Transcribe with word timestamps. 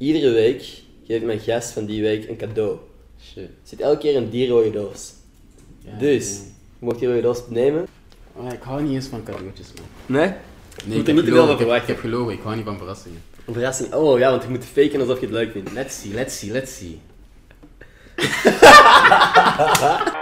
iedere 0.00 0.30
week 0.30 0.82
geeft 1.06 1.24
mijn 1.24 1.40
gast 1.40 1.70
van 1.70 1.84
die 1.84 2.02
week 2.02 2.28
een 2.28 2.36
cadeau. 2.36 2.78
Shit. 3.22 3.36
Er 3.36 3.48
zit 3.62 3.80
elke 3.80 3.98
keer 3.98 4.16
een 4.16 4.30
die 4.30 4.48
rode 4.48 4.70
doos. 4.70 5.12
Ja, 5.78 5.98
dus, 5.98 6.28
ja. 6.28 6.42
je 6.78 6.84
mocht 6.84 6.98
die 6.98 7.08
rode 7.08 7.20
doos 7.20 7.42
nemen. 7.48 7.86
Maar 8.36 8.52
ik 8.52 8.62
hou 8.62 8.82
niet 8.82 8.92
eens 8.92 9.06
van 9.06 9.22
cadeautjes, 9.22 9.66
man. 9.76 9.84
Nee? 10.06 10.28
Nee, 10.28 10.36
moet 10.84 10.96
ik 10.96 11.00
er 11.00 11.14
heb 11.14 11.24
niet 11.24 11.24
gelogen, 11.24 11.52
ik 11.52 11.58
heb-. 11.58 11.82
Ik 11.82 11.86
heb 11.86 11.98
gelogen, 11.98 12.32
ik 12.32 12.40
hou 12.42 12.56
niet 12.56 12.64
van 12.64 12.78
verrassingen. 12.78 13.22
Een 13.46 13.52
verrassing. 13.52 13.94
Oh 13.94 14.18
ja, 14.18 14.30
want 14.30 14.42
je 14.42 14.48
moet 14.48 14.64
faken 14.64 15.00
alsof 15.00 15.20
je 15.20 15.26
het 15.26 15.34
leuk 15.34 15.52
vindt. 15.52 15.72
Let's 15.72 16.00
see, 16.00 16.14
let's 16.14 16.38
see, 16.38 16.50
let's 16.50 16.76
see. 16.76 17.00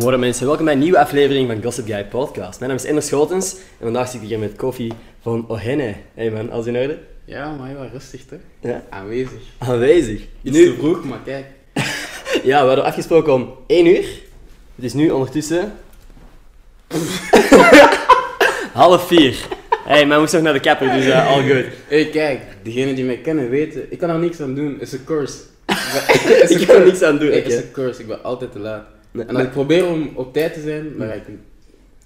Goedemorgen 0.00 0.28
mensen, 0.28 0.46
welkom 0.46 0.64
bij 0.64 0.74
een 0.74 0.80
nieuwe 0.80 0.98
aflevering 0.98 1.48
van 1.50 1.62
Gossip 1.62 1.86
Guy 1.86 2.04
Podcast. 2.04 2.58
Mijn 2.58 2.70
naam 2.70 2.80
is 2.80 2.86
Ender 2.86 3.02
Schotens 3.02 3.52
en 3.54 3.60
vandaag 3.78 4.08
zit 4.08 4.22
ik 4.22 4.28
hier 4.28 4.38
met 4.38 4.56
koffie 4.56 4.92
van 5.22 5.44
Ohene. 5.48 5.94
Hey 6.14 6.30
man, 6.30 6.50
alles 6.50 6.66
in 6.66 6.76
orde? 6.76 6.98
Ja, 7.24 7.52
maar 7.52 7.74
wel 7.74 7.88
rustig, 7.92 8.24
toch? 8.24 8.38
Ja. 8.60 8.82
Aanwezig. 8.90 9.40
Aanwezig. 9.58 10.20
Iets 10.42 10.56
te 10.56 10.74
vroeg, 10.78 11.04
maar 11.04 11.18
kijk. 11.24 11.44
Ja, 12.50 12.60
we 12.60 12.66
hadden 12.66 12.84
afgesproken 12.84 13.32
om 13.32 13.54
1 13.66 13.86
uur. 13.86 14.04
Het 14.74 14.84
is 14.84 14.92
nu 14.92 15.10
ondertussen... 15.10 15.72
half 18.72 19.06
4. 19.06 19.46
Hey, 19.84 20.06
maar 20.06 20.20
moest 20.20 20.32
nog 20.32 20.42
naar 20.42 20.52
de 20.52 20.60
kapper, 20.60 20.92
dus 20.92 21.06
uh, 21.06 21.30
all 21.30 21.48
good. 21.48 21.64
Hé, 21.88 22.04
kijk, 22.04 22.40
diegenen 22.62 22.94
die 22.94 23.04
mij 23.04 23.18
kennen 23.18 23.50
weten, 23.50 23.92
ik 23.92 23.98
kan 23.98 24.10
er 24.10 24.18
niks 24.18 24.40
aan 24.40 24.54
doen, 24.54 24.72
het 24.72 24.82
is 24.82 24.92
een 24.92 25.04
curse. 25.04 25.38
Ik 26.48 26.64
kan 26.66 26.76
er 26.76 26.84
niks 26.84 27.02
aan 27.02 27.18
doen, 27.18 27.30
Het 27.30 27.38
oké. 27.38 27.48
is 27.48 27.56
een 27.56 27.70
curse, 27.72 28.00
ik 28.00 28.06
ben 28.06 28.22
altijd 28.22 28.52
te 28.52 28.58
laat. 28.58 28.98
Nee, 29.10 29.24
En 29.26 29.36
ik 29.36 29.50
probeer 29.50 29.86
om 29.86 30.10
op 30.14 30.32
tijd 30.32 30.54
te 30.54 30.60
zijn, 30.60 30.94
ga 30.98 31.12
ik 31.12 31.22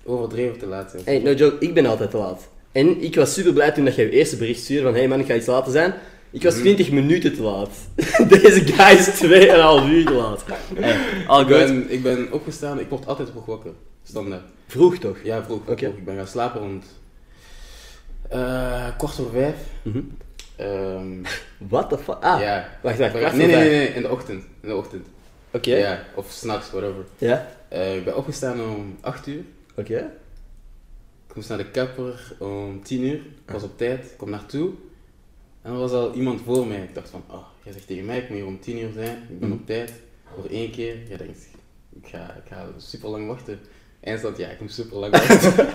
overdreven 0.04 0.58
te 0.58 0.66
laat 0.66 0.90
zijn. 0.90 1.02
Hey, 1.04 1.18
no 1.18 1.32
joke, 1.32 1.56
ik 1.58 1.74
ben 1.74 1.86
altijd 1.86 2.10
te 2.10 2.16
laat. 2.16 2.48
En 2.72 3.02
ik 3.02 3.14
was 3.14 3.34
super 3.34 3.52
blij 3.52 3.72
toen 3.72 3.84
dat 3.84 3.94
je 3.94 4.02
je 4.02 4.10
eerste 4.10 4.36
bericht 4.36 4.60
stuurde 4.60 4.82
van 4.82 4.94
hey 4.94 5.08
man, 5.08 5.20
ik 5.20 5.26
ga 5.26 5.34
iets 5.34 5.46
later 5.46 5.72
zijn. 5.72 5.94
Ik 6.30 6.42
was 6.42 6.54
20 6.54 6.90
minuten 6.90 7.34
te 7.34 7.42
laat. 7.42 7.70
Deze 8.28 8.60
guy 8.60 8.96
is 8.96 9.08
2,5 9.08 9.90
uur 9.90 10.04
te 10.04 10.12
laat. 10.12 10.44
Hey, 10.74 11.26
all 11.26 11.40
Ik 11.40 11.46
ben, 11.48 11.90
ik 11.90 12.02
ben 12.02 12.32
opgestaan, 12.32 12.80
ik 12.80 12.88
word 12.88 13.06
altijd 13.06 13.30
vroeg 13.30 13.46
wakker. 13.46 13.72
Standaard. 14.02 14.42
Vroeg 14.66 14.98
toch? 14.98 15.16
Ja, 15.22 15.44
vroeg. 15.44 15.60
Oké. 15.66 15.86
Ik 15.86 16.04
ben 16.04 16.16
gaan 16.16 16.26
slapen 16.26 16.60
rond 16.60 16.84
eh, 18.28 18.96
kwart 18.96 19.14
voor 19.14 19.30
vijf. 19.32 19.56
Mhm. 19.82 20.00
Ehm, 20.56 21.22
What 21.68 21.88
the 21.88 21.98
fuck? 21.98 22.16
Ah, 22.20 22.40
ja. 22.40 22.68
wacht, 22.82 22.98
wacht. 22.98 23.12
nee, 23.12 23.32
nee, 23.32 23.46
nee, 23.46 23.68
nee, 23.68 23.86
in 23.86 24.02
de 24.02 24.10
ochtend. 24.10 24.44
In 24.60 24.68
de 24.68 24.74
ochtend. 24.76 25.06
Oké. 25.54 25.74
Ja, 25.76 26.04
of 26.14 26.30
s'nachts, 26.30 26.70
whatever. 26.70 27.04
Ja. 27.18 27.48
Eh, 27.68 27.96
ik 27.96 28.04
ben 28.04 28.16
opgestaan 28.16 28.60
om 28.60 28.96
8 29.00 29.26
uur. 29.26 29.42
Oké. 29.76 30.10
Ik 31.28 31.34
moest 31.34 31.48
naar 31.48 31.58
de 31.58 31.70
kapper 31.70 32.32
om 32.38 32.82
10 32.82 33.02
uur. 33.04 33.14
Ik 33.46 33.50
was 33.52 33.62
op 33.62 33.78
tijd, 33.78 34.04
ik 34.04 34.16
kom 34.16 34.30
naartoe. 34.30 34.70
En 35.62 35.72
er 35.72 35.78
was 35.78 35.92
al 35.92 36.14
iemand 36.14 36.40
voor 36.44 36.66
mij. 36.66 36.82
Ik 36.82 36.94
dacht 36.94 37.08
van, 37.08 37.24
oh, 37.30 37.46
jij 37.62 37.72
zegt 37.72 37.86
tegen 37.86 38.04
mij, 38.04 38.18
ik 38.18 38.28
moet 38.28 38.38
hier 38.38 38.46
om 38.46 38.60
10 38.60 38.78
uur 38.78 38.92
zijn. 38.92 39.16
Ik 39.28 39.38
ben 39.40 39.48
Mhm. 39.48 39.58
op 39.58 39.66
tijd. 39.66 39.92
Voor 40.34 40.44
één 40.50 40.70
keer. 40.70 40.96
Jij 41.08 41.16
denkt, 41.16 41.38
ik 42.02 42.06
ga, 42.08 42.34
ik 42.44 42.48
ga 42.52 42.66
super 42.76 43.08
lang 43.08 43.26
wachten. 43.26 43.58
Eindstand, 44.00 44.36
ja, 44.36 44.48
ik 44.48 44.60
moet 44.60 44.72
super 44.72 44.96
lang 44.98 45.12
wachten. 45.18 45.66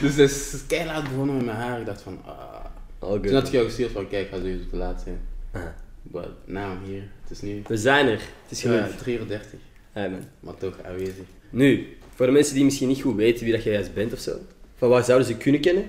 Dus 0.00 0.16
het 0.16 0.30
is 0.30 0.66
keihard 0.66 1.08
begonnen 1.08 1.36
met 1.36 1.44
mijn 1.44 1.56
haar. 1.56 1.80
Ik 1.80 1.86
dacht 1.86 2.02
van, 2.02 2.20
ah. 2.24 2.64
Good. 3.00 3.22
Toen 3.22 3.34
had 3.34 3.46
ik 3.46 3.52
jou 3.52 3.64
gestuurd 3.64 3.92
van, 3.92 4.08
kijk, 4.08 4.24
ik 4.26 4.30
ga 4.32 4.36
sowieso 4.36 4.68
te 4.70 4.76
laat 4.76 5.00
zijn. 5.04 5.20
Ah. 5.52 5.62
But 6.02 6.28
now 6.44 6.72
I'm 6.72 6.84
here. 6.90 7.02
Het 7.22 7.30
is 7.30 7.40
nu 7.40 7.62
We 7.66 7.76
zijn 7.76 8.06
er. 8.06 8.12
Het 8.42 8.50
is 8.50 8.60
genoeg. 8.60 8.76
ja, 8.78 8.96
3 8.98 9.18
uur 9.18 9.26
30. 9.26 9.48
Hey 9.92 10.10
man. 10.10 10.20
Maar 10.40 10.54
toch 10.56 10.82
aanwezig. 10.84 11.24
Nu, 11.50 11.96
voor 12.14 12.26
de 12.26 12.32
mensen 12.32 12.54
die 12.54 12.64
misschien 12.64 12.88
niet 12.88 13.00
goed 13.02 13.16
weten 13.16 13.44
wie 13.44 13.52
dat 13.54 13.62
jij 13.62 13.72
juist 13.72 13.94
bent 13.94 14.12
of 14.12 14.18
zo. 14.18 14.32
Van 14.76 14.88
waar 14.88 15.04
zouden 15.04 15.26
ze 15.26 15.36
kunnen 15.36 15.60
kennen? 15.60 15.84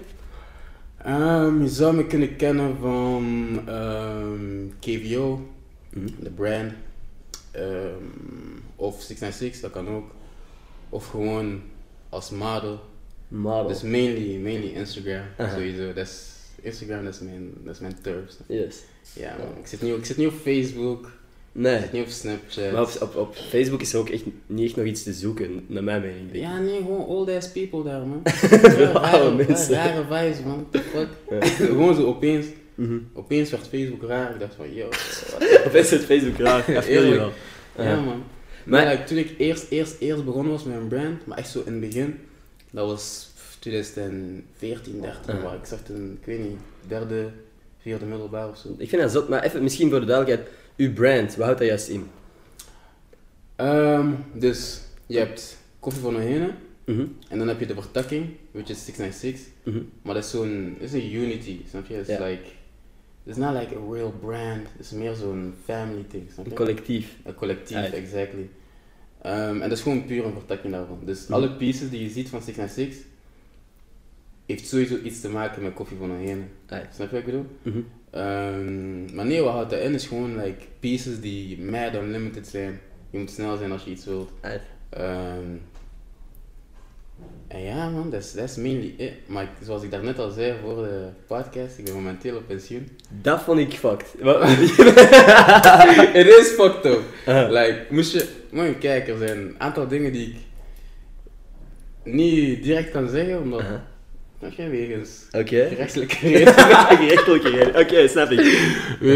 Ehm, 0.98 1.62
je 1.62 1.68
zou 1.70 1.96
me 1.96 2.06
kunnen 2.08 2.36
kennen 2.36 2.78
van 2.78 3.60
ehm, 3.68 4.68
KVO, 4.80 5.48
Mhm. 5.90 6.08
de 6.20 6.30
brand. 6.30 6.74
Ehm, 7.52 8.04
of 8.76 8.94
696, 9.02 9.62
dat 9.62 9.72
kan 9.72 9.88
ook. 9.96 10.12
Of 10.90 11.08
gewoon 11.08 11.62
als 12.10 12.30
model. 12.30 12.80
Model. 13.28 13.68
Dus 13.68 13.82
mainly, 13.82 14.38
mainly 14.38 14.68
Instagram, 14.74 15.24
sowieso. 15.38 15.94
Dat 15.94 16.08
is, 16.08 16.28
Instagram 16.62 17.04
dat 17.04 17.14
is 17.14 17.20
mijn, 17.20 17.54
dat 17.64 17.74
is 17.74 17.80
mijn 17.82 17.96
turf. 18.02 18.36
Yes. 18.48 18.76
Ja 19.14 19.36
man, 19.40 19.48
ik 19.62 19.68
zit, 19.68 19.82
niet, 19.82 19.96
ik 19.96 20.06
zit 20.06 20.18
niet 20.18 20.28
op 20.28 20.34
Facebook, 20.44 21.06
ik 21.06 21.62
Nee. 21.62 21.80
zit 21.80 21.92
niet 21.92 22.02
op 22.04 22.10
Snapchat. 22.10 22.72
Maar 22.72 22.82
op, 22.82 22.98
op, 23.02 23.16
op 23.16 23.36
Facebook 23.36 23.82
is 23.82 23.94
er 23.94 24.00
ook 24.00 24.10
echt 24.10 24.24
niet 24.48 24.66
echt 24.68 24.76
nog 24.76 24.86
iets 24.86 25.04
te 25.04 25.14
zoeken, 25.14 25.64
naar 25.68 25.84
mijn 25.84 26.02
mening. 26.02 26.20
denk 26.32 26.34
ik. 26.36 26.42
Ja, 26.42 26.60
nee, 26.60 26.78
gewoon 26.78 27.06
old 27.06 27.30
ass 27.30 27.52
people 27.52 27.84
daar, 27.84 28.06
man. 28.06 28.22
Rare, 28.94 29.36
mensen. 29.36 29.74
Rare 29.74 30.04
vibes, 30.04 30.44
man. 30.46 30.68
The 30.72 30.80
fuck? 30.80 31.08
Ja. 31.30 31.46
gewoon 31.66 31.96
zo 31.96 32.06
opeens, 32.06 32.46
Mhm. 32.76 32.98
opeens 33.14 33.50
werd 33.50 33.68
Facebook 33.68 34.04
raar. 34.04 34.34
Ik 34.34 34.40
dacht 34.40 34.56
van, 34.56 34.74
yo, 34.74 34.88
Opeens 35.68 35.92
is 35.92 36.02
Facebook 36.04 36.38
raar, 36.38 36.74
dat 36.74 36.86
je 36.86 37.00
wel. 37.02 37.32
Ja, 37.78 37.84
Ja. 37.84 37.96
man. 37.96 38.06
Maar- 38.06 38.84
Maar 38.84 38.92
like, 38.92 39.04
toen 39.04 39.18
ik 39.18 39.30
eerst, 39.38 39.66
eerst, 39.70 39.96
eerst 40.00 40.26
begonnen 40.26 40.52
was 40.52 40.64
met 40.64 40.76
een 40.76 40.88
brand, 40.88 41.26
maar 41.26 41.38
echt 41.38 41.50
zo 41.50 41.62
in 41.66 41.72
het 41.72 41.82
begin, 41.82 42.16
dat 42.72 42.88
was 42.88 43.29
2014, 43.60 45.02
13, 45.02 45.36
Ah. 45.36 45.44
waar 45.44 45.56
ik 45.56 45.66
zag 45.66 45.80
toen, 45.84 46.18
ik 46.20 46.26
weet 46.26 46.40
niet, 46.40 46.58
derde, 46.88 47.30
vierde 47.80 48.06
middelbaar 48.06 48.50
of 48.50 48.58
zo. 48.58 48.76
Ik 48.78 48.90
vind 48.90 49.02
dat 49.02 49.12
zot, 49.12 49.30
maar 49.30 49.44
even 49.44 49.64
misschien 49.64 49.90
voor 49.90 50.00
de 50.00 50.06
duidelijkheid. 50.06 50.52
Uw 50.78 50.94
brand, 50.94 51.36
wat 51.36 51.46
houdt 51.46 51.60
dat 51.60 51.68
juist 51.68 51.88
in? 51.88 52.08
Ehm, 53.56 54.12
dus 54.34 54.82
je 55.06 55.18
hebt 55.18 55.58
koffie 55.80 56.02
van 56.02 56.16
Ohene 56.16 56.52
Mhm. 56.86 57.06
en 57.30 57.38
dan 57.38 57.48
heb 57.48 57.60
je 57.60 57.66
de 57.66 57.74
vertakking, 57.74 58.26
which 58.52 58.70
is 58.70 58.86
696, 58.86 59.48
Mhm. 59.64 59.80
maar 60.02 60.14
dat 60.14 60.24
is 60.24 60.30
zo'n, 60.30 60.76
is 60.80 60.94
een 60.94 61.14
unity, 61.14 61.58
snap 61.70 61.88
je? 61.88 61.98
It's 62.00 62.10
Ja. 62.10 62.26
like, 62.26 62.44
it's 63.24 63.38
not 63.38 63.54
like 63.60 63.76
a 63.76 63.92
real 63.92 64.14
brand, 64.22 64.68
het 64.78 64.86
is 64.86 64.92
meer 64.92 65.14
zo'n 65.14 65.54
family 65.64 66.06
thing, 66.10 66.24
snap 66.34 66.46
je? 66.46 66.52
Een 66.52 66.58
collectief. 66.58 67.16
Een 67.24 67.36
collectief, 67.36 67.78
Right. 67.78 67.94
exactly. 67.94 68.50
Ehm, 69.22 69.54
en 69.62 69.70
dat 69.70 69.72
is 69.72 69.82
gewoon 69.82 70.06
puur 70.06 70.26
een 70.26 70.34
vertakking 70.34 70.74
daarvan. 70.74 71.00
Dus 71.06 71.24
Mhm. 71.24 71.34
alle 71.34 71.52
pieces 71.52 71.90
die 71.90 72.04
je 72.04 72.10
ziet 72.10 72.30
van 72.30 72.42
696 72.42 72.98
heeft 74.56 74.68
sowieso 74.68 74.98
iets 75.04 75.22
te 75.22 75.30
maken 75.30 75.64
met 75.64 75.74
koffie 75.74 75.98
van. 75.98 76.18
Right. 76.68 76.96
Snap 76.96 77.10
je 77.12 77.16
wat 77.16 77.20
ik 77.20 77.26
bedoel? 77.26 77.46
Maar 79.16 79.26
nee, 79.26 79.42
wat 79.42 79.54
houdt 79.54 79.70
dat 79.70 79.80
in 79.80 79.94
is 79.94 80.08
gewoon 80.08 80.36
like, 80.38 80.66
pieces 80.80 81.20
die 81.20 81.62
mad 81.62 81.94
unlimited 81.96 82.48
zijn. 82.48 82.80
Je 83.10 83.18
moet 83.20 83.32
snel 83.32 83.58
zijn 83.58 83.72
als 83.72 83.84
je 83.84 83.92
iets 83.92 84.06
wilt. 84.06 84.32
Ehm, 84.90 85.44
en 87.48 87.62
ja 87.62 87.90
man, 87.90 88.10
dat 88.10 88.34
is 88.36 88.56
mainly 88.56 88.94
it. 88.98 89.12
Maar 89.26 89.44
ik- 89.44 89.50
zoals 89.66 89.84
ik 89.84 89.92
daarnet 89.92 90.20
al 90.20 90.30
zei 90.30 90.54
voor 90.64 90.76
de 90.84 91.08
podcast, 91.28 91.78
ik 91.78 91.86
ben 91.86 91.94
momenteel 91.94 92.36
op 92.38 92.48
pensioen. 92.48 92.90
Dat 93.22 93.42
vond 93.42 93.60
ik 93.60 93.74
fucked. 93.74 94.14
Het 96.14 96.28
is 96.28 96.48
fucked 96.48 96.86
up. 96.86 97.02
Ah. 97.26 97.50
Like, 97.50 97.86
moest 97.90 98.12
je, 98.14 98.28
je 98.52 98.76
kijken, 98.80 99.14
er 99.14 99.28
zijn 99.28 99.38
een 99.38 99.56
aantal 99.58 99.88
dingen 99.88 100.12
die 100.12 100.28
ik 100.28 100.36
niet 102.04 102.64
direct 102.64 102.92
kan 102.92 103.10
zeggen, 103.10 103.42
omdat, 103.42 103.62
Je 104.56 104.70
wegens 104.70 105.10
Oké. 105.32 105.68
gerechtelijke 105.68 106.16
redenen, 106.20 106.54
Gerechtelijke 106.98 107.50
reden. 107.50 107.76
Oké, 107.82 108.08
snap 108.08 108.32
ik. 108.32 108.40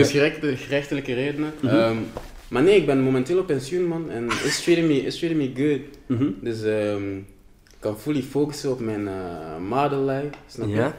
gerechte- 0.05 0.55
gerechtelijke 0.57 1.13
redenen. 1.13 1.53
Mhm. 1.61 1.75
Ehm, 1.75 1.97
maar 2.47 2.63
nee, 2.63 2.75
ik 2.75 2.85
ben 2.85 2.99
momenteel 3.01 3.39
op 3.39 3.47
pensioen, 3.47 3.83
man, 3.85 4.09
en 4.09 4.25
it's 4.25 4.63
treating 4.63 4.87
me, 4.87 5.01
it's 5.05 5.17
treating 5.19 5.41
me 5.55 5.63
good. 5.67 5.81
Mhm. 6.19 6.29
Dus 6.41 6.63
ehm, 6.63 7.17
ik 7.17 7.79
kan 7.79 7.99
fully 7.99 8.21
focussen 8.21 8.71
op 8.71 8.79
mijn 8.79 9.01
uh, 9.01 9.57
model 9.69 10.05
life, 10.05 10.29
snap 10.47 10.67
je? 10.67 10.89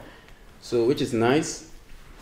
So, 0.61 0.85
which 0.85 0.99
is 0.99 1.11
nice. 1.11 1.55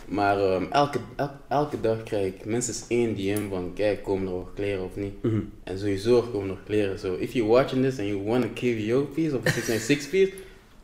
Maar 0.08 0.38
ehm, 0.40 0.64
elke, 0.70 0.98
el- 1.16 1.30
elke 1.48 1.80
dag 1.80 2.02
krijg 2.02 2.26
ik 2.26 2.44
minstens 2.44 2.84
één 2.88 3.16
DM 3.16 3.48
van, 3.48 3.72
kijk, 3.74 4.02
komen 4.02 4.26
er 4.28 4.32
nog 4.34 4.54
kleren 4.54 4.84
of 4.84 4.96
niet? 4.96 5.22
Mhm. 5.22 5.40
En 5.64 5.78
sowieso 5.78 6.16
er 6.16 6.22
komen 6.22 6.46
nog 6.48 6.58
kleren. 6.66 6.98
So, 6.98 7.16
if 7.18 7.32
you're 7.32 7.50
watching 7.52 7.84
this 7.84 7.98
and 7.98 8.08
you 8.08 8.22
want 8.22 8.44
a 8.44 8.48
KVO 8.54 9.02
piece 9.14 9.36
of 9.36 9.46
a 9.46 9.50
696 9.50 10.08
piece, 10.08 10.32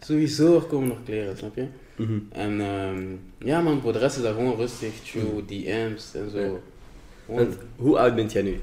sowieso 0.01 0.55
er 0.55 0.63
komen 0.63 0.89
nog 0.89 0.99
kleren, 1.05 1.37
snap 1.37 1.57
je? 1.57 1.65
Mhm. 1.97 2.19
En 2.33 2.61
ehm, 2.61 3.03
ja 3.39 3.61
man, 3.61 3.81
voor 3.81 3.93
de 3.93 3.99
rest 3.99 4.17
is 4.17 4.23
dat 4.23 4.35
gewoon 4.35 4.57
rustig, 4.57 4.93
through 5.05 5.47
DM's 5.47 6.15
en 6.15 6.31
zo. 6.31 6.39
Ja. 6.39 7.35
Want 7.35 7.55
hoe 7.77 7.99
oud 7.99 8.15
bent 8.15 8.33
jij 8.33 8.43
nu? 8.43 8.61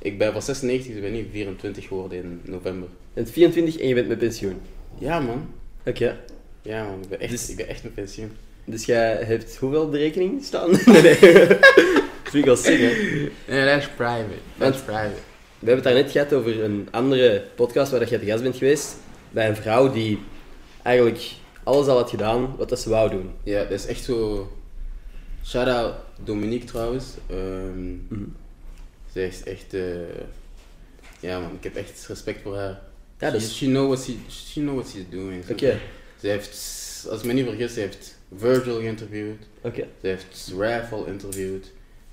ik 0.00 0.18
ben 0.18 0.32
van 0.32 0.42
96, 0.42 0.86
dus 0.86 0.96
ik 0.96 1.02
ben 1.02 1.12
nu 1.12 1.26
24 1.32 1.86
geworden 1.86 2.18
in 2.18 2.40
november. 2.44 2.88
Je 2.88 3.14
bent 3.14 3.30
24 3.30 3.78
en 3.80 3.88
je 3.88 3.94
bent 3.94 4.08
met 4.08 4.18
pensioen. 4.18 4.60
Ja 4.98 5.20
man, 5.20 5.48
Oké. 5.86 6.16
ja 6.62 6.84
man, 6.84 7.02
ik 7.02 7.08
ben 7.08 7.20
echt, 7.20 7.30
Dus- 7.30 7.50
ik 7.50 7.56
ben 7.56 7.68
echt 7.68 7.82
met 7.82 7.94
pensioen. 7.94 8.30
Dus 8.64 8.84
jij 8.84 9.22
hebt 9.24 9.56
hoeveel 9.56 9.82
op 9.82 9.92
de 9.92 9.98
rekening 9.98 10.44
staan? 10.44 10.70
nee, 10.86 11.02
nee. 11.02 11.20
Dat 11.48 11.58
vind 12.24 12.34
ik 12.34 12.44
wel 12.44 12.56
sick, 12.56 12.78
hè. 12.80 12.92
Nee, 13.54 13.64
dat 13.66 13.78
is 13.78 13.88
private. 13.96 14.34
Dat 14.56 14.74
is 14.74 14.80
private. 14.80 15.08
We 15.58 15.66
hebben 15.66 15.84
het 15.84 15.84
daarnet 15.94 16.10
gehad 16.10 16.32
over 16.32 16.64
een 16.64 16.88
andere 16.90 17.44
podcast 17.54 17.90
waar 17.90 18.00
dat 18.00 18.08
jij 18.08 18.18
te 18.18 18.26
gast 18.26 18.42
bent 18.42 18.56
geweest. 18.56 18.96
Bij 19.30 19.48
een 19.48 19.56
vrouw 19.56 19.92
die 19.92 20.18
eigenlijk 20.88 21.30
alles 21.62 21.86
al 21.86 21.96
had 21.96 22.10
gedaan 22.10 22.56
wat 22.56 22.68
dat 22.68 22.80
ze 22.80 22.88
wou 22.88 23.10
doen. 23.10 23.30
Ja, 23.42 23.62
dat 23.62 23.70
is 23.70 23.86
echt 23.86 24.04
zo. 24.04 24.48
Shout 25.44 25.68
out 25.68 25.94
Dominique 26.24 26.66
trouwens. 26.66 27.04
Ehm 27.30 27.90
Mhm. 28.08 28.22
Zij 29.12 29.26
is 29.26 29.42
echt. 29.42 29.74
eh, 29.74 29.82
ja 31.20 31.40
man, 31.40 31.52
ik 31.52 31.62
heb 31.64 31.76
echt 31.76 32.06
respect 32.06 32.42
voor 32.42 32.56
haar. 32.56 32.80
Ja, 33.18 33.30
dat 33.30 33.40
she, 33.42 33.48
she, 33.48 33.64
know 33.66 33.86
what 33.86 34.04
she, 34.04 34.16
she 34.28 34.60
know 34.60 34.74
what 34.74 34.88
she's 34.90 35.04
doing. 35.10 35.42
Oké, 35.50 35.70
Ze 35.70 35.78
Ze 36.20 36.26
heeft, 36.26 37.06
als 37.10 37.20
ik 37.20 37.26
me 37.26 37.32
niet 37.32 37.46
vergis, 37.46 37.72
ze 37.74 37.80
heeft 37.80 38.18
Virgil 38.36 38.76
geïnterviewd. 38.76 39.42
oké. 39.62 39.86
Ze 40.00 40.06
heeft 40.06 40.52
al 40.90 41.04
interviewd. 41.04 41.66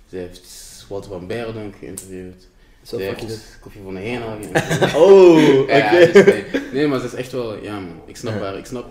Ze 0.10 0.16
heeft 0.16 0.86
Walter 0.90 1.10
van 1.10 1.28
Beerdonk 1.28 1.76
geïnterviewd. 1.76 2.48
Zo 2.86 2.98
fucking 2.98 3.30
heeft 3.30 3.58
Koffie 3.62 3.82
van 3.84 3.94
de 3.96 4.00
geïnterviewd. 4.06 4.96
Oh, 4.96 5.60
oké. 5.60 5.76
Ja, 5.76 5.92
ja, 6.00 6.12
dus 6.12 6.26
nee. 6.26 6.44
nee, 6.74 6.88
maar 6.88 7.00
ze 7.00 7.06
is 7.06 7.14
echt 7.14 7.32
wel, 7.32 7.64
ja 7.64 7.80
man, 7.80 8.02
ik 8.06 8.16
snap 8.18 8.34
Ja. 8.34 8.40
haar, 8.40 8.58
ik 8.58 8.66
snap, 8.66 8.86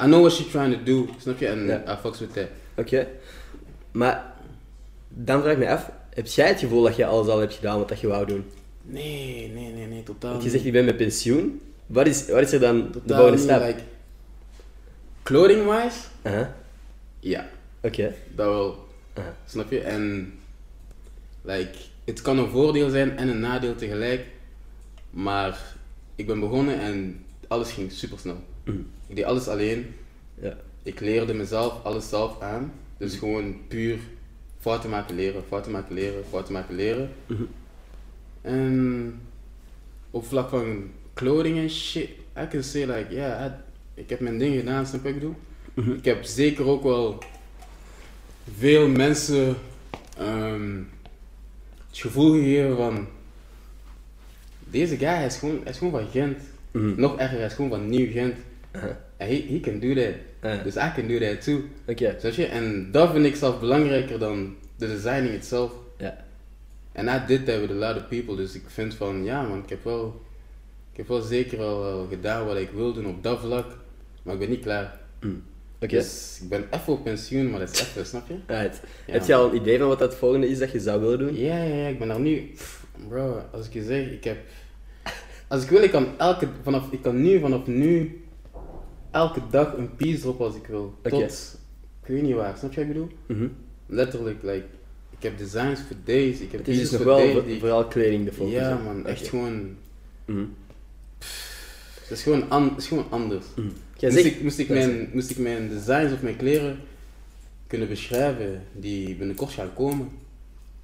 I 0.00 0.04
know 0.04 0.20
what 0.20 0.32
she's 0.32 0.50
trying 0.50 0.74
to 0.76 0.82
do, 0.82 1.08
snap 1.20 1.38
je, 1.38 1.46
en 1.46 1.66
Ja. 1.66 1.82
I 1.92 1.96
fucks 2.00 2.18
with 2.18 2.32
that. 2.32 2.46
Oké. 2.76 3.06
Maar 3.90 4.32
dan 5.08 5.40
vraag 5.40 5.52
ik 5.52 5.58
me 5.58 5.68
af, 5.68 5.90
heb 6.14 6.26
jij 6.26 6.48
het 6.48 6.58
gevoel 6.58 6.82
dat 6.82 6.96
je 6.96 7.06
alles 7.06 7.26
al 7.28 7.38
hebt 7.38 7.54
gedaan 7.54 7.78
wat 7.78 7.88
dat 7.88 8.00
je 8.00 8.06
wou 8.06 8.26
doen? 8.26 8.44
Nee, 8.82 9.50
nee, 9.54 9.72
nee, 9.72 9.86
nee, 9.86 10.02
totaal 10.02 10.30
Want 10.30 10.42
je 10.44 10.50
zegt, 10.50 10.64
ik 10.64 10.72
ben 10.72 10.84
met 10.84 10.96
pensioen. 10.96 11.60
Wat 11.86 12.06
is, 12.06 12.28
wat 12.28 12.40
is 12.42 12.52
er 12.52 12.60
dan 12.60 12.90
de 13.04 13.14
volgende 13.14 13.38
stap? 13.38 13.60
like, 13.66 13.80
wise, 15.64 15.98
Aha, 16.22 16.54
ja, 17.20 17.48
Oké. 17.82 18.14
dat 18.34 18.46
wel, 18.46 18.86
Aha. 19.14 19.34
snap 19.46 19.70
je, 19.70 19.80
en, 19.80 20.32
like, 21.42 21.78
het 22.08 22.22
kan 22.22 22.38
een 22.38 22.48
voordeel 22.50 22.90
zijn 22.90 23.16
en 23.16 23.28
een 23.28 23.40
nadeel 23.40 23.74
tegelijk, 23.74 24.26
maar 25.10 25.74
ik 26.14 26.26
ben 26.26 26.40
begonnen 26.40 26.80
en 26.80 27.24
alles 27.48 27.72
ging 27.72 27.92
super 27.92 28.18
snel. 28.18 28.42
Mhm. 28.64 28.76
Ik 29.06 29.16
deed 29.16 29.24
alles 29.24 29.48
alleen, 29.48 29.94
Ja. 30.40 30.56
ik 30.82 31.00
leerde 31.00 31.34
mezelf 31.34 31.84
alles 31.84 32.08
zelf 32.08 32.40
aan. 32.40 32.72
Dus 32.98 33.16
gewoon 33.16 33.56
puur 33.68 33.98
fouten 34.60 34.90
maken 34.90 35.14
leren, 35.14 35.42
fouten 35.48 35.72
maken 35.72 35.94
leren, 35.94 36.24
fouten 36.30 36.52
maken 36.52 36.74
leren. 36.74 37.10
Mhm. 37.26 37.42
En 38.40 39.20
op 40.10 40.26
vlak 40.26 40.48
van 40.48 40.90
clothing 41.14 41.58
en 41.58 41.70
shit, 41.70 42.08
I 42.42 42.46
can 42.50 42.62
say 42.62 42.84
like, 42.84 43.14
ja, 43.14 43.46
I- 43.46 44.00
ik 44.00 44.08
heb 44.10 44.20
mijn 44.20 44.38
ding 44.38 44.54
gedaan, 44.58 44.86
snap 44.86 45.04
ik? 45.06 45.22
Mhm. 45.74 45.92
Ik 45.92 46.04
heb 46.04 46.24
zeker 46.24 46.64
ook 46.66 46.82
wel 46.82 47.18
veel 48.58 48.88
mensen 48.88 49.54
ehm, 50.18 50.80
het 52.02 52.06
gevoel 52.06 52.32
gegeven 52.32 52.76
van, 52.76 53.06
deze 54.70 54.96
guy 54.96 55.08
hij 55.08 55.26
is 55.26 55.36
gewoon, 55.36 55.60
hij 55.62 55.72
is 55.72 55.78
gewoon 55.78 55.92
van 55.92 56.10
Gent. 56.10 56.38
Mhm. 56.70 57.00
Nog 57.00 57.18
erger, 57.18 57.36
hij 57.36 57.46
is 57.46 57.52
gewoon 57.52 57.70
van 57.70 57.88
Nieuw-Gent. 57.88 58.36
Aha. 58.70 59.00
En 59.16 59.28
he, 59.28 59.46
he 59.48 59.60
can 59.60 59.80
do 59.80 59.94
that. 59.94 60.64
Dus 60.64 60.76
I 60.76 60.92
can 60.94 61.08
do 61.08 61.18
that 61.18 61.42
too. 61.42 61.62
Oké. 61.86 62.16
Snap 62.18 62.32
je? 62.32 62.46
En 62.46 62.90
dat 62.90 63.10
vind 63.12 63.24
ik 63.24 63.36
zelf 63.36 63.60
belangrijker 63.60 64.18
dan 64.18 64.56
de 64.76 64.86
designing 64.86 65.34
itself. 65.34 65.72
Ja. 65.98 66.24
En 66.92 67.06
I 67.08 67.26
did 67.26 67.46
that 67.46 67.60
with 67.60 67.70
a 67.70 67.74
lot 67.74 67.96
of 67.96 68.08
people. 68.08 68.36
Dus 68.36 68.54
ik 68.54 68.62
vind 68.66 68.94
van, 68.94 69.24
ja 69.24 69.42
man, 69.42 69.58
ik 69.58 69.68
heb 69.68 69.84
wel, 69.84 70.22
ik 70.90 70.96
heb 70.96 71.08
wel 71.08 71.20
zeker 71.20 71.60
al 71.60 72.06
gedaan 72.10 72.46
wat 72.46 72.56
ik 72.56 72.70
wil 72.70 72.92
doen 72.92 73.06
op 73.06 73.22
dat 73.22 73.40
vlak. 73.40 73.76
Maar 74.22 74.34
ik 74.34 74.40
ben 74.40 74.50
niet 74.50 74.62
klaar. 74.62 74.98
Mm. 75.20 75.42
Oké. 75.80 75.94
Dus 75.96 76.38
ik 76.42 76.48
ben 76.48 76.64
even 76.70 76.92
op 76.92 77.04
pensioen, 77.04 77.50
maar 77.50 77.60
dat 77.60 77.70
is 77.70 77.80
even, 77.80 78.06
snap 78.06 78.28
je? 78.28 78.34
Right. 78.46 78.80
Ja, 79.06 79.12
Heb 79.12 79.24
je 79.24 79.34
al 79.34 79.48
een 79.50 79.56
idee 79.56 79.78
van 79.78 79.88
wat 79.88 79.98
dat 79.98 80.14
volgende 80.14 80.48
is 80.48 80.58
dat 80.58 80.70
je 80.72 80.80
zou 80.80 81.00
willen 81.00 81.18
doen? 81.18 81.36
Ja, 81.36 81.62
ja, 81.62 81.74
ja, 81.74 81.86
ik 81.88 81.98
ben 81.98 82.08
daar 82.08 82.20
nu. 82.20 82.50
Bro, 83.08 83.42
als 83.52 83.66
ik 83.66 83.72
je 83.72 83.82
zeg, 83.82 84.10
ik 84.10 84.24
heb. 84.24 84.36
Als 85.48 85.62
ik 85.62 85.68
wil, 85.70 85.82
ik 85.82 85.90
kan 85.90 86.06
elke. 86.18 86.48
Vanaf, 86.62 86.92
ik 86.92 87.02
kan 87.02 87.22
nu, 87.22 87.40
vanaf 87.40 87.66
nu. 87.66 88.22
Elke 89.10 89.40
dag 89.50 89.76
een 89.76 89.94
piece 89.96 90.20
droppen 90.20 90.46
als 90.46 90.54
ik 90.56 90.66
wil. 90.66 90.94
Oké. 90.98 91.08
Tot. 91.08 91.58
Ik 92.02 92.08
weet 92.14 92.22
niet 92.22 92.34
waar, 92.34 92.56
snap 92.58 92.72
je 92.72 92.80
wat 92.80 92.86
ik 92.88 92.92
bedoel? 92.92 93.08
Mhm. 93.26 93.48
Letterlijk, 93.86 94.42
like. 94.42 94.64
Ik 95.10 95.22
heb 95.24 95.38
designs 95.38 95.80
voor 95.80 95.96
days, 96.04 96.40
ik 96.40 96.50
heb 96.52 96.60
Het 96.60 96.68
is 96.68 96.78
dus 96.78 96.90
nog 96.90 97.02
wel 97.02 97.44
die- 97.44 97.58
vooral 97.58 97.86
kleding 97.86 98.24
de 98.24 98.32
focus. 98.32 98.52
Ja 98.52 98.78
man, 98.84 99.06
echt 99.06 99.28
gewoon. 99.28 99.76
Mhm. 100.24 100.44
Het 102.00 102.10
is 102.10 102.22
gewoon, 102.22 102.50
an, 102.50 102.68
het 102.68 102.78
is 102.78 102.86
gewoon 102.88 103.06
anders. 103.10 103.46
Mhm. 103.56 103.66
Jij 103.98 104.10
Moest 104.10 104.22
zegt- 104.22 104.36
ik, 104.36 104.42
moest, 104.42 104.58
ik 104.58 104.68
Ja, 104.68 104.74
mijn, 104.74 105.10
moest 105.12 105.30
ik 105.30 105.38
mijn 105.38 105.68
designs 105.68 106.12
of 106.12 106.22
mijn 106.22 106.36
kleren 106.36 106.78
kunnen 107.66 107.88
beschrijven 107.88 108.62
die 108.72 109.14
binnenkort 109.14 109.52
gaan 109.52 109.74
komen. 109.74 110.08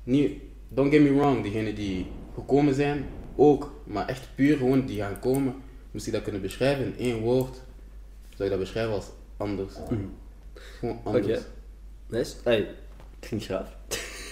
Niet, 0.04 0.32
don't 0.68 0.92
get 0.92 1.02
me 1.02 1.12
wrong, 1.14 1.42
diegenen 1.42 1.74
die 1.74 2.06
gekomen 2.34 2.74
zijn, 2.74 3.04
ook, 3.36 3.80
maar 3.84 4.06
echt 4.08 4.28
puur 4.34 4.56
gewoon 4.56 4.86
die 4.86 4.98
gaan 5.00 5.18
komen, 5.20 5.54
moest 5.90 6.06
ik 6.06 6.12
dat 6.12 6.22
kunnen 6.22 6.40
beschrijven 6.40 6.84
in 6.84 6.94
één 6.98 7.20
woord, 7.20 7.56
zou 8.34 8.44
ik 8.44 8.50
dat 8.50 8.58
beschrijven 8.58 8.92
als 8.94 9.06
anders. 9.36 9.74
Mhm. 9.90 10.00
Gewoon 10.54 11.00
anders. 11.04 11.26
Oké. 11.26 11.38
Nice. 12.08 12.34
Hey, 12.44 12.68
klinkt 13.20 13.46
graaf. 13.46 13.76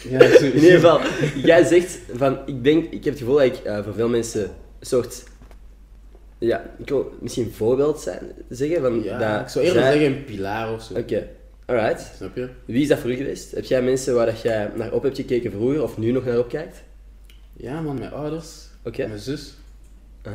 Ja, 0.09 0.21
In 0.41 0.55
ieder 0.55 0.71
geval, 0.71 1.01
jij 1.43 1.65
zegt 1.65 1.99
van, 2.15 2.39
ik 2.47 2.65
denk, 2.65 2.85
ik 2.85 3.05
heb 3.05 3.13
het 3.15 3.19
gevoel 3.23 3.35
dat 3.35 3.45
ik 3.45 3.55
eh, 3.55 3.85
voor 3.85 3.95
veel 3.95 4.09
mensen 4.09 4.43
een 4.79 4.87
soort, 4.87 5.25
ja, 6.47 6.65
ik 6.79 6.89
wil 6.89 7.13
misschien 7.21 7.45
een 7.45 7.53
voorbeeld 7.53 8.01
zijn, 8.01 8.33
zeggen 8.49 8.81
van 8.81 9.03
Ja, 9.03 9.19
dat 9.19 9.41
ik 9.41 9.49
zou 9.49 9.65
eerder 9.65 9.83
zeggen 9.83 10.05
een 10.07 10.25
pilaar 10.25 10.73
of 10.73 10.83
zo. 10.83 10.95
Oké, 10.99 11.29
alright. 11.65 12.13
Snap 12.17 12.37
je? 12.37 12.49
Wie 12.65 12.83
is 12.83 12.89
dat 12.89 12.99
voor 12.99 13.11
u 13.11 13.15
geweest? 13.17 13.51
Heb 13.51 13.65
jij 13.65 13.83
mensen 13.83 14.15
waar 14.15 14.27
dat 14.27 14.41
jij 14.41 14.71
naar 14.77 14.93
op 14.93 15.03
hebt 15.03 15.17
gekeken 15.17 15.51
vroeger 15.51 15.83
of 15.83 15.99
nu 15.99 16.11
nog 16.11 16.25
naar 16.25 16.39
opkijkt? 16.39 16.83
Ja 17.57 17.81
man, 17.81 17.99
mijn 17.99 18.13
ouders, 18.13 18.67
Oké. 18.85 19.07
mijn 19.07 19.19
zus, 19.21 19.55
Huh? 20.23 20.33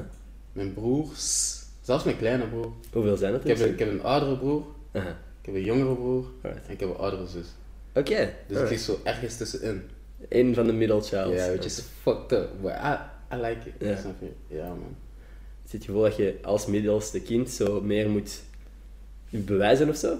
mijn 0.54 0.74
broers, 0.74 1.56
zelfs 1.82 2.04
mijn 2.04 2.18
kleine 2.18 2.48
broer. 2.48 2.72
Hoeveel 2.92 3.18
zijn 3.18 3.34
het 3.34 3.42
Ik 3.42 3.48
heb, 3.48 3.58
er? 3.60 3.66
een, 3.66 3.72
ik 3.74 3.80
heb 3.80 3.90
een 3.90 4.04
oudere 4.04 4.38
broer, 4.38 4.64
ik 4.94 5.02
heb 5.42 5.56
een 5.56 5.64
jongere 5.64 5.96
broer 5.96 6.26
Alright. 6.44 6.68
en 6.68 6.74
ik 6.74 6.80
heb 6.80 6.90
een 6.90 6.96
oudere 6.98 7.28
zus. 7.28 7.46
Oké, 7.94 8.34
Dus 8.48 8.62
ik 8.62 8.68
zit 8.68 8.80
zo 8.80 9.00
ergens 9.04 9.38
tussenin. 9.38 9.82
Een 10.30 10.54
van 10.56 10.66
de 10.66 10.74
middle 10.74 11.02
child. 11.02 11.34
Ja, 11.34 11.48
which 11.48 11.66
is 11.66 11.84
fucked 12.02 12.32
up, 12.32 12.50
but 12.62 12.72
I, 12.72 12.98
I 13.36 13.38
like 13.42 13.58
it. 13.70 13.74
Je? 13.80 14.56
Ja, 14.56 14.68
man. 14.68 14.96
Is 15.68 15.74
het 15.74 15.84
gevoel 15.86 16.02
dat 16.02 16.16
je 16.16 16.38
als 16.42 16.66
middelste 16.66 17.22
kind 17.22 17.50
zo 17.50 17.82
meer 17.82 18.10
moet 18.10 18.42
bewijzen 19.30 19.90
of 19.90 19.96
zo? 19.96 20.18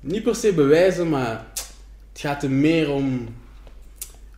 Niet 0.00 0.22
per 0.22 0.34
se 0.34 0.52
bewijzen, 0.52 1.08
maar 1.08 1.46
het 2.12 2.20
gaat 2.20 2.42
er 2.42 2.50
meer 2.50 2.90
om. 2.90 3.28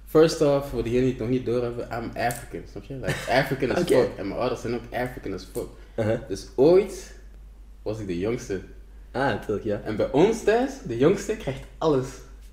First 0.06 0.40
off, 0.40 0.69
voor 0.69 0.82
diegenen 0.82 1.02
die 1.05 1.12
het 1.12 1.20
nog 1.20 1.29
niet 1.31 1.46
doorhebben, 1.46 1.88
I'm 1.93 2.11
African, 2.17 2.61
snap 2.70 2.84
je? 2.84 2.94
Like, 2.94 3.31
African 3.31 3.70
as 3.70 3.81
Oké. 3.82 3.94
fuck. 3.94 4.08
En 4.17 4.29
mijn 4.29 4.40
ouders 4.40 4.61
zijn 4.61 4.75
ook 4.75 4.81
African 4.93 5.32
as 5.32 5.46
fuck. 5.52 5.67
Aha. 5.94 6.25
Dus 6.29 6.46
ooit 6.55 7.14
was 7.82 7.99
ik 7.99 8.06
de 8.06 8.19
jongste. 8.19 8.61
Ah, 9.11 9.23
natuurlijk, 9.26 9.64
ja. 9.64 9.81
En 9.84 9.96
bij 9.96 10.11
ons 10.11 10.43
thuis, 10.43 10.73
de 10.87 10.99
jongste 10.99 11.37
krijgt 11.37 11.61
alles. 11.79 12.06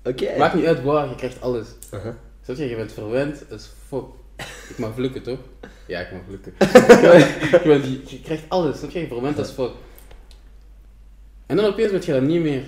Oké. 0.04 0.36
Maakt 0.38 0.54
niet 0.54 0.64
uit 0.66 0.82
waar, 0.82 1.08
je 1.08 1.14
krijgt 1.14 1.40
alles. 1.40 1.66
Aha. 1.90 2.16
Snap 2.44 2.56
je? 2.56 2.68
Je 2.68 2.76
bent 2.76 2.92
verwend 2.92 3.44
as 3.52 3.70
fuck. 3.88 4.04
Ik 4.70 4.78
mag 4.78 4.94
vloeken, 4.94 5.22
toch? 5.22 5.38
Ja, 5.86 6.00
ik 6.00 6.12
mag 6.12 6.20
vloeken. 6.26 6.52
je, 7.70 7.90
je- 7.90 8.02
je 8.16 8.20
krijgt 8.22 8.44
alles, 8.48 8.78
snap 8.78 8.90
je? 8.90 9.06
Verwend 9.06 9.38
as 9.38 9.50
fuck. 9.50 9.70
En 11.46 11.56
dan 11.56 11.64
opeens 11.64 11.90
ben 11.90 12.00
je 12.04 12.12
dat 12.12 12.22
niet 12.22 12.42
meer. 12.42 12.62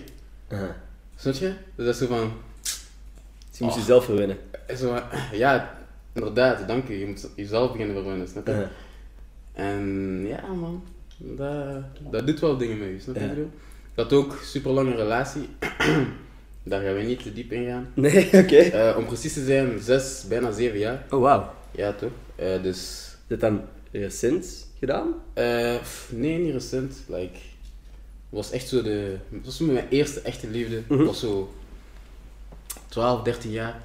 Aha. 0.49 0.77
Snap 1.17 1.35
je? 1.35 1.53
Dus 1.75 1.85
dat 1.87 1.95
is 1.95 1.99
zo 1.99 2.07
van... 2.07 2.33
Dus 3.51 3.59
je 3.59 3.65
moet 3.65 3.73
Oh. 3.73 3.79
jezelf 3.79 4.05
verwinnen. 4.05 4.37
Zo 4.77 4.89
van, 4.95 5.03
ja, 5.39 5.79
inderdaad, 6.13 6.69
dank 6.69 6.89
je. 6.89 6.99
Je 6.99 7.07
moet 7.07 7.29
jezelf 7.37 7.71
beginnen 7.73 7.97
verwennen, 7.97 8.29
snap 8.29 8.47
je? 8.47 8.67
En 9.53 10.21
ja, 10.27 10.47
man. 10.47 10.85
Dat, 11.17 11.83
dat 12.11 12.27
doet 12.27 12.41
wel 12.41 12.57
dingen 12.57 12.79
met 12.79 12.89
je, 12.89 13.01
snap 13.01 13.15
je 13.15 13.21
Ja. 13.23 13.33
had 13.95 14.13
ook 14.13 14.39
super 14.43 14.71
lange 14.71 14.95
relatie. 14.95 15.49
Daar 16.65 16.83
gaan 16.83 16.95
we 16.95 17.03
niet 17.03 17.23
te 17.23 17.33
diep 17.33 17.53
in 17.53 17.67
gaan. 17.67 17.89
Nee, 17.95 18.27
oké. 18.43 18.57
Eh, 18.57 18.97
om 18.97 19.07
precies 19.07 19.33
te 19.33 19.45
zijn, 19.45 19.81
zes, 19.81 20.25
bijna 20.29 20.51
zeven 20.53 20.79
jaar. 20.79 21.05
Oh, 21.11 21.21
wauw. 21.21 21.53
Ja, 21.73 21.93
toch? 21.93 22.13
Eh, 22.35 22.63
dus 22.63 22.79
Is 22.79 23.17
dat 23.27 23.41
dan 23.41 23.65
recent 23.91 24.67
gedaan? 24.79 25.15
Pff, 25.83 26.13
nee, 26.13 26.39
niet 26.39 26.53
recent. 26.53 27.03
Like, 27.09 27.33
het 27.33 28.41
was 28.41 28.51
echt 28.51 28.69
zo 28.69 28.83
de. 28.83 29.17
Het 29.31 29.45
was 29.45 29.59
mijn 29.59 29.89
eerste 29.89 30.21
echte 30.21 30.49
liefde. 30.49 30.83
Mhm. 30.89 30.99
Het 30.99 31.07
was 31.07 31.21
zo 31.21 31.53
12, 32.89 33.23
13 33.23 33.51
jaar. 33.51 33.81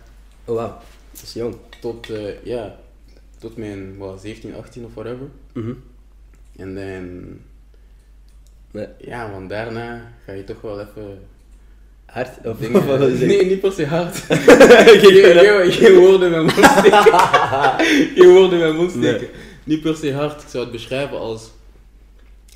Oh, 0.46 0.56
wauw. 0.56 0.78
Dat 1.12 1.22
is 1.22 1.34
jong. 1.34 1.56
Tot, 1.82 2.10
eh, 2.10 2.44
ja, 2.44 2.80
tot 3.38 3.58
mijn 3.58 3.98
wat, 3.98 4.22
17, 4.22 4.56
18 4.56 4.86
of 4.86 4.94
whatever. 4.94 5.28
Mhm. 5.54 5.74
En 6.56 6.76
dan. 6.76 7.40
Nee. 8.72 8.88
Ja, 8.98 9.32
want 9.32 9.50
daarna 9.50 10.14
ga 10.26 10.32
je 10.32 10.44
toch 10.44 10.62
wel 10.62 10.80
even. 10.80 11.20
Hard? 12.08 12.46
Of 12.46 12.58
Dingen, 12.58 12.80
of 12.80 12.86
wat 12.86 12.98
wil 12.98 13.08
je 13.08 13.18
zeggen? 13.18 13.38
nee, 13.38 13.46
niet 13.46 13.60
per 13.60 13.72
se 13.72 13.86
hard. 13.86 14.16
Geen, 15.02 15.02
geen, 15.02 15.72
geen 15.72 15.96
woorden 15.96 16.26
in 16.26 16.32
mijn 16.32 16.44
mond 16.44 16.66
steken. 16.78 17.20
geen 18.16 18.30
woorden 18.30 18.52
in 18.52 18.60
mijn 18.60 18.76
mond 18.76 18.92
steken. 18.92 19.20
Nee. 19.20 19.30
Niet 19.64 19.82
per 19.82 19.96
se 19.96 20.14
hard. 20.14 20.42
Ik 20.42 20.48
zou 20.48 20.64
het 20.64 20.72
beschrijven 20.72 21.18
als... 21.20 21.52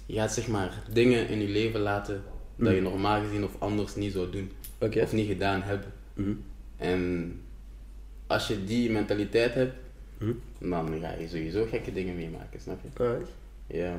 Je 0.05 0.15
gaat 0.17 0.33
zeg 0.33 0.47
maar 0.47 0.83
dingen 0.93 1.27
in 1.29 1.41
je 1.41 1.47
leven 1.47 1.79
laten 1.79 2.23
dat 2.55 2.71
je 2.73 2.77
Mm. 2.77 2.83
normaal 2.83 3.21
gezien 3.21 3.43
of 3.43 3.51
anders 3.59 3.95
niet 3.95 4.13
zou 4.13 4.29
doen. 4.31 4.51
Oké. 4.79 5.01
Of 5.01 5.11
niet 5.13 5.27
gedaan 5.27 5.61
hebben. 5.61 5.91
Mhm. 6.13 6.31
En 6.77 7.33
als 8.27 8.47
je 8.47 8.63
die 8.65 8.89
mentaliteit 8.91 9.53
hebt, 9.53 9.73
Mhm. 10.17 10.31
dan 10.59 10.99
ga 11.01 11.15
je 11.19 11.27
sowieso 11.27 11.65
gekke 11.69 11.93
dingen 11.93 12.15
meemaken, 12.15 12.59
snap 12.61 12.79
je? 12.83 13.03
Alright. 13.03 13.29
Ja. 13.67 13.93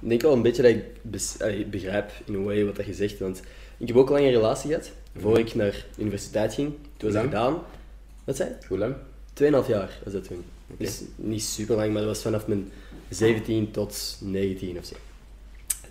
Ik 0.00 0.08
denk 0.08 0.22
wel 0.22 0.32
een 0.32 0.42
beetje 0.42 0.62
dat 1.02 1.48
ik 1.52 1.70
begrijp 1.70 2.10
in 2.24 2.34
een 2.34 2.44
way 2.44 2.64
wat 2.64 2.76
dat 2.76 2.86
je 2.86 2.94
zegt. 2.94 3.18
Want 3.18 3.42
ik 3.78 3.86
heb 3.88 3.96
ook 3.96 4.08
al 4.08 4.14
lang 4.14 4.26
een 4.26 4.32
relatie 4.32 4.68
gehad. 4.70 4.90
Voor 5.20 5.38
ik 5.38 5.54
naar 5.54 5.84
de 5.94 6.02
universiteit 6.02 6.54
ging. 6.54 6.72
Toen 6.96 7.12
was 7.12 7.12
dat 7.12 7.22
gedaan. 7.22 7.58
Wat 8.24 8.36
zei? 8.36 8.48
Hoe 8.68 8.78
lang? 8.78 8.94
Tweeënhalf 9.32 9.68
jaar 9.68 9.98
was 10.04 10.12
dat 10.12 10.24
toen. 10.24 10.44
Oké. 10.70 10.84
Dus 10.84 11.02
niet 11.16 11.42
super 11.42 11.76
lang, 11.76 11.92
maar 11.92 12.02
dat 12.02 12.10
was 12.10 12.22
vanaf 12.22 12.46
mijn 12.46 12.70
17 13.08 13.70
tot 13.70 14.18
19 14.20 14.78
of 14.78 14.84
zo. 14.84 14.94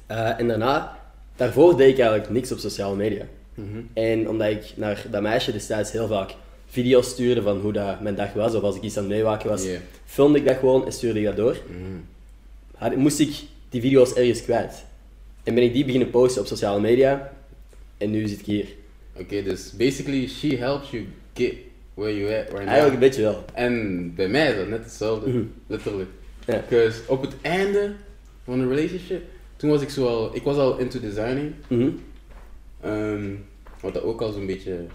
Eh, 0.06 0.40
en 0.40 0.48
daarna, 0.48 1.00
daarvoor 1.36 1.78
deed 1.78 1.90
ik 1.94 2.00
eigenlijk 2.00 2.30
niks 2.30 2.52
op 2.52 2.58
sociale 2.58 2.96
media. 2.96 3.26
Mhm. 3.54 3.80
En 3.94 4.30
omdat 4.30 4.48
ik 4.50 4.74
naar 4.76 5.06
dat 5.12 5.22
meisje 5.22 5.52
destijds 5.52 5.92
heel 5.92 6.08
vaak 6.08 6.36
video's 6.70 7.10
stuurde 7.10 7.42
van 7.42 7.60
hoe 7.60 7.72
dat 7.74 8.02
mijn 8.02 8.16
dag 8.16 8.34
was, 8.34 8.54
of 8.56 8.64
als 8.64 8.76
ik 8.76 8.82
iets 8.82 8.98
aan 8.98 9.04
het 9.04 9.12
meewaken 9.12 9.50
was, 9.50 9.64
Ja. 9.64 9.78
filmde 10.06 10.40
ik 10.40 10.46
dat 10.46 10.58
gewoon 10.58 10.86
en 10.86 10.92
stuurde 10.92 11.20
ik 11.20 11.26
dat 11.26 11.36
door. 11.36 11.58
Mhm. 11.68 11.82
Had- 12.76 12.96
moest 12.96 13.20
ik 13.20 13.36
die 13.70 13.82
video's 13.82 14.14
ergens 14.14 14.42
kwijt. 14.44 14.86
En 15.44 15.54
ben 15.54 15.64
ik 15.64 15.74
die 15.74 15.86
beginnen 15.86 16.10
posten 16.10 16.42
op 16.42 16.48
sociale 16.48 16.80
media. 16.80 17.32
En 17.98 18.12
nu 18.12 18.28
zit 18.28 18.40
ik 18.40 18.46
hier. 18.46 18.66
Oké, 19.20 19.44
dus 19.44 19.72
basically, 19.78 20.28
she 20.28 20.56
helps 20.56 20.90
you 20.92 21.06
get 21.34 21.54
where 21.94 22.18
you 22.18 22.26
at 22.34 22.42
right 22.44 22.54
now. 22.58 22.68
Eigenlijk 22.68 22.94
een 22.94 23.00
beetje 23.00 23.22
wel. 23.22 23.46
En 23.54 24.14
bij 24.16 24.28
mij 24.28 24.50
is 24.52 24.56
dat 24.58 24.68
net 24.68 24.84
hetzelfde, 24.84 25.30
Mhm. 25.30 25.44
letterlijk. 25.68 26.10
Ja. 26.46 26.64
Because 26.70 27.02
op 27.08 27.22
het 27.22 27.34
einde 27.42 27.94
van 28.44 28.60
de 28.60 28.68
relationship, 28.68 29.22
toen 29.56 29.70
was 29.70 29.82
ik 29.82 29.90
zo 29.90 30.08
al, 30.08 30.36
ik 30.36 30.44
was 30.44 30.58
al 30.58 30.78
into 30.78 31.00
designing. 31.00 31.54
Mhm. 31.68 31.90
Ehm, 32.82 33.34
wat 33.82 33.94
dat 33.94 34.04
ook 34.04 34.22
al 34.22 34.32
zo'n 34.32 34.46
beetje, 34.46 34.86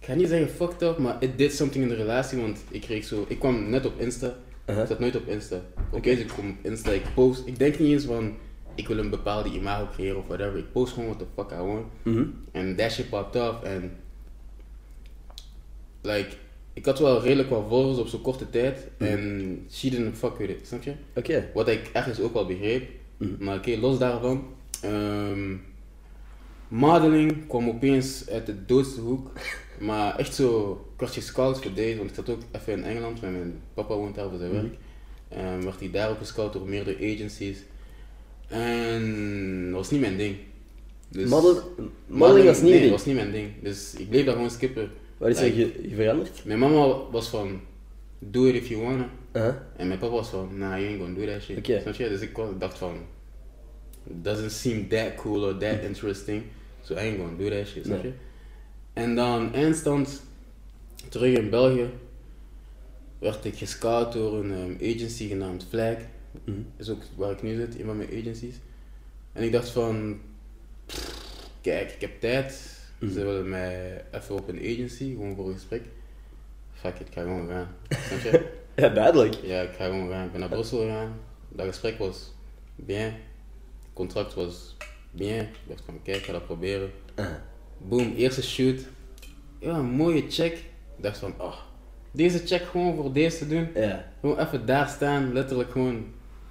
ik 0.00 0.06
ga 0.06 0.14
niet 0.14 0.28
zeggen 0.28 0.48
fucked 0.48 0.82
up, 0.82 0.98
maar 0.98 1.16
it 1.20 1.38
did 1.38 1.52
something 1.54 1.82
in 1.84 1.90
de 1.90 1.96
relatie, 1.96 2.40
want 2.40 2.58
ik 2.70 2.80
kreeg 2.80 3.04
zo, 3.04 3.24
ik 3.28 3.38
kwam 3.38 3.70
net 3.70 3.86
op 3.86 4.00
Insta, 4.00 4.36
Uh-huh. 4.66 4.82
ik 4.82 4.88
zat 4.88 4.98
nooit 4.98 5.16
op 5.16 5.28
Insta. 5.28 5.56
Oké, 5.86 5.96
Oké. 5.96 6.10
dus 6.10 6.18
ik 6.18 6.28
kom 6.28 6.48
op 6.50 6.56
Insta, 6.70 6.90
ik 6.90 7.02
post, 7.14 7.42
ik 7.46 7.58
denk 7.58 7.78
niet 7.78 7.92
eens 7.92 8.04
van, 8.04 8.36
ik 8.78 8.88
wil 8.88 8.98
een 8.98 9.10
bepaalde 9.10 9.48
imago 9.52 9.86
creëren 9.92 10.16
of 10.18 10.26
whatever, 10.26 10.58
ik 10.58 10.72
post 10.72 10.92
gewoon 10.92 11.08
what 11.08 11.18
the 11.18 11.26
fuck 11.36 11.50
I 11.60 11.62
want. 11.62 11.86
Mhm. 12.02 12.24
En 12.52 12.76
that 12.76 12.92
shit 12.92 13.08
popped 13.08 13.42
off 13.48 13.62
en 13.62 13.96
like 16.02 16.28
ik 16.72 16.84
had 16.84 16.98
wel 16.98 17.22
redelijk 17.22 17.48
wat 17.50 17.64
volgers 17.68 17.98
op 17.98 18.06
zo'n 18.06 18.20
korte 18.20 18.50
tijd 18.50 18.88
en 18.96 19.66
she 19.70 19.90
didn't 19.90 20.16
fuck 20.18 20.36
with 20.36 20.50
it, 20.50 20.66
snap 20.66 20.82
je? 20.82 20.92
Oké. 21.14 21.50
Wat 21.54 21.68
ik 21.68 21.90
ergens 21.92 22.20
ook 22.20 22.32
wel 22.32 22.46
begreep. 22.46 22.88
Mhm. 23.16 23.44
Maar 23.44 23.56
oké, 23.56 23.76
los 23.76 23.98
daarvan. 23.98 24.44
ehm, 24.82 25.54
modeling 26.68 27.46
kwam 27.46 27.68
opeens 27.68 28.28
uit 28.30 28.46
de 28.46 28.64
doodste 28.64 29.00
hoek. 29.00 29.30
Maar 29.80 30.16
echt 30.16 30.34
zo, 30.34 30.72
ik 30.94 31.00
werd 31.00 31.12
gescout 31.12 31.62
voor 31.62 31.72
deze, 31.74 31.96
want 31.96 32.08
ik 32.08 32.14
zat 32.14 32.28
ook 32.28 32.40
even 32.52 32.72
in 32.72 32.84
Engeland, 32.84 33.20
met 33.20 33.30
mijn 33.30 33.60
papa 33.74 33.94
woont 33.94 34.14
daar 34.14 34.28
voor 34.28 34.38
zijn 34.38 34.50
Mhm. 34.52 34.60
werk. 34.62 34.74
En 35.28 35.64
werd 35.64 35.80
hij 35.80 35.90
daar 35.90 36.10
ook 36.10 36.18
gescout 36.18 36.52
door 36.52 36.68
meerdere 36.68 37.14
agencies. 37.14 37.58
En 38.48 39.64
dat 39.64 39.72
was 39.76 39.90
niet 39.90 40.00
mijn 40.00 40.16
ding. 40.16 40.36
Dus- 41.08 41.28
Model, 41.30 41.62
modeling 42.06 42.46
was 42.46 42.56
niet 42.60 42.64
nee, 42.64 42.72
je 42.74 42.80
ding. 42.80 42.90
was 42.92 43.04
niet 43.04 43.14
mijn 43.14 43.30
ding. 43.30 43.50
Dus 43.62 43.94
ik 43.94 44.08
bleef 44.08 44.24
daar 44.24 44.34
gewoon 44.34 44.50
skippen. 44.50 44.90
Wat 45.16 45.28
is 45.28 45.40
Like, 45.40 45.54
ge- 45.56 45.88
ge- 45.88 45.94
veranderd? 45.94 46.44
Mijn 46.44 46.58
mama 46.58 47.00
was 47.10 47.28
van, 47.28 47.60
do 48.18 48.44
it 48.46 48.54
if 48.54 48.68
you 48.68 48.82
wanna. 48.82 49.10
En 49.76 49.88
mijn 49.88 49.98
papa 49.98 50.12
was 50.14 50.28
van, 50.28 50.58
nah, 50.58 50.78
you 50.78 50.86
ain't 50.86 51.00
gonna 51.00 51.14
do 51.18 51.32
that 51.32 51.42
shit. 51.42 51.58
Oké. 51.58 51.80
Snap 51.80 51.94
je? 51.94 52.08
Dus 52.08 52.20
ik 52.20 52.38
dacht 52.58 52.78
van, 52.78 52.96
doesn't 54.04 54.52
seem 54.52 54.88
that 54.88 55.14
cool 55.14 55.44
or 55.44 55.56
that 55.58 55.82
interesting. 55.82 56.42
So 56.82 56.94
I 56.94 56.98
ain't 56.98 57.16
gonna 57.18 57.36
do 57.38 57.48
that 57.48 57.66
shit, 57.66 57.84
snap 57.84 58.02
Nee. 58.02 58.12
je? 58.12 58.18
En 58.92 59.14
dan 59.14 59.54
eindstand, 59.54 60.22
terug 61.08 61.36
in 61.38 61.50
België, 61.50 61.90
werd 63.18 63.44
ik 63.44 63.54
gescout 63.56 64.12
door 64.12 64.44
een 64.44 64.52
ehm, 64.52 64.94
agency 64.94 65.28
genaamd 65.28 65.66
Flag. 65.68 65.96
Is 66.76 66.90
ook 66.90 67.02
waar 67.16 67.30
ik 67.30 67.42
nu 67.42 67.56
zit, 67.56 67.78
een 67.78 67.84
van 67.84 67.96
mijn 67.96 68.08
agencies. 68.08 68.54
En 69.32 69.42
ik 69.42 69.52
dacht 69.52 69.70
van, 69.70 70.20
kijk, 71.60 71.90
ik 71.90 72.00
heb 72.00 72.20
tijd. 72.20 72.76
Mhm. 72.98 73.12
Ze 73.12 73.24
willen 73.24 73.48
mij 73.48 74.04
even 74.12 74.34
op 74.34 74.48
een 74.48 74.58
agency, 74.58 75.10
gewoon 75.10 75.34
voor 75.34 75.46
een 75.46 75.54
gesprek. 75.54 75.82
Fuck 76.72 76.94
it, 76.94 77.08
ik 77.08 77.12
ga 77.12 77.22
gewoon 77.22 77.48
gaan. 77.48 77.68
Snap 78.08 78.20
je? 78.20 78.56
Ja, 78.76 78.88
duidelijk. 78.88 79.34
Ja, 79.34 79.60
ik 79.60 79.74
ga 79.74 79.84
gewoon 79.84 80.10
gaan. 80.10 80.24
Ik 80.24 80.30
ben 80.30 80.40
naar 80.40 80.48
Brussel 80.48 80.80
gegaan. 80.80 81.20
Dat 81.48 81.66
gesprek 81.66 81.98
was 81.98 82.32
bien. 82.74 83.04
Het 83.04 83.92
contract 83.92 84.34
was 84.34 84.76
bien. 85.10 85.40
Ik 85.40 85.68
dacht 85.68 85.82
van, 85.84 86.02
kijk, 86.02 86.16
ik 86.16 86.24
ga 86.24 86.32
dat 86.32 86.46
proberen. 86.46 86.90
Uh-huh. 87.16 87.34
Boom, 87.78 88.14
eerste 88.14 88.42
shoot. 88.42 88.80
Ja, 89.58 89.74
een 89.74 89.84
mooie 89.84 90.24
check. 90.28 90.52
Ik 90.96 91.02
dacht 91.02 91.18
van, 91.18 91.34
oh, 91.38 91.56
deze 92.10 92.46
check 92.46 92.62
gewoon 92.62 92.96
voor 92.96 93.12
deze 93.12 93.38
te 93.38 93.48
doen. 93.48 93.68
Gewoon 94.20 94.38
even 94.38 94.66
daar 94.66 94.88
staan, 94.88 95.32
letterlijk 95.32 95.70
gewoon 95.70 96.06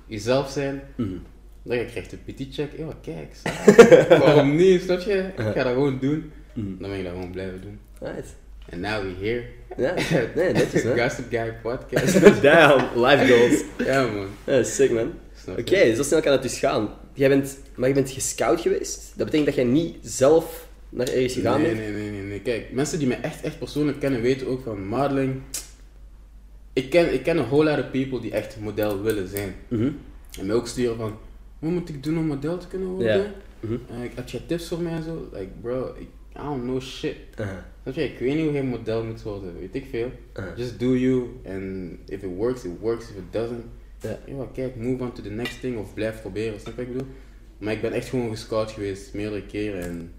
jezelf 0.08 0.50
zijn. 0.50 0.82
Mhm. 0.96 1.18
Dan 1.64 1.78
krijg 1.78 1.94
je 1.94 2.02
een 2.12 2.24
petit 2.26 2.54
check. 2.54 2.70
Ja, 2.78 2.88
kijk, 3.02 3.36
saai. 3.44 4.08
waarom 4.24 4.56
niet, 4.56 4.82
snap 4.82 5.00
je? 5.00 5.32
Ik 5.38 5.44
ga 5.44 5.64
dat 5.64 5.74
gewoon 5.74 5.98
doen. 6.00 6.32
Mhm. 6.54 6.68
Dan 6.80 6.90
ben 6.90 6.98
ik 6.98 7.04
dat 7.04 7.14
gewoon 7.14 7.32
blijven 7.32 7.62
doen. 7.62 7.80
Right. 8.00 8.36
En 8.70 8.80
now 8.80 9.02
we 9.02 9.26
here. 9.26 9.44
Ja, 9.78 9.94
nee, 10.36 10.54
netjes 10.54 10.84
hè. 10.84 10.98
Gossip 11.04 11.26
Guy 11.30 11.54
podcast. 11.62 12.22
Damn, 12.42 13.04
life 13.04 13.28
goals. 13.28 13.64
ja 13.88 14.08
man. 14.08 14.28
Ja, 14.46 14.64
sick 14.64 14.92
man. 14.92 15.14
Oké, 15.58 15.96
zo 15.96 16.04
snel 16.04 16.22
kan 16.22 16.32
het 16.32 16.42
dus 16.42 16.60
gaan. 16.60 16.90
Jij 17.14 17.30
bent, 17.30 17.58
maar 17.76 17.88
je 17.88 17.94
bent 17.94 18.10
gescout 18.10 18.62
geweest. 18.62 19.14
Dat 19.16 19.26
betekent 19.26 19.46
dat 19.46 19.56
jij 19.56 19.64
niet 19.64 19.98
zelf 20.02 20.68
naar 20.90 21.08
ergens 21.08 21.34
gegaan 21.34 21.62
nee, 21.62 21.76
bent? 21.76 21.82
nee, 21.82 22.02
nee, 22.02 22.12
nee, 22.12 22.22
nee. 22.22 22.42
Kijk, 22.42 22.72
mensen 22.72 23.00
die 23.00 23.08
me 23.08 23.16
echt, 23.16 23.42
echt 23.42 23.60
persoonlijk 23.60 24.00
kennen 24.00 24.22
weten 24.22 24.48
ook 24.48 24.64
van 24.64 24.88
modeling. 24.88 25.42
Ik 26.78 26.90
ken, 26.90 27.14
ik 27.14 27.24
ken 27.24 27.38
een 27.38 27.46
whole 27.46 27.70
lot 27.70 27.80
of 27.86 27.92
people 27.92 28.20
die 28.20 28.32
echt 28.32 28.58
model 28.60 29.02
willen 29.02 29.28
zijn. 29.28 29.56
Mhm. 29.68 29.90
En 30.40 30.46
mij 30.46 30.56
ook 30.56 30.68
sturen 30.68 30.98
van, 30.98 31.18
wat 31.60 31.72
moet 31.72 31.90
ik 31.90 32.04
doen 32.04 32.18
om 32.18 32.26
model 32.26 32.58
te 32.58 32.68
kunnen 32.68 32.88
worden? 32.88 33.16
Ja. 33.16 33.68
En 33.90 34.02
ik, 34.04 34.12
heb 34.16 34.30
je 34.30 34.46
tips 34.46 34.68
voor 34.68 34.82
mij 34.82 34.92
en 34.94 35.04
zo? 35.04 35.30
Like, 35.34 35.48
bro, 35.62 35.96
I 36.02 36.08
don't 36.34 36.62
know 36.64 36.82
shit. 36.82 37.16
Uh-huh. 37.40 37.56
Snap 37.84 37.96
je? 37.96 38.04
Ik 38.04 38.20
weet 38.20 38.36
niet 38.36 38.44
hoe 38.46 38.54
je 38.54 38.64
model 38.64 39.04
moet 39.04 39.22
worden, 39.22 39.60
weet 39.60 39.76
ik 39.76 39.86
veel. 39.92 40.12
Uh-huh. 40.34 40.58
Just 40.58 40.80
do 40.80 40.96
you, 40.96 41.24
and 41.48 41.98
if 42.06 42.22
it 42.24 42.30
works, 42.36 42.64
it 42.64 42.72
works. 42.82 43.04
If 43.10 43.16
it 43.16 43.32
doesn't, 43.32 43.64
Ja. 44.02 44.20
ja, 44.26 44.48
kijk, 44.54 44.76
move 44.76 45.04
on 45.04 45.12
to 45.14 45.22
the 45.22 45.30
next 45.30 45.60
thing 45.60 45.78
of 45.78 45.94
blijf 45.94 46.22
proberen, 46.22 46.60
snap 46.60 46.74
je 46.78 46.82
wat 46.82 46.88
ik 46.88 46.92
bedoel? 46.98 47.08
Maar 47.58 47.74
ik 47.74 47.82
ben 47.82 47.92
echt 47.92 48.10
gewoon 48.10 48.30
gescout 48.30 48.72
geweest, 48.72 49.14
meerdere 49.14 49.42
keren 49.46 49.82
en... 49.82 50.12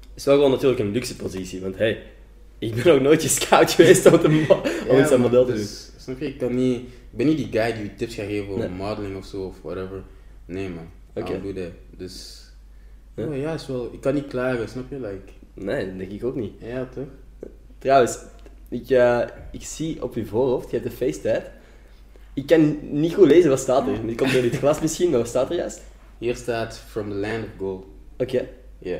Het 0.00 0.20
is 0.20 0.24
wel 0.24 0.34
gewoon 0.34 0.50
natuurlijk 0.50 0.80
een 0.80 0.90
luxe 0.90 1.16
positie, 1.16 1.60
want 1.60 1.76
hey, 1.78 2.02
ik 2.58 2.74
ben 2.74 2.86
nog 2.86 3.02
nooit 3.02 3.22
gescout 3.22 3.70
geweest 3.76 4.06
om, 4.06 4.32
mo- 4.32 4.62
om 4.88 4.98
iets 5.00 5.10
aan 5.10 5.20
model 5.20 5.44
te 5.44 5.50
doen. 5.52 5.60
dus, 5.60 5.90
Snap 6.02 6.18
je? 6.18 6.26
Ik, 6.26 6.38
kan 6.38 6.54
niet, 6.54 6.78
ik 6.80 7.16
ben 7.16 7.26
niet 7.26 7.36
die 7.36 7.48
guy 7.62 7.72
die 7.72 7.82
je 7.82 7.94
tips 7.94 8.14
gaat 8.14 8.26
geven 8.26 8.48
over 8.48 8.68
Nee. 8.68 8.78
modeling 8.78 9.16
of 9.16 9.24
zo 9.24 9.42
of 9.46 9.56
whatever. 9.62 10.02
Nee 10.44 10.68
man, 10.68 10.86
Oké. 11.14 11.32
ik 11.32 11.42
doe 11.42 11.52
dat. 11.52 11.70
Dus... 11.96 12.40
Ja. 13.16 13.24
Ja, 13.24 13.34
ja, 13.34 13.52
is 13.54 13.66
wel, 13.66 13.88
ik 13.92 14.00
kan 14.00 14.14
niet 14.14 14.26
klagen, 14.26 14.68
snap 14.68 14.90
je? 14.90 15.00
Like, 15.00 15.32
Nee, 15.54 15.86
dat 15.86 15.98
denk 15.98 16.10
ik 16.10 16.24
ook 16.24 16.34
niet. 16.36 16.52
ja 16.58 16.88
toch? 16.94 17.06
Trouwens, 17.78 18.18
ik, 18.68 18.90
eh, 18.90 19.20
ik 19.52 19.62
zie 19.62 20.02
op 20.02 20.14
je 20.14 20.26
voorhoofd, 20.26 20.70
je 20.70 20.76
hebt 20.78 20.90
de 20.90 20.96
feesttijd. 20.96 21.50
Ik 22.34 22.46
kan 22.46 22.78
niet 23.00 23.14
goed 23.14 23.26
lezen, 23.26 23.50
wat 23.50 23.58
staat 23.58 23.86
er? 23.88 24.06
Die 24.06 24.16
komt 24.16 24.32
door 24.32 24.42
dit 24.42 24.56
glas 24.56 24.80
misschien, 24.80 25.10
maar 25.10 25.18
wat 25.18 25.28
staat 25.28 25.50
er 25.50 25.56
juist? 25.56 25.82
Hier 26.18 26.36
staat 26.36 26.78
From 26.78 27.08
the 27.10 27.14
Land 27.16 27.44
of 27.44 27.50
Gold. 27.58 27.84
Oké, 28.18 28.48
Ja. 28.78 28.98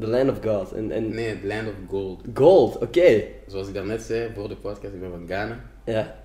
the 0.00 0.06
land 0.06 0.30
of 0.30 0.38
God. 0.44 0.72
En, 0.72 0.90
en 0.90 1.08
Nee, 1.14 1.40
the 1.40 1.46
Land 1.46 1.68
of 1.68 1.74
Gold. 1.88 2.22
gold, 2.34 2.78
oké. 2.78 3.24
Zoals 3.46 3.68
ik 3.68 3.74
daarnet 3.74 4.02
zei 4.02 4.30
voor 4.34 4.48
de 4.48 4.56
podcast, 4.56 4.94
ik 4.94 5.00
ben 5.00 5.10
van 5.10 5.26
Ghana. 5.26 5.64
Ja, 5.84 6.21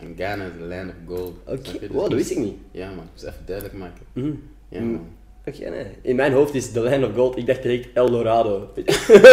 En 0.00 0.14
Ghana 0.16 0.44
is 0.44 0.50
the 0.58 0.64
land 0.64 0.90
of 0.90 1.16
gold. 1.16 1.34
oké. 1.46 1.70
Je? 1.72 1.78
Dus 1.78 1.88
Wow, 1.88 2.00
dat 2.00 2.10
ik 2.10 2.16
wist 2.16 2.30
ik 2.30 2.38
niet. 2.38 2.56
Ja 2.70 2.90
man, 2.90 3.08
dus 3.14 3.22
even 3.22 3.42
duidelijk 3.46 3.76
maken. 3.78 4.02
Mhm. 4.12 4.30
Ja 4.68 4.80
Mm. 4.80 4.90
man. 4.92 5.08
Oké, 5.44 5.68
nee. 5.68 5.86
In 6.02 6.16
mijn 6.16 6.32
hoofd 6.32 6.54
is 6.54 6.72
the 6.72 6.80
land 6.80 7.04
of 7.04 7.14
gold, 7.14 7.36
ik 7.36 7.46
dacht 7.46 7.62
direct 7.62 7.88
El 7.94 8.10
Dorado. 8.10 8.58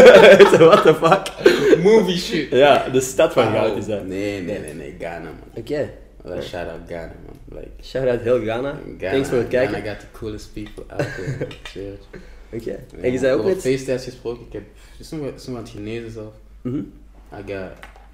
What 0.69 0.83
the 0.83 0.95
fuck? 1.01 1.31
Movie 1.83 2.17
shit. 2.17 2.49
Ja, 2.49 2.89
de 2.89 3.01
stad 3.01 3.33
van 3.33 3.51
goud 3.51 3.77
is 3.77 3.85
dat. 3.85 4.05
Nee, 4.07 4.41
nee, 4.41 4.59
nee, 4.59 4.73
nee, 4.73 4.95
Ghana 4.99 5.19
man. 5.23 5.33
Oké, 5.55 5.89
Like, 6.25 6.41
shout 6.41 6.69
out 6.69 6.79
Ghana 6.87 7.13
man. 7.25 7.59
Like, 7.59 7.69
shout 7.83 8.07
out 8.07 8.21
heel 8.21 8.39
Ghana. 8.39 8.79
Ghana, 8.97 9.11
Thanks 9.11 9.29
voor 9.29 9.37
het 9.37 9.47
kijken. 9.47 9.73
Ghana 9.75 9.89
got 9.89 9.99
the 9.99 10.05
coolest 10.11 10.53
people 10.53 10.83
out 10.87 11.07
there. 11.15 11.37
Ik. 12.51 12.61
Oké. 12.61 12.69
Ja, 12.71 12.99
En 13.01 13.11
je 13.11 13.17
zei 13.17 13.33
ook 13.39 13.45
net... 13.45 13.61
feesttijds 13.61 14.03
gesproken, 14.03 14.45
ik 14.45 14.53
heb 14.53 14.63
soms 14.99 15.59
het 15.59 15.69
genezen 15.69 16.11
zelf. 16.11 16.33
Mhm. 16.61 16.77
I 16.77 17.53
got 17.53 17.71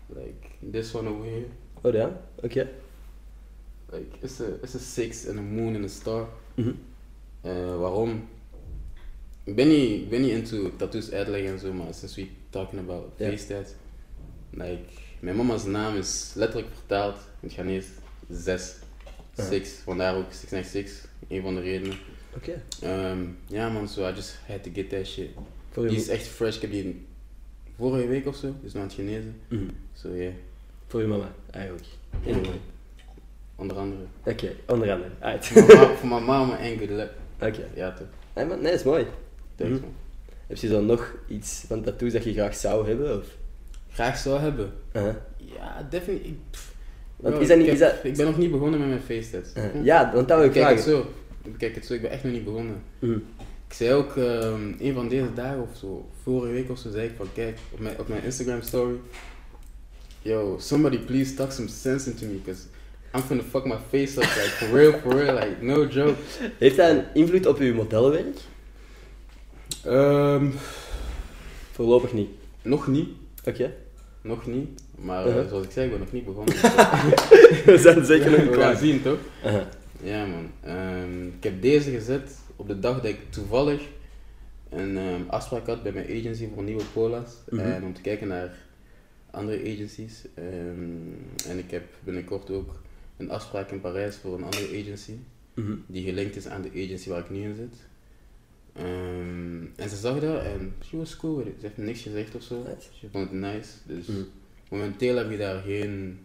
like 0.08 0.48
this 0.72 0.96
one 0.96 1.10
over 1.10 1.26
here. 1.26 1.46
Oh 1.82 1.94
ja, 1.94 2.22
oké. 2.36 2.70
Like 3.92 4.06
it's 4.22 4.40
a 4.42 4.46
it's 4.62 4.76
a 4.76 4.80
six 4.80 5.28
and 5.28 5.38
a 5.38 5.42
moon 5.42 5.76
and 5.76 5.84
a 5.84 5.88
star. 5.88 6.28
Mhm. 6.56 6.72
Eh, 7.42 7.78
waarom? 7.80 8.28
Ik 9.44 9.56
ben 9.56 9.68
niet, 9.68 10.02
ik 10.02 10.10
ben 10.10 10.22
niet 10.22 10.32
into 10.32 10.76
tattoos 10.76 11.12
uitleggen 11.12 11.52
en 11.52 11.60
zo, 11.60 11.74
maar 11.74 11.94
since 11.94 12.22
we 12.22 12.28
talking 12.50 12.82
about 12.82 13.04
Ja. 13.16 13.28
feesttijd. 13.30 13.76
Like, 14.50 14.82
mijn 15.20 15.36
mama's 15.36 15.64
naam 15.66 15.96
is 15.96 16.32
letterlijk 16.36 16.74
vertaald 16.74 17.16
in 17.40 17.48
het 17.48 17.54
Ghanese 17.54 17.88
6. 18.30 18.76
Ja. 19.36 19.44
6, 19.46 19.70
vandaar 19.84 20.16
ook 20.16 20.32
696, 20.34 21.10
een 21.28 21.42
van 21.42 21.56
de 21.56 21.62
redenen. 21.62 21.98
Oké. 22.36 22.62
Ehm, 22.82 23.26
ja 23.48 23.70
man, 23.70 23.88
so 23.88 24.08
I 24.10 24.14
just 24.14 24.40
had 24.48 24.64
to 24.64 24.70
get 24.74 24.90
that 24.90 25.06
shit. 25.06 25.30
Die 25.74 25.96
is 25.96 26.08
echt 26.08 26.28
fresh, 26.28 26.56
ik 26.56 26.62
heb 26.62 26.72
die 26.72 27.06
vorige 27.78 28.08
week 28.08 28.26
of 28.26 28.36
zo, 28.36 28.56
dus 28.62 28.74
nog 28.74 28.82
aan 28.82 28.88
het 28.88 28.98
genezen. 28.98 29.36
Mhm. 29.48 29.64
So 29.94 30.16
yeah, 30.16 30.34
voor 30.90 31.02
je 31.02 31.08
mama, 31.08 31.32
eigenlijk. 31.52 31.86
Anyway. 32.26 32.60
onder 33.56 33.78
andere. 33.78 34.02
Oké, 34.24 34.52
onder 34.68 34.92
andere. 34.92 35.12
Uit. 35.20 35.46
Voor 36.00 36.08
mijn 36.08 36.26
mama 36.26 36.58
en 36.58 36.78
good 36.78 36.90
luck. 36.90 37.10
Oké. 37.42 37.68
Ja 37.76 37.94
toch, 37.94 38.08
Nee, 38.36 38.46
maar, 38.46 38.58
nee, 38.58 38.74
is 38.74 38.84
mooi. 38.84 39.06
thanks 39.56 39.80
man. 39.82 39.94
Heb 40.48 40.58
je 40.58 40.70
dan 40.70 40.86
nog 40.86 41.16
iets 41.28 41.64
van 41.68 41.84
tattoos 41.84 42.12
dat 42.14 42.24
je 42.24 42.34
graag 42.34 42.56
zou 42.56 42.88
hebben? 42.88 43.18
Of? 43.18 43.26
Graag 43.90 44.18
zou 44.18 44.40
hebben. 44.40 44.72
Ja, 45.38 45.88
pff, 46.50 46.74
Want 47.16 47.40
is 47.40 47.48
dat 47.48 47.58
niet... 47.58 47.68
ik, 47.68 47.74
Is 47.74 47.80
dat... 47.80 47.94
ik 48.04 48.16
ben 48.16 48.26
nog 48.26 48.38
niet 48.38 48.52
begonnen 48.52 48.80
met 48.80 48.90
mijn 48.90 49.02
face 49.02 49.30
test. 49.30 49.56
Eh, 49.56 49.84
ja, 49.84 50.12
want 50.14 50.28
dat 50.28 50.38
wil 50.38 50.48
ik 50.48 50.54
Kijk 50.54 50.76
het 50.76 50.86
zo. 50.86 51.06
Kijk 51.58 51.76
het 51.76 51.86
zo, 51.86 51.94
ik 51.94 52.02
ben 52.02 52.12
echt 52.12 52.24
nog 52.24 52.34
niet 52.34 52.44
begonnen. 52.44 52.84
Mhm. 53.00 53.18
Ik 53.68 53.76
zei 53.76 53.94
ook 53.94 54.18
ehm, 54.18 54.74
een 54.80 54.94
van 54.94 55.08
deze 55.08 55.34
dagen 55.34 55.62
of 55.62 55.78
zo, 55.78 56.10
vorige 56.24 56.54
week 56.54 56.70
of 56.70 56.78
zo, 56.80 56.90
zei 56.92 57.08
ik 57.08 57.14
van 57.18 57.28
kijk, 57.34 57.58
op 57.72 57.80
mijn, 57.80 58.00
op 58.00 58.08
mijn 58.08 58.24
Instagram 58.24 58.62
story. 58.62 58.96
Yo, 60.22 60.58
somebody 60.60 60.98
please 60.98 61.36
talk 61.36 61.52
some 61.52 61.68
sense 61.70 62.10
into 62.10 62.26
me, 62.26 62.34
because 62.44 62.66
I'm 63.14 63.22
gonna 63.28 63.42
fuck 63.44 63.66
my 63.66 63.78
face 63.90 64.18
up, 64.18 64.24
like 64.24 64.50
for 64.58 64.68
real, 64.78 64.94
for 65.00 65.14
real, 65.16 65.34
like 65.34 65.56
no 65.62 65.86
joke. 65.88 66.16
Heeft 66.58 66.76
dat 66.78 66.90
een 66.90 67.04
invloed 67.14 67.46
op 67.46 67.58
uw 67.58 67.74
modellenwerk? 67.74 68.38
Ehm, 69.86 70.48
Voorlopig 71.72 72.14
niet. 72.14 72.30
nog 72.62 72.88
niet, 72.88 73.10
Oké. 73.46 73.74
nog 74.22 74.46
niet. 74.48 74.68
Maar 74.96 75.26
eh, 75.26 75.28
Uh-huh. 75.36 75.48
zoals 75.50 75.66
ik 75.66 75.72
zei, 75.72 75.86
ik 75.86 75.92
ben 75.92 76.00
nog 76.00 76.12
niet 76.12 76.26
begonnen. 76.26 76.56
We 77.66 77.78
zijn 77.82 78.06
zeker 78.06 78.30
nog 78.32 78.40
We 78.40 78.46
gaan 78.46 78.54
klaar. 78.54 78.78
zien 78.78 79.02
toch? 79.02 79.18
Uh-huh. 79.46 79.62
Ja 80.04 80.26
man, 80.26 80.52
Ehm, 80.64 81.28
ik 81.28 81.44
heb 81.44 81.62
deze 81.62 81.92
gezet 81.92 82.32
op 82.56 82.68
de 82.68 82.80
dag 82.80 82.96
dat 82.96 83.06
ik 83.06 83.18
toevallig 83.30 83.82
een 84.70 84.98
ehm, 84.98 85.22
afspraak 85.28 85.68
had 85.68 85.84
bij 85.84 85.92
mijn 85.92 86.06
agency 86.06 86.48
voor 86.54 86.64
nieuwe 86.64 86.84
pola's. 86.94 87.30
Mhm. 87.50 87.62
En 87.66 87.84
om 87.84 87.94
te 87.94 88.02
kijken 88.02 88.28
naar 88.28 88.54
andere 89.32 89.62
agencies. 89.74 90.24
Ehm, 90.34 91.50
en 91.50 91.58
ik 91.58 91.72
heb 91.72 91.84
binnenkort 92.04 92.52
ook 92.52 92.82
een 93.18 93.30
afspraak 93.32 93.72
in 93.72 93.82
Parijs 93.82 94.16
voor 94.16 94.34
een 94.34 94.44
andere 94.44 94.68
agency. 94.82 95.14
Mhm. 95.54 95.76
Die 95.88 96.04
gelinkt 96.04 96.36
is 96.36 96.48
aan 96.48 96.62
de 96.62 96.70
agency 96.70 97.10
waar 97.10 97.20
ik 97.20 97.30
nu 97.30 97.42
in 97.44 97.56
zit. 97.56 97.76
Ehm, 98.74 99.66
en 99.76 99.90
ze 99.90 99.96
zag 99.96 100.20
dat 100.20 100.44
en 100.44 100.74
she 100.86 100.98
was 100.98 101.16
cool 101.18 101.38
with 101.38 101.48
it. 101.48 101.54
Ze 101.60 101.66
heeft 101.66 101.78
niks 101.78 102.02
gezegd 102.02 102.36
of 102.36 102.44
zo. 102.44 102.66
Ze 103.00 103.08
vond 103.12 103.30
het 103.30 103.40
nice. 103.40 103.70
Dus 103.86 104.06
Mhm. 104.06 104.18
momenteel 104.70 105.16
heb 105.16 105.32
je 105.32 105.38
daar 105.38 105.62
geen 105.62 106.20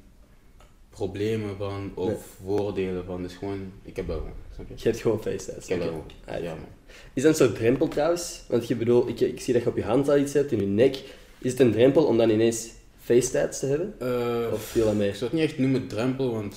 problemen 0.91 1.57
van 1.57 1.91
of 1.95 2.07
Nee. 2.09 2.17
voordelen 2.45 3.05
van. 3.05 3.23
Dus 3.23 3.35
gewoon, 3.35 3.73
ik 3.83 3.97
heb 3.97 4.07
dat 4.07 4.17
gewoon. 4.17 4.33
Snap 4.55 4.69
je? 4.69 4.75
Je 4.77 4.83
hebt 4.89 5.01
gewoon 5.01 5.23
FaceTest. 5.23 5.63
Ik 5.63 5.69
heb 5.69 5.79
dat 5.79 5.89
gewoon. 5.89 6.43
Ja 6.43 6.55
man. 6.55 6.65
Is 7.13 7.23
dat 7.23 7.31
een 7.41 7.47
soort 7.47 7.57
drempel 7.59 7.89
trouwens? 7.89 8.43
Want 8.49 8.69
je 8.69 8.77
bedoel, 8.77 9.09
ik, 9.09 9.21
ik 9.21 9.41
zie 9.41 9.55
dat 9.55 9.63
je 9.63 9.69
op 9.69 9.77
je 9.77 9.83
hand 9.83 10.09
al 10.09 10.19
iets 10.19 10.33
hebt, 10.33 10.53
in 10.53 10.61
je 10.61 10.67
nek. 10.67 10.95
Is 11.39 11.51
het 11.51 11.61
een 11.61 11.73
drempel 11.73 12.05
om 12.05 12.17
dan 12.17 12.31
ineens 12.31 12.71
FaceTimes 13.05 13.59
te 13.59 13.67
hebben? 13.67 13.95
Eh, 13.99 14.53
Of 14.53 14.63
viel 14.63 14.85
dat 14.85 14.95
mee? 14.95 15.09
ik 15.09 15.15
zou 15.15 15.31
het 15.31 15.41
niet 15.41 15.49
echt 15.51 15.59
noemen 15.59 15.87
drempel, 15.87 16.33
want 16.33 16.55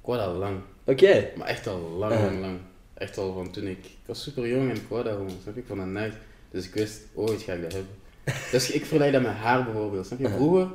ik 0.00 0.06
wou 0.06 0.18
dat 0.18 0.26
al 0.28 0.34
lang. 0.34 0.60
Oké. 0.84 1.30
Maar 1.36 1.46
echt 1.48 1.66
al 1.66 1.78
lang, 1.80 2.12
Uh-huh. 2.12 2.30
lang, 2.30 2.40
lang. 2.40 2.58
Echt 2.94 3.18
al 3.18 3.32
van 3.32 3.50
toen 3.50 3.66
ik... 3.66 3.78
Ik 3.84 3.96
was 4.06 4.22
super 4.22 4.48
jong 4.48 4.70
en 4.70 4.76
ik 4.76 4.82
wou 4.88 5.04
dat 5.04 5.12
gewoon, 5.12 5.30
snap 5.42 5.54
je? 5.54 5.60
Ik 5.60 5.66
vond 5.66 5.78
dat 5.80 5.88
nice. 5.88 6.16
Dus 6.50 6.64
ik 6.66 6.74
wist, 6.74 7.00
ooit 7.14 7.42
ga 7.42 7.52
ik 7.52 7.62
dat 7.62 7.72
hebben. 7.72 7.92
dus 8.52 8.70
ik 8.70 8.80
vergelijk 8.84 9.12
dat 9.12 9.22
met 9.22 9.30
haar 9.30 9.64
bijvoorbeeld, 9.64 10.06
snap 10.06 10.18
je? 10.18 10.24
Uh-huh. 10.24 10.38
Vroeger 10.40 10.68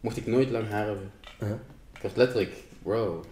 mocht 0.00 0.16
ik 0.16 0.26
nooit 0.26 0.50
lang 0.50 0.68
haar 0.68 0.86
hebben. 0.86 1.10
Uh-huh. 1.42 1.56
Ik 1.94 2.02
was 2.02 2.12
letterlijk, 2.14 2.52
bro. 2.82 3.24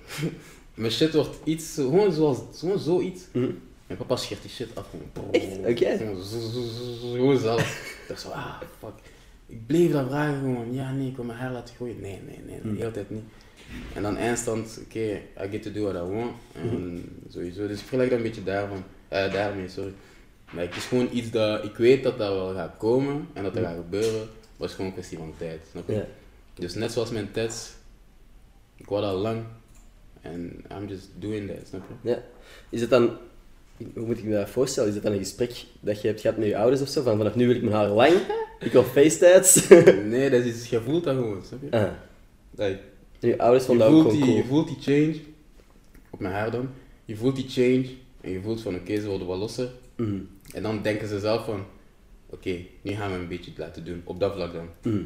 Mijn 0.75 0.93
shit 0.93 1.15
wordt 1.15 1.37
iets, 1.45 1.75
gewoon 1.75 2.13
zoals, 2.13 2.39
gewoon 2.59 2.79
zoiets. 2.79 3.23
Mhm. 3.33 3.51
Mijn 3.87 3.99
papa 3.99 4.17
scheert 4.17 4.43
die 4.43 4.51
shit 4.51 4.69
af. 4.75 4.87
Gewoon. 5.15 5.33
Echt? 5.33 5.59
Oké. 5.59 5.97
Gewoon 5.97 6.23
zo, 6.25 6.39
zo 7.17 7.37
zelf. 7.37 7.61
Ik 8.03 8.09
dacht 8.09 8.21
zo, 8.21 8.29
ah, 8.29 8.61
fuck. 8.79 8.93
Ik 9.51 9.67
bleef 9.67 9.93
dat 9.93 10.09
vragen 10.09 10.39
gewoon. 10.39 10.73
Ja, 10.73 10.93
nee, 10.93 11.09
ik 11.09 11.17
wil 11.17 11.25
mijn 11.25 11.39
haar 11.39 11.53
laten 11.53 11.75
groeien. 11.75 12.01
Nee, 12.01 12.21
nee, 12.27 12.41
nee, 12.47 12.61
de 12.73 12.79
hele 12.79 12.91
tijd 12.91 13.11
niet. 13.11 13.25
En 13.95 14.03
dan 14.03 14.17
eindstand, 14.17 14.81
oké, 14.85 15.21
I 15.45 15.49
get 15.51 15.63
to 15.63 15.73
do 15.73 15.83
what 15.83 15.95
I 15.95 16.13
want. 16.13 16.33
En 16.55 17.05
sowieso, 17.29 17.67
dus 17.67 17.81
ik 17.81 17.87
vergelijk 17.87 18.11
dat 18.11 18.19
een 18.19 18.25
beetje 18.25 18.43
daarvan, 18.43 18.85
eh, 19.09 19.33
daarmee, 19.33 19.69
sorry. 19.69 19.93
Maar 20.51 20.65
het 20.65 20.77
is 20.77 20.85
gewoon 20.85 21.09
iets 21.13 21.31
dat, 21.31 21.65
ik 21.65 21.77
weet 21.77 22.03
dat 22.03 22.19
dat 22.19 22.35
wel 22.35 22.55
gaat 22.55 22.77
komen 22.79 23.29
en 23.33 23.43
dat 23.43 23.55
dat 23.55 23.65
gaat 23.65 23.77
gebeuren. 23.77 24.19
Maar 24.19 24.59
het 24.59 24.69
is 24.69 24.75
gewoon 24.75 24.87
een 24.87 24.93
kwestie 24.93 25.19
van 25.19 25.35
tijd, 25.39 25.61
snap 25.71 25.89
je? 25.89 26.05
Dus 26.55 26.75
net 26.75 26.93
zoals 26.93 27.11
mijn 27.11 27.31
test, 27.31 27.77
ik 28.77 28.87
wou 28.87 29.03
dat 29.03 29.11
al 29.11 29.19
lang. 29.19 29.45
En 30.21 30.65
I'm 30.79 30.89
just 30.89 31.09
doing 31.19 31.49
that, 31.49 31.69
snap 31.69 31.83
je? 31.89 32.09
ja. 32.09 32.23
Is 32.69 32.81
het 32.81 32.91
dan... 32.91 33.17
Hoe 33.95 34.07
moet 34.07 34.19
ik 34.19 34.25
me 34.25 34.33
dat 34.35 34.51
voorstellen? 34.51 34.89
Is 34.89 34.95
het 34.95 35.05
dan 35.05 35.13
een 35.13 35.19
gesprek 35.19 35.65
dat 35.81 36.01
je 36.03 36.09
hebt 36.09 36.21
gehad 36.21 36.37
met 36.37 36.47
je 36.49 36.57
ouders 36.57 36.83
of 36.83 36.89
zo? 36.89 37.03
Van 37.03 37.17
vanaf 37.17 37.35
nu 37.35 37.47
wil 37.47 37.57
ik 37.57 37.63
mijn 37.63 37.75
haar 37.75 37.89
lang, 37.89 38.13
ik 38.61 38.73
wil 38.73 38.83
FaceTimes. 38.85 39.69
Nee, 40.17 40.31
dat 40.31 40.45
is 40.45 40.55
iets, 40.57 40.69
je 40.71 40.81
voelt 40.81 41.05
dat 41.05 41.15
gewoon, 41.17 41.43
snap 41.47 41.59
je? 41.63 41.71
ah. 42.57 42.71
Je 43.19 43.39
ouders 43.39 43.65
vonden 43.65 43.87
dat 43.87 43.97
ook 43.97 44.03
gewoon 44.11 44.17
die, 44.27 44.35
je 44.35 44.41
cool. 44.41 44.45
voelt 44.65 44.69
die 44.69 44.77
change, 44.81 45.21
op 46.11 46.21
mijn 46.21 46.35
haar 46.35 46.51
dan, 46.51 46.69
je 47.05 47.17
voelt 47.17 47.37
die 47.37 47.49
change 47.49 47.89
en 48.21 48.31
je 48.31 48.41
voelt 48.43 48.61
van 48.63 48.75
oké, 48.75 49.01
ze 49.01 49.07
worden 49.09 49.27
wel 49.27 49.37
losser. 49.39 49.69
Mhm. 49.97 50.19
En 50.55 50.63
dan 50.63 50.83
denken 50.83 51.09
ze 51.09 51.19
zelf 51.21 51.45
van, 51.45 51.65
oké, 52.31 52.57
nu 52.83 52.93
gaan 52.93 53.13
we 53.13 53.19
een 53.19 53.29
beetje 53.29 53.51
laten 53.57 53.85
doen, 53.85 54.01
op 54.05 54.21
dat 54.21 54.33
vlak 54.35 54.53
dan. 54.53 54.69
Mhm. 54.83 55.03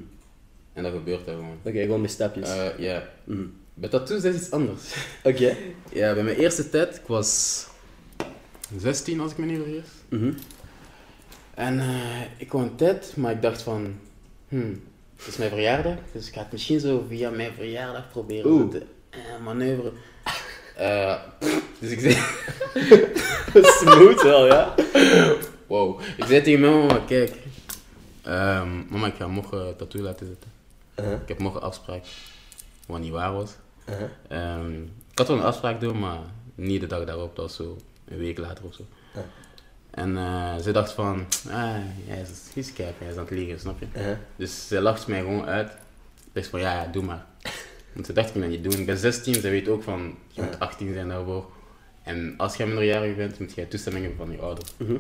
En 0.73 0.83
dat 0.83 0.93
gebeurt 0.93 1.25
dan 1.27 1.35
gewoon. 1.35 1.57
Oké, 1.65 1.81
gewoon 1.83 2.01
met 2.01 2.11
stapjes. 2.11 2.49
Eh, 2.49 2.79
Ja, 2.79 3.09
Mhm. 3.25 3.43
bij 3.75 3.89
tattoos 3.89 4.25
is 4.25 4.37
iets 4.37 4.51
anders. 4.51 4.95
Oké. 5.25 5.57
Ja, 5.93 6.15
bij 6.15 6.23
mijn 6.23 6.37
eerste 6.37 6.71
tijd, 6.71 6.97
ik 6.97 7.07
was 7.07 7.67
16 8.79 9.21
als 9.21 9.31
ik 9.31 9.39
me 9.39 9.47
niet 9.47 9.63
vergis. 9.63 9.89
Mhm. 10.09 10.33
En 11.55 11.81
eh, 11.81 12.21
ik 12.37 12.53
een 12.53 12.77
tijd, 12.77 13.17
maar 13.17 13.33
ik 13.33 13.43
dacht 13.43 13.63
van, 13.63 13.99
hmm, 14.49 14.83
het 15.17 15.27
is 15.27 15.37
mijn 15.37 15.51
verjaardag, 15.51 15.97
dus 16.13 16.29
ik 16.29 16.35
ga 16.35 16.41
het 16.41 16.53
misschien 16.53 16.81
zo 16.81 17.05
via 17.09 17.31
mijn 17.31 17.53
verjaardag 17.53 18.09
proberen 18.09 18.51
Oeh. 18.51 18.71
te 18.71 18.83
eh, 19.11 19.45
manoeuvre. 19.45 19.93
Eh, 20.77 21.21
dus 21.79 21.91
ik 21.91 22.01
zei, 22.01 22.15
Smooth 23.81 24.23
wel, 24.23 24.47
ja. 24.47 24.75
wow, 25.67 26.01
ik 26.17 26.25
zei 26.25 26.43
tegen 26.43 26.61
mijn 26.61 26.73
mama, 26.73 26.99
kijk, 27.07 27.33
ehm, 28.23 28.69
mama 28.89 29.07
ik 29.07 29.15
ga 29.15 29.27
morgen 29.27 29.67
een 29.67 29.77
tattoo 29.77 30.03
laten 30.03 30.27
zetten. 30.27 30.51
Uh-huh. 30.99 31.21
Ik 31.21 31.29
heb 31.29 31.39
morgen 31.39 31.63
afspraak, 31.63 32.05
wat 32.87 33.01
niet 33.01 33.11
waar 33.11 33.33
was. 33.33 33.51
Uh-huh. 33.89 34.09
Ehm, 34.29 34.83
ik 34.83 35.19
had 35.19 35.29
wel 35.29 35.37
een 35.37 35.43
afspraak 35.43 35.81
doen, 35.81 35.99
maar 35.99 36.19
niet 36.55 36.81
de 36.81 36.87
dag 36.87 37.05
daarop, 37.05 37.37
dat 37.37 37.45
was 37.45 37.57
zo 37.57 37.77
een 38.09 38.19
week 38.19 38.39
later 38.39 38.65
of 38.65 38.75
zo. 38.75 38.87
Ja. 39.15 39.25
En 39.91 40.17
eh, 40.17 40.57
ze 40.59 40.73
dacht 40.73 40.93
van, 40.93 41.27
ah, 41.49 41.75
hij 42.07 42.21
is, 42.21 42.29
hij 42.29 42.63
is 42.63 42.73
cap, 42.73 42.99
hij 42.99 43.09
is 43.09 43.17
aan 43.17 43.25
het 43.25 43.31
liegen, 43.31 43.61
snap 43.61 43.81
je? 43.81 44.17
Dus 44.37 44.69
ze 44.69 44.81
lacht 44.81 45.07
mij 45.07 45.21
gewoon 45.21 45.47
uit. 45.47 45.71
Ik 45.71 46.31
dacht 46.33 46.47
van, 46.47 46.61
ja, 46.61 46.83
ja, 46.83 46.87
doe 46.87 47.03
maar. 47.03 47.27
Want 47.93 48.07
ze 48.07 48.13
dacht, 48.13 48.35
ik 48.35 48.41
dat 48.41 48.51
niet 48.51 48.65
doen. 48.65 48.73
Ik 48.73 48.87
ben 48.87 48.99
16, 48.99 49.35
ze 49.35 49.49
weet 49.49 49.69
ook 49.69 49.83
van, 49.83 50.15
je 50.29 50.43
moet 50.43 50.59
18 50.59 50.93
zijn 50.93 51.09
daarvoor. 51.09 51.51
En 52.03 52.35
als 52.37 52.57
jij 52.57 52.67
minderjarig 52.67 53.17
bent, 53.17 53.39
moet 53.39 53.55
jij 53.55 53.65
toestemming 53.65 54.05
hebben 54.05 54.27
van 54.27 54.35
je 54.37 54.43
ouders. 54.43 54.73
Mhm. 54.77 54.97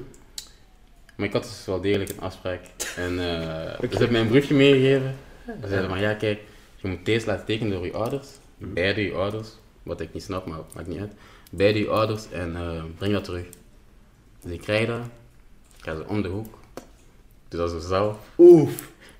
Maar 1.16 1.26
ik 1.26 1.32
had 1.32 1.42
dus 1.42 1.64
wel 1.66 1.80
degelijk 1.80 2.10
een 2.10 2.20
afspraak. 2.20 2.60
En 2.96 3.18
eh 3.18 3.80
ze 3.90 3.98
hebben 3.98 4.12
mij 4.12 4.20
een 4.20 4.28
briefje 4.28 4.54
meegegeven. 4.54 5.14
Ze 5.46 5.68
zeiden 5.68 5.88
van, 5.88 6.00
ja 6.00 6.14
kijk, 6.14 6.40
je 6.76 6.88
moet 6.88 7.04
deze 7.04 7.26
laten 7.26 7.44
tekenen 7.44 7.72
door 7.72 7.84
je 7.84 7.92
ouders. 7.92 8.28
Beide 8.58 9.02
je 9.02 9.12
ouders. 9.12 9.48
Wat 9.82 10.00
ik 10.00 10.12
niet 10.12 10.22
snap, 10.22 10.46
maar 10.46 10.58
maakt 10.74 10.86
niet 10.88 11.00
uit. 11.00 11.12
Beide 11.56 11.78
je 11.78 11.88
ouders 11.88 12.22
en 12.30 12.56
eh, 12.56 12.82
breng 12.98 13.12
dat 13.12 13.24
terug. 13.24 13.44
Dus 14.42 14.52
ik 14.52 14.60
krijg 14.60 14.86
dat. 14.86 15.00
Ik 15.76 15.84
ga 15.84 15.96
ze 15.96 16.04
om 16.06 16.22
de 16.22 16.28
hoek. 16.28 16.58
Dus 17.48 17.58
dat 17.58 17.72
is 17.72 17.82
zo 17.82 17.88
zelf. 17.88 18.16
Oef. 18.38 18.70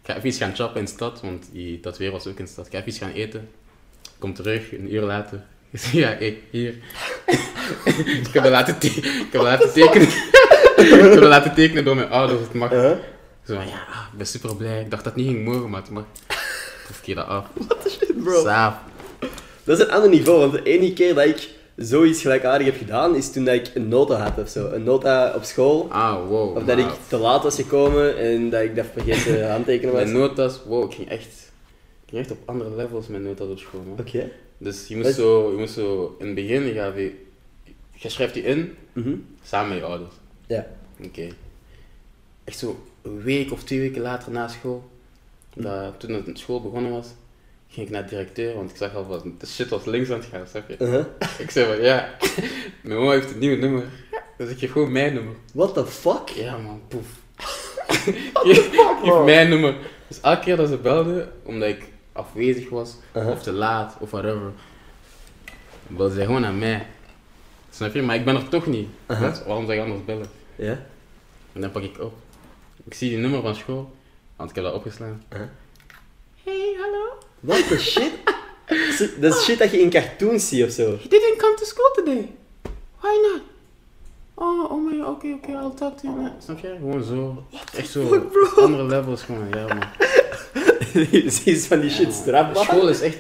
Ik 0.03 0.11
ga 0.11 0.17
even 0.17 0.29
iets 0.29 0.39
gaan 0.39 0.55
chappen 0.55 0.79
in 0.79 0.85
de 0.85 0.91
stad, 0.91 1.21
want 1.21 1.49
die 1.53 1.81
tatoeëer 1.81 2.11
was 2.11 2.27
ook 2.27 2.39
in 2.39 2.45
de 2.45 2.51
stad. 2.51 2.67
Ik 2.67 2.73
ga 2.73 2.79
even 2.79 2.89
iets 2.91 2.99
gaan 2.99 3.11
eten. 3.13 3.49
Kom 4.19 4.35
terug, 4.35 4.73
een 4.73 4.95
uur 4.95 5.03
later. 5.03 5.43
Ik 5.71 5.81
zeg, 5.81 5.93
ja, 5.93 6.11
ik, 6.11 6.39
hier. 6.51 6.75
ik 8.25 8.29
heb 8.33 8.43
dat 8.43 8.53
laten, 8.53 8.79
te- 8.79 8.87
ik 8.87 9.05
heb 9.05 9.33
dat 9.33 9.43
laten 9.43 9.73
tekenen. 9.73 10.09
ik 10.77 10.89
heb 10.89 11.15
dat 11.15 11.23
laten 11.23 11.55
tekenen 11.55 11.85
door 11.85 11.97
mijn 11.97 12.11
ouders. 12.11 12.41
Het 12.41 12.55
mag. 12.55 12.73
Uh-huh. 12.73 12.99
Zo 13.47 13.55
van, 13.55 13.67
ja, 13.67 13.81
ik 14.13 14.17
ben 14.17 14.27
super 14.27 14.57
blij. 14.57 14.81
Ik 14.81 14.91
dacht 14.91 15.05
dat 15.05 15.15
het 15.15 15.23
niet 15.23 15.33
ging 15.33 15.45
mogen, 15.45 15.71
maar 15.71 15.81
het 15.81 15.91
mag. 15.91 16.05
Proef 16.85 17.07
ik 17.07 17.15
dat 17.15 17.27
af. 17.27 17.47
Bro. 18.25 18.43
Saaf. 18.43 18.75
Dat 19.65 19.79
is 19.79 19.85
een 19.85 19.91
ander 19.91 20.11
niveau, 20.11 20.39
want 20.39 20.53
de 20.53 20.63
enige 20.63 20.93
keer 20.93 21.15
dat 21.15 21.25
ik 21.27 21.49
zoiets 21.77 22.21
gelijkaardig 22.21 22.67
heb 22.67 22.77
gedaan, 22.77 23.15
is 23.15 23.33
toen 23.33 23.45
dat 23.45 23.55
ik 23.55 23.71
een 23.75 23.89
nota 23.89 24.17
had 24.17 24.39
of 24.39 24.49
zo. 24.49 24.67
Een 24.71 24.83
nota 24.83 25.33
op 25.37 25.43
school. 25.43 25.87
Ah, 25.91 26.29
wow. 26.29 26.57
Of 26.57 26.65
dat 26.65 26.79
ik 26.79 26.89
te 27.09 27.17
laat 27.17 27.43
was 27.43 27.55
gekomen 27.57 28.19
en 28.19 28.51
dat 28.51 28.63
ik 28.63 28.77
dat 28.77 28.87
vergeten 28.93 29.51
handtekenen 29.51 29.93
was. 29.95 30.03
Mijn 30.03 30.17
notas, 30.17 30.61
wow, 30.67 30.85
ik 30.91 30.95
ging 30.97 31.09
echt, 31.09 31.53
ik 32.05 32.09
ging 32.09 32.21
echt 32.21 32.31
op 32.31 32.39
andere 32.45 32.77
levels 32.77 33.07
met 33.07 33.23
notas 33.23 33.49
op 33.49 33.59
school. 33.59 33.81
Oké. 33.99 34.31
Dus 34.59 34.87
je 34.89 34.95
Wat- 34.97 35.05
moest, 35.05 35.17
zo, 35.17 35.51
je 35.51 35.57
moest 35.57 35.75
zo, 35.75 36.17
in 36.19 36.27
het 36.27 36.35
begin, 36.35 36.63
je, 36.67 36.73
gaat 36.75 36.95
je 37.93 38.09
schrijft 38.09 38.35
die 38.35 38.43
in, 38.43 38.75
Mhm. 38.93 39.15
samen 39.43 39.69
met 39.69 39.79
je 39.79 39.85
ouders. 39.85 40.15
Ja. 40.47 40.67
Oké. 41.05 41.29
Echt 42.45 42.59
zo 42.59 42.77
een 43.03 43.23
week 43.23 43.53
of 43.53 43.65
twee 43.65 43.81
weken 43.81 44.03
later 44.03 44.33
na 44.33 44.49
school, 44.49 44.85
dat, 45.55 46.01
toen 46.01 46.23
de 46.25 46.31
school 46.33 46.63
begonnen 46.63 46.91
was, 46.93 47.07
ging 47.75 47.87
ik 47.87 47.93
naar 47.93 48.03
de 48.03 48.09
directeur, 48.09 48.55
want 48.55 48.71
ik 48.71 48.77
zag 48.77 48.95
al 48.95 49.05
van, 49.05 49.35
de 49.39 49.47
shit 49.47 49.69
was 49.69 49.85
links 49.85 50.11
aan 50.11 50.19
het 50.19 50.29
gaan, 50.33 50.47
snap 50.47 50.69
je? 50.69 50.77
Uh-huh. 50.79 51.05
Ik 51.39 51.51
zei 51.51 51.67
van, 51.75 51.85
ja, 51.85 52.15
mijn 52.83 52.99
mama 52.99 53.11
heeft 53.11 53.31
een 53.33 53.39
nieuw 53.39 53.57
nummer, 53.57 53.85
dus 54.37 54.51
ik 54.51 54.59
geef 54.59 54.73
gewoon 54.73 54.93
mijn 54.93 55.15
nummer. 55.15 55.35
What 55.53 55.75
the 55.75 55.87
fuck? 55.87 56.29
Ja 56.29 56.57
man, 56.59 56.81
poef. 56.89 57.07
Geef 58.35 58.71
geef 59.03 59.25
mijn 59.25 59.49
nummer. 59.49 59.75
Dus 60.09 60.21
elke 60.21 60.41
keer 60.41 60.57
dat 60.57 60.69
ze 60.69 60.77
belden, 60.77 61.33
omdat 61.43 61.69
ik 61.69 61.85
afwezig 62.13 62.69
was, 62.69 62.97
Uh-huh. 63.13 63.33
of 63.33 63.43
te 63.43 63.53
laat, 63.53 63.97
of 64.01 64.11
whatever, 64.11 64.53
belden 65.87 66.17
zij 66.17 66.25
gewoon 66.25 66.45
aan 66.45 66.59
mij. 66.59 66.87
Snap 67.71 67.95
je? 67.95 68.03
Maar 68.03 68.17
ik 68.17 68.25
ben 68.25 68.37
er 68.37 68.49
toch 68.49 68.67
niet. 68.67 68.89
Uh-huh. 69.07 69.31
Dus 69.31 69.45
waarom 69.45 69.65
zou 69.65 69.77
je 69.77 69.83
anders 69.83 70.05
bellen? 70.05 70.27
Ja. 70.57 70.87
En 71.53 71.61
dan 71.61 71.71
pak 71.71 71.83
ik 71.83 72.01
op. 72.01 72.15
Ik 72.85 72.95
zie 72.95 73.09
die 73.09 73.19
nummer 73.19 73.43
van 73.43 73.55
school, 73.55 73.95
want 74.37 74.51
ik 74.51 74.57
heb 74.57 74.65
dat 74.65 74.75
opgeslaan. 74.75 75.23
Uh-huh. 75.33 75.49
Hey, 76.45 76.77
hallo? 76.81 77.05
What 77.45 77.69
the 77.69 77.79
shit? 77.79 78.13
Dat 79.21 79.35
is 79.37 79.45
shit 79.45 79.59
dat 79.59 79.71
je 79.71 79.81
in 79.81 79.91
cartoons 79.91 80.49
ziet 80.49 80.65
of 80.65 80.71
zo. 80.71 80.91
He 80.91 81.09
didn't 81.09 81.37
come 81.37 81.55
to 81.57 81.65
school 81.65 81.91
today. 81.95 82.33
Why 83.01 83.09
not? 83.23 83.41
Oh, 84.35 84.71
oh 84.73 84.91
my, 84.91 85.01
oké, 85.03 85.27
oké, 85.33 85.51
I'll 85.51 85.75
talk 85.75 85.99
to 85.99 86.09
you. 86.09 86.29
Snap 86.45 86.59
je? 86.59 86.75
Gewoon 86.79 87.03
zo. 87.05 87.45
Echt 87.77 87.89
zo. 87.91 88.07
fuck? 88.33 88.57
Andere 88.59 88.85
levels 88.87 89.23
gewoon, 89.23 89.49
ja 89.49 89.67
man. 89.67 89.83
Zie 91.31 91.53
je 91.55 91.61
van 91.61 91.81
die 91.81 91.91
shit 91.91 92.07
Ja, 92.07 92.13
strafbaar? 92.13 92.65
School 92.65 92.89
is 92.89 93.01
echt... 93.01 93.17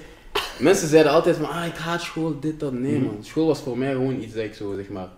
Mensen 0.59 0.89
zeiden 0.89 1.13
altijd 1.13 1.37
van, 1.37 1.49
ah, 1.49 1.67
ik 1.67 1.75
haat 1.77 2.03
school, 2.03 2.41
dit, 2.41 2.61
dat. 2.61 2.73
Nee 2.73 2.93
Mhm. 2.99 3.05
man. 3.05 3.25
School 3.25 3.47
was 3.47 3.61
voor 3.61 3.79
mij 3.79 3.93
gewoon 3.93 4.21
iets 4.21 4.35
dat 4.35 4.45
ik 4.45 4.55
zo, 4.55 4.75
zeg 4.77 4.89
maar, 4.89 5.09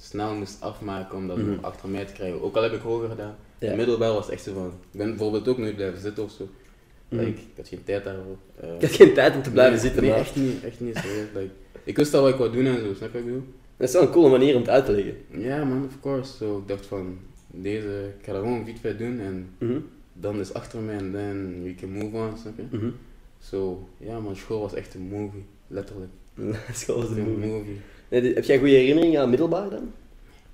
snel 0.00 0.34
moest 0.34 0.56
afmaken 0.60 1.16
om 1.16 1.28
dat 1.28 1.36
Mhm. 1.36 1.50
nog 1.50 1.62
achter 1.62 1.88
mij 1.88 2.04
te 2.04 2.12
krijgen. 2.12 2.42
Ook 2.42 2.56
al 2.56 2.62
heb 2.62 2.72
ik 2.72 2.80
hoger 2.82 3.08
gedaan. 3.08 3.36
Ja. 3.58 3.74
Middelbaar 3.74 4.12
was 4.12 4.28
echt 4.30 4.42
zo 4.42 4.52
van, 4.54 4.66
ik 4.92 4.98
ben 4.98 5.08
bijvoorbeeld 5.08 5.48
ook 5.48 5.58
nooit 5.58 5.76
blijven 5.76 6.00
zitten 6.00 6.24
of 6.24 6.30
zo. 6.38 6.48
Mhm. 7.08 7.20
Like, 7.24 7.40
ik 7.40 7.56
had 7.56 7.68
geen 7.68 7.84
tijd 7.84 8.04
daarvoor. 8.04 8.36
Eh, 8.60 8.74
Ik 8.74 8.80
had 8.80 8.90
geen 8.90 9.12
tijd 9.14 9.34
om 9.36 9.42
te 9.42 9.50
blijven 9.50 9.72
nee, 9.74 9.82
zitten, 9.82 10.02
Nee, 10.02 10.10
maar 10.10 10.20
echt 10.20 10.36
niet, 10.36 10.64
echt 10.64 10.80
niet 10.80 10.96
serieus. 10.96 11.26
Like, 11.34 11.50
ik 11.84 11.96
wist 11.96 12.14
al 12.14 12.22
wat 12.22 12.30
ik 12.30 12.36
wou 12.36 12.52
doen 12.52 12.66
en 12.66 12.78
zo, 12.80 12.94
snap 12.94 12.96
je 12.96 13.06
wat 13.08 13.14
ik 13.14 13.24
bedoel? 13.24 13.44
dat 13.76 13.88
is 13.88 13.94
wel 13.94 14.02
een 14.02 14.10
coole 14.10 14.30
manier 14.30 14.54
om 14.54 14.60
het 14.60 14.70
uit 14.70 14.84
te 14.86 14.92
leggen. 14.92 15.14
Ja 15.30 15.64
man, 15.64 15.84
of 15.84 16.00
course. 16.00 16.32
So, 16.36 16.58
ik 16.58 16.68
dacht 16.68 16.86
van, 16.86 17.18
deze, 17.50 18.12
ik 18.18 18.24
ga 18.24 18.32
dat 18.32 18.42
gewoon 18.42 18.68
vet 18.80 18.98
doen 18.98 19.20
en 19.20 19.48
Mhm. 19.58 19.78
dan 20.12 20.40
is 20.40 20.52
achter 20.54 20.80
mij 20.80 20.96
en 20.96 21.12
then 21.12 21.62
we 21.62 21.74
can 21.74 21.90
move 21.90 22.16
on, 22.16 22.36
snap 22.38 22.52
je? 22.70 22.90
So, 23.38 23.88
ja 23.98 24.20
man, 24.20 24.36
school 24.36 24.60
was 24.60 24.74
echt 24.74 24.94
een 24.94 25.08
movie, 25.08 25.44
letterlijk. 25.66 26.10
School 26.72 27.00
de 27.00 27.20
Een 27.20 27.30
movie. 27.30 27.48
movie. 27.50 27.76
Nee, 28.08 28.20
di- 28.20 28.34
heb 28.34 28.44
jij 28.44 28.58
goede 28.58 28.72
herinneringen 28.72 29.20
aan 29.20 29.28
middelbaar 29.30 29.70
dan? 29.70 29.92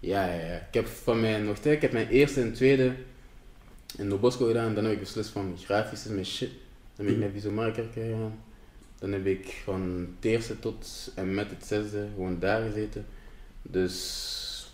Ja, 0.01 0.27
ja, 0.27 0.41
ja. 0.47 0.55
Ik 0.57 0.75
heb 0.75 0.87
van 0.87 1.21
mijn, 1.21 1.45
nog 1.45 1.57
ik 1.59 1.81
heb 1.83 1.93
mijn 1.93 2.09
eerste 2.09 2.41
en 2.41 2.53
tweede 2.53 2.93
in 3.99 4.09
de 4.09 4.15
Bosco 4.15 4.47
gedaan. 4.47 4.75
Dan 4.75 4.85
heb 4.85 4.93
ik 4.93 5.01
beslist 5.01 5.31
van 5.31 5.57
grafisch 5.65 6.05
is 6.05 6.11
mijn 6.11 6.27
shit. 6.27 6.51
Dan 6.97 7.05
ben 7.07 7.07
ik 7.07 7.13
Mhm. 7.13 7.21
naar 7.21 7.31
Visomarker 7.35 7.85
gegaan. 7.93 8.39
Dan 8.99 9.13
heb 9.13 9.27
ik 9.27 9.61
van 9.65 10.07
het 10.21 10.31
eerste 10.31 10.59
tot 10.59 10.87
en 11.15 11.35
met 11.35 11.51
het 11.51 11.67
zesde 11.67 12.07
gewoon 12.15 12.39
daar 12.39 12.63
gezeten. 12.63 13.07
Dus 13.63 14.67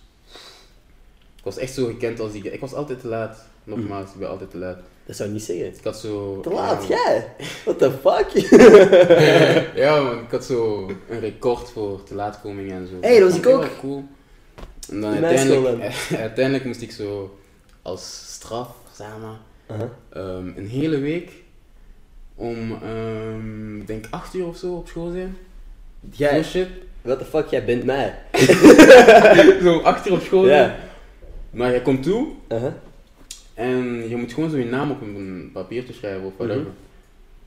ik 1.36 1.44
was 1.44 1.56
echt 1.56 1.74
zo 1.74 1.86
gekend 1.86 2.20
als 2.20 2.32
die 2.32 2.42
guy. 2.42 2.52
Ik 2.52 2.60
was 2.60 2.72
altijd 2.74 3.00
te 3.00 3.08
laat. 3.08 3.44
Nogmaals, 3.64 4.12
ik 4.12 4.18
ben 4.18 4.28
altijd 4.28 4.50
te 4.50 4.56
laat. 4.58 4.78
Dat 5.06 5.16
zou 5.16 5.28
ik 5.28 5.34
niet 5.34 5.44
zeggen. 5.44 5.66
Ik 5.66 5.84
had 5.84 5.98
zo... 5.98 6.40
Te 6.40 6.50
laat, 6.50 6.86
ja, 6.86 6.88
jij? 7.04 7.34
What 7.64 7.78
the 7.78 7.90
fuck? 7.90 8.28
ja 9.84 10.02
man, 10.02 10.18
ik 10.18 10.30
had 10.30 10.44
zo 10.44 10.90
een 11.08 11.20
record 11.20 11.70
voor 11.70 12.02
te 12.02 12.14
laatkoming 12.14 12.70
en 12.72 12.86
zo. 12.88 12.94
Hey, 13.00 13.18
dat 13.20 13.28
was 13.30 13.38
ik 13.38 13.46
ook. 13.46 13.78
cool. 13.80 14.04
En 14.90 15.00
dan 15.00 15.24
uiteindelijk, 15.24 15.92
uiteindelijk 16.18 16.64
moest 16.64 16.82
ik 16.82 16.90
zo 16.92 17.38
als 17.82 18.24
straf, 18.34 18.68
maar, 18.98 19.38
Aha. 19.66 19.90
ehm, 20.08 20.50
een 20.56 20.68
hele 20.68 20.98
week 20.98 21.30
om, 22.34 22.72
ik 23.80 23.86
denk 23.86 24.04
8 24.10 24.34
uur 24.34 24.46
of 24.46 24.56
zo 24.56 24.74
op 24.74 24.88
school 24.88 25.10
zijn. 25.10 25.36
Jij, 26.10 26.42
shit. 26.44 26.68
what 27.02 27.18
the 27.18 27.24
fuck, 27.24 27.46
jij 27.46 27.64
bent 27.64 27.84
mij. 27.84 28.14
zo 29.62 29.78
8 29.78 30.06
uur 30.06 30.12
op 30.12 30.20
school 30.22 30.44
zijn. 30.44 30.74
Maar 31.50 31.72
je 31.72 31.82
komt 31.82 32.02
toe 32.02 32.28
Aha. 32.48 32.76
en 33.54 34.08
je 34.08 34.16
moet 34.16 34.32
gewoon 34.32 34.50
zo 34.50 34.56
je 34.56 34.64
naam 34.64 34.90
op 34.90 35.00
een 35.00 35.50
papiertje 35.52 35.94
schrijven 35.94 36.26
of 36.26 36.32
whatever. 36.36 36.62
Mhm. 36.62 36.70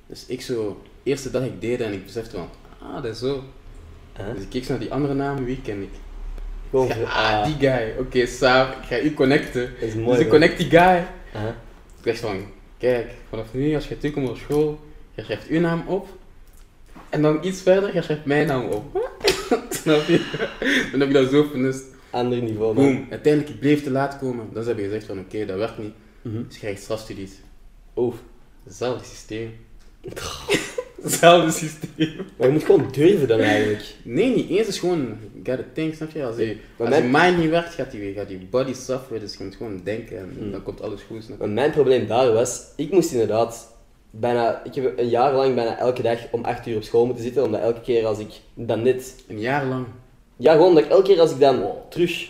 Dus 0.08 0.26
ik 0.26 0.42
zo, 0.42 0.82
eerste 1.04 1.32
dag 1.32 1.44
ik 1.44 1.62
deed 1.62 1.82
en 1.82 1.94
ik 1.94 2.06
besefte 2.06 2.36
van, 2.36 2.50
ah 2.80 3.04
dat 3.04 3.06
is 3.06 3.20
zo. 3.20 3.44
Aha. 4.18 4.34
Dus 4.34 4.44
ik 4.44 4.50
keek 4.50 4.64
zo 4.64 4.70
naar 4.70 4.80
die 4.80 4.94
andere 4.94 5.14
namen, 5.14 5.44
wie 5.46 5.62
ken 5.62 5.82
ik? 5.82 5.90
Gewoon 6.70 6.92
ah, 6.92 7.40
ah, 7.40 7.46
die 7.46 7.70
guy. 7.70 7.94
Oké, 8.00 8.26
Saab, 8.26 8.76
ik 8.82 8.88
ga 8.88 9.00
u 9.00 9.14
connecten. 9.14 9.70
Is 9.80 9.94
mooi. 9.94 10.06
dus 10.06 10.16
ik 10.16 10.22
man. 10.22 10.30
connect 10.30 10.58
die 10.58 10.70
guy. 10.70 11.08
Ik 11.34 12.04
dacht 12.04 12.20
van, 12.20 12.46
kijk, 12.78 13.12
vanaf 13.30 13.54
nu 13.54 13.76
als 13.76 13.88
je 13.88 13.98
terugkomt 13.98 14.30
op 14.30 14.38
school, 14.38 14.80
je 15.16 15.24
schrijft 15.24 15.48
uw 15.48 15.60
naam 15.60 15.84
op. 15.88 16.08
En 17.10 17.22
dan 17.22 17.46
iets 17.46 17.62
verder, 17.62 17.94
je 17.94 18.02
schrijft 18.02 18.26
mijn 18.26 18.48
naam 18.48 18.66
op. 18.66 19.14
Snap 19.70 20.08
je? 20.08 20.88
Dan 20.92 21.00
heb 21.00 21.10
je 21.10 21.14
dat 21.14 21.30
zo 21.30 21.44
vernust. 21.44 21.84
Ander 22.10 22.42
niveau, 22.42 22.76
man. 22.76 22.84
Boom. 22.84 23.08
Uiteindelijk, 23.10 23.54
ik 23.54 23.60
bleef 23.60 23.84
te 23.84 23.92
laat 23.92 24.18
komen. 24.18 24.50
Dan 24.54 24.66
hebben 24.66 24.84
ze 24.84 24.90
gezegd 24.90 25.06
van, 25.06 25.20
oké, 25.20 25.46
dat 25.46 25.58
werkt 25.58 25.78
niet. 25.78 25.94
Mhm. 26.22 26.44
Dus 26.44 26.54
je 26.54 26.60
krijgt 26.60 26.82
strafstudies. 26.82 27.32
Oef. 27.96 28.16
Hetzelfde 28.64 29.06
systeem. 29.06 29.56
Hetzelfde 31.02 31.52
systeem. 31.52 32.16
Maar 32.38 32.48
je 32.48 32.54
moet 32.54 32.64
gewoon 32.64 32.88
durven 32.92 33.28
dan 33.28 33.40
eigenlijk. 33.40 33.84
Nee, 34.04 34.36
niet 34.36 34.50
eens. 34.50 34.60
Het 34.60 34.68
is 34.68 34.80
gewoon, 34.80 35.18
gotta 35.44 35.64
think, 35.74 35.94
snap 35.96 36.12
je? 36.12 36.26
Als 36.26 36.36
je, 36.38 36.58
je 36.78 37.10
mind 37.12 37.38
niet 37.38 37.50
werkt, 37.50 37.74
gaat 37.74 37.92
die, 37.92 38.14
gaat 38.14 38.28
die 38.28 38.48
body 38.50 38.74
sufferen. 38.74 39.20
Dus 39.20 39.36
je 39.38 39.44
moet 39.44 39.56
gewoon 39.56 39.82
denken 39.84 40.18
en 40.18 40.30
Mm. 40.40 40.52
dan 40.52 40.64
komt 40.64 40.82
alles 40.82 41.02
goed, 41.02 41.24
snap 41.24 41.38
je? 41.38 41.44
Maar 41.46 41.54
mijn 41.54 41.72
probleem 41.72 42.08
daar 42.08 42.32
was, 42.34 42.62
ik 42.76 42.92
moest 42.92 43.12
inderdaad 43.12 43.76
bijna, 44.10 44.62
ik 44.64 44.76
heb 44.76 45.00
een 45.00 45.10
jaar 45.10 45.34
lang 45.34 45.56
bijna 45.56 45.78
elke 45.78 46.02
dag 46.02 46.20
om 46.32 46.44
8 46.44 46.68
uur 46.68 46.76
op 46.76 46.84
school 46.84 47.06
moeten 47.06 47.24
zitten, 47.24 47.44
omdat 47.44 47.62
elke 47.62 47.82
keer 47.82 48.06
als 48.06 48.20
ik 48.20 48.30
dan 48.54 48.82
net, 48.82 49.16
Een 49.28 49.40
jaar 49.40 49.66
lang. 49.66 49.86
ja 50.38 50.52
gewoon 50.54 50.74
dat 50.76 50.84
ik 50.84 50.90
elke 50.90 51.04
keer 51.08 51.20
als 51.20 51.32
ik 51.32 51.40
dan 51.40 51.64
terug 51.90 52.30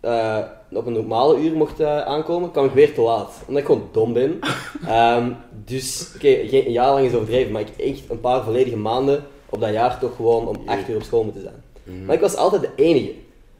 eh, 0.00 0.38
op 0.72 0.86
een 0.86 0.92
normale 0.92 1.38
uur 1.40 1.52
mocht 1.56 1.80
eh, 1.80 2.00
aankomen, 2.00 2.50
kwam 2.50 2.64
ik 2.64 2.72
weer 2.72 2.94
te 2.94 3.00
laat. 3.00 3.32
Omdat 3.46 3.60
ik 3.62 3.66
gewoon 3.68 3.88
dom 3.92 4.12
ben. 4.12 4.38
Ehm, 4.86 5.30
dus, 5.64 6.12
oké, 6.16 6.28
geen- 6.48 6.66
een 6.66 6.72
jaar 6.72 6.92
lang 6.92 7.06
is 7.06 7.14
overdreven, 7.14 7.52
maar 7.52 7.60
ik 7.62 7.68
echt 7.76 8.02
een 8.10 8.20
paar 8.20 8.44
volledige 8.44 8.76
maanden 8.76 9.24
op 9.48 9.60
dat 9.60 9.72
jaar 9.72 9.98
toch 9.98 10.16
gewoon 10.16 10.46
om 10.48 10.56
8 10.66 10.88
uur 10.88 10.96
op 10.96 11.02
school 11.02 11.24
moeten 11.24 11.42
zijn. 11.42 11.62
Mhm. 11.84 12.04
Maar 12.04 12.14
ik 12.14 12.20
was 12.20 12.36
altijd 12.36 12.62
de 12.62 12.70
enige. 12.76 13.12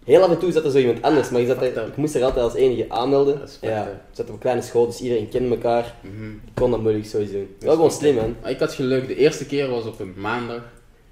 Heel 0.05 0.23
af 0.23 0.31
en 0.31 0.39
toe 0.39 0.53
zat 0.53 0.65
er 0.65 0.71
zo 0.71 0.79
iemand 0.79 1.03
anders, 1.03 1.31
maar 1.31 1.41
je 1.41 1.47
zat 1.47 1.63
er, 1.63 1.87
ik 1.87 1.97
moest 1.97 2.15
er 2.15 2.25
altijd 2.25 2.45
als 2.45 2.55
enige 2.55 2.85
aanmelden. 2.89 3.41
Ja, 3.61 3.83
ik 3.87 3.95
zat 4.13 4.27
op 4.27 4.33
een 4.33 4.39
kleine 4.39 4.63
school, 4.63 4.87
dus 4.87 5.01
iedereen 5.01 5.29
kende 5.29 5.49
elkaar. 5.55 5.95
Mhm. 6.03 6.31
Ik 6.31 6.55
kon 6.55 6.71
dat 6.71 6.81
moeilijk 6.81 7.07
sowieso 7.07 7.33
doen. 7.33 7.49
Wel 7.59 7.75
gewoon 7.75 7.91
slim, 7.91 8.15
man. 8.15 8.35
Maar 8.43 8.51
ik 8.51 8.59
had 8.59 8.73
geluk, 8.75 9.07
de 9.07 9.17
eerste 9.17 9.47
keer 9.47 9.69
was 9.69 9.85
op 9.87 10.01
een 10.01 10.15
maandag. 10.17 10.63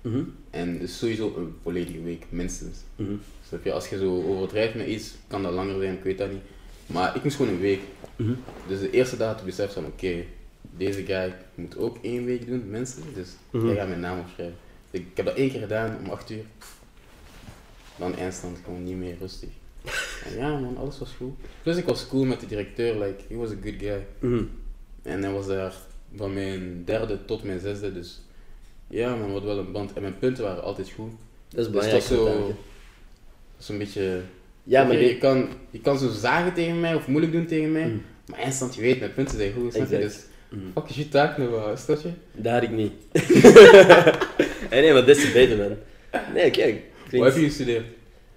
Mhm. 0.03 0.21
En 0.51 0.79
dus 0.79 0.99
sowieso 0.99 1.33
een 1.37 1.55
volledige 1.63 2.03
week, 2.03 2.27
minstens. 2.29 2.79
Snap 3.49 3.65
je? 3.65 3.73
Als 3.73 3.89
je 3.89 3.99
zo 3.99 4.23
overdrijft 4.25 4.75
met 4.75 4.87
iets, 4.87 5.15
kan 5.27 5.43
dat 5.43 5.53
langer 5.53 5.81
zijn, 5.81 5.95
ik 5.95 6.03
weet 6.03 6.19
dat 6.19 6.31
niet. 6.31 6.43
Maar 6.87 7.17
ik 7.17 7.23
moest 7.23 7.37
gewoon 7.37 7.53
een 7.53 7.61
week. 7.61 7.81
Mhm. 8.17 8.33
Dus 8.69 8.81
de 8.81 8.91
eerste 8.91 9.17
dag 9.17 9.41
had 9.41 9.59
ik 9.59 9.71
van, 9.71 9.87
oké, 9.87 10.25
deze 10.77 11.05
guy 11.05 11.35
moet 11.55 11.79
ook 11.79 11.97
één 12.03 12.25
week 12.25 12.47
doen, 12.47 12.71
minstens. 12.71 13.07
Dus 13.15 13.29
Mhm. 13.51 13.67
jij 13.67 13.75
gaat 13.77 13.89
mijn 13.89 14.01
naam 14.01 14.19
opschrijven. 14.21 14.57
Dus 14.91 15.01
ik 15.01 15.07
heb 15.15 15.27
dat 15.27 15.35
één 15.35 15.51
keer 15.51 15.61
gedaan, 15.61 15.97
om 16.05 16.11
8 16.11 16.31
uur. 16.31 16.45
Dan 17.97 18.15
eindstand, 18.15 18.59
gewoon 18.65 18.85
niet 18.85 18.97
meer 18.97 19.17
rustig. 19.21 19.49
En 20.27 20.37
ja 20.37 20.59
man, 20.59 20.77
alles 20.77 20.99
was 20.99 21.11
goed. 21.17 21.35
Plus 21.63 21.77
ik 21.77 21.85
was 21.85 22.07
cool 22.09 22.25
met 22.25 22.41
de 22.41 22.47
directeur, 22.47 22.99
like, 22.99 23.23
he 23.29 23.37
was 23.37 23.51
a 23.51 23.55
good 23.63 23.75
guy. 23.79 24.07
Mhm. 24.19 24.43
En 25.03 25.23
hij 25.23 25.33
was 25.33 25.47
daar 25.47 25.75
van 26.17 26.35
mijn 26.35 26.83
derde 26.85 27.25
tot 27.25 27.43
mijn 27.43 27.61
zesde, 27.61 27.93
dus 27.93 28.21
ja 28.89 29.17
man, 29.17 29.31
hadden 29.31 29.49
wel 29.49 29.59
een 29.59 29.73
band. 29.73 29.93
En 29.93 30.03
mijn 30.03 30.19
punten 30.19 30.45
waren 30.45 30.63
altijd 30.63 30.91
goed. 30.91 31.11
Dat 31.11 31.19
is 31.49 31.55
Dus 31.65 31.71
belangrijk. 31.71 32.03
dat 32.03 32.11
is 32.11 32.17
zo, 32.25 32.55
is 33.59 33.69
een 33.69 33.79
beetje... 33.79 34.21
Ja, 34.63 34.85
maar 34.85 34.97
je, 34.97 35.19
kan, 35.19 35.49
je 35.71 35.81
kan 35.81 35.99
zo 35.99 36.11
zagen 36.11 36.53
tegen 36.55 36.81
mij 36.81 36.95
of 36.95 37.07
moeilijk 37.07 37.33
doen 37.33 37.47
tegen 37.47 37.73
mij, 37.73 37.87
Mm. 37.87 38.03
maar 38.27 38.39
eindstand, 38.39 38.75
je 38.75 38.81
weet, 38.81 38.99
mijn 38.99 39.15
punten 39.15 39.37
zijn 39.39 39.53
goed, 39.53 39.75
snap 39.75 39.91
je? 39.91 39.99
Dus 39.99 40.17
Mhm. 40.49 40.61
fuck 40.75 40.89
is 40.89 40.97
je 40.97 41.09
taak 41.09 41.39
nou 41.39 41.51
wel, 41.51 41.77
snap 41.77 42.01
je? 42.03 42.09
Dat 42.33 42.53
had 42.53 42.63
ik 42.63 42.71
niet. 42.71 42.93
nee, 44.71 44.81
nee, 44.81 44.93
maar 44.93 45.05
des 45.05 45.21
te 45.21 45.31
beter, 45.33 45.57
man. 45.57 45.77
Nee, 46.35 46.51
kijk. 46.51 46.81
Wat 47.11 47.25
heb 47.33 47.37
je 47.43 47.47
gestudeerd? 47.49 47.85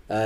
Eh, 0.06 0.18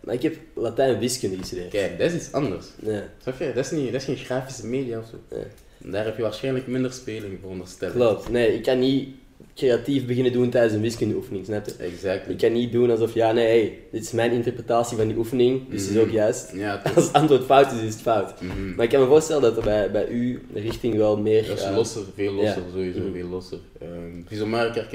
maar 0.00 0.14
ik 0.14 0.22
heb 0.22 0.36
Latijn 0.54 0.94
en 0.94 0.98
wiskunde 1.00 1.36
gestudeerd. 1.36 1.68
Kijk, 1.70 1.98
dat 1.98 2.10
is 2.10 2.14
iets 2.16 2.32
anders. 2.32 2.66
Ja, 2.82 3.02
Snap 3.22 3.38
je? 3.38 3.52
Dat 3.54 3.64
is, 3.64 3.70
niet, 3.70 3.84
dat 3.92 4.00
is 4.00 4.04
geen 4.04 4.16
grafische 4.16 4.66
media 4.66 4.98
of 4.98 5.04
zo. 5.10 5.36
Ja. 5.36 5.44
Daar 5.90 6.04
heb 6.04 6.16
je 6.16 6.22
waarschijnlijk 6.22 6.66
minder 6.66 6.92
speling 6.92 7.38
voor 7.42 7.50
onderstellen. 7.50 7.94
klopt. 7.94 8.28
Nee, 8.28 8.54
ik 8.54 8.62
kan 8.62 8.78
niet 8.78 9.08
creatief 9.54 10.06
beginnen 10.06 10.32
doen 10.32 10.50
tijdens 10.50 10.72
een 10.74 10.80
wiskundeoefening, 10.80 11.44
snap 11.44 11.66
je? 11.66 11.72
Exactly. 11.78 12.32
Ik 12.32 12.38
kan 12.38 12.52
niet 12.52 12.72
doen 12.72 12.90
alsof, 12.90 13.14
ja, 13.14 13.32
nee, 13.32 13.46
hey, 13.46 13.78
dit 13.92 14.02
is 14.02 14.12
mijn 14.12 14.32
interpretatie 14.32 14.96
van 14.96 15.08
die 15.08 15.16
oefening, 15.16 15.68
dus 15.68 15.82
het 15.82 15.90
is 15.90 15.96
ook 15.98 16.06
Mhm. 16.06 16.14
juist. 16.14 16.52
Ja, 16.54 16.78
toch. 16.82 16.94
Als 16.96 17.04
het 17.04 17.12
antwoord 17.14 17.44
fout 17.44 17.72
is, 17.72 17.80
is 17.82 17.92
het 17.92 18.02
fout. 18.02 18.40
Mhm. 18.40 18.74
Maar 18.74 18.84
ik 18.84 18.90
kan 18.90 19.00
me 19.00 19.06
voorstellen 19.06 19.42
dat 19.42 19.56
er 19.56 19.62
bij, 19.62 19.90
bij 19.90 20.08
u 20.08 20.42
de 20.52 20.60
richting 20.60 20.96
wel 20.96 21.16
meer... 21.16 21.46
Dat 21.46 21.58
is 21.58 21.64
eh, 21.64 21.74
losser, 21.76 22.02
veel 22.14 22.32
losser, 22.32 22.62
ja. 22.62 22.70
sowieso, 22.72 23.00
Mhm. 23.00 23.12
veel 23.12 23.28
losser. 23.28 23.58
Um, 23.82 24.26
is 24.28 24.40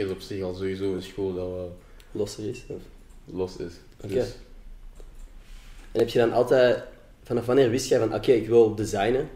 op 0.09 0.21
zich 0.21 0.41
al 0.43 0.53
sowieso 0.53 0.93
een 0.93 1.01
school 1.01 1.33
dat 1.33 1.45
wel 1.47 1.77
losser 2.11 2.49
is. 2.49 2.63
Of... 2.67 2.81
los 3.33 3.57
is. 3.57 3.73
Oké. 4.03 4.13
Dus, 4.13 4.33
En 5.91 5.99
heb 5.99 6.09
je 6.09 6.19
dan 6.19 6.31
altijd... 6.33 6.83
Vanaf 7.23 7.45
wanneer 7.45 7.69
wist 7.69 7.89
jij 7.89 7.99
van, 7.99 8.13
oké, 8.13 8.31
ik 8.31 8.47
wil 8.47 8.75
designen? 8.75 9.29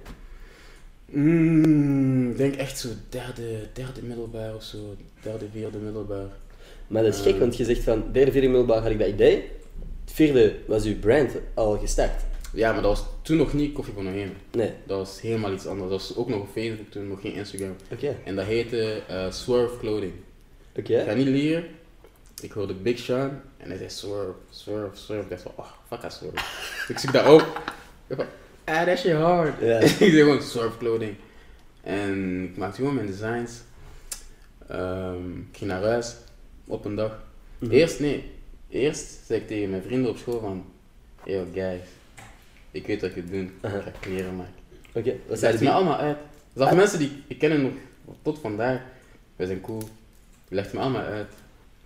Mm, 1.11 2.31
ik 2.31 2.37
denk 2.37 2.55
echt 2.55 2.79
zo 2.79 2.87
derde, 3.09 3.43
derde 3.73 4.01
middelbaar 4.03 4.55
of 4.55 4.63
zo, 4.63 4.77
derde, 5.21 5.45
vierde 5.53 5.77
middelbaar. 5.77 6.27
Maar 6.87 7.03
dat 7.03 7.13
is 7.13 7.21
gek, 7.21 7.33
Eh. 7.33 7.39
want 7.39 7.57
je 7.57 7.63
zegt 7.65 7.83
van, 7.83 8.03
derde, 8.11 8.31
vierde 8.31 8.47
middelbaar 8.47 8.81
had 8.81 8.91
ik 8.91 8.99
dat 8.99 9.07
idee. 9.07 9.35
Het 10.05 10.13
vierde 10.13 10.55
was 10.67 10.83
uw 10.85 10.99
brand 10.99 11.31
al 11.53 11.77
gestart. 11.77 12.21
Ja, 12.53 12.71
maar 12.73 12.81
dat 12.81 12.97
was 12.97 13.07
toen 13.21 13.37
nog 13.37 13.53
niet 13.53 13.73
Koffie 13.73 13.93
van 13.93 14.07
Heen. 14.07 14.31
Nee. 14.51 14.71
Dat 14.85 14.97
was 14.97 15.21
helemaal 15.21 15.53
iets 15.53 15.65
anders. 15.67 15.89
Dat 15.89 15.99
was 15.99 16.15
ook 16.17 16.29
nog 16.29 16.39
op 16.39 16.47
Facebook 16.53 16.89
toen, 16.91 17.07
nog 17.07 17.21
geen 17.21 17.33
Instagram. 17.33 17.75
Oké. 17.91 18.15
En 18.25 18.35
dat 18.35 18.45
heette 18.45 19.01
eh, 19.07 19.31
Swerve 19.31 19.77
Clothing. 19.79 20.13
Oké. 20.75 20.99
Ik 20.99 21.07
ga 21.07 21.13
niet 21.13 21.27
liegen. 21.27 21.63
Ik 22.41 22.51
hoorde 22.51 22.73
Big 22.73 22.99
Sean 22.99 23.29
en 23.57 23.69
hij 23.69 23.77
zei 23.77 23.89
Swerve, 23.89 24.31
Swerve, 24.49 24.97
Swerve. 24.97 25.23
Ik 25.23 25.29
dacht 25.29 25.41
van, 25.41 25.51
oh, 25.55 25.65
fuck 25.87 25.99
that 25.99 26.13
Swerve. 26.13 26.37
ik 26.93 26.97
zoek 26.99 27.13
dat 27.13 27.27
op. 27.27 27.61
Ah, 28.69 28.86
dat 28.86 28.88
is 28.97 29.01
je 29.01 29.13
hard. 29.13 29.62
Ja. 29.62 29.79
ik 29.79 29.88
zei 29.88 30.12
gewoon 30.12 30.41
Swerve 30.41 30.77
Clothing. 30.77 31.15
En 31.82 32.43
ik 32.43 32.58
maakte 32.58 32.75
gewoon 32.75 32.95
mijn 32.95 33.08
designs. 33.08 33.51
Ehm, 34.67 35.38
ik 35.38 35.58
ging 35.58 35.69
naar 35.69 35.84
huis 35.84 36.15
op 36.67 36.86
een 36.86 36.95
dag. 36.95 37.23
Mhm. 37.60 37.71
Eerst, 37.71 37.99
nee, 37.99 38.32
eerst 38.69 39.25
zei 39.25 39.39
ik 39.39 39.47
tegen 39.47 39.69
mijn 39.69 39.82
vrienden 39.82 40.12
op 40.12 40.17
school 40.17 40.39
van, 40.39 40.65
yo 41.23 41.45
guys, 41.53 41.82
ik 42.71 42.88
weet 42.88 43.01
wat 43.01 43.13
je 43.13 43.23
doet, 43.25 43.49
ik 43.49 43.84
ga 43.84 43.91
kleren 43.99 44.36
maken. 44.36 44.53
Oké, 44.93 45.10
Dat 45.10 45.17
wat 45.27 45.39
zijn 45.39 45.58
zei 45.58 45.69
me 45.69 45.75
allemaal 45.75 45.97
uit. 45.97 46.17
Dat 46.53 46.63
zijn 46.67 46.79
mensen 46.79 46.99
die 46.99 47.23
ik 47.27 47.38
ken 47.38 47.62
nog 47.62 47.71
tot 48.21 48.39
vandaag. 48.39 48.82
We 49.36 49.45
zijn 49.45 49.62
cool. 49.62 49.89
Legt 50.47 50.73
me 50.73 50.79
allemaal 50.79 51.01
uit. 51.01 51.27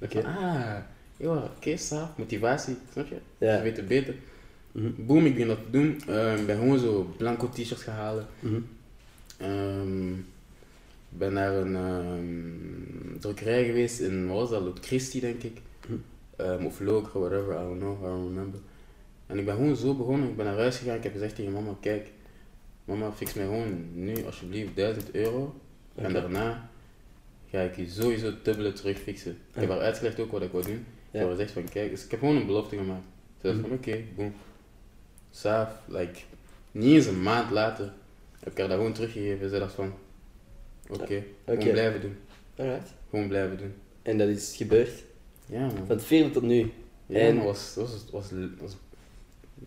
Oké. 0.02 0.24
Ah, 0.26 0.76
joh, 1.18 1.44
oké, 1.44 1.78
motivatie, 2.16 2.78
snap 2.92 3.08
je? 3.08 3.18
Ja. 3.38 3.58
Ze 3.58 3.64
weten 3.64 3.88
beter. 3.88 4.16
Mhm. 4.74 4.90
Boom, 5.06 5.26
ik 5.26 5.32
begin 5.34 5.48
dat 5.48 5.60
te 5.64 5.70
doen. 5.72 6.02
Ehm, 6.08 6.38
Ik 6.40 6.46
ben 6.46 6.58
gewoon 6.58 6.80
zo 6.80 7.14
blanco 7.18 7.50
t-shirts 7.50 7.84
gaan 7.84 7.96
halen. 7.96 8.28
Mhm. 8.40 8.60
Ehm, 9.38 10.12
Ik 11.10 11.20
ben 11.20 11.34
naar 11.34 11.54
een 11.54 11.76
ehm, 11.76 13.20
drukkerij 13.20 13.66
geweest 13.66 14.00
in, 14.00 14.28
wat 14.28 14.38
was 14.38 14.50
dat, 14.50 14.62
Lot 14.62 15.12
denk 15.22 15.44
ik. 15.44 15.62
Mhm. 15.88 16.66
Of 16.66 16.80
Loker, 16.80 17.20
whatever, 17.20 17.54
I 17.54 17.58
don't 17.58 17.80
know, 17.80 17.98
I 18.00 18.06
don't 18.06 18.28
remember. 18.28 18.60
En 19.28 19.38
ik 19.40 19.46
ben 19.46 19.56
gewoon 19.56 19.76
zo 19.76 19.94
begonnen, 19.96 20.30
ik 20.30 20.36
ben 20.36 20.46
naar 20.46 20.58
huis 20.58 20.78
gegaan, 20.78 20.96
ik 20.98 21.04
heb 21.04 21.12
gezegd 21.14 21.36
tegen 21.36 21.52
mama, 21.52 21.76
kijk, 21.82 22.12
mama 22.86 23.12
fix 23.12 23.34
mij 23.34 23.46
gewoon 23.46 23.86
nu 23.94 24.26
alsjeblieft 24.26 24.76
1000 24.76 25.12
euro. 25.16 25.56
En 25.96 26.14
daarna 26.14 26.70
ga 27.50 27.60
ik 27.62 27.76
je 27.76 27.90
sowieso 27.90 28.32
dubbele 28.44 28.74
terugfixen. 28.74 29.32
Ik 29.54 29.60
heb 29.62 29.70
haar 29.70 29.80
uitgelegd 29.80 30.20
ook 30.20 30.32
wat 30.32 30.42
ik 30.42 30.52
wou 30.52 30.64
doen. 30.64 30.74
Ik 30.74 30.82
Ja. 31.12 31.20
heb 31.20 31.22
haar 31.28 31.32
gezegd 31.38 31.52
van 31.52 31.64
kijk, 31.70 31.90
dus 31.90 32.04
ik 32.06 32.12
heb 32.12 32.20
gewoon 32.20 32.36
een 32.36 32.46
belofte 32.46 32.76
gemaakt. 32.78 33.06
Ze 33.42 33.48
zei 33.48 33.54
Mhm. 33.54 33.62
van 33.68 33.72
oké, 33.78 34.00
boom. 34.16 34.34
Saaf, 35.36 35.70
like, 35.86 36.20
niet 36.72 36.94
eens 36.96 37.06
een 37.06 37.22
maand 37.22 37.52
later 37.52 37.94
heb 38.40 38.52
ik 38.52 38.58
haar 38.58 38.68
dat 38.68 38.78
gewoon 38.78 38.94
teruggegeven. 38.94 39.50
Ze 39.50 39.60
dacht 39.60 39.74
van 39.74 39.94
oké, 40.90 41.24
gewoon 41.46 41.72
blijven 41.72 42.02
doen. 42.02 42.18
Alright. 42.56 42.90
Gewoon 43.10 43.28
blijven 43.28 43.58
doen. 43.58 43.74
En 44.02 44.18
dat 44.18 44.28
is 44.28 44.56
gebeurd. 44.56 45.04
Ja 45.46 45.60
man. 45.60 45.76
Van 45.76 45.96
het 45.96 46.04
vierde 46.06 46.30
tot 46.32 46.44
nu. 46.44 46.72
Ja, 47.06 47.20
en- 47.20 47.36
man, 47.36 47.46
was, 47.46 47.74
was, 47.76 47.90
was, 47.92 48.02
was, 48.12 48.32
was 48.60 48.72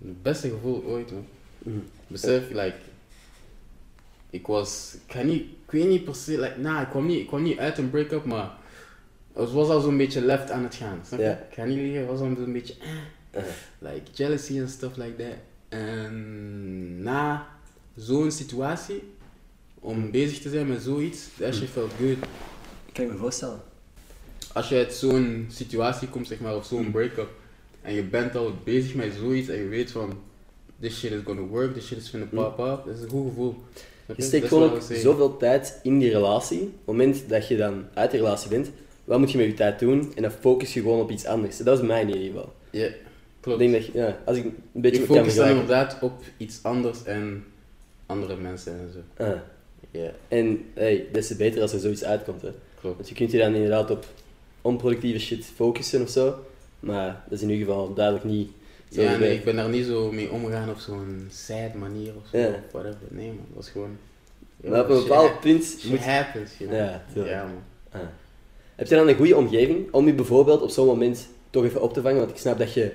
het 0.02 0.22
beste 0.22 0.48
gevoel 0.48 0.82
ooit 0.84 1.12
man. 1.12 1.26
Mhm. 1.58 1.78
Besef, 2.06 2.50
like, 2.50 2.76
ik 4.30 4.46
was, 4.46 4.96
ik 5.06 5.24
niet, 5.24 5.42
ik 5.42 5.70
weet 5.70 5.88
niet 5.88 6.04
per 6.04 6.14
se, 6.14 6.40
like, 6.40 6.58
nah, 6.58 6.82
ik 6.82 6.88
kwam 6.88 7.06
niet, 7.06 7.20
ik 7.20 7.26
kwam 7.26 7.42
niet 7.42 7.58
uit 7.58 7.78
een 7.78 7.90
break-up, 7.90 8.24
maar 8.24 8.50
het 9.32 9.52
was 9.52 9.68
al 9.68 9.80
zo'n 9.80 9.96
beetje 9.96 10.20
left 10.20 10.50
aan 10.50 10.62
het 10.62 10.74
gaan, 10.74 11.00
snap 11.06 11.18
je? 11.20 11.30
Ik 11.30 11.54
ga 11.54 11.64
niet 11.64 11.76
liegen, 11.78 11.98
het 12.00 12.08
was 12.08 12.20
al 12.20 12.34
zo'n 12.36 12.52
beetje, 12.52 12.74
eh, 13.30 13.42
like, 13.78 14.10
jealousy 14.12 14.58
en 14.58 14.68
stuff 14.68 14.96
like 14.96 15.16
that. 15.16 15.36
En 15.76 17.02
na 17.02 17.46
zo'n 17.96 18.30
situatie, 18.30 19.02
om 19.80 20.10
bezig 20.10 20.38
te 20.38 20.48
zijn 20.48 20.68
met 20.68 20.82
zoiets, 20.82 21.28
that 21.38 21.54
shit 21.54 21.68
felt 21.68 21.92
good. 21.98 22.16
kan 22.92 23.04
ik 23.04 23.10
me 23.10 23.16
voorstellen. 23.16 23.60
Als 24.52 24.68
je 24.68 24.76
uit 24.76 24.94
zo'n 24.94 25.46
situatie 25.50 26.08
komt, 26.08 26.26
zeg 26.26 26.40
maar, 26.40 26.56
of 26.56 26.64
zo'n 26.64 26.90
break-up, 26.90 27.28
en 27.82 27.94
je 27.94 28.02
bent 28.02 28.36
al 28.36 28.52
bezig 28.64 28.94
met 28.94 29.12
zoiets 29.18 29.48
en 29.48 29.56
je 29.56 29.68
weet 29.68 29.90
van, 29.90 30.18
this 30.80 30.98
shit 30.98 31.12
is 31.12 31.20
gonna 31.24 31.42
work, 31.42 31.74
this 31.74 31.86
shit 31.86 31.98
is 31.98 32.08
gonna 32.08 32.26
pop 32.26 32.58
up, 32.58 32.84
dat 32.86 32.96
is 32.96 33.02
een 33.02 33.08
goed 33.08 33.28
gevoel. 33.28 33.54
Je 34.06 34.14
Dat 34.14 34.24
steekt 34.24 34.48
gewoon 34.48 34.70
ook 34.70 34.82
zoveel 34.82 35.36
tijd 35.36 35.80
in 35.82 35.98
die 35.98 36.10
relatie. 36.10 36.60
Op 36.60 36.66
het 36.66 36.86
moment 36.86 37.28
dat 37.28 37.48
je 37.48 37.56
dan 37.56 37.84
uit 37.94 38.10
die 38.10 38.20
relatie 38.20 38.48
bent, 38.48 38.70
wat 39.04 39.18
moet 39.18 39.30
je 39.30 39.38
met 39.38 39.46
je 39.46 39.54
tijd 39.54 39.78
doen? 39.78 40.12
En 40.14 40.22
dan 40.22 40.30
focus 40.30 40.74
je 40.74 40.80
gewoon 40.80 41.00
op 41.00 41.10
iets 41.10 41.26
anders. 41.26 41.56
Dat 41.56 41.78
is 41.78 41.86
mijn 41.86 42.08
in 42.08 42.16
ieder 42.16 42.32
geval. 42.32 42.52
Ja, 43.46 43.52
Ik 43.52 43.58
klopt. 43.58 43.58
denk 43.58 43.72
dat 43.72 43.86
je, 43.86 43.98
ja, 43.98 44.18
als 44.24 44.36
ik 44.36 44.44
een 44.44 44.80
beetje 44.80 45.00
ik 45.02 45.06
focus 45.08 45.34
dan 45.34 45.48
inderdaad 45.48 45.96
op 46.00 46.12
iets 46.36 46.58
anders 46.62 47.04
en 47.04 47.44
andere 48.06 48.36
mensen 48.36 48.72
en 48.72 48.90
zo. 48.92 49.24
Ah, 49.24 49.38
Ja, 49.90 50.10
en 50.28 50.64
hey, 50.74 51.06
des 51.12 51.26
te 51.26 51.36
beter 51.36 51.62
als 51.62 51.72
er 51.72 51.80
zoiets 51.80 52.04
uitkomt. 52.04 52.42
Hè. 52.42 52.50
klopt. 52.80 52.96
Want 52.96 53.08
je 53.08 53.14
kunt 53.14 53.30
je 53.30 53.38
dan 53.38 53.54
inderdaad 53.54 53.90
op 53.90 54.06
onproductieve 54.62 55.18
shit 55.20 55.44
focussen 55.54 56.02
of 56.02 56.08
zo. 56.10 56.34
Maar 56.80 57.22
dat 57.28 57.38
is 57.38 57.42
in 57.44 57.50
ieder 57.50 57.66
geval 57.66 57.94
duidelijk 57.94 58.24
niet 58.24 58.50
zo. 58.92 59.02
Ja, 59.02 59.16
nee, 59.16 59.34
ik 59.34 59.44
ben 59.44 59.56
daar 59.56 59.68
niet 59.68 59.86
zo 59.86 60.12
mee 60.12 60.30
omgegaan 60.30 60.70
op 60.70 60.78
zo'n 60.78 61.28
sad 61.30 61.74
manier 61.74 62.12
of 62.16 62.22
zo. 62.30 62.38
Ja. 62.38 62.48
Of 62.48 62.72
whatever. 62.72 62.98
Nee 63.08 63.26
man, 63.26 63.36
dat 63.36 63.56
was 63.56 63.68
gewoon... 63.70 63.96
Maar 64.56 64.80
op 64.82 64.88
een 64.90 65.02
bepaald 65.02 65.40
punt 65.40 65.64
shit 65.64 65.90
moet 65.90 66.04
happens, 66.04 66.50
you 66.58 66.70
know. 66.70 66.80
Ja, 66.80 67.04
tuurlijk. 67.12 67.34
Ja 67.34 67.42
man. 67.42 67.62
Ah. 68.02 68.08
Heb 68.74 68.86
je 68.86 68.94
dan 68.94 69.08
een 69.08 69.16
goede 69.16 69.36
omgeving 69.36 69.92
om 69.92 70.06
je 70.06 70.14
bijvoorbeeld 70.14 70.62
op 70.62 70.70
zo'n 70.70 70.86
moment 70.86 71.28
toch 71.50 71.64
even 71.64 71.82
op 71.82 71.92
te 71.92 72.00
vangen? 72.02 72.18
Want 72.18 72.30
ik 72.30 72.36
snap 72.36 72.58
dat 72.58 72.72
je 72.74 72.92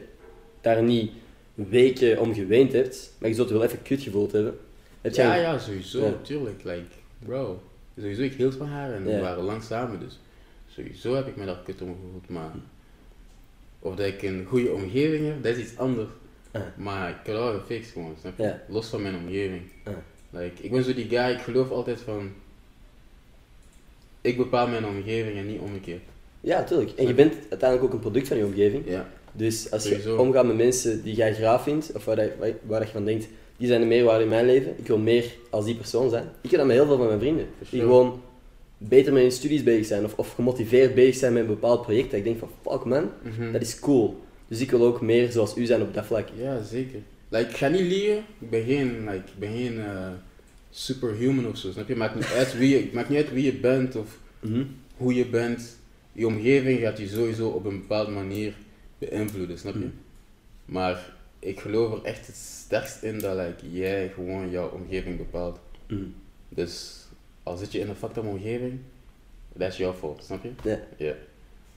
daar 0.62 0.84
niet 0.84 1.12
weken 1.54 2.20
om 2.20 2.34
geweend 2.34 2.72
hebt, 2.74 3.14
maar 3.18 3.30
je 3.30 3.36
zult 3.36 3.50
wel 3.50 3.64
even 3.64 3.82
kut 3.82 4.02
gevoeld 4.02 4.32
hebben. 4.32 4.60
Heb 5.02 5.14
Ja, 5.14 5.36
ja, 5.36 5.58
sowieso, 5.60 6.06
Ja. 6.06 6.14
tuurlijk. 6.22 6.64
Like, 6.64 6.84
bro, 7.20 7.62
sowieso, 7.98 8.22
ik 8.22 8.34
hield 8.34 8.56
van 8.56 8.68
haar 8.68 8.94
en 8.94 9.08
Ja. 9.08 9.16
we 9.16 9.22
waren 9.22 9.44
lang 9.44 9.64
samen, 9.64 10.00
dus 10.00 10.20
sowieso 10.68 11.16
heb 11.16 11.28
ik 11.28 11.36
me 11.36 11.46
daar 11.46 11.62
kut 11.66 11.82
om 11.82 11.88
gevoeld. 11.88 12.30
Maar 12.30 12.52
of 13.80 13.96
dat 13.96 14.06
ik 14.06 14.22
een 14.22 14.46
goede 14.48 14.72
omgeving 14.72 15.26
heb, 15.28 15.44
dat 15.44 15.56
is 15.56 15.64
iets 15.64 15.78
anders. 15.78 16.10
Maar 16.76 17.10
ik 17.10 17.16
heb 17.24 17.36
dat 17.36 17.44
wel 17.52 17.60
gefixt 17.60 17.92
gewoon, 17.92 18.16
snap 18.20 18.38
je? 18.38 18.54
Los 18.68 18.88
van 18.88 19.02
mijn 19.02 19.16
omgeving. 19.16 19.62
Like, 20.30 20.64
ik 20.64 20.72
ben 20.72 20.84
zo 20.84 20.94
die 20.94 21.10
guy, 21.10 21.30
ik 21.32 21.40
geloof 21.42 21.70
altijd 21.72 22.00
van, 22.00 22.32
ik 24.22 24.38
bepaal 24.38 24.68
mijn 24.68 24.86
omgeving 24.86 25.38
en 25.38 25.48
niet 25.48 25.60
omgekeerd. 25.60 26.02
Ja, 26.42 26.64
tuurlijk. 26.64 26.92
En 26.92 27.08
je 27.08 27.14
bent 27.14 27.34
uiteindelijk 27.50 27.84
ook 27.84 27.94
een 27.94 28.00
product 28.00 28.28
van 28.28 28.38
je 28.38 28.46
omgeving. 28.46 28.84
Ja, 28.88 29.10
Dus 29.34 29.72
als 29.72 29.88
je 29.88 30.16
omgaat 30.20 30.46
met 30.46 30.56
mensen 30.58 31.04
die 31.04 31.16
jij 31.16 31.34
graag 31.34 31.64
vindt, 31.64 31.92
of 31.96 32.06
waar, 32.06 32.16
dat- 32.16 32.30
waar, 32.40 32.52
waar 32.68 32.80
dat 32.80 32.88
je 32.88 32.94
van 32.94 33.06
denkt, 33.06 33.28
die 33.58 33.68
zijn 33.68 33.82
de 33.82 33.88
meerwaarde 33.88 34.24
in 34.24 34.30
mijn 34.30 34.46
leven, 34.46 34.74
ik 34.78 34.88
wil 34.88 34.98
meer 34.98 35.26
als 35.50 35.66
die 35.66 35.76
persoon 35.76 36.10
zijn. 36.10 36.26
Ik 36.42 36.50
heb 36.50 36.60
dat 36.60 36.68
met 36.68 36.76
heel 36.78 36.86
veel 36.86 36.98
van 36.98 37.08
mijn 37.08 37.20
vrienden. 37.20 37.46
Die 37.70 37.82
gewoon 37.82 38.22
beter 38.78 39.14
met 39.14 39.22
hun 39.22 39.32
studies 39.32 39.64
bezig 39.64 39.86
zijn, 39.86 40.06
of, 40.06 40.14
of 40.18 40.34
gemotiveerd 40.34 40.96
bezig 40.96 41.16
zijn 41.16 41.34
met 41.34 41.42
een 41.42 41.48
bepaald 41.48 41.82
project. 41.82 42.10
Dat 42.10 42.20
ik 42.20 42.24
denk 42.26 42.40
van, 42.40 42.50
fuck 42.72 42.84
man, 42.86 43.10
Mhm. 43.24 43.52
dat 43.52 43.62
is 43.62 43.80
cool. 43.80 44.20
Dus 44.48 44.60
ik 44.60 44.72
wil 44.72 44.82
ook 44.86 45.02
meer 45.02 45.32
zoals 45.32 45.58
u 45.58 45.66
zijn 45.66 45.82
op 45.82 45.94
dat 45.94 46.06
vlak. 46.06 46.28
ja 46.36 46.64
zeker. 46.64 47.00
Like, 47.30 47.50
ik 47.50 47.56
ga 47.56 47.68
niet 47.68 47.82
liegen, 47.82 48.18
ik 48.40 48.50
ben 48.50 48.64
geen, 48.66 49.00
like, 49.00 49.16
ik 49.16 49.40
ben 49.40 49.52
geen 49.52 49.80
eh, 49.80 50.08
superhuman 50.70 51.48
of 51.48 51.58
zo, 51.58 51.72
snap 51.72 51.88
je? 51.88 51.96
Maakt 51.96 52.16
niet 52.16 52.34
uit 52.38 52.58
wie 52.58 52.70
je, 52.70 52.78
het 52.82 52.94
maakt 52.94 53.10
niet 53.10 53.18
uit 53.18 53.34
wie 53.34 53.44
je 53.46 53.54
bent 53.54 53.96
of 53.96 54.18
Mhm. 54.40 54.64
hoe 54.98 55.14
je 55.16 55.26
bent, 55.26 55.78
je 56.12 56.28
omgeving 56.28 56.80
gaat 56.80 56.98
je 56.98 57.08
sowieso 57.08 57.48
op 57.48 57.66
een 57.66 57.80
bepaalde 57.80 58.12
manier 58.12 58.54
beïnvloeden, 59.10 59.58
snap 59.58 59.74
je? 59.74 59.80
Mm. 59.80 59.94
Maar 60.66 61.14
ik 61.40 61.60
geloof 61.60 61.94
er 61.94 62.04
echt 62.04 62.28
het 62.28 62.36
sterkst 62.36 63.04
in 63.04 63.20
dat 63.20 63.36
like, 63.36 63.72
jij 63.72 64.10
gewoon 64.10 64.50
jouw 64.50 64.70
omgeving 64.70 65.18
bepaalt. 65.18 65.60
Mhm. 65.88 66.04
Dus 66.50 67.06
al 67.44 67.58
zit 67.58 67.72
je 67.72 67.80
in 67.80 67.90
een 67.90 67.96
fucked 67.96 68.18
up 68.18 68.26
omgeving, 68.26 68.80
dat 69.54 69.72
is 69.72 69.78
jouw 69.78 69.94
fout, 69.94 70.24
snap 70.24 70.44
je? 70.44 70.52
Ja. 70.98 71.16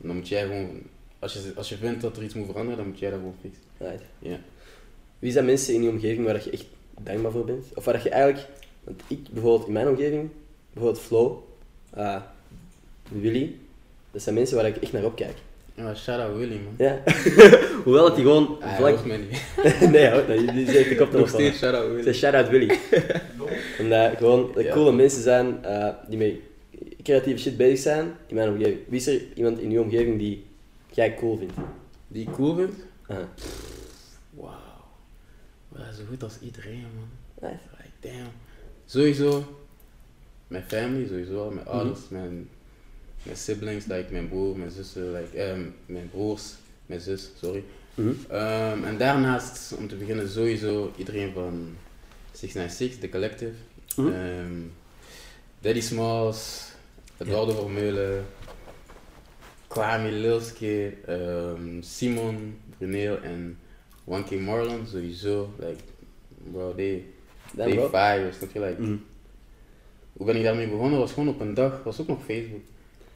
En 0.00 0.10
dan 0.10 0.16
moet 0.16 0.28
jij 0.28 0.42
gewoon, 0.42 0.82
als 1.18 1.32
je, 1.32 1.52
als 1.56 1.68
je 1.68 1.76
vindt 1.76 2.00
dat 2.00 2.16
er 2.16 2.22
iets 2.22 2.34
moet 2.34 2.46
veranderen, 2.46 2.78
dan 2.78 2.87
moet 2.87 2.98
jij 2.98 3.10
dat 3.10 3.18
gewoon 3.18 3.34
fixen. 3.40 3.62
Right. 3.78 4.02
Ja. 4.18 4.38
Wie 5.18 5.32
zijn 5.32 5.44
mensen 5.44 5.74
in 5.74 5.82
je 5.82 5.90
omgeving 5.90 6.24
waar 6.24 6.34
dat 6.34 6.44
je 6.44 6.50
echt 6.50 6.66
dankbaar 7.00 7.32
voor 7.32 7.44
bent? 7.44 7.66
Of 7.74 7.84
waar 7.84 7.94
dat 7.94 8.02
je 8.02 8.10
eigenlijk, 8.10 8.48
want 8.84 9.02
ik 9.08 9.28
bijvoorbeeld 9.30 9.66
in 9.66 9.72
mijn 9.72 9.88
omgeving, 9.88 10.30
bijvoorbeeld 10.72 11.04
Flo, 11.04 11.48
eh, 11.90 12.22
Willy, 13.08 13.56
dat 14.10 14.22
zijn 14.22 14.34
mensen 14.34 14.56
waar 14.56 14.66
ik 14.66 14.76
echt 14.76 14.92
naar 14.92 15.04
opkijk. 15.04 15.37
Ja, 15.76 15.94
shout 15.94 16.20
out 16.20 16.37
Willy 16.37 16.60
man. 16.64 16.74
Ja. 16.78 17.02
Hoewel 17.84 18.04
het 18.04 18.14
die 18.14 18.24
gewoon 18.24 18.56
Hij 18.60 18.76
vlak... 18.76 19.04
niet. 19.04 19.42
nee, 19.92 20.10
hoor, 20.10 20.24
nee, 20.28 20.52
die 20.52 20.70
zegt 20.70 20.88
de 20.88 20.96
kop 20.96 21.12
Nog 21.18 21.28
steeds 21.28 21.58
shout 21.58 21.74
out 21.74 21.88
Willy. 21.92 22.08
is 22.08 22.18
shout-out 22.18 22.48
Willy. 22.48 22.78
Omdat 23.80 24.16
gewoon 24.16 24.50
de 24.54 24.62
Ja. 24.62 24.72
coole 24.72 24.92
mensen 24.92 25.22
zijn 25.22 25.64
eh, 25.64 25.88
die 26.08 26.18
met 26.18 26.34
creatieve 27.02 27.40
shit 27.40 27.56
bezig 27.56 27.78
zijn 27.78 28.12
in 28.26 28.34
mijn 28.34 28.48
omgeving. 28.48 28.78
Wie 28.88 28.98
is 29.00 29.06
er 29.06 29.20
iemand 29.34 29.58
in 29.58 29.70
uw 29.70 29.82
omgeving 29.82 30.18
die 30.18 30.44
jij 30.90 31.14
cool 31.14 31.37
vindt? 31.37 31.52
Die 32.08 32.28
ik 32.28 32.32
cool 32.34 32.54
vindt? 32.54 32.74
Ah. 33.06 33.16
Wauw. 34.30 34.52
Zo 35.76 36.02
goed 36.08 36.22
als 36.22 36.38
iedereen 36.40 36.84
man. 36.94 37.50
Nice. 37.50 37.62
Like, 37.76 38.14
damn. 38.16 38.30
Sowieso, 38.87 39.44
mijn 40.46 40.64
family, 40.66 41.06
sowieso, 41.06 41.50
mijn 41.50 41.66
Mhm. 41.66 41.76
ouders, 41.76 42.00
mijn, 42.08 42.48
mijn 43.24 43.37
siblings, 43.37 43.87
like 43.87 44.06
mijn 44.12 44.28
broer, 44.28 44.56
mijn 44.58 44.70
zussen, 44.70 45.12
like, 45.12 45.38
ehm, 45.38 45.60
mijn 45.87 46.10
broers, 46.10 46.52
mijn 46.87 47.00
zus, 47.00 47.30
sorry. 47.40 47.64
Ehm, 48.28 48.84
en 48.84 48.98
daarnaast, 48.98 49.74
om 49.78 49.88
te 49.88 49.96
beginnen, 49.96 50.28
sowieso 50.28 50.92
iedereen 50.96 51.32
van 51.32 51.76
696, 52.32 52.98
The 53.00 53.08
Collective. 53.08 53.52
Mhm. 53.96 54.08
Ehm, 54.12 54.60
Daddy 55.60 55.80
Smalls, 55.80 56.70
Eduardo 57.18 57.52
Vermeulen, 57.52 58.24
Kwame 59.68 60.10
Lilske, 60.10 60.92
ehm, 61.06 61.80
Simon 61.82 62.58
Bruneel 62.78 63.20
en 63.22 63.58
1K 64.04 64.30
Marlon, 64.40 64.87
sowieso. 64.87 65.54
Like, 65.58 65.82
bro, 66.52 66.74
they, 66.74 67.04
they 67.56 67.72
fire, 67.88 68.32
snap 68.32 68.50
je? 68.52 68.60
Like, 68.60 68.80
Mhm. 68.82 68.96
Hoe 70.12 70.26
ben 70.26 70.37
ik 70.37 70.42
daarmee 70.42 70.68
begonnen? 70.68 70.98
was 70.98 71.12
gewoon 71.12 71.28
op 71.28 71.40
een 71.40 71.54
dag, 71.54 71.82
was 71.84 72.00
ook 72.00 72.06
nog 72.06 72.24
Facebook. 72.24 72.60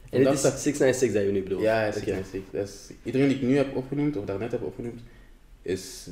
En 0.09 0.17
dit 0.17 0.23
Dag 0.23 0.33
is 0.33 0.41
dat- 0.41 0.59
696 0.59 1.13
dat 1.13 1.23
je 1.23 1.31
nu 1.31 1.43
bedoelt? 1.43 1.61
Ja, 1.61 1.81
Oké. 1.87 1.91
696. 1.93 2.51
Dat 2.59 2.67
is, 2.67 2.95
iedereen 3.03 3.27
die 3.27 3.37
ik 3.37 3.43
nu 3.43 3.57
heb 3.57 3.75
opgenoemd, 3.75 4.17
of 4.17 4.25
daarnet 4.25 4.51
heb 4.51 4.63
opgenoemd, 4.63 4.99
is 5.61 6.07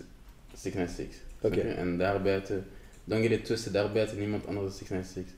696. 0.53 1.21
snap 1.39 1.51
Oké. 1.51 1.61
je? 1.67 1.73
En 1.73 1.97
daarbuiten, 1.97 2.65
don't 3.03 3.21
get 3.21 3.31
it 3.31 3.45
twisted, 3.45 3.73
daarbuiten 3.73 4.17
niemand 4.19 4.47
anders 4.47 4.65
dan 4.67 4.77
696. 4.87 5.33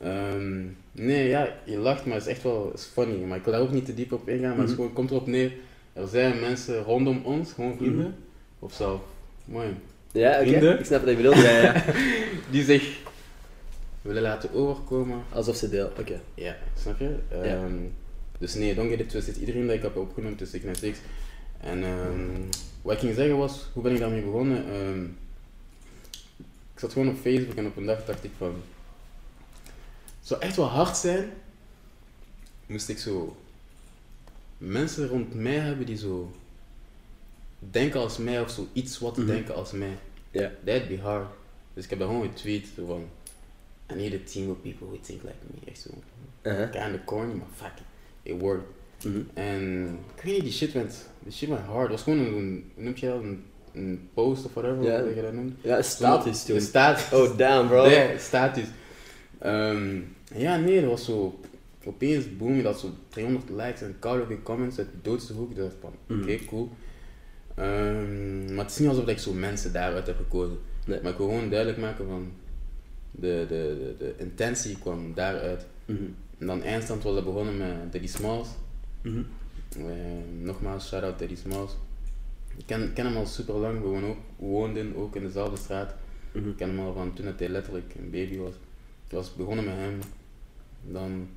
Ehm, 0.00 0.62
nee, 0.92 1.28
ja, 1.28 1.56
je 1.64 1.78
lacht, 1.78 2.04
maar 2.04 2.14
het 2.14 2.26
is 2.26 2.32
echt 2.32 2.42
wel 2.42 2.66
het 2.70 2.78
is 2.80 2.84
funny. 2.92 3.16
Maar 3.24 3.36
ik 3.38 3.44
wil 3.44 3.52
daar 3.52 3.62
ook 3.62 3.72
niet 3.72 3.84
te 3.84 3.94
diep 3.94 4.12
op 4.12 4.28
ingaan, 4.28 4.48
maar 4.48 4.56
het 4.58 4.66
Mhm. 4.66 4.74
gewoon, 4.74 4.92
komt 4.92 5.10
erop 5.10 5.26
neer. 5.26 5.52
Er 5.92 6.08
zijn 6.08 6.40
mensen 6.40 6.82
rondom 6.82 7.20
ons, 7.24 7.52
gewoon 7.52 7.76
vrienden, 7.76 8.04
Mhm. 8.06 8.14
of 8.58 8.72
zelf, 8.74 9.00
mooi, 9.44 9.68
Ja, 10.12 10.40
oké. 10.40 10.48
Vrienden? 10.48 10.78
Ik 10.78 10.84
snap 10.84 11.00
wat 11.00 11.10
je 11.10 11.16
bedoelt. 11.16 11.36
Ja, 11.36 11.60
ja. 11.60 11.84
die 12.50 12.64
zich 12.64 12.98
willen 14.02 14.22
laten 14.22 14.52
overkomen. 14.52 15.22
Alsof 15.32 15.56
ze 15.56 15.68
deel. 15.68 15.90
Oké. 15.98 16.20
Ja, 16.34 16.56
snap 16.78 16.98
je? 16.98 17.16
Ehm, 17.28 17.74
Dus 18.38 18.54
nee, 18.54 18.74
don't 18.74 18.90
get 18.90 19.00
it 19.00 19.08
twisted. 19.08 19.36
Iedereen 19.36 19.66
dat 19.66 19.76
ik 19.76 19.82
heb 19.82 19.96
opgenoemd 19.96 20.40
is 20.40 20.50
Sick 20.50 20.62
6. 20.76 20.96
En 21.60 21.82
ehm, 21.84 22.40
wat 22.82 22.92
ik 22.94 22.98
ging 23.00 23.14
zeggen 23.14 23.36
was, 23.36 23.68
hoe 23.72 23.82
ben 23.82 23.92
ik 23.92 23.98
daarmee 23.98 24.22
begonnen? 24.22 24.64
Ehm, 24.72 25.04
ik 26.74 26.78
zat 26.80 26.92
gewoon 26.92 27.08
op 27.08 27.18
Facebook 27.20 27.54
en 27.56 27.66
op 27.66 27.76
een 27.76 27.86
dag 27.86 28.04
dacht 28.04 28.24
ik 28.24 28.30
van, 28.38 28.54
het 30.18 30.28
zou 30.28 30.40
echt 30.40 30.56
wel 30.56 30.66
hard 30.66 30.96
zijn, 30.96 31.30
moest 32.66 32.88
ik 32.88 32.98
zo 32.98 33.36
mensen 34.58 35.08
rond 35.08 35.34
mij 35.34 35.58
hebben 35.58 35.86
die 35.86 35.96
zo 35.96 36.32
denken 37.58 38.00
als 38.00 38.18
mij 38.18 38.40
of 38.40 38.50
zo 38.50 38.66
iets 38.72 38.98
wat 38.98 39.16
Mhm. 39.16 39.26
denken 39.26 39.54
als 39.54 39.72
mij. 39.72 39.96
Ja. 40.30 40.50
That'd 40.64 40.88
be 40.88 40.98
hard. 41.00 41.26
Dus 41.74 41.84
ik 41.84 41.90
heb 41.90 41.98
daar 41.98 42.08
gewoon 42.08 42.28
getweet 42.28 42.66
van, 42.86 43.04
I 43.92 43.96
need 43.96 44.14
a 44.14 44.30
team 44.32 44.50
of 44.50 44.56
people 44.62 44.86
who 44.86 44.98
think 45.02 45.22
like 45.22 45.36
me. 45.50 45.70
Echt 45.70 45.80
zo, 45.80 45.90
Uh-huh. 46.42 46.70
kinda 46.70 46.98
corny, 47.04 47.32
maar 47.34 47.46
fuck 47.56 47.72
it, 47.76 48.32
it 48.32 48.40
worked. 48.40 48.66
En 49.34 49.88
ik 50.16 50.22
weet 50.22 50.34
niet, 50.34 50.42
die 50.42 50.52
shit 50.52 50.72
went, 50.72 51.06
die 51.18 51.32
shit 51.32 51.48
went 51.48 51.60
hard. 51.66 51.80
Het 51.80 51.90
was 51.90 52.02
gewoon 52.02 52.18
een, 52.18 52.70
noem 52.76 52.92
je 52.96 53.06
dat, 53.06 53.22
een, 53.22 53.44
een 53.74 54.08
post 54.14 54.44
of 54.44 54.54
whatever, 54.54 54.82
Ja. 54.82 55.02
hoe 55.02 55.14
je 55.14 55.22
dat 55.22 55.32
noemt. 55.32 55.54
Ja, 55.62 55.82
status 55.82 56.44
toen. 56.44 56.60
Oh, 57.12 57.36
damn, 57.38 57.68
bro. 57.68 57.86
Nee, 57.86 58.18
status. 58.18 58.64
Ja, 60.36 60.56
nee, 60.56 60.80
dat 60.80 60.90
was 60.90 61.04
zo, 61.04 61.40
opeens 61.84 62.36
boom, 62.36 62.54
je 62.54 62.62
had 62.64 62.80
zo 62.80 62.90
300 63.08 63.50
likes 63.50 63.82
en 63.82 63.96
koude 63.98 64.42
comments 64.42 64.78
uit 64.78 64.88
de 64.90 64.98
doodste 65.02 65.32
hoek. 65.32 65.50
Ik 65.50 65.56
dacht 65.56 65.74
van, 65.80 65.92
Mhm. 66.06 66.22
oké, 66.22 66.38
cool. 66.44 66.70
Ehm, 67.54 68.54
maar 68.54 68.64
het 68.64 68.72
is 68.72 68.78
niet 68.78 68.88
alsof 68.88 69.06
ik 69.06 69.18
zo 69.18 69.32
mensen 69.32 69.72
daaruit 69.72 70.06
heb 70.06 70.16
gekozen. 70.16 70.58
Nee. 70.86 70.98
Maar 71.02 71.12
ik 71.12 71.18
wil 71.18 71.28
gewoon 71.28 71.48
duidelijk 71.50 71.78
maken 71.80 72.06
van, 72.06 72.32
de, 73.12 73.46
de, 73.48 73.76
de, 73.78 73.94
de 73.98 74.14
intentie 74.18 74.78
kwam 74.78 75.14
daaruit. 75.14 75.66
Mhm. 75.84 76.04
En 76.38 76.46
dan 76.46 76.62
eindstand 76.62 77.02
was 77.02 77.14
dat 77.14 77.24
begonnen 77.24 77.56
met 77.56 77.92
Daddy 77.92 78.06
Smalls. 78.06 78.48
Mhm. 79.02 79.22
Eh, 79.76 80.40
nogmaals, 80.40 80.88
shout-out 80.88 81.18
Daddy 81.18 81.36
Smalls. 81.36 81.76
Ik 82.56 82.66
ken, 82.66 82.92
ken 82.92 83.06
hem 83.06 83.16
al 83.16 83.26
super 83.26 83.54
lang, 83.54 83.80
we 83.80 83.86
woonden 83.86 84.10
ook, 84.10 84.16
woonden 84.36 84.96
ook 84.96 85.16
in 85.16 85.22
dezelfde 85.22 85.56
straat. 85.56 85.94
Mhm. 86.32 86.48
Ik 86.48 86.56
ken 86.56 86.68
hem 86.68 86.78
al 86.78 86.92
van 86.92 87.14
toen 87.14 87.26
het 87.26 87.38
hij 87.38 87.48
letterlijk 87.48 87.94
een 87.94 88.10
baby 88.10 88.36
was. 88.36 88.54
Ik 89.06 89.12
was 89.12 89.34
begonnen 89.34 89.64
met 89.64 89.74
hem. 89.74 89.98
Dan 90.82 91.28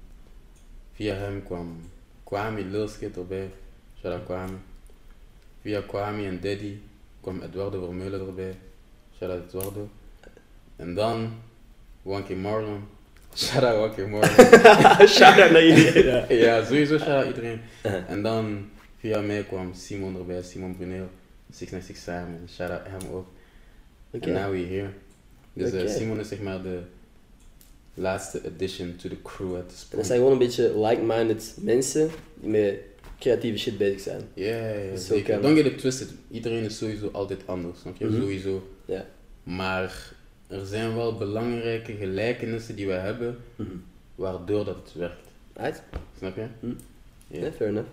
via 0.93 1.13
hem 1.13 1.43
kwam 1.43 1.79
Kwame 2.23 2.65
Lilskit 2.65 3.17
erbij. 3.17 3.51
Shout-out 3.99 4.25
Kwame. 4.25 4.57
Via 5.61 5.81
Kwame 5.81 6.25
en 6.25 6.39
Daddy 6.41 6.77
kwam 7.21 7.41
Eduardo 7.41 7.85
Vermeulen 7.85 8.27
erbij. 8.27 8.57
Shout-out 9.17 9.47
Eduardo. 9.47 9.89
En 10.75 10.93
dan 10.93 11.31
Wanky 12.05 12.33
Marlon. 12.35 12.83
Shout-out 13.35 13.77
Wanky 13.79 14.01
Marlon. 14.09 14.29
Shout-out 15.17 15.51
naar 15.51 15.65
iedereen. 15.65 16.03
Ja. 16.39 16.57
ja, 16.57 16.65
sowieso 16.65 16.97
shout-out 16.97 17.27
iedereen. 17.27 17.61
Uh-huh. 17.85 18.09
En 18.09 18.21
dan 18.21 18.69
via 18.99 19.21
mij 19.21 19.43
kwam 19.43 19.73
Simon 19.73 20.15
erbij, 20.17 20.41
Simon 20.43 20.75
Brunel. 20.77 21.07
696 21.51 21.97
Simon, 21.97 22.47
shout-out 22.55 22.81
hem 22.87 23.11
ook. 23.15 23.27
Oké. 24.11 24.27
En 24.27 24.33
now 24.33 24.51
we're 24.51 24.67
here. 24.67 24.89
Dus 25.53 25.71
eh. 25.71 25.89
Simon 25.97 26.19
is 26.19 26.27
zeg 26.27 26.41
maar 26.41 26.61
de 26.61 26.79
laatste 27.93 28.41
addition 28.45 28.95
to 28.95 29.09
the 29.09 29.17
crew 29.23 29.55
at 29.55 29.69
this 29.69 29.79
Dat 29.79 29.89
point. 29.89 30.05
zijn 30.05 30.17
gewoon 30.17 30.33
een 30.33 30.39
beetje 30.39 30.79
like-minded 30.87 31.55
mensen 31.61 32.09
die 32.33 32.49
met 32.49 32.75
creatieve 33.19 33.57
shit 33.57 33.77
bezig 33.77 33.99
zijn. 33.99 34.21
Ja, 34.33 34.73
Dat 34.89 34.99
is 34.99 35.05
zeker. 35.07 35.35
ook, 35.35 35.41
Don't 35.41 35.57
get 35.57 35.65
it 35.65 35.77
twisted. 35.77 36.07
Iedereen 36.31 36.63
is 36.63 36.77
sowieso 36.77 37.09
altijd 37.11 37.39
anders, 37.45 37.79
snap 37.79 37.95
je? 37.97 38.05
Mhm. 38.05 38.21
Sowieso. 38.21 38.67
Ja. 38.85 39.05
Maar 39.43 40.13
er 40.47 40.65
zijn 40.65 40.95
wel 40.95 41.17
belangrijke 41.17 41.93
gelijkenissen 41.93 42.75
die 42.75 42.87
we 42.87 42.93
hebben, 42.93 43.37
Mhm. 43.55 43.69
waardoor 44.15 44.65
dat 44.65 44.75
het 44.75 44.93
werkt. 44.93 45.27
Right? 45.53 45.83
Snap 46.17 46.35
je? 46.35 46.45
Mhm. 46.59 46.73
Ja. 47.27 47.39
Nee, 47.39 47.51
fair 47.51 47.69
enough. 47.69 47.89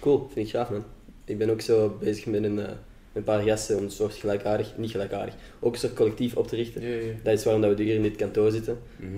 Cool, 0.00 0.28
vind 0.32 0.46
ik 0.46 0.52
gaaf 0.52 0.70
man. 0.70 0.84
Ik 1.24 1.38
ben 1.38 1.50
ook 1.50 1.60
zo 1.60 1.96
bezig 2.00 2.26
met 2.26 2.44
een, 2.44 2.58
eh, 2.58 2.72
een 3.12 3.24
paar 3.24 3.42
gasten 3.42 3.76
om 3.76 3.82
een 3.82 3.90
soort 3.90 4.14
gelijkaardig, 4.14 4.76
niet 4.76 4.90
gelijkaardig, 4.90 5.34
ook 5.60 5.72
een 5.72 5.78
soort 5.78 5.94
collectief 5.94 6.36
op 6.36 6.46
te 6.48 6.56
richten. 6.56 6.82
Dat 7.22 7.32
is 7.38 7.44
waarom 7.44 7.62
dat 7.62 7.76
we 7.76 7.82
hier 7.82 7.94
in 7.94 8.02
dit 8.02 8.16
kantoor 8.16 8.50
zitten. 8.50 8.78
Ik 8.98 9.08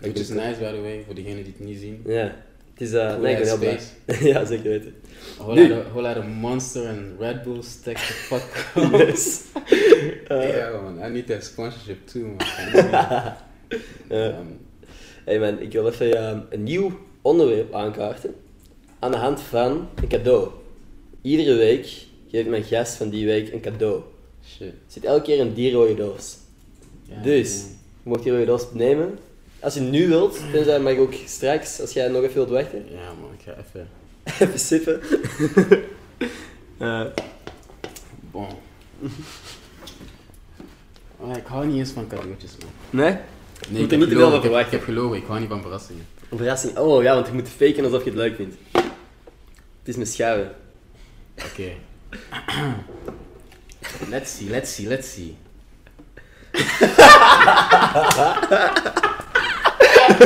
Which 0.00 0.14
is 0.18 0.28
nice, 0.28 0.58
by 0.58 0.70
the 0.72 0.80
way, 0.80 1.02
voor 1.06 1.14
degenen 1.14 1.44
die 1.44 1.52
het 1.56 1.66
niet 1.66 1.78
zien. 1.78 2.02
Ja, 2.06 2.36
het 2.74 2.80
is, 2.80 2.90
Cool 2.90 3.18
nee, 3.20 3.32
ik 3.32 3.38
ben 3.38 3.46
heel 3.46 3.58
blij. 3.58 3.78
ja, 4.32 4.44
zeker 4.44 4.70
weten. 4.70 4.94
Whole 5.38 5.84
of- 5.94 6.18
of 6.18 6.26
Monster 6.26 6.86
en 6.86 7.16
Red 7.18 7.42
Bull 7.42 7.62
stack 7.62 7.96
the 7.96 8.12
fuck 8.12 8.66
up. 8.84 9.16
Eh, 10.28 10.56
Ja 10.56 10.80
man, 10.80 10.98
I 11.06 11.12
need 11.12 11.26
that 11.26 11.44
sponsorship 11.44 12.06
too 12.06 12.22
man. 12.22 12.36
Ehm, 14.08 14.46
hey 15.24 15.38
man, 15.38 15.60
ik 15.60 15.72
wil 15.72 15.86
even 15.88 16.12
eh, 16.16 16.38
een 16.50 16.62
nieuw 16.62 16.92
onderwerp 17.22 17.74
aankaarten. 17.74 18.34
Aan 18.98 19.10
de 19.10 19.16
hand 19.16 19.40
van 19.40 19.88
een 19.94 20.08
cadeau. 20.08 20.48
Iedere 21.22 21.54
week 21.56 22.06
geeft 22.30 22.48
mijn 22.48 22.62
gast 22.64 22.94
van 22.94 23.08
die 23.08 23.26
week 23.26 23.52
een 23.52 23.60
cadeau. 23.60 24.02
shit. 24.46 24.60
Er 24.68 24.72
zit 24.86 25.04
elke 25.04 25.22
keer 25.22 25.40
een 25.40 25.54
dierrode 25.54 25.94
doos. 25.94 26.36
Ja, 27.02 27.22
Dus, 27.22 27.64
je 28.02 28.08
mocht 28.08 28.22
die 28.22 28.32
rode 28.32 28.44
doos 28.44 28.66
nemen. 28.72 29.18
Als 29.64 29.74
je 29.74 29.80
nu 29.80 30.08
wilt, 30.08 30.40
tenzij 30.52 30.80
mag 30.80 30.92
ik 30.92 30.98
ook 30.98 31.12
straks, 31.26 31.80
als 31.80 31.92
jij 31.92 32.08
nog 32.08 32.22
even 32.22 32.34
wilt 32.34 32.48
wachten, 32.48 32.86
Ja 32.90 33.12
man, 33.20 33.30
ik 33.38 33.44
ga 33.44 33.54
even... 33.68 33.88
even 34.48 34.58
sippen. 34.58 35.00
Eh, 36.78 37.04
Bon. 38.30 38.46
Oh, 41.16 41.36
ik 41.36 41.46
hou 41.46 41.66
niet 41.66 41.76
eens 41.76 41.90
van 41.90 42.06
cadeautjes 42.06 42.50
man. 42.60 42.68
nee? 42.90 43.12
Nee, 43.68 43.82
Moet 43.82 43.92
ik 43.92 43.98
veel 43.98 44.08
gelogen, 44.08 44.50
van 44.50 44.58
ik. 44.58 44.66
Ik 44.66 44.72
heb 44.72 44.84
gelogen, 44.84 45.16
ik 45.16 45.24
hou 45.26 45.40
niet 45.40 45.48
van 45.48 45.60
verrassingen. 45.62 46.06
Een 46.30 46.36
verrassing. 46.38 46.76
Oh 46.76 47.02
ja, 47.02 47.14
want 47.14 47.26
je 47.26 47.32
moet 47.32 47.48
faken 47.48 47.84
alsof 47.84 48.04
je 48.04 48.10
het 48.10 48.18
leuk 48.18 48.36
vindt. 48.36 48.54
Het 48.72 48.84
is 49.84 49.96
mijn 49.96 50.08
schuiven. 50.08 50.54
Oké. 51.44 51.70
let's 54.08 54.36
see, 54.36 54.50
let's 54.50 54.74
see, 54.74 54.86
let's 54.86 55.12
see. 55.12 55.36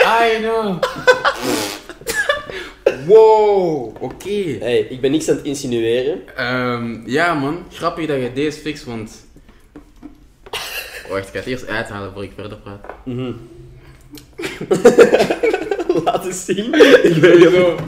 I 0.00 0.38
know. 0.40 0.78
wow, 3.08 4.02
oké. 4.02 4.56
Hey, 4.60 4.78
ik 4.78 5.00
ben 5.00 5.10
niks 5.10 5.28
aan 5.28 5.36
het 5.36 5.44
insinueren. 5.44 6.36
Ehm, 6.36 7.08
ja 7.08 7.34
man, 7.34 7.64
grappig 7.72 8.06
dat 8.06 8.20
je 8.20 8.32
deze 8.32 8.60
fix, 8.60 8.84
want... 8.84 9.26
Wacht, 11.08 11.26
ik 11.26 11.32
ga 11.32 11.38
het 11.38 11.46
eerst 11.46 11.68
uithalen 11.68 12.12
voor 12.12 12.24
ik 12.24 12.32
verder 12.34 12.58
praat. 12.58 12.84
Mhm. 13.04 13.32
Laat 16.04 16.24
eens 16.26 16.44
zien. 16.44 16.74
Ik 17.02 17.14
weet 17.14 17.38
niet 17.38 17.46
of... 17.46 17.80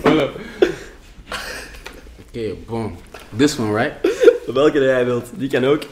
Oké, 2.29 2.55
boom. 2.67 2.97
This 3.37 3.59
one, 3.59 3.83
right? 3.83 3.95
Welke 4.47 4.81
jij 4.81 5.05
wilt. 5.05 5.31
Die 5.35 5.49
kan 5.49 5.65
ook. 5.65 5.83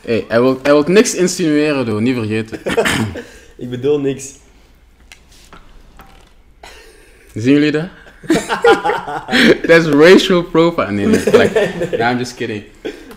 Hey, 0.00 0.24
hij 0.28 0.40
wil, 0.40 0.58
hij 0.62 0.72
wil 0.72 0.84
niks 0.86 1.14
insinueren, 1.14 1.86
door, 1.86 2.02
niet 2.02 2.14
vergeten. 2.16 2.60
Ik 3.56 3.70
bedoel 3.70 4.00
niks. 4.00 4.34
Zien 7.34 7.52
jullie 7.52 7.70
dat? 7.70 7.88
That's 9.68 9.86
racial 9.86 10.42
profile. 10.42 10.90
Nee, 10.90 11.06
nee, 11.06 11.24
like, 11.24 11.70
nah, 11.98 12.10
I'm 12.10 12.18
just 12.18 12.34
kidding. 12.34 12.64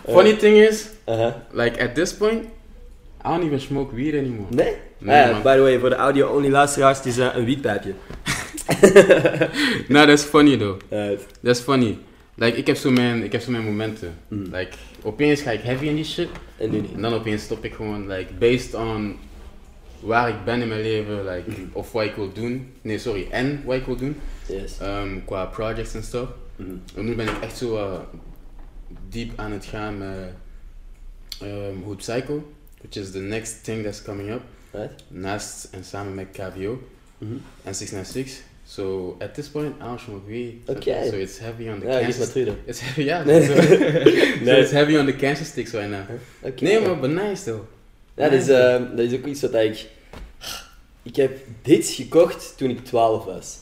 Funny 0.06 0.36
thing 0.36 0.56
is, 0.56 0.86
Aha. 1.04 1.42
like 1.52 1.82
at 1.82 1.94
this 1.94 2.14
point, 2.14 2.44
I 3.24 3.28
don't 3.28 3.44
even 3.44 3.60
smoke 3.60 3.94
weed 3.94 4.14
anymore. 4.14 4.46
Nee? 4.50 4.76
Nee, 4.98 5.32
man. 5.32 5.42
by 5.42 5.56
the 5.56 5.62
way, 5.62 5.78
voor 5.78 5.90
de 5.90 5.96
audio-only 5.96 6.50
luisteraars, 6.50 6.98
het 6.98 7.06
is 7.06 7.18
eh, 7.18 7.28
een 7.34 7.44
wietpijpje. 7.44 7.94
No, 9.88 10.06
that's 10.06 10.22
funny 10.22 10.56
though. 10.56 10.80
That's 11.42 11.60
funny. 11.60 11.98
Like, 12.34 12.56
ik 12.58 12.66
heb 12.66 12.76
zo 12.76 12.90
mijn, 12.90 13.22
ik 13.22 13.32
heb 13.32 13.40
zo 13.40 13.50
mijn 13.50 13.64
momenten. 13.64 14.14
Mm. 14.28 14.42
Like, 14.42 14.76
opeens 15.02 15.40
ga 15.42 15.50
ik 15.50 15.60
heavy 15.60 15.86
in 15.86 15.94
die 15.94 16.04
shit. 16.04 16.28
En 16.56 16.70
nu 16.70 16.80
niet. 16.80 16.92
En 16.94 17.02
dan 17.02 17.12
opeens 17.14 17.42
stop 17.42 17.64
ik 17.64 17.74
gewoon, 17.74 18.06
like, 18.08 18.32
based 18.34 18.74
on 18.74 19.16
waar 20.00 20.28
ik 20.28 20.44
ben 20.44 20.60
in 20.60 20.68
mijn 20.68 20.80
leven, 20.82 21.24
like, 21.24 21.50
Mhm. 21.50 21.60
of 21.72 21.92
wat 21.92 22.04
ik 22.04 22.14
wil 22.14 22.32
doen. 22.32 22.72
Nee, 22.82 22.98
sorry, 22.98 23.26
en 23.30 23.62
wat 23.64 23.74
ik 23.76 23.84
wil 23.84 23.96
doen. 23.96 24.16
Yes. 24.48 24.78
ehm, 24.80 25.18
qua 25.24 25.44
projects 25.44 25.94
en 25.94 26.02
stuff. 26.02 26.30
Mhm. 26.56 26.70
En 26.96 27.04
nu 27.04 27.14
ben 27.14 27.26
ik 27.26 27.40
echt 27.42 27.56
zo 27.56 27.74
uh, 27.76 27.98
diep 29.08 29.32
aan 29.36 29.52
het 29.52 29.64
gaan 29.64 29.98
met 29.98 30.32
um, 31.42 31.82
Hood 31.82 31.96
Psycho, 31.96 32.52
which 32.80 32.96
is 33.04 33.10
the 33.10 33.18
next 33.20 33.64
thing 33.64 33.82
that's 33.84 34.02
coming 34.02 34.30
up. 34.30 34.42
Right? 34.70 35.04
Naast 35.08 35.68
en 35.70 35.84
samen 35.84 36.14
met 36.14 36.26
KVO 36.32 36.82
Mhm. 37.18 37.32
en 37.64 37.74
696. 37.74 38.42
So 38.66 39.16
at 39.20 39.34
this 39.34 39.48
point, 39.48 39.74
I 39.80 39.84
don't 39.84 40.00
smoke. 40.00 40.22
Okay. 40.68 41.08
So 41.10 41.16
it's 41.16 41.38
heavy 41.38 41.68
on 41.68 41.80
the 41.80 41.86
Ja, 41.86 42.00
cancer. 42.00 42.44
dan. 42.44 42.56
It's 42.66 42.80
heavy, 42.80 43.04
yeah. 43.10 43.24
So, 43.24 44.44
so 44.44 44.52
it's 44.60 44.70
heavy 44.72 44.96
on 44.98 45.06
the 45.06 45.12
cancer 45.16 45.44
sticks 45.44 45.72
right 45.72 45.90
now. 45.90 46.04
Oké. 46.42 46.64
Nee, 46.64 46.80
maar 46.80 47.00
but 47.00 47.10
nice 47.10 47.44
though. 47.44 47.62
Ja, 48.16 48.28
dat 48.28 48.40
is, 48.40 48.48
eh, 48.48 48.82
dat 48.96 48.98
is 48.98 49.12
ook 49.14 49.24
iets 49.26 49.40
wat 49.40 49.54
ik... 49.54 49.86
Ik 51.02 51.16
heb 51.16 51.38
dit 51.62 51.86
gekocht 51.88 52.54
toen 52.56 52.70
ik 52.70 52.84
12 52.84 53.24
was. 53.24 53.58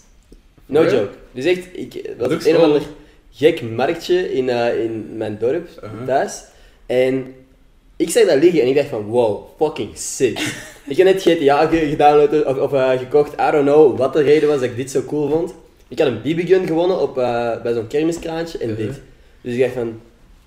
No 0.66 0.82
joke. 0.84 1.10
Dus 1.32 1.44
echt, 1.44 1.66
ik 1.72 2.10
was 2.18 2.32
op 2.32 2.44
een 2.44 2.56
of 2.56 2.62
ander 2.62 2.82
gek 3.32 3.62
marktje 3.62 4.32
in, 4.32 4.48
eh, 4.48 4.84
in 4.84 5.16
mijn 5.16 5.38
dorp, 5.38 5.68
Uh-huh. 5.82 6.06
thuis. 6.06 6.42
En 6.86 7.34
ik 7.96 8.10
zag 8.10 8.26
dat 8.26 8.42
liggen 8.42 8.60
en 8.62 8.68
ik 8.68 8.74
dacht 8.74 8.88
van, 8.88 9.02
wow, 9.04 9.46
fucking 9.58 9.90
sick. 9.98 10.38
ik 10.86 10.96
heb 10.96 11.06
net 11.06 11.22
GTA 11.22 11.66
ge- 11.66 11.88
gedownload 11.88 12.44
of, 12.44 12.58
of 12.58 12.72
eh, 12.72 12.90
gekocht. 12.98 13.32
I 13.32 13.50
don't 13.50 13.64
know 13.66 13.98
wat 13.98 14.12
de 14.12 14.22
reden 14.22 14.48
was 14.48 14.60
dat 14.60 14.68
ik 14.68 14.76
dit 14.76 14.90
zo 14.90 15.02
cool 15.02 15.28
vond. 15.30 15.54
Ik 15.88 15.98
had 15.98 16.06
een 16.08 16.20
BB-gun 16.22 16.66
gewonnen 16.66 17.00
op, 17.00 17.18
eh, 17.18 17.50
bij 17.62 17.72
zo'n 17.72 17.86
kermiskraantje 17.86 18.58
en 18.58 18.74
dit. 18.74 19.00
Dus 19.40 19.54
ik 19.54 19.60
dacht 19.60 19.72
van, 19.72 20.00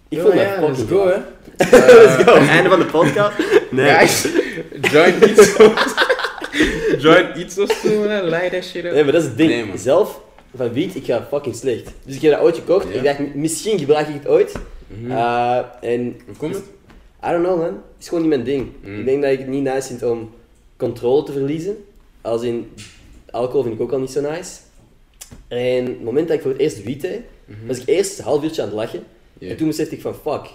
ik 0.09 0.19
vond 0.19 0.33
dat 0.33 0.43
fucking 0.43 0.67
let's 0.77 0.81
go, 0.89 0.95
cool. 0.95 1.07
hè. 1.07 1.17
Let's 2.05 2.23
go. 2.23 2.33
Einde 2.33 2.69
van 2.69 2.79
de 2.79 2.85
podcast. 2.85 3.31
Nee. 3.71 3.89
Guys, 3.93 4.27
join 4.91 5.13
iets 5.29 5.55
of 5.57 5.93
Join 7.03 7.25
iets 7.39 7.57
of 7.59 7.79
zo. 7.83 8.05
Leid 8.23 8.51
that 8.51 8.63
shit 8.63 8.85
up. 8.85 8.91
Nee, 8.93 9.03
maar 9.03 9.11
dat 9.13 9.21
is 9.21 9.27
het 9.27 9.37
ding. 9.37 9.49
Nee, 9.49 9.65
man. 9.65 9.77
Zelf, 9.77 10.19
van 10.55 10.73
wiet, 10.73 10.95
ik 10.95 11.05
ga 11.05 11.27
fucking 11.29 11.55
slecht. 11.55 11.91
Dus 12.05 12.15
ik 12.15 12.21
heb 12.21 12.31
dat 12.31 12.41
ooit 12.41 12.55
gekocht. 12.55 12.85
Ja. 12.89 12.93
Ik 12.95 13.03
dacht, 13.03 13.35
misschien 13.35 13.79
gebruik 13.79 14.07
ik 14.07 14.13
het 14.13 14.27
ooit. 14.27 14.53
Mhm. 14.87 15.11
Eh, 15.11 15.57
en, 15.81 16.17
Hoe 16.25 16.35
komt 16.37 16.55
het? 16.55 16.63
I 17.27 17.31
don't 17.31 17.43
know 17.43 17.57
man. 17.57 17.65
Het 17.73 17.99
is 17.99 18.07
gewoon 18.07 18.23
niet 18.23 18.29
mijn 18.33 18.43
ding. 18.43 18.67
Mm. 18.83 18.99
Ik 18.99 19.05
denk 19.05 19.21
dat 19.21 19.31
ik 19.31 19.39
het 19.39 19.47
niet 19.47 19.63
nice 19.63 19.87
vind 19.87 20.03
om 20.03 20.31
controle 20.77 21.23
te 21.23 21.31
verliezen. 21.31 21.77
Als 22.21 22.41
in, 22.41 22.71
alcohol 23.31 23.61
vind 23.63 23.75
ik 23.75 23.81
ook 23.81 23.91
al 23.91 23.99
niet 23.99 24.11
zo 24.11 24.21
nice. 24.21 24.51
En 25.47 25.85
het 25.85 26.03
moment 26.03 26.27
dat 26.27 26.35
ik 26.37 26.41
voor 26.43 26.51
het 26.51 26.59
eerst 26.59 26.83
wiet 26.83 27.01
deed, 27.01 27.19
Mhm. 27.45 27.67
was 27.67 27.77
ik 27.79 27.87
eerst 27.87 28.17
een 28.19 28.25
half 28.25 28.43
uurtje 28.43 28.61
aan 28.61 28.67
het 28.67 28.77
lachen. 28.77 29.03
En 29.39 29.57
toen 29.57 29.67
besefte 29.67 29.95
ik 29.95 30.01
van, 30.01 30.15
fuck. 30.15 30.45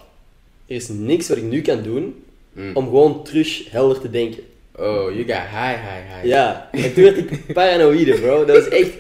Er 0.66 0.76
is 0.76 0.88
niks 0.88 1.28
wat 1.28 1.36
ik 1.36 1.42
nu 1.42 1.60
kan 1.62 1.82
doen 1.82 2.22
Mm. 2.52 2.76
om 2.76 2.84
gewoon 2.84 3.24
terug 3.24 3.70
helder 3.70 4.00
te 4.00 4.10
denken. 4.10 4.42
Oh, 4.76 4.84
you 5.12 5.16
got 5.18 5.36
high, 5.36 5.80
high, 5.80 6.14
high. 6.14 6.24
Ja, 6.24 6.68
en 6.72 6.94
toen 6.94 7.02
werd 7.04 7.16
ik 7.16 7.52
paranoïde, 7.52 8.14
bro. 8.20 8.44
Dat 8.44 8.56
was 8.56 8.68
echt... 8.68 8.90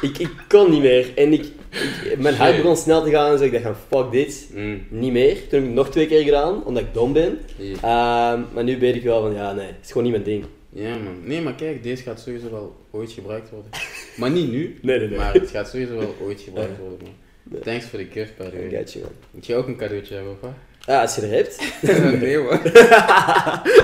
Ik, 0.00 0.18
ik 0.18 0.30
kon 0.48 0.70
niet 0.70 0.80
meer. 0.82 1.12
En 1.14 1.32
ik- 1.32 1.52
mijn 2.18 2.34
hart 2.34 2.52
Shit. 2.52 2.62
begon 2.62 2.76
snel 2.76 3.02
te 3.02 3.10
gaan. 3.10 3.30
Dus 3.30 3.40
ik 3.40 3.52
dacht 3.52 3.64
van, 3.64 4.02
fuck 4.02 4.12
dit. 4.12 4.48
Mm. 4.54 4.86
Niet 4.88 5.12
meer. 5.12 5.32
Toen 5.34 5.40
heb 5.50 5.60
ik 5.60 5.64
het 5.64 5.74
nog 5.74 5.90
twee 5.90 6.06
keer 6.06 6.22
gedaan, 6.22 6.64
omdat 6.64 6.82
ik 6.82 6.94
dom 6.94 7.12
ben. 7.12 7.38
Ehm, 7.58 8.40
maar 8.52 8.64
nu 8.64 8.78
weet 8.78 8.94
ik 8.94 9.02
wel 9.02 9.20
van, 9.22 9.34
ja, 9.34 9.52
nee. 9.52 9.66
Het 9.66 9.76
is 9.82 9.88
gewoon 9.88 10.02
niet 10.02 10.12
mijn 10.12 10.24
ding. 10.24 10.44
Ja, 10.70 10.96
man. 10.96 11.16
Nee, 11.24 11.40
maar 11.40 11.54
kijk, 11.54 11.82
deze 11.82 12.02
gaat 12.02 12.20
sowieso 12.20 12.50
wel 12.50 12.76
ooit 12.90 13.12
gebruikt 13.12 13.50
worden. 13.50 13.70
Maar 14.16 14.30
niet 14.30 14.50
nu. 14.50 14.76
Nee, 14.82 14.98
nee, 14.98 15.08
nee. 15.08 15.18
Maar 15.18 15.32
het 15.32 15.50
gaat 15.50 15.68
sowieso 15.68 15.96
wel 15.96 16.14
ooit 16.22 16.40
gebruikt 16.40 16.78
worden, 16.78 16.98
man. 17.02 17.12
Nee. 17.42 17.60
Thanks 17.60 17.84
voor 17.84 17.98
de 17.98 18.06
gift, 18.10 18.36
by 18.36 18.44
the 18.44 18.56
I 18.56 18.70
way. 18.70 18.84
you, 18.84 19.04
man. 19.04 19.12
Moet 19.30 19.46
je 19.46 19.54
ook 19.54 19.66
een 19.66 19.76
cadeautje 19.76 20.14
hebben, 20.14 20.32
of 20.32 20.40
wat? 20.40 20.50
Ah, 20.84 21.00
als 21.00 21.14
je 21.14 21.22
er 21.22 21.30
hebt. 21.30 21.60
nee, 22.22 22.38
man. 22.38 22.58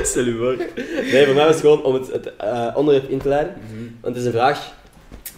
Stel 0.05 0.25
je 0.25 0.35
voor. 0.39 0.57
Nee, 1.13 1.25
voor 1.25 1.35
mij 1.35 1.45
was 1.45 1.55
het 1.55 1.61
gewoon 1.61 1.83
om 1.83 1.95
het, 1.95 2.13
het 2.13 2.37
eh, 2.37 2.73
onderwerp 2.75 3.09
in 3.09 3.19
te 3.19 3.29
leiden. 3.29 3.55
Want 4.01 4.15
het 4.15 4.17
is 4.17 4.25
een 4.25 4.39
vraag 4.39 4.75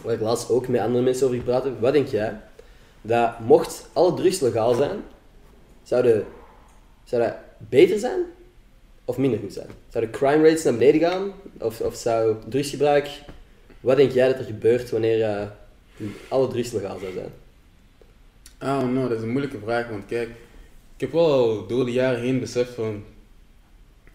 waar 0.07 0.15
ik 0.15 0.21
laatst 0.21 0.51
ook 0.51 0.69
met 0.69 0.81
andere 0.81 1.05
mensen 1.05 1.27
over 1.27 1.39
gepraat 1.39 1.65
heb. 1.65 1.81
Wat 1.81 1.93
denk 1.93 2.09
jij? 2.09 2.41
Dat 3.03 3.41
mocht 3.41 3.89
alle 3.93 4.15
drugs 4.15 4.41
legaal 4.41 4.75
zijn, 4.75 5.03
zou, 5.83 6.03
de, 6.03 6.25
zou 7.05 7.23
dat 7.23 7.35
beter 7.59 7.99
zijn 7.99 8.21
of 9.05 9.17
minder 9.17 9.39
goed 9.39 9.53
zijn? 9.53 9.69
Zou 9.89 10.05
de 10.05 10.11
crime 10.11 10.43
rates 10.49 10.65
naar 10.65 10.77
beneden 10.77 11.01
gaan? 11.01 11.33
Of, 11.59 11.95
zou 11.95 12.37
drugsgebruik... 12.49 13.11
Wat 13.81 13.97
denk 13.97 14.13
jij 14.13 14.29
dat 14.29 14.39
er 14.39 14.45
gebeurt 14.45 14.91
wanneer 14.91 15.23
eh, 15.23 15.47
alle 16.29 16.49
drugs 16.49 16.73
legaal 16.73 16.99
zou 16.99 17.13
zijn? 17.13 17.31
I 18.63 18.81
don't 18.81 18.93
know, 18.93 19.09
dat 19.09 19.19
is 19.19 19.23
een 19.23 19.31
moeilijke 19.31 19.59
vraag, 19.59 19.89
want 19.89 20.07
kijk, 20.07 20.29
ik 20.95 21.01
heb 21.01 21.13
wel 21.13 21.33
al 21.33 21.67
door 21.67 21.85
de 21.85 21.93
jaren 21.93 22.21
heen 22.21 22.41
beseft 22.41 22.71
van, 22.71 23.05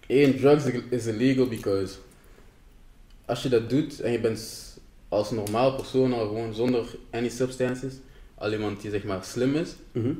één, 0.07 0.37
drugs 0.37 0.65
is 0.89 1.05
illegal 1.05 1.47
because 1.47 1.95
als 3.25 3.43
je 3.43 3.49
dat 3.49 3.69
doet 3.69 3.99
en 3.99 4.11
je 4.11 4.19
bent 4.19 4.70
als 5.11 5.31
normaal 5.31 5.75
persoon 5.75 6.13
al 6.13 6.27
gewoon 6.27 6.53
zonder 6.53 6.85
any 7.11 7.29
substances, 7.29 7.93
al 8.35 8.51
iemand 8.51 8.81
die 8.81 8.91
zeg 8.91 9.03
maar 9.03 9.23
slim 9.23 9.55
is, 9.55 9.75
Mhm. 9.91 10.13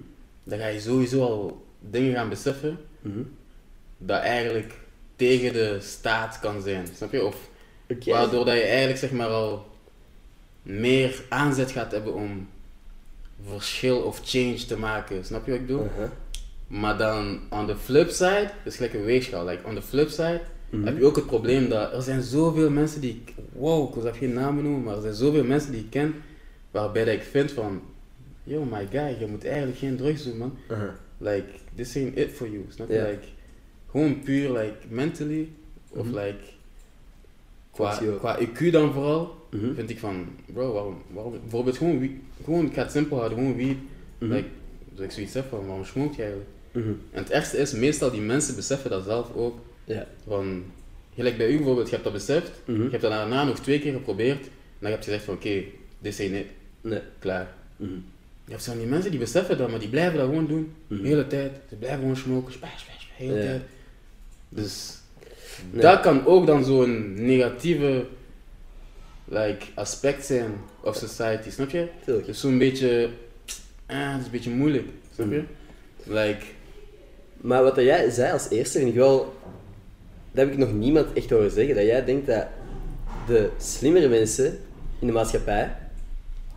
dan 0.43 0.59
ga 0.59 0.67
je 0.67 0.79
sowieso 0.79 1.21
al 1.23 1.65
dingen 1.79 2.13
gaan 2.13 2.29
beseffen 2.29 2.77
Mhm. 3.01 3.21
dat 3.97 4.19
eigenlijk 4.21 4.73
tegen 5.15 5.53
de 5.53 5.77
staat 5.81 6.39
kan 6.39 6.61
zijn, 6.61 6.87
snap 6.95 7.11
je? 7.11 7.25
Of 7.25 7.35
waardoor 8.05 8.45
dat 8.45 8.53
je 8.55 8.61
eigenlijk 8.61 8.99
zeg 8.99 9.11
maar 9.11 9.27
al 9.27 9.65
meer 10.61 11.23
aanzet 11.29 11.71
gaat 11.71 11.91
hebben 11.91 12.13
om 12.13 12.49
verschil 13.47 13.97
of 13.97 14.21
change 14.23 14.65
te 14.65 14.77
maken, 14.77 15.25
snap 15.25 15.45
je 15.45 15.51
wat 15.51 15.59
ik 15.59 15.65
bedoel? 15.67 15.83
Uh-huh. 15.85 16.09
Maar 16.67 16.97
dan 16.97 17.39
on 17.49 17.67
the 17.67 17.75
flip 17.77 18.09
side, 18.09 18.49
dus 18.63 18.75
gelijk 18.75 18.93
een 18.93 19.03
weegschaal, 19.03 19.45
like 19.45 19.67
on 19.67 19.75
the 19.75 19.81
flip 19.81 20.09
side 20.09 20.41
Mhm. 20.71 20.83
heb 20.85 20.97
je 20.97 21.05
ook 21.05 21.15
het 21.15 21.25
probleem 21.25 21.69
dat 21.69 21.93
er 21.93 22.01
zijn 22.01 22.21
zoveel 22.21 22.69
mensen 22.69 23.01
die 23.01 23.21
ik, 23.25 23.33
wow, 23.53 23.87
ik 23.95 24.01
wil 24.03 24.13
geen 24.13 24.33
namen 24.33 24.63
noemen, 24.63 24.83
maar 24.83 24.95
er 24.95 25.01
zijn 25.01 25.13
zoveel 25.13 25.43
mensen 25.43 25.71
die 25.71 25.81
ik 25.81 25.89
ken 25.89 26.13
waarbij 26.71 27.05
dat 27.05 27.13
ik 27.13 27.21
vind 27.23 27.51
van, 27.51 27.81
yo 28.43 28.63
my 28.63 28.87
guy, 28.91 29.15
je 29.19 29.25
moet 29.29 29.45
eigenlijk 29.45 29.77
geen 29.77 29.97
drugs 29.97 30.23
doen 30.23 30.37
man. 30.37 30.53
Uh-huh. 30.71 30.89
Like, 31.17 31.45
this 31.75 31.95
ain't 31.95 32.17
it 32.17 32.31
for 32.31 32.49
you, 32.49 32.65
snap 32.69 32.89
je? 32.89 32.93
Like, 33.01 33.27
gewoon 33.91 34.19
puur 34.23 34.51
like 34.51 34.75
mentally, 34.89 35.49
of 35.89 36.05
Mhm. 36.05 36.15
like, 36.17 36.37
qua, 37.71 37.99
qua 38.19 38.39
IQ 38.39 38.71
dan 38.71 38.93
vooral, 38.93 39.35
Mhm. 39.51 39.73
vind 39.73 39.89
ik 39.89 39.99
van, 39.99 40.25
bro, 40.53 40.73
waarom, 40.73 40.95
waarom 41.13 41.31
bijvoorbeeld 41.41 41.77
gewoon, 41.77 41.99
wie- 41.99 42.19
gewoon, 42.43 42.65
ik 42.65 42.73
ga 42.73 42.81
het 42.81 42.91
simpel 42.91 43.17
houden, 43.17 43.37
gewoon 43.37 43.55
Mhm. 44.17 44.31
like, 44.31 44.47
dat 44.95 45.03
ik 45.05 45.11
zoiets 45.11 45.33
heb 45.33 45.49
van, 45.49 45.65
waarom 45.65 45.85
smoke 45.85 46.15
je 46.15 46.21
eigenlijk? 46.21 46.49
En 47.11 47.19
het 47.23 47.29
ergste 47.31 47.57
is, 47.57 47.73
meestal 47.73 48.11
die 48.11 48.21
mensen 48.21 48.55
beseffen 48.55 48.89
dat 48.89 49.03
zelf 49.03 49.35
ook, 49.35 49.59
Ja. 49.93 50.07
van, 50.27 50.63
gelijk 51.15 51.37
bij 51.37 51.49
u 51.49 51.55
bijvoorbeeld, 51.55 51.85
je 51.87 51.91
hebt 51.91 52.03
dat 52.03 52.13
beseft, 52.13 52.51
Mhm. 52.65 52.83
je 52.83 52.89
hebt 52.89 53.01
dat 53.01 53.11
daarna 53.11 53.43
nog 53.43 53.59
twee 53.59 53.79
keer 53.79 53.93
geprobeerd, 53.93 54.39
en 54.45 54.51
dan 54.79 54.89
heb 54.91 54.99
je 54.99 55.05
gezegd 55.05 55.23
van, 55.25 55.33
oké, 55.33 55.63
this 56.01 56.19
ain't 56.19 56.35
it, 56.35 56.45
Nee. 56.81 56.99
klaar. 57.19 57.53
Mhm. 57.77 57.91
Je 58.45 58.51
hebt 58.51 58.63
zo 58.63 58.77
die 58.77 58.85
mensen 58.87 59.11
die 59.11 59.19
beseffen 59.19 59.57
dat, 59.57 59.69
maar 59.69 59.79
die 59.79 59.89
blijven 59.89 60.17
dat 60.17 60.27
gewoon 60.27 60.47
doen. 60.47 60.73
Mhm. 60.87 61.01
De 61.01 61.07
hele 61.07 61.27
tijd. 61.27 61.51
Ze 61.69 61.75
blijven 61.75 61.99
gewoon 61.99 62.15
smoken, 62.17 62.53
spash, 62.53 62.79
spash, 62.79 63.05
de 63.17 63.23
hele 63.23 63.35
Ja. 63.37 63.41
tijd. 63.41 63.61
Dus 64.49 64.93
Nee. 65.71 65.81
dat 65.81 65.99
kan 65.99 66.25
ook 66.25 66.45
dan 66.47 66.65
zo'n 66.65 67.13
negatieve 67.25 68.05
like, 69.25 69.65
aspect 69.75 70.25
zijn 70.25 70.51
of 70.83 70.95
society, 70.95 71.49
snap 71.49 71.69
je? 71.69 71.87
Tuurlijk. 72.05 72.25
Dus 72.25 72.39
zo'n 72.39 72.57
beetje, 72.57 73.09
ah, 73.85 74.11
het 74.11 74.19
is 74.19 74.25
een 74.25 74.31
beetje 74.31 74.49
moeilijk, 74.49 74.87
snap 75.15 75.31
je? 75.31 75.43
Like, 76.03 76.45
Maar 77.41 77.63
wat 77.63 77.75
jij 77.75 78.09
zei 78.09 78.31
als 78.31 78.49
eerste 78.49 78.77
vind 78.77 78.89
ik 78.89 78.95
wel... 78.95 79.33
Dat 80.31 80.43
heb 80.45 80.51
ik 80.53 80.57
nog 80.59 80.73
niemand 80.73 81.07
echt 81.13 81.29
horen 81.29 81.51
zeggen. 81.51 81.75
Dat 81.75 81.85
jij 81.85 82.05
denkt 82.05 82.27
dat 82.27 82.45
de 83.27 83.49
slimmere 83.57 84.07
mensen 84.07 84.59
in 84.99 85.07
de 85.07 85.13
maatschappij 85.13 85.75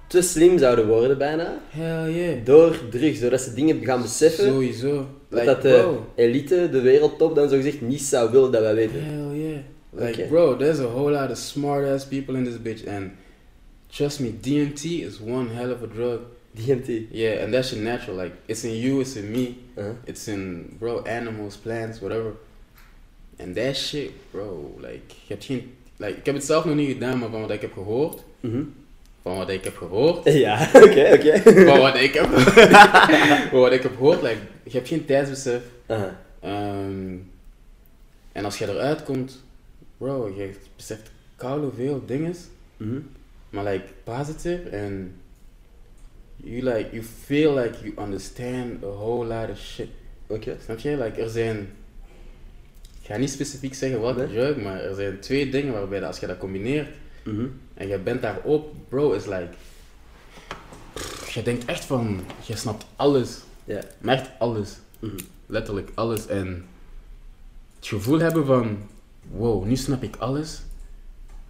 te 0.07 0.23
slim 0.23 0.59
zouden 0.59 0.87
worden 0.87 1.19
bijna. 1.19 1.59
hell 1.69 2.13
yeah. 2.13 2.45
Door 2.45 2.77
drugs, 2.91 3.21
doordat 3.21 3.41
ze 3.41 3.55
dingen 3.55 3.85
gaan 3.85 4.03
beseffen. 4.03 4.45
Sowieso. 4.45 4.95
dat 4.97 5.07
Like, 5.41 5.45
dat 5.45 5.63
de 5.63 5.69
bro. 5.83 6.07
elite, 6.15 6.69
de 6.73 6.81
wereldtop, 6.81 7.35
dan 7.35 7.49
zogezegd 7.49 7.81
niet 7.81 8.03
zou 8.03 8.31
willen 8.31 8.53
dat 8.53 8.61
wij 8.61 8.75
weten. 8.75 9.05
Hell 9.05 9.39
yeah. 9.39 9.59
Like, 9.91 10.13
Okay. 10.13 10.27
bro, 10.29 10.57
there's 10.57 10.79
a 10.79 10.87
whole 10.87 11.11
lot 11.11 11.31
of 11.31 11.37
smart 11.37 11.87
ass 11.87 12.07
people 12.07 12.37
in 12.37 12.45
this 12.45 12.59
bitch, 12.63 12.87
and 12.89 13.11
trust 13.89 14.21
me, 14.21 14.33
DMT 14.41 14.83
is 14.85 15.21
one 15.27 15.49
hell 15.53 15.71
of 15.73 15.83
a 15.83 15.87
drug. 15.95 16.19
DMT. 16.57 16.89
Yeah, 17.11 17.43
and 17.43 17.53
that 17.53 17.65
shit 17.65 17.79
natural. 17.81 18.17
Like, 18.17 18.33
it's 18.47 18.65
in 18.65 18.77
you, 18.77 19.01
it's 19.01 19.17
in 19.17 19.31
me, 19.31 19.57
Uh-huh. 19.77 19.91
it's 20.05 20.29
in, 20.29 20.67
bro, 20.79 21.03
animals, 21.07 21.57
plants, 21.57 22.01
whatever. 22.01 22.33
And 23.39 23.57
that 23.57 23.77
shit, 23.77 24.11
bro, 24.31 24.75
like, 24.81 25.01
je 25.09 25.33
hebt 25.33 25.45
geen, 25.45 25.75
like, 25.97 26.13
ik 26.19 26.27
heb 26.27 26.35
het 26.35 26.45
zelf 26.45 26.65
nog 26.65 26.75
niet 26.75 26.93
gedaan, 26.93 27.19
maar 27.19 27.29
van 27.31 27.41
wat 27.41 27.51
ik 27.51 27.61
heb 27.61 27.73
gehoord, 27.73 28.23
Mhm. 28.41 28.63
van 29.23 29.37
wat 29.37 29.49
ik 29.51 29.65
heb 29.65 29.77
gehoord, 29.77 30.25
Ja, 30.47 30.71
oké, 30.75 31.11
oké. 31.15 31.41
van 31.71 31.79
wat 31.79 31.97
ik 31.97 32.15
heb, 32.15 32.27
van 33.51 33.61
wat 33.61 33.73
ik 33.73 33.83
heb 33.83 33.93
gehoord, 33.97 34.23
like, 34.23 34.39
je 34.63 34.71
hebt 34.71 34.89
geen 34.89 35.05
tijdsbesef. 35.05 35.63
Ehm, 36.41 37.17
en 38.33 38.45
als 38.45 38.59
je 38.59 38.69
eruit 38.69 39.03
komt, 39.03 39.43
bro, 39.99 40.33
je 40.37 40.51
beseft 40.77 41.11
koude 41.37 41.71
veel 41.77 42.03
dingen, 42.07 42.35
Mhm. 42.77 42.99
maar 43.51 43.65
like 43.65 43.85
positive 44.05 44.79
and 44.85 45.09
you 46.37 46.63
like 46.63 46.89
you 46.93 47.03
feel 47.25 47.55
like 47.55 47.75
you 47.83 47.95
understand 48.07 48.85
a 48.85 48.87
whole 48.87 49.27
lot 49.27 49.51
of 49.51 49.59
shit. 49.59 49.89
Oké. 50.27 50.57
Snap 50.65 50.79
je? 50.79 50.97
Like 50.97 51.23
er 51.23 51.29
zijn, 51.31 51.69
ik 53.05 53.11
ga 53.11 53.17
niet 53.17 53.31
specifiek 53.31 53.75
zeggen 53.75 54.01
welke 54.01 54.19
Nee. 54.19 54.29
drug, 54.29 54.57
maar 54.57 54.81
er 54.81 54.95
zijn 54.95 55.21
twee 55.21 55.51
dingen 55.51 55.73
waarbij 55.73 55.99
dat 56.01 56.09
als 56.09 56.19
je 56.19 56.27
dat 56.27 56.39
combineert 56.39 56.89
Mhm. 57.25 57.47
en 57.75 57.89
je 57.89 57.99
bent 57.99 58.23
daarop, 58.23 58.75
bro, 58.89 59.13
is 59.13 59.25
like, 59.27 59.49
je 61.33 61.43
denkt 61.43 61.65
echt 61.65 61.85
van, 61.85 62.21
je 62.47 62.57
snapt 62.57 62.87
alles, 62.97 63.39
Ja. 63.65 63.81
maar 64.01 64.15
echt 64.15 64.29
alles. 64.39 64.77
Mhm. 64.99 65.19
Letterlijk 65.47 65.91
alles. 65.95 66.27
En 66.27 66.65
het 67.79 67.87
gevoel 67.87 68.19
hebben 68.19 68.47
van, 68.47 68.79
wow, 69.31 69.65
nu 69.65 69.77
snap 69.77 70.03
ik 70.03 70.17
alles, 70.17 70.61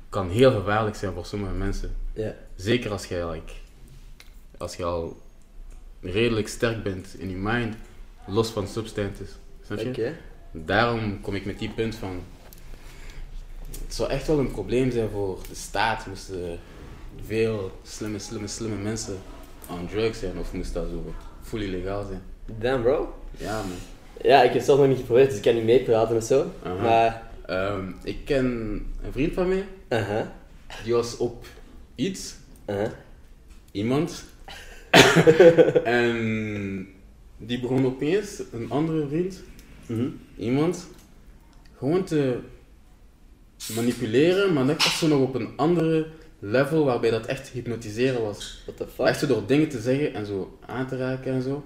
kan 0.09 0.29
heel 0.31 0.51
gevaarlijk 0.53 0.97
zijn 0.97 1.13
voor 1.13 1.27
sommige 1.27 1.53
mensen. 1.55 1.95
Ja. 2.13 2.35
Zeker 2.57 2.91
als 2.91 3.07
je, 3.07 3.29
like, 3.31 3.53
als 4.59 4.77
je 4.77 4.85
al 4.85 5.21
redelijk 6.01 6.49
sterk 6.49 6.83
bent 6.83 7.15
in 7.19 7.29
je 7.31 7.37
mind, 7.37 7.75
los 8.27 8.49
van 8.51 8.69
substances. 8.69 9.29
Snap 9.67 9.79
je? 9.79 10.13
Daarom 10.57 11.21
kom 11.21 11.35
ik 11.35 11.45
met 11.45 11.59
die 11.59 11.69
punt 11.71 11.95
van. 11.95 12.21
Het 13.85 13.95
zou 13.95 14.11
echt 14.11 14.27
wel 14.27 14.39
een 14.39 14.51
probleem 14.51 14.91
zijn 14.91 15.09
voor 15.11 15.39
de 15.49 15.55
staat. 15.55 16.07
Moesten 16.07 16.59
veel 17.27 17.71
slimme, 17.83 18.19
slimme, 18.19 18.47
slimme 18.47 18.77
mensen 18.77 19.17
aan 19.71 19.89
drugs 19.91 20.19
zijn. 20.19 20.39
Of 20.39 20.53
moest 20.53 20.75
dat 20.75 20.89
zo 20.89 21.15
fully 21.43 21.71
legaal 21.71 22.05
zijn. 22.07 22.23
Damn, 22.59 22.83
bro. 22.83 23.15
Ja, 23.37 23.57
man. 23.59 23.77
Ja, 24.23 24.39
ik 24.39 24.45
heb 24.45 24.55
het 24.55 24.65
zelf 24.65 24.79
nog 24.79 24.89
niet 24.89 24.99
geprobeerd, 24.99 25.29
dus 25.29 25.37
ik 25.37 25.43
kan 25.43 25.55
niet 25.55 25.65
meepraten 25.65 26.17
of 26.17 26.25
zo. 26.25 26.51
Maar, 26.81 27.33
Ehm, 27.47 27.91
ik 28.03 28.25
ken 28.25 28.45
een 29.05 29.13
vriend 29.13 29.33
van 29.35 29.49
mij. 29.49 29.65
Die 30.85 30.93
was 30.93 31.17
op 31.17 31.47
iets. 31.95 32.35
Iemand. 33.73 34.25
en 35.85 36.87
die 37.37 37.61
begon 37.61 37.87
opeens, 37.87 38.43
een 38.53 38.71
andere 38.71 39.09
vriend, 39.09 39.43
Mhm. 39.87 40.09
Iemand, 40.37 40.87
gewoon 41.78 42.05
te 42.05 42.39
manipuleren, 43.74 44.53
maar 44.53 44.64
net 44.64 44.85
was 44.85 44.99
zo 44.99 45.07
nog 45.07 45.20
op 45.20 45.35
een 45.35 45.49
andere 45.57 46.07
level 46.39 46.85
waarbij 46.85 47.11
dat 47.11 47.26
echt 47.26 47.49
hypnotiseren 47.49 48.22
was. 48.22 48.62
What 48.64 48.76
the 48.76 48.87
fuck? 48.95 49.07
Echt 49.07 49.18
zo 49.18 49.26
door 49.26 49.47
dingen 49.47 49.68
te 49.68 49.80
zeggen 49.80 50.14
en 50.14 50.26
zo 50.26 50.59
aan 50.66 50.87
te 50.87 50.97
raken 50.97 51.32
en 51.32 51.43
zo. 51.43 51.64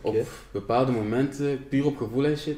Op 0.00 0.28
bepaalde 0.50 0.92
momenten, 0.92 1.68
puur 1.68 1.86
op 1.86 1.96
gevoel 1.96 2.24
en 2.24 2.38
shit. 2.38 2.56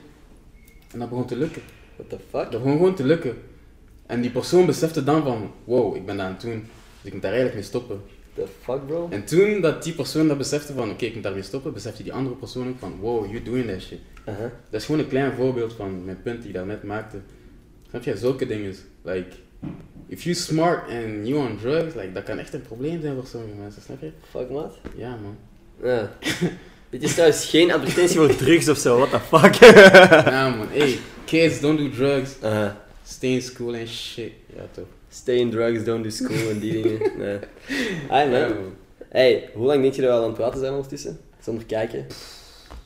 En 0.92 0.98
dat 0.98 1.08
begon 1.08 1.26
te 1.26 1.36
lukken. 1.36 1.62
What 1.96 2.08
the 2.08 2.18
fuck? 2.30 2.50
Dat 2.50 2.62
begon 2.62 2.76
gewoon 2.76 2.94
te 2.94 3.04
lukken. 3.04 3.36
En 4.06 4.20
die 4.20 4.30
persoon 4.30 4.66
besefte 4.66 5.04
dan 5.04 5.22
van, 5.22 5.50
wow, 5.64 5.96
ik 5.96 6.06
ben 6.06 6.16
dat 6.16 6.26
aan 6.26 6.32
het 6.32 6.40
doen. 6.40 6.64
Dus 6.96 7.02
ik 7.02 7.12
moet 7.12 7.22
daar 7.22 7.32
eigenlijk 7.32 7.60
mee 7.60 7.68
stoppen. 7.68 8.00
The 8.34 8.46
fuck, 8.62 8.86
bro? 8.86 9.08
En 9.10 9.24
toen 9.24 9.60
dat 9.60 9.82
die 9.82 9.92
persoon 9.92 10.28
dat 10.28 10.38
besefte 10.38 10.72
van, 10.72 10.90
oké, 10.90 11.04
ik 11.04 11.14
moet 11.14 11.22
daarmee 11.22 11.42
stoppen, 11.42 11.72
besefte 11.72 12.02
die 12.02 12.12
andere 12.12 12.36
persoon 12.36 12.68
ook 12.68 12.78
van, 12.78 12.98
wow, 13.00 13.30
you 13.30 13.42
doing 13.42 13.70
that 13.70 13.80
shit. 13.80 13.98
Dat 14.70 14.80
is 14.80 14.84
gewoon 14.86 15.00
een 15.00 15.08
klein 15.08 15.32
voorbeeld 15.32 15.72
van 15.72 16.04
mijn 16.04 16.22
punt 16.22 16.38
die 16.38 16.48
ik 16.48 16.54
daarnet 16.54 16.82
maakte. 16.82 17.16
Snap 17.88 18.02
je? 18.02 18.16
Zulke 18.16 18.46
dingen. 18.46 18.74
Like, 19.02 19.28
if 20.06 20.22
you 20.22 20.34
smart 20.34 20.82
and 20.88 21.26
you 21.28 21.34
on 21.48 21.58
drugs, 21.60 21.94
like, 21.94 22.12
dat 22.12 22.22
kan 22.22 22.38
echt 22.38 22.54
een 22.54 22.62
probleem 22.62 23.00
zijn 23.00 23.14
voor 23.14 23.26
sommige 23.26 23.54
mensen, 23.60 23.82
snap 23.82 24.00
je? 24.00 24.10
Fuck, 24.30 24.50
maat. 24.50 24.74
Ja, 24.96 25.16
man. 25.22 25.36
Ja. 25.82 26.10
Dit 26.90 27.02
is 27.02 27.12
trouwens 27.12 27.46
geen 27.46 27.72
advertentie 27.72 28.16
voor 28.16 28.36
drugs 28.44 28.68
of 28.68 28.78
zo, 28.78 28.98
what 28.98 29.10
the 29.10 29.20
fuck? 29.20 29.54
Ja, 30.24 30.48
man. 30.56 30.66
Hey, 30.70 30.98
kids, 31.24 31.60
don't 31.60 31.78
do 31.78 31.90
drugs. 31.90 32.30
Uh-huh. 32.42 32.70
Stay 33.04 33.30
in 33.30 33.42
school 33.42 33.74
and 33.74 33.88
shit. 33.88 34.32
Ja, 34.56 34.62
toch. 34.70 34.84
Stay 35.08 35.36
in 35.36 35.50
drugs, 35.50 35.84
don't 35.84 36.02
do 36.04 36.10
school 36.10 36.50
en 36.50 36.58
die 36.58 36.82
dingen. 36.82 36.98
Nee. 37.18 37.38
Hi, 38.08 38.16
Ja, 38.16 38.26
man. 38.26 38.40
man. 38.48 38.72
Hey, 39.08 39.50
hoe 39.54 39.66
lang 39.66 39.82
denk 39.82 39.94
je 39.94 40.00
dat 40.00 40.10
we 40.10 40.16
al 40.16 40.22
aan 40.22 40.28
het 40.28 40.38
praten 40.38 40.60
zijn 40.60 40.72
ondertussen? 40.72 41.18
Zonder 41.42 41.64
kijken? 41.64 42.06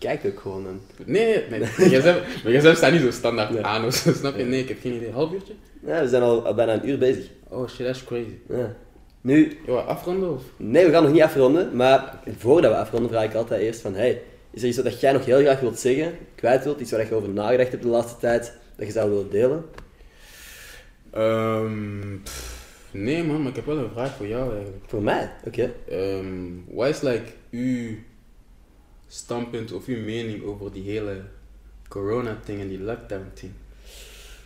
Kijk 0.05 0.25
ook 0.27 0.41
gewoon, 0.41 0.63
man. 0.63 0.81
Nee, 1.05 1.25
nee, 1.27 1.37
nee. 1.51 1.59
Mijn 1.61 1.71
gsm, 1.91 2.15
mijn 2.45 2.61
gsm 2.61 2.75
staat 2.75 2.93
niet 2.93 3.01
zo 3.01 3.11
standaard 3.11 3.51
Nee. 3.51 3.63
aan 3.65 3.85
of 3.85 3.95
zo, 3.95 4.13
snap 4.21 4.37
je? 4.37 4.45
Nee, 4.45 4.61
ik 4.61 4.69
heb 4.69 4.81
geen 4.81 4.93
idee. 4.93 5.11
Half 5.11 5.33
uurtje? 5.33 5.53
Ja, 5.87 6.01
we 6.01 6.09
zijn 6.09 6.23
al, 6.23 6.47
al 6.47 6.55
bijna 6.55 6.73
een 6.75 6.89
uur 6.89 6.99
bezig. 6.99 7.25
Oh 7.49 7.69
shit, 7.69 7.87
that's 7.87 8.05
crazy. 8.05 8.35
Ja. 8.49 8.77
Nu, 9.21 9.59
Ja, 9.67 9.73
afronden 9.75 10.33
of? 10.33 10.43
nee, 10.57 10.85
we 10.87 10.91
gaan 10.91 11.03
nog 11.03 11.13
niet 11.13 11.23
afronden, 11.23 11.77
maar 11.77 12.19
voordat 12.39 12.71
we 12.73 12.77
afronden 12.79 13.11
vraag 13.11 13.25
ik 13.25 13.35
altijd 13.35 13.61
eerst 13.63 13.81
van, 13.81 13.95
hey, 13.95 14.21
is 14.51 14.63
er 14.63 14.69
iets 14.69 14.83
wat 14.83 15.01
jij 15.01 15.13
nog 15.13 15.25
heel 15.25 15.41
graag 15.41 15.61
wilt 15.61 15.79
zeggen, 15.79 16.13
kwijt 16.35 16.65
wilt, 16.65 16.81
iets 16.81 16.91
waar 16.91 17.07
je 17.09 17.15
over 17.15 17.29
nagedacht 17.29 17.71
hebt 17.71 17.83
de 17.83 17.89
laatste 17.89 18.19
tijd, 18.21 18.53
dat 18.77 18.87
je 18.87 18.93
zou 18.93 19.11
willen 19.11 19.31
delen? 19.31 19.65
Ehm, 21.13 22.19
pff, 22.23 22.65
nee 22.91 23.25
man, 23.25 23.41
maar 23.41 23.51
ik 23.51 23.57
heb 23.57 23.67
wel 23.67 23.77
een 23.79 23.91
vraag 23.93 24.15
voor 24.17 24.27
jou 24.27 24.55
eigenlijk. 24.55 24.85
Voor 24.87 25.03
mij? 25.03 25.31
Oké. 25.47 25.73
Ehm, 25.89 26.27
wat 26.69 26.89
is 26.89 27.01
like 27.01 27.25
uw 27.51 27.91
standpunt 29.09 29.73
of 29.73 29.87
uw 29.87 30.05
mening 30.05 30.45
over 30.45 30.73
die 30.73 30.83
hele 30.83 31.21
corona-ding 31.89 32.61
en 32.61 32.69
die 32.69 32.81
lockdown-ding? 32.81 33.53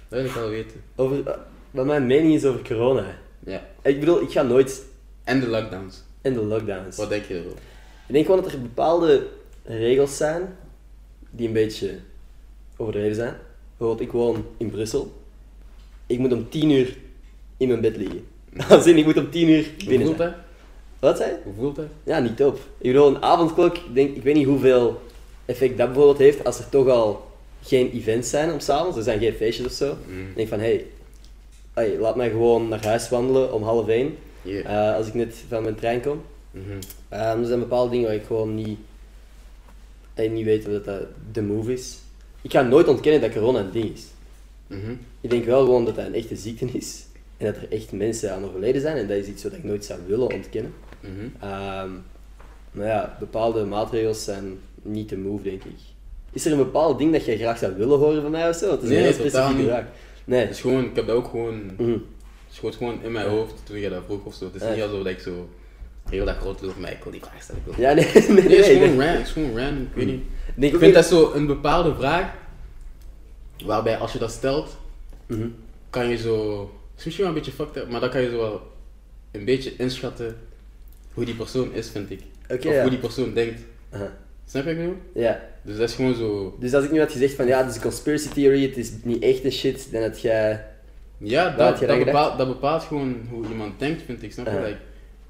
Dat 0.09 0.19
wil 0.21 0.25
ik 0.25 0.31
wel 0.33 0.49
weten. 0.49 0.83
Over, 0.95 1.27
eh, 1.29 1.39
wat 1.71 1.87
mijn 1.87 2.07
mening 2.07 2.35
is 2.35 2.45
over 2.45 2.63
corona. 2.65 3.19
Ja. 3.47 3.67
Ik 3.83 4.01
bedoel, 4.01 4.23
ik 4.23 4.31
ga 4.31 4.43
nooit 4.43 4.85
En 5.25 5.41
de 5.41 5.49
lockdowns. 5.49 6.03
in 6.23 6.33
de 6.33 6.41
lockdowns. 6.43 6.97
Wat 6.97 7.09
denk 7.09 7.25
je 7.25 7.35
erover? 7.35 7.59
Ik 8.07 8.15
denk 8.15 8.27
gewoon 8.27 8.43
dat 8.43 8.53
er 8.53 8.61
bepaalde 8.63 9.27
regels 9.65 10.17
zijn 10.17 10.57
die 11.31 11.47
een 11.47 11.53
beetje 11.53 11.99
overdreven 12.77 13.15
zijn. 13.15 13.35
Bijvoorbeeld, 13.77 14.09
ik 14.09 14.13
woon 14.15 14.45
in 14.57 14.71
Brussel. 14.71 15.23
Ik 16.07 16.19
moet 16.19 16.33
om 16.33 16.49
10 16.49 16.71
uur 16.71 16.97
in 17.57 17.69
mijn 17.69 17.81
bed 17.81 17.97
liggen. 17.97 18.27
Als 18.71 18.87
in, 18.87 18.97
ik 18.97 19.05
moet 19.05 19.17
om 19.17 19.31
10 19.31 19.49
uur 19.49 19.71
binnen 19.87 20.07
zijn. 20.07 20.19
dat? 20.19 20.35
Wat 20.99 21.17
zei? 21.17 21.33
Hoe 21.45 21.53
voelt 21.59 21.77
dat? 21.77 21.87
Ja, 22.05 22.19
niet 22.19 22.37
top. 22.37 22.55
Ik 22.79 22.93
bedoel, 22.93 23.07
een 23.07 23.23
avondklok, 23.23 23.77
ik, 23.77 23.95
denk, 23.95 24.17
ik 24.17 24.23
weet 24.23 24.35
niet 24.35 24.47
hoeveel 24.47 25.01
effect 25.45 25.77
dat 25.79 25.87
bijvoorbeeld 25.87 26.19
heeft 26.19 26.45
als 26.45 26.59
er 26.59 26.69
toch 26.69 26.89
al 26.89 27.27
geen 27.63 27.91
events 27.93 28.31
zijn 28.31 28.53
om 28.53 28.61
s'avonds, 28.61 28.97
er 28.97 29.03
zijn 29.03 29.19
geen 29.19 29.33
feestjes 29.33 29.67
of 29.67 29.73
zo. 29.73 29.97
Mm. 30.09 30.29
Ik 30.29 30.37
denk 30.37 30.49
van, 30.49 30.61
hé, 30.61 30.85
hey, 31.75 31.99
laat 31.99 32.17
mij 32.17 32.31
gewoon 32.31 32.69
naar 32.69 32.85
huis 32.85 33.09
wandelen 33.09 33.53
om 33.53 33.63
half 33.63 33.89
één, 33.89 34.17
Yeah. 34.43 34.89
eh, 34.91 34.97
als 34.97 35.07
ik 35.07 35.15
net 35.15 35.35
van 35.49 35.63
mijn 35.63 35.75
trein 35.75 36.01
kom. 36.01 36.23
Mhm. 36.51 36.65
Ehm, 37.09 37.41
er 37.41 37.47
zijn 37.47 37.59
bepaalde 37.59 37.91
dingen 37.91 38.07
waar 38.07 38.15
ik 38.17 38.25
gewoon 38.27 38.55
niet, 38.55 38.79
eh, 40.15 40.31
niet 40.31 40.45
weet 40.45 40.67
of 40.69 40.83
dat 40.83 41.01
de 41.33 41.43
move 41.43 41.73
is. 41.73 41.99
Ik 42.43 42.51
ga 42.53 42.63
nooit 42.63 42.89
ontkennen 42.89 43.21
dat 43.21 43.33
corona 43.33 43.59
een 43.59 43.71
ding 43.73 43.93
is. 43.95 44.05
Mhm. 44.67 44.93
Ik 45.21 45.31
denk 45.31 45.45
wel 45.45 45.65
gewoon 45.65 45.85
dat 45.85 45.97
dat 45.97 46.07
een 46.07 46.15
echte 46.15 46.37
ziekte 46.37 46.67
is. 46.73 47.07
En 47.37 47.47
dat 47.47 47.57
er 47.57 47.73
echt 47.73 47.93
mensen 47.93 48.33
aan 48.33 48.45
overleden 48.45 48.81
zijn. 48.81 48.97
En 48.97 49.07
dat 49.09 49.17
is 49.17 49.27
iets 49.27 49.43
wat 49.43 49.53
ik 49.53 49.65
nooit 49.65 49.85
zou 49.85 50.01
willen 50.07 50.33
ontkennen. 50.33 50.73
Mhm. 51.01 51.49
Maar 52.71 52.87
ja, 52.87 53.17
bepaalde 53.19 53.65
maatregels 53.65 54.25
zijn 54.25 54.59
niet 54.83 55.09
de 55.09 55.17
move, 55.17 55.43
denk 55.43 55.65
ik. 55.65 55.77
Is 56.33 56.45
er 56.47 56.53
een 56.53 56.59
bepaald 56.59 56.99
ding 56.99 57.13
dat 57.13 57.25
jij 57.25 57.37
graag 57.39 57.59
zou 57.59 57.75
willen 57.77 57.99
horen 57.99 58.23
van 58.23 58.31
mij 58.31 58.49
of 58.49 58.57
zo? 58.57 58.71
Het 58.71 58.83
is 58.83 58.89
Nee, 58.89 58.99
een 58.99 59.05
heel 59.05 59.13
specifieke 59.13 59.63
vraag. 59.65 59.85
Nee. 60.25 60.41
Het 60.41 60.51
is 60.51 60.61
gewoon, 60.61 60.85
ik 60.85 60.97
heb 60.97 61.07
dat 61.07 61.17
ook 61.17 61.29
gewoon, 61.29 61.65
Mhm. 61.79 61.97
schoot 62.51 62.77
gewoon 62.77 63.03
in 63.03 63.13
mijn 63.13 63.25
Ja. 63.27 63.31
hoofd 63.31 63.55
toen 63.65 63.79
je 63.79 63.89
dat 63.89 64.03
vroeg 64.07 64.25
of 64.25 64.35
zo. 64.35 64.45
Het 64.45 64.55
is 64.55 64.63
Ja. 64.63 64.71
niet 64.75 64.83
alsof 64.83 64.99
dat 64.99 65.07
ik 65.13 65.19
zo 65.21 65.49
heel 66.11 66.25
dat 66.25 66.37
groot 66.37 66.61
wil, 66.61 66.73
maar 66.79 66.91
ik 66.93 67.03
wil 67.03 67.13
die 67.13 67.21
vraag 67.21 67.43
stellen. 67.43 67.63
Ik 67.67 67.75
wil- 67.75 67.85
Ja, 67.85 67.93
nee, 67.93 68.05
nee, 68.15 68.29
nee. 68.29 68.43
Nee, 68.49 68.57
het 68.57 68.67
is 68.67 68.73
gewoon 68.77 68.89
random, 68.89 69.17
het 69.19 69.27
is 69.27 69.33
gewoon 69.33 69.57
random, 69.59 69.83
ik 69.83 69.95
weet 69.95 70.07
niet. 70.07 70.23
Ik 70.73 70.79
vind 70.79 70.95
dat 70.95 71.05
zo 71.05 71.33
een 71.33 71.47
bepaalde 71.47 71.95
vraag, 71.95 72.33
waarbij 73.65 73.97
als 73.99 74.13
je 74.13 74.19
dat 74.19 74.31
stelt, 74.31 74.77
Mhm. 75.27 75.49
kan 75.91 76.09
je 76.09 76.17
zo, 76.17 76.61
het 76.61 76.99
is 76.99 77.05
misschien 77.05 77.25
wel 77.25 77.35
een 77.35 77.39
beetje 77.41 77.57
fucked 77.57 77.77
up, 77.83 77.91
maar 77.91 78.01
dan 78.01 78.11
kan 78.11 78.21
je 78.23 78.31
zo 78.31 78.37
wel 78.37 78.63
een 79.31 79.45
beetje 79.45 79.77
inschatten 79.77 80.37
hoe 81.19 81.27
die 81.27 81.35
persoon 81.37 81.73
is, 81.75 81.89
vind 81.89 82.11
ik. 82.11 82.21
Of 82.49 82.63
ja. 82.63 82.81
hoe 82.81 82.91
die 82.91 82.99
persoon 82.99 83.35
denkt. 83.35 83.61
Snap 83.91 84.05
je 84.45 84.63
wat 84.63 84.67
ik 84.67 84.77
bedoel? 84.79 84.97
Ja. 85.15 85.41
Dus 85.63 85.77
dat 85.77 85.89
is 85.89 85.95
gewoon 85.95 86.15
zo, 86.15 86.57
Dus 86.61 86.75
als 86.75 86.85
ik 86.85 86.91
nu 86.91 86.99
had 86.99 87.13
gezegd 87.13 87.35
van 87.35 87.47
ja, 87.47 87.59
het 87.59 87.69
is 87.71 87.75
een 87.77 87.83
conspiracy 87.83 88.29
theory, 88.29 88.63
het 88.63 88.77
is 88.77 88.93
niet 89.03 89.23
echt 89.23 89.45
een 89.45 89.53
shit, 89.53 89.89
dan 89.93 90.03
had 90.03 90.21
jij... 90.21 90.65
ja, 91.19 91.51
dat, 91.57 91.79
je 91.79 91.87
dat, 91.87 92.05
bepaalt, 92.05 92.39
dat 92.39 92.47
bepaalt 92.49 92.83
gewoon 92.83 93.17
hoe 93.31 93.45
iemand 93.49 93.79
denkt, 93.79 94.03
vind 94.03 94.23
ik. 94.23 94.33
Snap 94.33 94.47
je? 94.47 94.53
Like, 94.61 94.77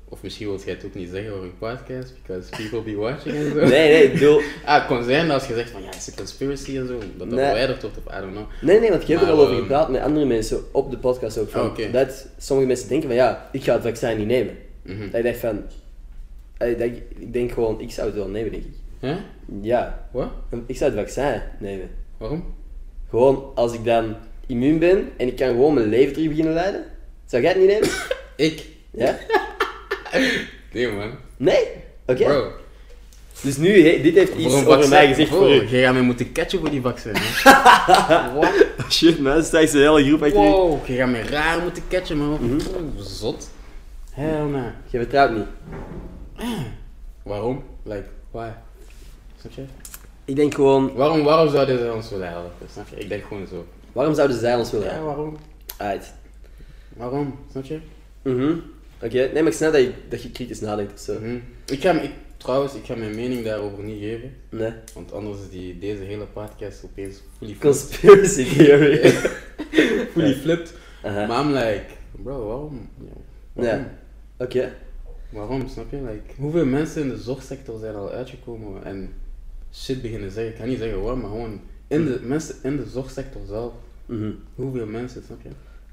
of 0.08 0.22
misschien 0.22 0.46
wil 0.48 0.58
jij 0.64 0.74
het 0.74 0.84
ook 0.84 0.94
niet 0.94 1.08
zeggen 1.12 1.32
over 1.32 1.44
een 1.44 1.58
podcast, 1.58 2.14
because 2.22 2.48
people 2.50 2.80
be 2.92 2.96
watching 2.96 3.34
en 3.36 3.44
zo. 3.50 3.54
Nee, 3.54 3.68
nee, 3.68 4.02
ik 4.04 4.12
bedoel... 4.12 4.40
Ah, 4.64 4.74
het 4.74 4.86
kon 4.86 5.04
zijn 5.04 5.26
dat 5.26 5.38
als 5.38 5.48
je 5.48 5.54
zegt 5.54 5.70
van 5.70 5.80
ja, 5.80 5.86
het 5.86 5.96
is 5.96 6.06
een 6.06 6.16
conspiracy 6.16 6.76
en 6.78 6.86
zo, 6.86 6.98
dat 6.98 7.30
dat 7.30 7.38
Nee. 7.38 7.66
wordt 7.66 7.84
of 7.84 7.90
I 7.90 8.20
don't 8.20 8.32
know. 8.32 8.46
Nee, 8.60 8.80
nee, 8.80 8.90
want 8.90 9.02
ik 9.02 9.08
heb 9.08 9.20
er 9.20 9.30
al 9.30 9.38
over 9.40 9.52
ehm, 9.52 9.60
gepraat 9.60 9.88
met 9.88 10.00
andere 10.00 10.26
mensen 10.26 10.60
op 10.72 10.90
de 10.90 10.98
podcast 10.98 11.38
ook. 11.38 11.50
Van, 11.50 11.60
Ah. 11.60 11.92
Dat 11.92 12.26
sommige 12.38 12.68
mensen 12.68 12.88
denken 12.88 13.08
van 13.08 13.16
ja, 13.16 13.48
ik 13.52 13.62
ga 13.62 13.72
het 13.72 13.82
vaccin 13.82 14.18
niet 14.18 14.26
nemen. 14.26 14.56
Mhm. 14.96 15.10
Dat 15.10 15.14
ik 15.14 15.24
dacht 15.24 15.38
van... 15.38 15.62
dat 16.58 16.68
ik, 16.80 17.02
ik 17.18 17.32
denk 17.32 17.52
gewoon, 17.52 17.80
ik 17.80 17.90
zou 17.90 18.06
het 18.06 18.16
wel 18.16 18.28
nemen, 18.28 18.50
denk 18.50 18.62
ik. 18.64 18.72
Ja, 19.62 20.08
Wat? 20.12 20.28
ik 20.66 20.76
zou 20.76 20.90
het 20.96 21.00
vaccin 21.00 21.42
nemen. 21.58 21.90
Waarom? 22.16 22.54
Gewoon 23.10 23.52
als 23.54 23.72
ik 23.72 23.84
dan 23.84 24.16
immuun 24.46 24.78
ben 24.78 25.08
en 25.16 25.26
ik 25.26 25.36
kan 25.36 25.48
gewoon 25.48 25.74
mijn 25.74 25.88
leven 25.88 26.12
terug 26.12 26.28
beginnen 26.28 26.52
leiden. 26.54 26.84
Zou 27.26 27.42
jij 27.42 27.50
het 27.52 27.60
niet 27.60 27.68
nemen? 27.70 27.88
Ik? 28.36 28.66
Ja? 28.90 29.16
Nee 30.72 30.88
man. 30.88 31.10
Nee? 31.36 31.66
Oké. 32.06 32.24
Bro. 32.24 32.52
Dus 33.42 33.56
nu, 33.56 33.68
he- 33.88 34.00
dit 34.02 34.14
heeft 34.14 34.34
iets 34.34 34.42
Voor 34.42 34.52
een 34.52 34.58
over 34.58 34.72
vaccin- 34.72 34.90
mij 34.90 35.06
gezegd 35.08 35.28
voor 35.28 35.50
u. 35.54 35.66
Jij 35.68 35.82
gaat 35.82 35.92
mij 35.92 36.02
moeten 36.02 36.32
catchen 36.32 36.58
voor 36.60 36.70
die 36.70 36.80
vaccin. 36.80 37.12
Wat? 38.34 38.66
Shit 38.90 39.18
man, 39.18 39.42
sta 39.44 39.58
je 39.58 39.68
hele 39.68 40.04
groep 40.04 40.22
achter. 40.22 40.38
Wow, 40.40 40.86
jij 40.86 40.96
gaat 40.96 41.10
mij 41.10 41.22
raar 41.22 41.60
moeten 41.62 41.82
catchen 41.88 42.16
man. 42.16 42.38
Mhm. 42.40 42.58
Zot. 42.98 43.50
Hell 44.18 44.44
nah. 44.48 44.72
Je 44.90 44.98
vertrouwt 44.98 45.30
niet. 45.36 45.46
Waarom? 47.22 47.62
Like, 47.82 48.04
why? 48.30 48.48
Snap 49.40 49.52
je? 49.52 49.64
Ik 50.24 50.36
denk 50.36 50.54
gewoon, 50.54 50.94
Waarom, 50.94 51.22
waarom 51.24 51.48
zouden 51.50 51.78
ze 51.78 51.92
ons 51.94 52.10
willen 52.10 52.28
helpen? 52.28 52.68
Snap 52.72 52.88
je? 52.88 52.96
Ik 52.96 53.08
denk 53.08 53.24
gewoon 53.24 53.46
zo. 53.46 53.66
waarom 53.92 54.14
zouden 54.14 54.38
zij 54.38 54.56
ons 54.56 54.70
willen 54.70 54.86
Ja, 54.86 54.92
hebben? 54.92 55.08
waarom? 55.14 55.36
Uit. 55.76 56.12
Waarom? 56.96 57.38
Snap 57.50 57.64
je? 57.64 57.78
Mhm. 58.22 58.52
Oké, 59.02 59.14
nee, 59.16 59.32
maar 59.42 59.46
ik 59.46 59.52
snap 59.52 59.72
dat 59.72 59.80
je, 59.80 59.92
dat 60.08 60.22
je 60.22 60.30
kritisch 60.30 60.60
nadenkt 60.60 60.92
of 60.92 60.98
zo. 60.98 61.18
Mhm. 61.20 61.36
Ik 61.66 61.80
ga, 61.80 61.90
ik, 62.00 62.10
trouwens, 62.36 62.74
ik 62.74 62.84
ga 62.84 62.94
mijn 62.94 63.14
mening 63.14 63.44
daarover 63.44 63.84
niet 63.84 64.00
geven. 64.00 64.36
Nee. 64.50 64.72
Want 64.94 65.12
anders 65.12 65.38
is 65.40 65.50
die, 65.50 65.78
deze 65.78 66.02
hele 66.02 66.24
podcast 66.24 66.84
opeens 66.84 67.16
fully 67.38 67.54
flipped. 67.54 67.60
Conspiracy 67.60 68.56
theory. 68.56 69.10
fully 70.12 70.34
flipped. 70.34 70.74
Aha. 71.04 71.26
Maar 71.26 71.40
I'm 71.44 71.52
like, 71.52 71.84
bro, 72.22 72.46
waarom? 72.46 72.88
waarom? 73.52 73.78
Ja. 73.80 73.90
Oké. 74.38 74.72
Waarom, 75.30 75.68
snap 75.68 75.90
je? 75.90 75.96
Like, 75.96 76.40
hoeveel 76.40 76.64
mensen 76.66 77.02
in 77.02 77.08
de 77.08 77.16
zorgsector 77.18 77.78
zijn 77.78 77.94
al 77.94 78.10
uitgekomen 78.10 78.84
en 78.84 79.12
shit 79.74 80.02
beginnen 80.02 80.30
zeggen? 80.30 80.52
Ik 80.52 80.58
ga 80.58 80.64
niet 80.64 80.78
zeggen 80.78 81.00
waarom, 81.02 81.20
maar 81.20 81.30
gewoon 81.30 81.60
In 81.86 82.04
de, 82.04 82.20
mensen 82.22 82.54
in 82.62 82.76
de 82.76 82.86
zorgsector 82.86 83.40
zelf. 83.46 83.72
Mhm. 84.06 84.30
Hoeveel 84.54 84.86
mensen, 84.86 85.22
snap 85.24 85.38
je? 85.42 85.48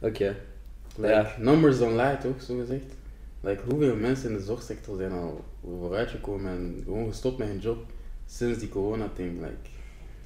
Oké. 0.08 0.36
Like, 0.98 1.08
Ja. 1.14 1.36
numbers 1.39 1.78
don't 1.78 1.96
lie, 1.96 2.18
toch, 2.18 2.41
zo 2.41 2.58
gezegd. 2.60 2.86
Like, 3.41 3.62
hoeveel 3.70 3.96
mensen 3.96 4.30
in 4.32 4.38
de 4.38 4.43
zorgsector 4.43 4.98
zijn 4.98 5.12
al 5.12 5.43
vooruitgekomen 5.80 6.52
en 6.52 6.82
gewoon 6.86 7.08
gestopt 7.10 7.38
met 7.38 7.48
hun 7.48 7.60
job 7.60 7.78
sinds 8.26 8.60
die 8.60 8.70
corona-ding. 8.70 9.39
Like, 9.39 9.54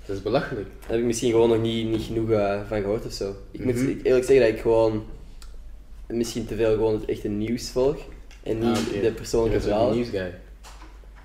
dat 0.05 0.15
is 0.15 0.22
belachelijk. 0.24 0.67
Daar 0.80 0.89
heb 0.89 0.99
ik 0.99 1.05
misschien 1.05 1.32
gewoon 1.32 1.49
nog 1.49 1.61
niet, 1.61 1.88
niet 1.89 2.01
genoeg 2.01 2.30
eh, 2.30 2.61
van 2.67 2.82
gehoord 2.82 3.05
of 3.05 3.11
zo. 3.11 3.36
Ik 3.51 3.63
moet 3.65 3.76
Mhm. 3.76 3.88
ik- 3.89 4.05
eerlijk 4.05 4.26
zeggen 4.26 4.45
dat 4.45 4.55
ik 4.55 4.61
gewoon 4.61 5.03
misschien 6.18 6.45
te 6.45 6.55
veel 6.55 6.72
gewoon 6.74 6.93
het 6.93 7.05
echte 7.05 7.28
nieuws 7.28 7.70
volg. 7.70 7.97
En 8.43 8.57
niet 8.60 8.78
Ah, 8.95 9.01
de 9.01 9.12
persoonlijke 9.12 9.89
nieuwsguy. 9.93 10.34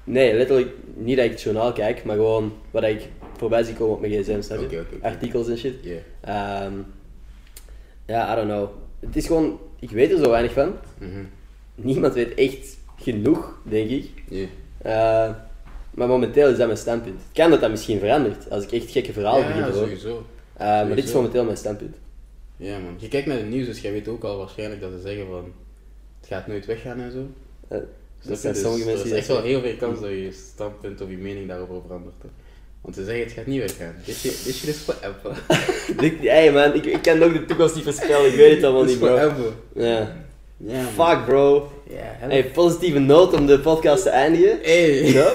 Nee, 0.05 0.35
letterlijk 0.35 0.70
niet 0.95 1.16
dat 1.16 1.24
ik 1.24 1.30
het 1.30 1.43
journaal 1.43 1.72
kijk, 1.72 2.05
maar 2.05 2.16
gewoon 2.16 2.53
wat 2.70 2.82
ik 2.82 3.09
voorbij 3.37 3.62
zie 3.62 3.74
komen 3.74 3.95
op 3.95 4.01
mijn 4.01 4.12
gsm, 4.12 4.41
snap. 4.43 4.59
Artikels 5.03 5.49
en 5.49 5.59
shit. 5.59 5.74
Yeah. 5.80 5.99
Ehm, 6.20 6.72
ja, 8.07 8.32
I 8.32 8.37
don't 8.37 8.49
know. 8.49 8.68
Het 9.01 9.16
is 9.16 9.26
gewoon, 9.26 9.59
ik 9.80 9.91
weet 9.91 10.11
er 10.12 10.18
zo 10.18 10.30
weinig 10.30 10.53
van. 10.53 10.72
Mhm. 10.99 11.24
Niemand 11.74 12.14
weet 12.14 12.35
echt 12.35 12.76
genoeg, 12.99 13.59
denk 13.62 13.91
ik. 13.91 14.11
Yeah. 14.28 14.49
Eh, 14.82 15.35
maar 15.91 16.09
momenteel 16.09 16.49
is 16.49 16.57
dat 16.57 16.66
mijn 16.66 16.78
standpunt. 16.78 17.20
Kan 17.32 17.51
dat 17.51 17.61
dat 17.61 17.70
misschien 17.70 17.99
verandert, 17.99 18.51
als 18.51 18.64
ik 18.64 18.72
echt 18.72 18.91
gekke 18.91 19.12
verhalen 19.12 19.47
begin 19.47 19.64
te 19.64 19.70
horen. 19.70 19.87
sowieso. 19.89 20.26
Eh, 20.53 20.66
maar 20.66 20.95
dit 20.95 21.05
is 21.05 21.12
momenteel 21.12 21.45
mijn 21.45 21.57
standpunt. 21.57 21.97
Ja 22.57 22.78
man, 22.78 22.94
je 22.98 23.09
kijkt 23.09 23.26
naar 23.26 23.36
het 23.36 23.48
nieuws, 23.50 23.66
dus 23.66 23.80
jij 23.80 23.92
weet 23.92 24.09
ook 24.09 24.24
al 24.24 24.38
waarschijnlijk 24.38 24.80
dat 24.80 24.90
ze 24.90 25.00
zeggen 25.00 25.26
van 25.26 25.52
het 26.20 26.28
gaat 26.28 26.46
nooit 26.46 26.66
weggaan 26.66 27.00
en 27.00 27.12
zo. 27.12 27.26
Eh, 27.68 27.78
je? 28.20 28.28
Dus 28.28 28.61
sommige 28.61 28.84
mensen 28.84 28.92
er 28.92 29.05
is 29.05 29.09
dat 29.09 29.18
echt 29.18 29.26
wel 29.28 29.42
heel 29.42 29.61
veel 29.61 29.76
kans 29.76 30.00
dat 30.00 30.11
je 30.11 30.32
standpunt 30.50 31.00
of 31.00 31.11
je 31.11 31.16
mening 31.16 31.48
daarover 31.48 31.80
verandert. 31.86 32.14
hè. 32.22 32.28
Want 32.80 32.96
ze 32.96 33.05
zeggen 33.05 33.24
het 33.24 33.32
gaat 33.32 33.46
niet 33.46 33.61
weggaan. 33.61 33.94
Dit 34.05 34.14
shit 34.16 34.44
dit 34.44 34.55
shit 34.55 34.68
is 34.68 34.76
forever. 34.76 35.42
Hey 36.20 36.52
man, 36.52 36.74
ik, 36.74 36.84
ik 36.84 37.02
kan 37.02 37.22
ook 37.22 37.32
de 37.32 37.44
toekomst 37.44 37.74
niet 37.74 37.84
voorspellen, 37.84 38.26
ik 38.30 38.34
weet 38.36 38.55
het 38.55 38.64
allemaal 38.64 38.84
niet 38.84 38.98
bro. 38.98 39.16
forever. 39.16 39.52
Ja. 39.74 40.16
Ja, 40.57 40.82
man. 40.96 41.09
Fuck 41.09 41.24
bro. 41.24 41.72
Ja, 41.90 42.16
Hey, 42.28 42.44
positieve 42.44 42.98
noot 42.98 43.32
om 43.32 43.46
de 43.46 43.59
podcast 43.61 44.02
te 44.02 44.09
eindigen. 44.11 44.59
Hey. 44.62 45.02
Ja. 45.12 45.32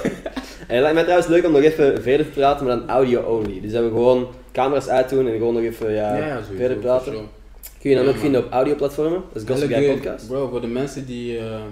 En 0.67 0.76
het 0.76 0.80
lijkt 0.80 0.93
mij 0.93 1.03
trouwens 1.03 1.28
leuk 1.30 1.45
om 1.45 1.51
nog 1.51 1.61
even 1.61 2.01
verder 2.01 2.26
te 2.26 2.32
praten, 2.32 2.65
maar 2.65 2.78
dan 2.78 2.89
audio 2.89 3.22
only. 3.22 3.61
Dus 3.61 3.72
dat 3.72 3.84
we 3.84 3.89
gewoon 3.89 4.28
camera's 4.52 4.88
uitdoen 4.88 5.28
en 5.28 5.32
gewoon 5.38 5.54
nog 5.54 5.64
even 5.64 5.93
ja, 5.93 6.18
Ja, 6.18 6.41
verder 6.56 6.78
praten. 6.78 7.12
sure. 7.14 7.26
Kun 7.80 7.89
je 7.89 7.95
dan 7.95 8.06
Ja, 8.06 8.10
ook 8.10 8.16
man. 8.16 8.24
vinden 8.26 8.45
op 8.45 8.52
audioplatformen. 8.52 9.24
Dat 9.34 9.41
is 9.41 9.47
Gossip 9.50 9.70
Hele 9.70 9.86
Guy. 9.86 9.93
Podcast. 9.95 10.28
Bro, 10.28 10.47
voor 10.50 10.62
de 10.62 10.68
mensen 10.68 11.06
die 11.06 11.38
ehm, 11.38 11.72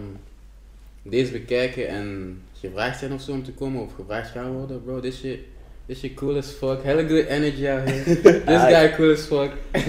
deze 1.01 1.31
bekijken 1.31 1.87
en 1.87 2.37
gevraagd 2.59 2.99
zijn 2.99 3.13
of 3.13 3.21
zo 3.21 3.31
om 3.31 3.43
te 3.43 3.51
komen 3.53 3.81
of 3.81 3.93
gevraagd 3.95 4.29
gaan 4.31 4.51
worden, 4.51 4.83
bro, 4.83 4.99
this 4.99 5.17
shit, 5.19 5.39
this 5.87 5.99
shit 5.99 6.13
cool 6.13 6.37
as 6.37 6.47
fuck. 6.51 6.83
Hella 6.83 7.07
good 7.07 7.25
energy 7.25 7.67
out 7.69 7.89
here. 7.89 8.03
this 8.45 8.61
guy 8.61 8.93
cool 8.95 9.11
as 9.11 9.19
fuck. 9.25 9.51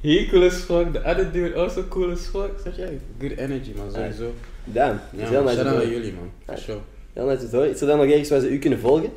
He 0.00 0.26
cool 0.30 0.44
as 0.46 0.54
fuck. 0.54 0.92
The 0.92 1.04
other 1.04 1.32
dude 1.32 1.54
also 1.56 1.82
cool 1.88 2.10
as 2.12 2.20
fuck. 2.26 2.50
Zeg 2.64 2.76
jij? 2.76 2.98
Good 3.20 3.38
energy, 3.38 3.72
man, 3.76 3.90
sowieso. 3.94 4.32
Damn, 4.64 5.00
Ja, 5.16 5.22
is 5.22 5.28
heel 5.28 5.42
nice 5.42 5.54
shout 5.54 5.74
out 5.74 5.82
jullie, 5.88 6.12
man. 6.12 6.30
Ja. 6.46 6.56
sure. 6.56 6.78
Heel 7.12 7.26
nice 7.26 7.48
te 7.48 7.56
horen. 7.56 7.70
Is 7.70 7.80
er 7.80 7.86
dan 7.86 7.96
nog 7.98 8.06
ergens 8.06 8.28
waar 8.28 8.40
ze 8.40 8.48
u 8.48 8.58
kunnen 8.58 8.78
volgen? 8.78 9.10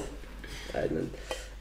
Right, 0.73 0.91
man. 0.91 1.09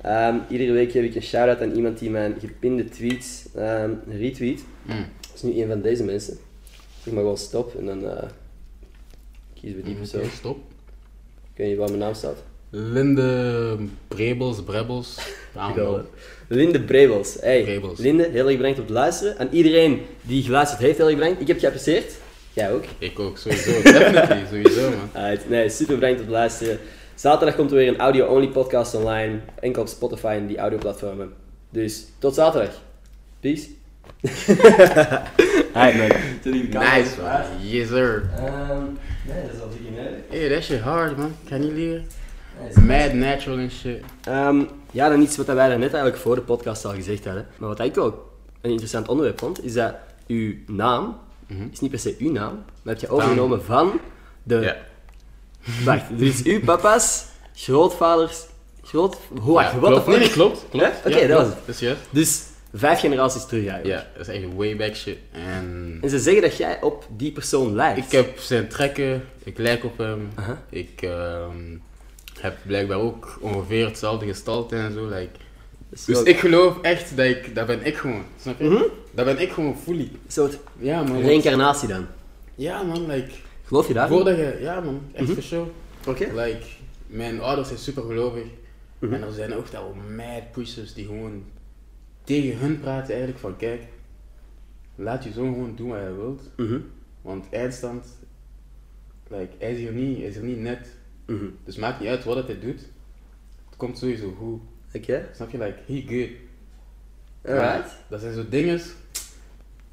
Ehm, 0.02 0.36
iedere 0.48 0.72
week 0.72 0.90
geef 0.90 1.04
ik 1.04 1.14
een 1.14 1.22
shout-out 1.22 1.62
aan 1.62 1.72
iemand 1.72 1.98
die 1.98 2.10
mijn 2.10 2.34
gepinde 2.40 2.88
tweets 2.88 3.44
ehm, 3.54 3.90
retweet. 4.08 4.64
Mm. 4.82 5.06
Dat 5.20 5.34
is 5.34 5.42
nu 5.42 5.62
een 5.62 5.68
van 5.68 5.80
deze 5.80 6.04
mensen. 6.04 6.38
Zeg 7.02 7.12
maar 7.12 7.22
gewoon 7.22 7.38
stop 7.38 7.74
en 7.78 7.86
dan 7.86 8.10
eh, 8.10 8.28
kiezen 9.60 9.78
we 9.78 9.84
die 9.84 9.94
persoon. 9.94 10.20
Oké, 10.20 10.30
stop. 10.30 10.56
Ik 11.52 11.56
weet 11.56 11.68
niet 11.68 11.76
waar 11.76 11.88
mijn 11.88 12.00
naam 12.00 12.14
staat. 12.14 12.42
Linde 12.70 13.76
Brebels, 14.08 14.56
don't 15.54 15.74
know. 15.74 16.00
Linde 16.48 16.80
Brebels. 16.80 17.36
Hey, 17.40 17.62
Brebels. 17.62 17.98
Linde, 17.98 18.28
heel 18.32 18.46
erg 18.46 18.56
bedankt 18.56 18.78
op 18.78 18.84
het 18.84 18.94
luisteren. 18.94 19.38
Aan 19.38 19.48
iedereen 19.50 20.00
die 20.22 20.42
geluisterd 20.42 20.80
heeft, 20.80 20.96
heel 20.96 21.06
erg 21.06 21.16
bedankt. 21.16 21.40
Ik 21.40 21.46
heb 21.46 21.58
geapprecieerd. 21.58 22.12
Jij 22.52 22.72
ook. 22.72 22.84
Ik 22.98 23.18
ook, 23.18 23.38
sowieso. 23.38 23.82
Definitely, 23.82 24.44
sowieso, 24.52 24.90
man. 24.90 25.22
Alright, 25.22 25.48
nee, 25.48 25.68
super 25.68 25.94
bedankt 25.94 26.20
op 26.20 26.26
het 26.26 26.34
luisteren. 26.34 26.78
Zaterdag 27.18 27.56
komt 27.56 27.70
er 27.70 27.76
weer 27.76 27.88
een 27.88 27.98
audio-only 27.98 28.48
podcast 28.48 28.94
online. 28.94 29.40
Enkel 29.60 29.82
op 29.82 29.88
Spotify 29.88 30.26
en 30.40 30.46
die 30.46 30.58
audioplatformen. 30.58 31.32
Dus 31.70 32.06
tot 32.18 32.34
zaterdag. 32.34 32.74
Peace. 33.40 33.68
Hi 35.78 35.96
man. 35.98 36.10
Nice, 36.44 37.20
man. 37.22 37.42
Yes, 37.60 37.88
sir. 37.88 38.30
Ehm, 38.36 38.82
nee, 39.26 39.42
dat 39.42 39.54
is 39.54 39.60
al 39.60 39.68
minuten. 39.84 40.22
Hey, 40.28 40.48
that 40.48 40.62
shit 40.62 40.80
hard, 40.80 41.16
man. 41.16 41.32
Kan 41.48 41.62
je 41.66 41.72
leren? 41.72 42.06
Nice. 42.64 42.80
Mad 42.80 43.12
natural 43.12 43.58
and 43.58 43.72
shit. 43.72 44.00
Ehm, 44.24 44.64
ja, 44.90 45.08
dan 45.08 45.20
iets 45.20 45.36
wat 45.36 45.46
wij 45.46 45.54
daar 45.68 45.68
net 45.78 45.92
eigenlijk 45.92 46.16
voor 46.16 46.34
de 46.34 46.40
podcast 46.40 46.84
al 46.84 46.92
gezegd 46.92 47.24
hadden. 47.24 47.46
Maar 47.56 47.68
wat 47.68 47.80
ik 47.80 47.98
ook 47.98 48.30
een 48.60 48.70
interessant 48.70 49.08
onderwerp 49.08 49.38
vond, 49.38 49.64
is 49.64 49.72
dat 49.72 49.94
uw 50.26 50.54
naam 50.66 51.16
Mhm. 51.46 51.66
is 51.72 51.80
niet 51.80 51.90
per 51.90 51.98
se 52.00 52.14
uw 52.18 52.32
naam, 52.32 52.64
maar 52.82 52.94
heb 52.94 52.98
je 53.02 53.08
overgenomen 53.08 53.64
van 53.64 54.00
de... 54.42 54.54
Ja. 54.56 54.76
Wacht, 55.84 56.02
dus 56.18 56.42
uw 56.42 56.60
papa's 56.60 57.24
grootvaders... 57.54 58.46
Groot... 58.82 59.16
Wacht, 59.30 59.72
Ja, 59.72 59.78
the 59.78 59.86
klopt. 59.86 60.04
fuck? 60.04 60.18
Nee, 60.18 60.30
klopt. 60.30 60.64
klopt. 60.70 60.84
Ja? 61.04 61.10
Oké, 61.16 61.26
dat 61.26 61.38
was 61.38 61.46
het. 61.48 61.56
Is 61.66 61.78
juist. 61.78 62.00
Dus 62.10 62.42
vijf 62.74 63.00
generaties 63.00 63.46
terug 63.46 63.66
eigenlijk. 63.66 64.00
Ja, 64.00 64.06
dat 64.18 64.28
is 64.28 64.34
echt 64.34 64.54
way 64.56 64.76
back 64.76 64.94
shit. 64.96 65.16
En 65.32 65.98
En 66.02 66.10
ze 66.10 66.18
zeggen 66.18 66.42
dat 66.42 66.56
jij 66.56 66.82
op 66.82 67.06
die 67.16 67.32
persoon 67.32 67.74
lijkt. 67.74 67.98
ik 67.98 68.12
heb 68.12 68.38
zijn 68.38 68.68
trekken, 68.68 69.24
ik 69.44 69.58
lijk 69.58 69.84
op 69.84 69.98
hem. 69.98 70.28
Ik 70.70 71.02
ehm, 71.02 71.76
heb 72.40 72.56
blijkbaar 72.66 72.98
ook 72.98 73.38
ongeveer 73.40 73.84
hetzelfde 73.86 74.26
gestalte 74.26 74.76
en 74.76 74.92
zo. 74.92 75.04
Like. 75.08 75.28
Is 75.90 76.04
Dus 76.04 76.14
wel 76.16 76.26
ik 76.26 76.38
geloof 76.38 76.80
echt 76.82 77.16
dat 77.16 77.26
ik, 77.26 77.54
dat 77.54 77.66
ben 77.66 77.86
ik 77.86 77.96
gewoon. 77.96 78.22
Snap 78.42 78.58
je? 78.58 78.64
Mhm. 78.64 78.82
Dat 79.14 79.24
ben 79.24 79.38
ik 79.40 79.52
gewoon 79.52 79.76
fully. 79.84 80.00
een 80.00 80.18
soort 80.28 80.58
Ja 80.78 81.02
man. 81.02 81.20
reïncarnatie 81.20 81.88
dan. 81.88 82.06
Ja 82.54 82.82
man, 82.82 83.06
like. 83.06 83.30
Geloof 83.68 83.88
je 83.88 83.94
daar? 83.94 84.08
Voordat 84.08 84.36
je, 84.36 84.58
ja 84.60 84.80
man, 84.80 85.00
echt 85.12 85.24
Mhm. 85.26 85.32
for 85.34 85.42
sure. 85.42 85.70
Oké. 86.06 86.24
Like, 86.24 86.66
mijn 87.06 87.40
ouders 87.40 87.68
zijn 87.68 87.80
super 87.80 88.02
gelovig. 88.02 88.44
Mhm. 88.98 89.12
En 89.12 89.22
er 89.22 89.32
zijn 89.32 89.54
ook 89.54 89.66
wel 89.66 89.94
mad 90.16 90.52
pushers 90.52 90.94
die 90.94 91.06
gewoon 91.06 91.44
tegen 92.24 92.58
hun 92.58 92.80
praten 92.80 93.08
eigenlijk 93.08 93.38
van 93.38 93.56
kijk, 93.56 93.82
laat 94.94 95.24
je 95.24 95.32
zoon 95.32 95.52
gewoon 95.52 95.76
doen 95.76 95.88
wat 95.88 95.98
hij 95.98 96.14
wilt. 96.14 96.42
Mhm. 96.56 96.78
Want 97.22 97.46
eindstand, 97.50 98.06
like, 99.28 99.52
hij 99.58 99.72
is 99.72 99.78
hier 99.78 99.92
niet, 99.92 100.16
hij 100.18 100.26
is 100.26 100.34
hier 100.34 100.44
niet 100.44 100.58
net. 100.58 100.88
Dus 101.64 101.76
maakt 101.76 102.00
niet 102.00 102.08
uit 102.08 102.24
wat 102.24 102.46
hij 102.46 102.58
doet. 102.60 102.80
Het 103.68 103.76
komt 103.76 103.98
sowieso 103.98 104.34
goed. 104.38 104.60
Oké. 104.94 105.28
Snap 105.34 105.50
je? 105.50 105.58
Like, 105.58 105.78
he 105.86 106.04
good. 106.06 106.30
Alright. 107.44 107.86
Maar 107.86 107.96
Dat 108.08 108.20
zijn 108.20 108.34
zo 108.34 108.48
dingen. 108.48 108.80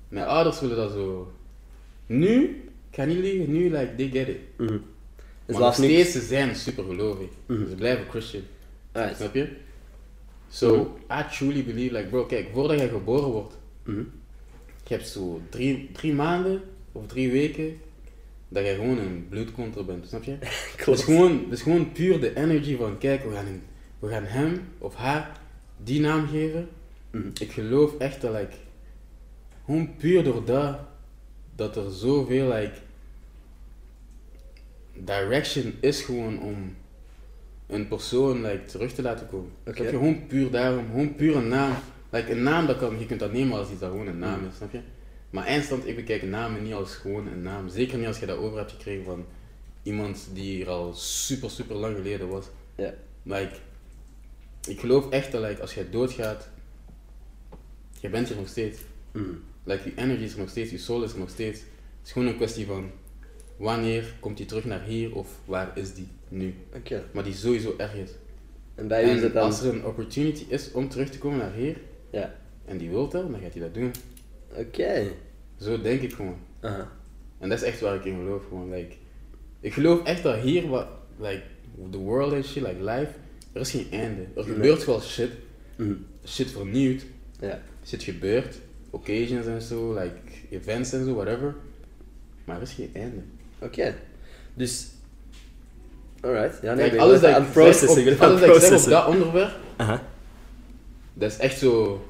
Mijn 0.08 0.26
ouders 0.28 0.60
willen 0.60 0.76
dat 0.78 0.92
zo. 0.92 1.32
Nu, 2.06 2.64
ik 2.96 3.02
ga 3.02 3.08
niet 3.08 3.18
liegen, 3.20 3.52
nu 3.52 3.64
like 3.64 3.96
they 3.96 4.10
get 4.10 4.28
it. 4.28 4.38
Mhm. 4.58 4.72
Maar 4.72 4.80
nog 5.46 5.60
laat 5.60 5.78
nu... 5.78 5.86
steeds, 5.86 6.12
ze 6.12 6.22
zijn 6.22 6.56
super 6.56 6.84
gelovig. 6.84 7.28
Mhm. 7.46 7.70
Ze 7.70 7.76
blijven 7.76 8.06
Christian. 8.10 8.44
Alright. 8.92 9.18
Snap 9.18 9.34
je? 9.34 9.48
So, 10.50 10.98
I 11.12 11.24
truly 11.32 11.64
believe, 11.66 11.94
like 11.96 12.08
bro, 12.10 12.26
kijk, 12.26 12.48
voordat 12.54 12.78
jij 12.80 12.88
geboren 12.90 13.30
wordt, 13.30 13.58
Mhm. 13.84 14.00
je 14.88 14.94
hebt 14.94 15.08
zo 15.08 15.42
drie, 15.50 15.90
drie 15.92 16.14
maanden 16.14 16.62
of 16.92 17.08
drie 17.08 17.32
weken 17.32 17.78
dat 18.48 18.64
jij 18.64 18.76
gewoon 18.76 18.98
een 18.98 19.26
bloedkonter 19.30 19.86
bent, 19.86 20.08
snap 20.08 20.24
je? 20.24 20.38
Het 20.78 20.88
is 20.88 21.04
gewoon, 21.04 21.52
is 21.52 21.62
gewoon 21.62 21.92
puur 21.92 22.20
de 22.20 22.36
energy 22.36 22.78
van, 22.78 22.98
kijk, 22.98 23.24
we 23.24 23.32
gaan, 23.34 23.62
we 24.00 24.08
gaan 24.08 24.24
hem 24.26 24.62
of 24.78 24.96
haar 24.96 25.40
die 25.84 26.00
naam 26.00 26.28
geven. 26.28 26.68
Mhm. 27.12 27.28
Ik 27.42 27.52
geloof 27.52 27.98
echt 27.98 28.22
dat, 28.22 28.32
like, 28.34 28.56
gewoon 29.66 29.96
puur 29.96 30.24
door 30.24 30.46
dat, 30.46 30.80
dat 31.56 31.76
er 31.76 31.92
zoveel, 31.92 32.48
like, 32.48 32.84
direction 35.04 35.74
is 35.80 36.02
gewoon 36.02 36.40
om 36.42 36.76
een 37.68 37.88
persoon, 37.88 38.42
like, 38.42 38.66
terug 38.66 38.94
te 38.94 39.02
laten 39.02 39.28
komen. 39.28 39.52
Oké. 39.66 39.76
Snap 39.76 39.86
je? 39.92 39.98
Gewoon 39.98 40.28
puur 40.28 40.52
daarom, 40.52 40.86
gewoon 40.86 41.16
puur 41.16 41.36
een 41.36 41.48
naam. 41.48 41.74
Like, 42.10 42.32
een 42.32 42.44
naam, 42.44 42.66
dat 42.66 42.78
kan, 42.78 43.00
je 43.00 43.06
kunt 43.06 43.20
dat 43.20 43.32
nemen 43.32 43.58
als 43.58 43.70
iets 43.72 43.80
dat 43.80 43.90
gewoon 43.92 44.08
een 44.08 44.20
naam 44.20 44.40
Mhm. 44.40 44.50
is, 44.50 44.56
snap 44.56 44.72
je? 44.72 44.80
Maar 45.30 45.46
eindstand, 45.46 45.88
ik 45.88 45.96
bekijk 45.96 46.24
namen 46.24 46.64
niet 46.64 46.74
als 46.74 46.96
gewoon 46.96 47.28
een 47.28 47.42
naam. 47.42 47.70
Zeker 47.70 47.98
niet 47.98 48.08
als 48.08 48.20
je 48.20 48.26
dat 48.26 48.38
over 48.38 48.58
hebt 48.58 48.72
gekregen 48.72 49.06
van 49.06 49.26
iemand 49.84 50.30
die 50.34 50.64
er 50.64 50.70
al 50.70 50.94
super, 50.94 51.50
super 51.50 51.76
lang 51.76 51.96
geleden 51.96 52.28
was. 52.30 52.46
Ja. 52.76 52.94
Like, 53.24 53.56
ik 54.68 54.80
geloof 54.80 55.10
echt 55.10 55.32
dat 55.32 55.42
like, 55.42 55.62
als 55.62 55.74
jij 55.74 55.90
doodgaat, 55.90 56.50
je 57.50 57.58
je 58.02 58.10
bent 58.10 58.30
er 58.30 58.36
nog 58.36 58.48
steeds. 58.48 58.80
Mm. 59.12 59.44
Like, 59.64 59.84
je 59.90 59.96
energy 59.96 60.24
is 60.24 60.34
er 60.34 60.40
nog 60.40 60.50
steeds, 60.50 60.72
je 60.72 60.78
soul 60.78 61.04
is 61.04 61.14
er 61.14 61.20
nog 61.20 61.30
steeds. 61.30 61.60
Het 61.60 62.06
is 62.06 62.12
gewoon 62.12 62.28
een 62.28 62.36
kwestie 62.36 62.66
van 62.66 62.92
wanneer 63.58 64.14
komt 64.20 64.38
die 64.38 64.46
terug 64.46 64.66
naar 64.66 64.84
hier 64.84 65.16
of 65.16 65.40
waar 65.46 65.78
is 65.78 65.94
die 65.94 66.08
nu. 66.28 66.54
Oké. 66.76 67.04
Maar 67.12 67.24
die 67.24 67.34
sowieso 67.34 67.76
is. 67.78 68.10
En 68.76 68.88
bij 68.88 69.04
u 69.04 69.08
is 69.10 69.18
En 69.18 69.24
het 69.24 69.34
dan... 69.34 69.44
als 69.44 69.62
er 69.64 69.74
een 69.74 69.86
opportunity 69.86 70.46
is 70.48 70.72
om 70.72 70.90
terug 70.90 71.10
te 71.10 71.18
komen 71.18 71.38
naar 71.38 71.54
hier 71.54 71.78
Ja. 72.10 72.36
en 72.66 72.78
die 72.78 72.90
wil 72.90 73.10
dat, 73.10 73.32
dan 73.32 73.40
gaat 73.42 73.54
hij 73.54 73.62
dat 73.62 73.74
doen. 73.74 73.92
Oké. 74.54 75.04
Zo 75.60 75.82
denk 75.82 76.02
ik 76.02 76.14
gewoon. 76.14 76.38
En 77.40 77.50
dat 77.50 77.58
is 77.58 77.64
echt 77.64 77.80
waar 77.80 77.96
ik 77.96 78.06
in 78.06 78.16
geloof. 78.16 78.44
Gewoon. 78.48 78.70
Like, 78.70 78.96
ik 79.60 79.74
geloof 79.74 80.04
echt 80.04 80.24
dat 80.24 80.40
hier, 80.40 80.68
wat, 80.68 80.88
like, 81.20 81.42
the 81.90 81.98
world 81.98 82.34
and 82.34 82.46
shit, 82.46 82.64
like 82.64 82.84
life, 82.84 83.12
er 83.54 83.62
is 83.62 83.72
geen 83.72 83.88
einde. 83.92 84.22
Er 84.36 84.44
gebeurt 84.44 84.86
wel 84.86 85.02
shit. 85.02 85.30
Mm. 85.76 86.06
Shit 86.26 86.52
vernieuwd. 86.52 87.06
Ja. 87.40 87.62
Shit 87.86 88.04
gebeurt. 88.04 88.60
Occasions 88.90 89.46
en 89.46 89.62
zo, 89.62 89.94
like 89.94 90.20
events 90.50 90.94
en 90.94 91.06
zo, 91.06 91.14
whatever. 91.14 91.56
Maar 92.46 92.56
er 92.56 92.62
is 92.62 92.72
geen 92.72 92.90
einde. 92.94 93.22
Oké. 93.60 93.96
Dus... 94.54 94.88
Alright. 96.22 96.62
Ja, 96.62 96.74
nee, 96.74 97.02
alles 97.02 97.22
dat 97.22 97.34
aan 97.34 97.46
ik 97.46 97.74
zeg 97.74 97.98
Ik 97.98 98.06
ben 98.06 98.14
op, 98.14 98.22
aan 98.22 98.30
alles 98.30 98.42
het 98.42 98.50
dat 98.50 98.56
ik 98.56 98.62
zeg 98.62 98.64
op 98.64 98.70
processen. 98.70 98.90
dat 98.90 99.08
onderwerp, 99.08 99.56
Aha. 99.76 100.04
dat 101.14 101.32
is 101.32 101.38
echt 101.38 101.60
zo 101.60 102.06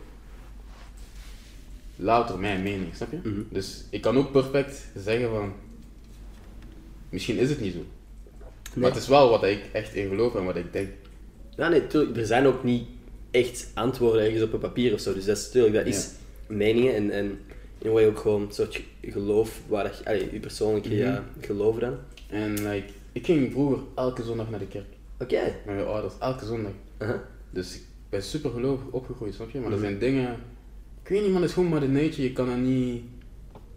louter 1.95 2.39
mijn 2.39 2.63
mening, 2.63 2.95
snap 2.95 3.11
je? 3.11 3.29
Mhm. 3.29 3.41
Dus 3.49 3.83
ik 3.89 4.01
kan 4.01 4.17
ook 4.17 4.31
perfect 4.31 4.85
zeggen 4.95 5.29
van, 5.29 5.53
misschien 7.09 7.37
is 7.37 7.49
het 7.49 7.61
niet 7.61 7.73
zo. 7.73 7.85
Maar 8.73 8.89
het 8.89 8.99
is 8.99 9.07
wel 9.07 9.29
wat 9.29 9.43
ik 9.43 9.59
echt 9.71 9.93
in 9.93 10.07
geloof 10.09 10.35
en 10.35 10.45
wat 10.45 10.55
ik 10.55 10.73
denk. 10.73 10.89
Ja, 11.55 11.69
nee, 11.69 11.87
tuurlijk. 11.87 12.17
Er 12.17 12.25
zijn 12.25 12.45
ook 12.45 12.63
niet 12.63 12.87
echt 13.31 13.67
antwoorden 13.73 14.21
ergens 14.25 14.41
op 14.41 14.53
een 14.53 14.59
papier 14.59 14.93
of 14.93 14.99
zo. 14.99 15.13
Dus 15.13 15.25
dat 15.25 15.37
is 15.37 15.49
tuurlijk, 15.49 15.73
dat 15.73 15.85
is 15.85 16.09
meningen 16.47 16.95
en, 16.95 17.11
en 17.11 17.39
in 17.77 17.87
een 17.87 17.93
way 17.93 18.05
ook 18.07 18.19
gewoon 18.19 18.41
een 18.41 18.51
soort 18.51 18.75
ge- 18.75 19.11
geloof 19.11 19.61
waar 19.67 19.85
je, 19.85 20.05
allee, 20.05 20.29
je 20.33 20.39
persoonlijke 20.39 20.89
Mhm. 20.89 20.97
ja, 20.97 21.23
geloof 21.41 21.77
dan. 21.79 21.95
En 22.29 22.53
like, 22.53 22.87
ik 23.11 23.25
ging 23.25 23.51
vroeger 23.51 23.79
elke 23.95 24.23
zondag 24.23 24.49
naar 24.49 24.59
de 24.59 24.67
kerk. 24.67 24.85
Oké. 25.19 25.41
Met 25.65 25.75
mijn 25.75 25.85
ouders, 25.87 26.13
elke 26.19 26.45
zondag. 26.45 26.71
Dus 27.49 27.75
ik 27.75 27.81
ben 28.09 28.23
super 28.23 28.49
gelovig 28.51 28.85
opgegroeid, 28.91 29.33
snap 29.33 29.49
je? 29.49 29.59
Maar 29.59 29.67
Mhm. 29.69 29.77
er 29.77 29.85
zijn 29.87 29.99
dingen... 29.99 30.33
Ik 31.03 31.09
weet 31.11 31.21
niet 31.21 31.31
man, 31.31 31.41
het 31.41 31.49
is 31.49 31.55
gewoon 31.55 31.69
maar 31.69 31.79
de 31.79 31.87
nature, 31.87 32.21
je 32.23 32.33
kan 32.33 32.47
dat 32.47 32.57
niet... 32.57 33.01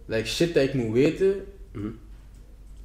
Like 0.05 0.27
shit 0.27 0.53
dat 0.53 0.63
ik 0.63 0.73
moet 0.73 0.93
weten, 0.93 1.45
Mhm. 1.73 1.87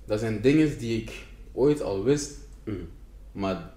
dat 0.06 0.20
zijn 0.20 0.40
dingen 0.40 0.78
die 0.78 1.00
ik 1.02 1.12
ooit 1.52 1.82
al 1.82 2.04
wist, 2.04 2.38
Mhm. 2.64 2.76
maar 3.32 3.72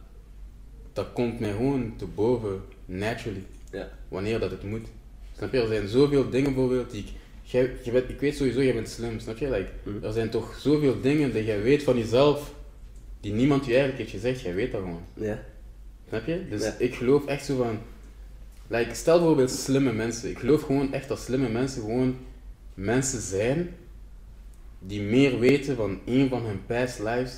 dat 0.94 1.14
komt 1.14 1.40
mij 1.40 1.52
gewoon 1.52 1.94
te 1.98 2.06
boven, 2.06 2.62
naturally, 2.86 3.44
Ja. 3.72 3.90
wanneer 4.08 4.40
dat 4.40 4.52
het 4.52 4.64
moet. 4.64 4.88
Snap 5.38 5.52
je? 5.54 5.60
Er 5.62 5.68
zijn 5.68 5.88
zoveel 5.88 6.30
dingen 6.30 6.54
bijvoorbeeld 6.54 6.92
die 6.92 7.02
ik... 7.02 7.10
Jij, 7.50 7.72
je 7.84 7.92
bent, 7.92 8.10
ik 8.10 8.20
weet 8.20 8.36
sowieso, 8.36 8.64
jij 8.64 8.74
bent 8.74 8.90
slim, 8.90 9.20
snap 9.20 9.38
je? 9.38 9.50
Like, 9.50 9.70
Mhm. 9.84 10.04
Er 10.06 10.14
zijn 10.14 10.30
toch 10.30 10.56
zoveel 10.60 11.02
dingen 11.02 11.34
dat 11.34 11.46
jij 11.46 11.62
weet 11.62 11.84
van 11.84 11.98
jezelf, 11.98 12.54
die 13.22 13.34
niemand 13.34 13.66
je 13.66 13.70
eigenlijk 13.72 14.00
heeft 14.00 14.12
gezegd, 14.12 14.42
jij 14.42 14.54
weet 14.56 14.72
dat 14.72 14.82
gewoon. 14.82 15.04
Ja. 15.14 15.44
Snap 16.10 16.26
je? 16.26 16.48
Dus 16.50 16.64
Ja. 16.64 16.76
ik 16.80 16.96
geloof 16.96 17.26
echt 17.26 17.46
zo 17.46 17.58
van. 17.58 17.80
Like, 18.68 18.94
stel 18.96 19.18
bijvoorbeeld 19.18 19.52
slimme 19.52 19.92
mensen. 19.94 20.30
Ik 20.30 20.40
geloof 20.40 20.62
gewoon 20.62 20.94
echt 20.94 21.08
dat 21.08 21.20
slimme 21.20 21.50
mensen 21.50 21.82
gewoon 21.82 22.18
mensen 22.74 23.22
zijn 23.22 23.76
die 24.80 25.02
meer 25.02 25.40
weten 25.40 25.76
van 25.76 26.00
een 26.06 26.30
van 26.30 26.46
hun 26.46 26.66
past 26.66 27.00
lives, 27.00 27.34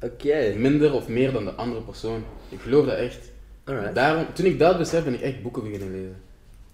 Oké. 0.00 0.54
minder 0.56 0.92
of 0.92 1.08
meer 1.08 1.32
dan 1.32 1.44
de 1.44 1.52
andere 1.52 1.82
persoon. 1.82 2.24
Ik 2.48 2.60
geloof 2.60 2.86
dat 2.86 2.96
echt. 2.98 3.30
Alright. 3.64 3.94
Daarom, 3.94 4.26
toen 4.34 4.46
ik 4.46 4.58
dat 4.58 4.78
besef, 4.78 5.04
ben 5.04 5.14
ik 5.14 5.20
echt 5.20 5.42
boeken 5.42 5.62
beginnen 5.62 5.90
lezen. 5.90 6.16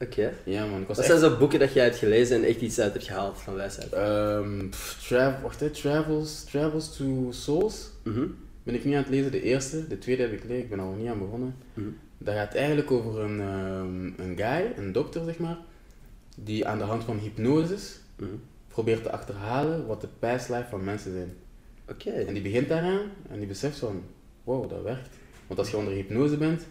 Oké. 0.00 0.32
Ja 0.44 0.66
man, 0.66 0.80
ik 0.80 0.86
was 0.86 0.96
Wat 0.96 1.06
echt... 1.06 1.18
zijn 1.18 1.30
zo 1.32 1.38
boeken 1.38 1.58
dat 1.58 1.72
jij 1.72 1.84
hebt 1.84 1.96
gelezen 1.96 2.36
en 2.36 2.44
echt 2.48 2.60
iets 2.60 2.78
uit 2.80 2.92
hebt 2.92 3.04
gehaald 3.04 3.38
van 3.40 3.54
wijsheid? 3.54 3.92
Ehm, 3.92 4.68
pff, 4.68 5.06
tra- 5.08 5.40
wacht, 5.42 5.60
hè, 5.60 5.70
Travels, 5.70 6.44
Travels 6.44 6.96
to 6.96 7.26
Souls 7.30 7.90
Mhm. 8.04 8.26
ben 8.62 8.74
ik 8.74 8.84
nu 8.84 8.92
aan 8.92 9.02
het 9.02 9.08
lezen, 9.08 9.30
de 9.30 9.42
eerste. 9.42 9.86
De 9.88 9.98
tweede 9.98 10.22
heb 10.22 10.32
ik 10.32 10.40
gelezen, 10.40 10.62
ik 10.62 10.68
ben 10.68 10.78
nog 10.78 10.96
niet 10.96 11.08
aan 11.08 11.18
begonnen. 11.18 11.54
Mhm. 11.74 11.86
Dat 12.18 12.34
gaat 12.34 12.54
eigenlijk 12.54 12.90
over 12.90 13.20
een, 13.20 13.40
ehm, 13.40 14.20
een 14.28 14.36
guy, 14.36 14.72
een 14.76 14.92
dokter 14.92 15.24
zeg 15.24 15.38
maar, 15.38 15.58
die 16.36 16.66
aan 16.66 16.78
de 16.78 16.84
hand 16.84 17.04
van 17.04 17.18
hypnosis 17.18 17.98
Mhm. 18.16 18.30
probeert 18.68 19.02
te 19.02 19.10
achterhalen 19.10 19.86
wat 19.86 20.00
de 20.00 20.08
past 20.18 20.48
life 20.48 20.66
van 20.70 20.84
mensen 20.84 21.12
zijn. 21.12 21.32
Oké. 21.88 22.10
En 22.10 22.32
die 22.34 22.42
begint 22.42 22.68
daaraan 22.68 23.00
en 23.30 23.38
die 23.38 23.48
beseft 23.48 23.78
van, 23.78 24.02
wow, 24.44 24.70
dat 24.70 24.82
werkt. 24.82 25.08
Want 25.46 25.58
als 25.60 25.70
je 25.70 25.76
onder 25.76 25.92
hypnose 25.92 26.36
bent, 26.36 26.66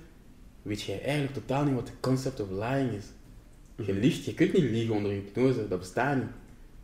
weet 0.62 0.82
jij 0.82 1.02
eigenlijk 1.02 1.34
totaal 1.34 1.64
niet 1.64 1.76
wat 1.76 1.88
de 1.88 1.94
concept 2.00 2.40
of 2.40 2.50
lying 2.50 2.92
is. 2.92 3.06
Je 3.76 3.92
Mhm. 3.92 4.00
liegt, 4.02 4.26
je 4.26 4.34
kunt 4.34 4.54
niet 4.54 4.64
liegen 4.64 4.96
onder 4.96 5.12
hypnose, 5.12 5.68
dat 5.68 5.80
bestaat 5.80 6.16
niet. 6.18 6.26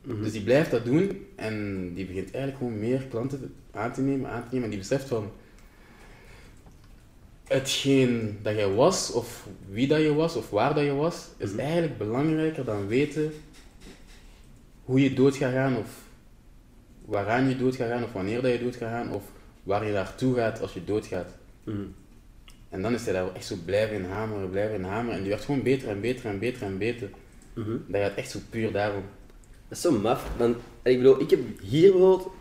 Mhm. 0.04 0.24
Dus 0.24 0.32
die 0.32 0.42
blijft 0.44 0.72
dat 0.72 0.86
doen 0.86 1.26
en 1.36 1.56
die 1.94 2.06
begint 2.06 2.32
eigenlijk 2.32 2.58
gewoon 2.58 2.80
meer 2.80 3.02
klanten 3.10 3.40
te- 3.40 3.78
aan 3.78 3.94
te 3.94 4.02
nemen, 4.02 4.30
aan 4.30 4.42
te 4.42 4.48
nemen. 4.52 4.64
En 4.64 4.70
die 4.70 4.80
beseft 4.80 5.08
van, 5.08 5.32
hetgeen 7.48 8.38
dat 8.42 8.56
jij 8.56 8.70
was, 8.70 9.12
of 9.12 9.48
wie 9.70 9.88
dat 9.88 10.02
je 10.02 10.14
was, 10.14 10.36
of 10.36 10.50
waar 10.50 10.74
dat 10.74 10.84
je 10.84 10.94
was, 10.94 11.28
is 11.38 11.50
Mhm. 11.52 11.60
eigenlijk 11.60 11.98
belangrijker 11.98 12.66
dan 12.66 12.88
weten 12.88 13.32
hoe 14.84 15.02
je 15.02 15.14
dood 15.14 15.36
gaat 15.36 15.54
gaan, 15.54 15.78
of 15.78 15.88
waaraan 17.06 17.50
je 17.50 17.58
dood 17.58 17.76
gaat 17.76 17.90
gaan, 17.90 18.04
of 18.04 18.12
wanneer 18.12 18.42
dat 18.42 18.52
je 18.52 18.60
dood 18.64 18.76
gaat 18.76 18.90
gaan, 18.90 19.14
of 19.14 19.24
waar 19.64 19.86
je 19.86 19.92
naartoe 19.94 20.36
gaat 20.36 20.62
als 20.62 20.74
je 20.74 20.84
doodgaat. 20.86 21.36
Mhm. 21.64 21.78
En 22.72 22.82
dan 22.82 22.94
is 22.94 23.04
hij 23.04 23.14
daar 23.14 23.36
echt 23.36 23.46
zo 23.46 23.56
blijven 23.66 23.96
in 23.96 24.04
hameren, 24.06 24.50
blijven 24.50 24.76
in 24.76 24.84
hameren. 24.84 25.16
En 25.16 25.22
die 25.22 25.30
werd 25.32 25.44
gewoon 25.44 25.64
beter 25.64 25.88
en 25.90 26.02
beter 26.02 26.26
en 26.30 26.40
beter 26.40 26.62
en 26.64 26.78
beter. 26.78 27.10
Mhm. 27.54 27.78
Dat 27.88 28.02
gaat 28.02 28.16
echt 28.16 28.32
zo 28.32 28.40
puur 28.50 28.72
daarom. 28.72 29.04
Dat 29.68 29.78
is 29.78 29.82
zo 29.82 29.92
maf, 29.92 30.28
want 30.38 30.56
ik 30.84 30.98
bedoel, 30.98 31.22
ik 31.22 31.30
heb 31.30 31.40
hier 31.62 31.92
bijvoorbeeld 31.92 32.32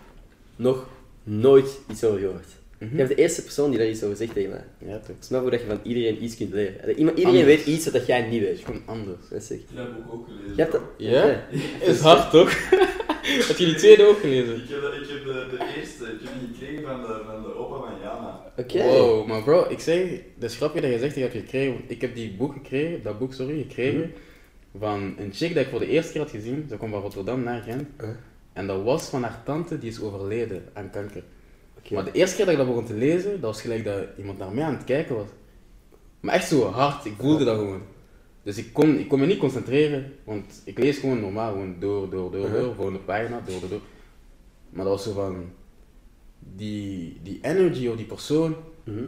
nog 0.57 0.89
nooit 1.23 1.79
iets 1.91 2.05
over 2.05 2.19
gehoord. 2.21 2.47
Mhm. 2.79 2.91
Je 2.91 2.97
bent 2.97 3.09
de 3.09 3.15
eerste 3.15 3.43
persoon 3.43 3.71
die 3.71 3.79
daar 3.79 3.89
iets 3.89 4.03
over 4.03 4.17
zegt 4.17 4.33
tegen 4.35 4.51
mij. 4.51 4.65
Ja, 4.79 4.97
toch. 4.99 5.07
Het 5.07 5.17
is 5.21 5.29
maar 5.29 5.41
hoe 5.41 5.51
dat 5.51 5.61
je 5.61 5.67
van 5.67 5.81
iedereen 5.83 6.25
iets 6.25 6.37
kunt 6.37 6.53
leren. 6.53 6.87
Dat 6.87 6.97
Iemand, 6.97 7.19
iedereen 7.19 7.41
Anders. 7.41 7.65
weet 7.65 7.75
iets 7.75 7.85
wat 7.85 7.95
dat 7.95 8.07
jij 8.07 8.29
niet 8.29 8.41
weet. 8.43 8.61
gewoon 8.65 8.83
anders. 8.87 9.29
Dat 9.31 9.43
is. 9.43 9.51
Ik 9.51 9.63
heb 9.75 9.77
dat 9.87 9.95
boek 10.05 10.13
ook 10.13 10.27
gelezen. 10.27 10.51
Je 10.57 10.61
hebt 10.63 10.73
dat... 10.73 10.83
Ja? 10.97 11.25
Oké. 11.25 11.91
Is 11.91 12.01
hard 12.01 12.31
toch? 12.31 12.53
Had 13.49 13.59
je 13.59 13.65
die 13.65 13.75
tweede 13.75 14.07
ook 14.07 14.19
gelezen? 14.21 14.55
Ik 14.55 14.69
heb, 14.69 14.81
de- 14.81 14.99
ik 15.03 15.09
heb 15.09 15.25
de, 15.25 15.47
de 15.57 15.75
eerste, 15.79 16.05
ik 16.05 16.21
heb 16.23 16.33
die 16.41 16.49
gekregen 16.55 16.83
van 16.83 17.01
de, 17.01 17.21
van 17.27 17.43
Wow, 18.73 19.27
maar 19.27 19.43
bro, 19.43 19.67
ik 19.69 19.81
zeg, 19.81 20.21
dat 20.39 20.51
is 20.51 20.57
grappig 20.57 20.81
dat 20.81 20.91
je 20.91 20.99
zegt 20.99 21.15
dat 21.15 21.25
je 21.25 21.31
hebt 21.31 21.45
gekregen. 21.45 21.81
Ik 21.87 22.01
heb 22.01 22.15
die 22.15 22.35
boek 22.35 22.53
gekregen, 22.53 23.03
dat 23.03 23.19
boek, 23.19 23.33
sorry, 23.33 23.63
gekregen 23.63 24.13
van 24.79 25.15
een 25.19 25.33
chick 25.33 25.55
dat 25.55 25.65
ik 25.65 25.71
voor 25.71 25.79
de 25.79 25.89
eerste 25.89 26.13
keer 26.13 26.21
had 26.21 26.31
gezien. 26.31 26.67
Ze 26.69 26.77
kwam 26.77 26.91
van 26.91 27.01
Rotterdam 27.01 27.43
naar 27.43 27.63
Gent. 27.63 27.89
Huh? 27.99 28.09
En 28.53 28.67
dat 28.67 28.83
was 28.83 29.09
van 29.09 29.23
haar 29.23 29.43
tante, 29.45 29.79
die 29.79 29.91
is 29.91 30.01
overleden 30.01 30.65
aan 30.73 30.91
kanker. 30.91 31.23
Maar 31.91 32.05
de 32.05 32.13
eerste 32.13 32.37
keer 32.37 32.45
dat 32.45 32.55
ik 32.55 32.61
dat 32.61 32.69
begon 32.69 32.87
te 32.87 32.95
lezen, 32.95 33.31
dat 33.31 33.41
was 33.41 33.61
gelijk 33.61 33.85
dat 33.85 34.05
iemand 34.19 34.39
naar 34.39 34.53
mij 34.53 34.65
aan 34.65 34.75
het 34.75 34.85
kijken 34.85 35.17
was. 35.17 35.29
Maar 36.21 36.35
echt 36.35 36.49
zo 36.49 36.65
hard, 36.65 37.05
ik 37.05 37.15
voelde 37.19 37.45
dat 37.45 37.59
gewoon. 37.59 37.83
Dus 38.43 38.59
ik 38.59 38.73
kon, 38.73 38.99
ik 38.99 39.09
kon 39.09 39.21
me 39.21 39.27
niet 39.27 39.39
concentreren, 39.39 40.13
want 40.25 40.63
ik 40.65 40.79
lees 40.79 40.99
gewoon 40.99 41.21
normaal, 41.21 41.53
gewoon 41.53 41.77
door, 41.79 42.11
door, 42.11 42.31
door, 42.31 42.45
Uh-huh. 42.45 42.61
door, 42.61 42.75
volgende 42.75 42.99
pagina, 42.99 43.41
door, 43.47 43.61
door, 43.61 43.69
door. 43.69 43.81
Maar 44.71 44.85
dat 44.85 44.93
was 44.93 45.03
zo 45.03 45.13
van, 45.13 45.53
die, 46.57 47.21
die 47.23 47.39
energy 47.43 47.87
of 47.87 47.97
die 47.97 48.07
persoon, 48.07 48.57
Mhm. 48.85 49.05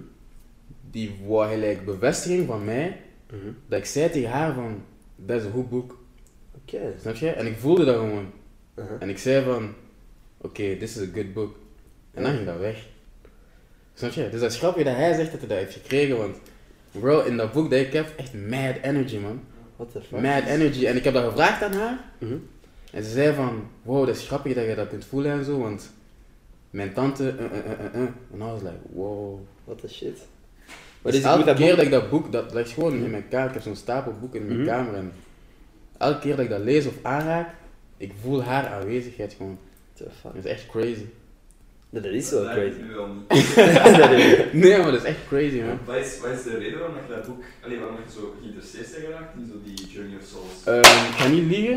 die 0.91 1.17
wou 1.27 1.49
gelijk 1.51 1.85
bevestiging 1.85 2.47
van 2.47 2.65
mij, 2.65 3.01
Mhm. 3.31 3.53
dat 3.67 3.79
ik 3.79 3.85
zei 3.85 4.11
tegen 4.11 4.31
haar 4.31 4.55
van, 4.55 4.83
dat 5.17 5.41
is 5.41 5.45
een 5.47 5.53
goed 5.53 5.71
boek, 5.71 5.99
Oké. 6.57 6.95
snap 7.01 7.15
je? 7.15 7.31
En 7.31 7.47
ik 7.47 7.57
voelde 7.57 7.85
dat 7.85 7.97
gewoon. 7.97 8.27
Uh-huh. 8.79 8.97
En 8.99 9.09
ik 9.09 9.19
zei 9.19 9.45
van, 9.45 9.75
oké, 10.41 10.77
this 10.77 10.97
is 10.97 11.09
a 11.09 11.11
good 11.15 11.33
book. 11.33 11.57
En 12.15 12.23
dan 12.23 12.33
ging 12.33 12.47
dat 12.47 12.59
weg. 12.59 12.87
Snap 13.95 14.11
je? 14.11 14.29
Dus 14.31 14.41
dat 14.41 14.51
is 14.53 14.59
grappig 14.59 14.85
dat 14.85 14.97
hij 14.97 15.15
zegt 15.15 15.31
dat 15.31 15.41
hij 15.41 15.49
dat 15.49 15.59
heeft 15.59 15.73
gekregen, 15.73 16.17
want 16.19 16.37
bro, 16.91 17.21
in 17.25 17.37
dat 17.37 17.53
boek 17.53 17.71
dat 17.71 17.79
ik 17.81 17.93
heb, 17.93 18.13
echt 18.17 18.35
mad 18.35 18.75
energy 18.83 19.17
man. 19.19 19.41
What 19.77 19.93
the 19.93 20.01
fuck? 20.01 20.21
Mad 20.21 20.45
energy. 20.45 20.87
En 20.87 20.97
ik 20.97 21.05
heb 21.05 21.15
dat 21.15 21.25
gevraagd 21.25 21.63
aan 21.63 21.73
haar. 21.73 22.05
Mhm. 22.19 22.37
En 22.93 23.05
ze 23.05 23.11
zei 23.11 23.35
van, 23.35 23.69
wow, 23.83 24.07
dat 24.07 24.17
is 24.17 24.27
grappig 24.27 24.55
dat 24.55 24.65
je 24.67 24.75
dat 24.75 24.89
kunt 24.89 25.05
voelen 25.05 25.33
en 25.33 25.45
zo, 25.45 25.59
want 25.59 25.93
mijn 26.73 26.93
tante, 26.93 27.23
uh, 27.23 27.45
uh, 27.45 27.45
uh, 27.45 27.95
uh, 27.95 28.01
uh. 28.03 28.09
En 28.33 28.37
I 28.37 28.39
was 28.39 28.61
like, 28.63 28.79
wow. 28.93 29.39
What 29.65 29.79
the 29.81 29.89
shit. 29.89 30.19
Maar 31.03 31.13
dus 31.13 31.23
elke 31.23 31.45
dat 31.45 31.57
keer 31.57 31.67
boek... 31.69 31.77
dat 31.77 31.85
ik 31.85 31.91
dat 31.91 32.11
boek, 32.11 32.33
dat 32.33 32.55
ligt 32.55 32.71
gewoon 32.71 32.93
in 33.05 33.11
mijn 33.11 33.29
kamer, 33.29 33.49
ik 33.49 33.55
heb 33.55 33.63
zo'n 33.63 33.77
stapel 33.77 34.13
boeken 34.21 34.41
in 34.41 34.47
mijn 34.47 34.59
Mhm. 34.59 34.69
kamer 34.69 34.95
en 34.95 35.13
elke 35.99 36.19
keer 36.19 36.37
dat 36.37 36.45
ik 36.45 36.51
dat 36.51 36.61
lees 36.61 36.87
of 36.87 36.95
aanraak, 37.03 37.49
ik 37.97 38.13
voel 38.23 38.43
haar 38.43 38.67
aanwezigheid 38.67 39.35
gewoon. 39.37 39.59
What 39.95 40.09
the 40.09 40.15
fuck? 40.21 40.35
Dat 40.35 40.45
is 40.45 40.51
echt 40.51 40.67
crazy. 40.67 41.05
Dat 41.91 42.05
is 42.05 42.29
zo 42.29 42.45
Dat 42.45 42.55
lijkt 42.55 42.75
crazy. 42.77 42.89
nu 42.89 42.95
wel 42.95 43.07
niet. 43.07 43.31
Is- 44.53 44.53
Nee, 44.63 44.79
maar 44.79 44.91
dat 44.93 45.01
is 45.03 45.09
echt 45.09 45.27
crazy, 45.29 45.61
man. 45.61 45.79
Wat 45.85 45.97
is, 45.97 46.21
wat 46.21 46.31
is 46.31 46.43
de 46.43 46.59
reden 46.59 46.79
waarom 46.79 46.97
je 46.97 47.15
dat 47.15 47.27
boek, 47.27 47.43
allee, 47.65 47.79
waarom 47.79 47.97
je 48.07 48.13
zo 48.21 48.35
geïnteresseerd 48.41 48.91
bent 48.91 49.05
geraakt 49.05 49.35
in 49.37 49.47
zo 49.47 49.55
die 49.65 49.87
Journey 49.89 50.17
of 50.21 50.25
Souls? 50.27 50.65
Ehm, 50.85 51.07
ik 51.09 51.15
ga 51.17 51.29
niet 51.29 51.51
liegen. 51.51 51.75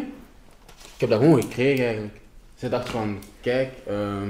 Ik 0.94 1.02
heb 1.02 1.10
dat 1.10 1.20
gewoon 1.20 1.42
gekregen 1.42 1.86
eigenlijk. 1.86 2.16
Zij 2.56 2.70
dacht 2.70 2.90
van, 2.90 3.20
kijk, 3.42 3.74
ehm, 3.88 4.30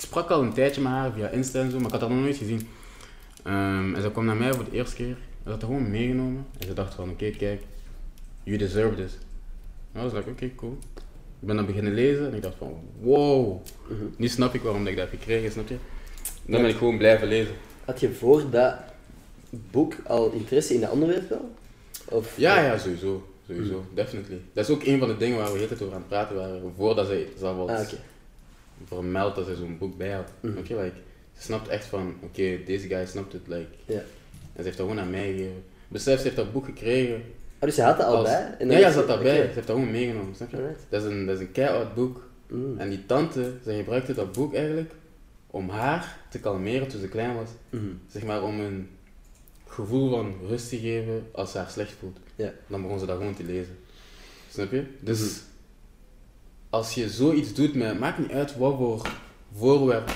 ik 0.00 0.06
sprak 0.06 0.30
al 0.30 0.42
een 0.42 0.52
tijdje 0.52 0.80
met 0.80 0.92
haar 0.92 1.12
via 1.12 1.28
Insta 1.28 1.60
en 1.60 1.70
zo, 1.70 1.76
maar 1.76 1.86
ik 1.86 1.92
had 1.92 2.00
haar 2.00 2.10
nog 2.10 2.20
nooit 2.20 2.36
gezien. 2.36 2.68
Ehm, 3.44 3.94
en 3.94 4.02
ze 4.02 4.10
kwam 4.10 4.24
naar 4.24 4.36
mij 4.36 4.52
voor 4.52 4.64
de 4.64 4.70
eerste 4.70 4.96
keer. 4.96 5.16
Ze 5.44 5.50
had 5.50 5.60
haar 5.60 5.70
gewoon 5.70 5.90
meegenomen. 5.90 6.46
En 6.58 6.66
ze 6.66 6.72
dacht 6.72 6.94
van, 6.94 7.10
oké, 7.10 7.30
kijk, 7.30 7.62
You 8.42 8.56
deserve 8.56 8.94
this. 8.94 9.12
I 9.96 10.02
was 10.02 10.12
like, 10.12 10.30
oké, 10.30 10.50
cool. 10.54 10.78
Ik 11.40 11.46
ben 11.46 11.56
dan 11.56 11.66
beginnen 11.66 11.94
lezen 11.94 12.26
en 12.26 12.34
ik 12.34 12.42
dacht 12.42 12.54
van, 12.58 12.80
wow. 13.00 13.60
Mhm. 13.88 14.04
Nu 14.16 14.28
snap 14.28 14.54
ik 14.54 14.62
waarom 14.62 14.86
ik 14.86 14.96
dat 14.96 15.10
heb 15.10 15.20
gekregen, 15.20 15.52
snap 15.52 15.68
je? 15.68 15.76
Dan 16.46 16.60
ben 16.60 16.70
ik 16.70 16.76
gewoon 16.76 16.98
blijven 16.98 17.28
lezen. 17.28 17.54
Had 17.84 18.00
je 18.00 18.12
voor 18.12 18.50
dat 18.50 18.74
boek 19.50 19.94
al 20.06 20.30
interesse 20.30 20.74
in 20.74 20.80
dat 20.80 20.90
onderwerp 20.90 21.28
wel? 21.28 21.54
Of, 22.04 22.36
Ja, 22.36 22.64
ja, 22.64 22.78
sowieso. 22.78 23.28
Sowieso, 23.46 23.84
definitely. 23.94 24.40
Dat 24.52 24.68
is 24.68 24.74
ook 24.74 24.84
een 24.84 24.98
van 24.98 25.08
de 25.08 25.16
dingen 25.16 25.36
waar 25.36 25.46
we 25.46 25.52
de 25.52 25.58
hele 25.58 25.68
tijd 25.68 25.82
over 25.82 25.94
aan 25.94 26.00
het 26.00 26.08
praten 26.08 26.36
waren, 26.36 26.72
voordat 26.76 27.06
zij 27.06 27.28
zelf 27.38 27.56
was 27.56 27.70
Ah, 27.70 27.80
oké. 27.80 27.96
Vermeld 28.84 29.34
dat 29.34 29.46
ze 29.46 29.56
zo'n 29.56 29.78
boek 29.78 29.96
bij 29.96 30.10
had. 30.12 30.32
Mhm. 30.40 30.52
Snap 30.52 30.66
je? 30.66 30.76
Like, 30.76 30.96
ze 31.36 31.42
snapt 31.42 31.68
echt 31.68 31.84
van, 31.84 32.14
oké, 32.22 32.58
deze 32.66 32.88
guy 32.88 33.06
snapt 33.06 33.32
het, 33.32 33.42
like. 33.46 33.66
En 33.86 34.02
ze 34.56 34.62
heeft 34.62 34.76
dat 34.76 34.86
gewoon 34.86 35.00
aan 35.00 35.10
mij 35.10 35.26
gegeven. 35.32 35.62
Besef, 35.88 36.16
ze 36.18 36.22
heeft 36.24 36.36
dat 36.36 36.52
boek 36.52 36.64
gekregen. 36.64 37.22
Ah, 37.58 37.66
dus 37.66 37.76
je 37.76 37.82
had 37.82 37.96
dat 37.96 38.06
al 38.06 38.16
als- 38.16 38.28
bij? 38.28 38.54
En 38.58 38.70
ja, 38.70 38.78
ja, 38.78 38.90
ze 38.90 38.98
had 38.98 39.06
dat 39.08 39.22
bij. 39.22 39.32
oké. 39.32 39.38
Ze 39.48 39.52
heeft 39.54 39.66
dat 39.66 39.76
gewoon 39.76 39.90
meegenomen, 39.90 40.34
snap 40.34 40.50
je? 40.50 40.72
Dat 40.88 41.02
is 41.02 41.08
een, 41.10 41.26
dat 41.26 41.34
is 41.34 41.40
een 41.40 41.52
keihard 41.52 41.94
boek. 41.94 42.28
Mm. 42.48 42.78
En 42.78 42.88
die 42.90 43.06
tante, 43.06 43.52
zij 43.64 43.76
gebruikte 43.76 44.14
dat 44.14 44.32
boek 44.32 44.54
eigenlijk 44.54 44.92
om 45.46 45.68
haar 45.68 46.16
te 46.30 46.38
kalmeren 46.40 46.88
toen 46.88 47.00
ze 47.00 47.08
klein 47.08 47.34
was. 47.34 47.48
Mhm. 47.70 47.84
Zeg 48.12 48.24
maar 48.24 48.42
om 48.42 48.60
een 48.60 48.88
gevoel 49.66 50.10
van 50.10 50.34
rust 50.48 50.68
te 50.68 50.78
geven 50.78 51.26
als 51.32 51.52
ze 51.52 51.58
haar 51.58 51.70
slecht 51.70 51.92
voelt. 52.00 52.18
Ja. 52.36 52.52
Dan 52.66 52.82
begon 52.82 52.98
ze 52.98 53.06
dat 53.06 53.16
gewoon 53.16 53.34
te 53.34 53.44
lezen. 53.44 53.76
Snap 54.50 54.70
je? 54.70 54.84
Dus 55.00 55.18
Mhm. 55.20 55.28
Als 56.70 56.94
je 56.94 57.08
zoiets 57.08 57.54
doet 57.54 57.74
met, 57.74 57.98
maakt 57.98 58.18
niet 58.18 58.30
uit 58.30 58.56
wat 58.56 58.76
voor 58.76 59.08
voorwerp, 59.56 60.10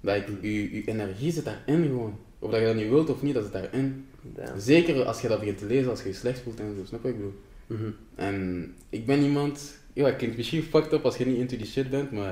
Mhm. 0.00 0.46
je, 0.46 0.74
je 0.74 0.82
energie 0.86 1.32
zit 1.32 1.44
daarin 1.44 1.82
gewoon. 1.84 2.18
Of 2.38 2.50
dat 2.50 2.60
je 2.60 2.66
dat 2.66 2.74
nu 2.76 2.88
wilt 2.88 3.10
of 3.10 3.22
niet, 3.22 3.34
dat 3.34 3.42
zit 3.44 3.52
daarin. 3.52 4.06
Damn. 4.22 4.60
Zeker 4.60 5.04
als 5.04 5.20
je 5.20 5.28
dat 5.28 5.38
begint 5.38 5.58
te 5.58 5.66
lezen, 5.66 5.90
als 5.90 6.02
je 6.02 6.08
je 6.08 6.14
slecht 6.14 6.40
voelt 6.40 6.60
en 6.60 6.74
zo, 6.78 6.84
snap 6.84 7.02
je 7.02 7.08
wat 7.08 7.16
ik 7.16 7.16
bedoel? 7.16 7.40
Mhm. 7.66 7.90
En 8.14 8.74
ik 8.88 9.06
ben 9.06 9.22
iemand, 9.22 9.76
ja, 9.92 10.04
het 10.04 10.16
klinkt 10.16 10.36
misschien 10.36 10.62
fucked 10.62 10.92
up 10.92 11.04
als 11.04 11.16
je 11.16 11.26
niet 11.26 11.38
into 11.38 11.56
die 11.56 11.66
shit 11.66 11.90
bent, 11.90 12.10
maar 12.10 12.30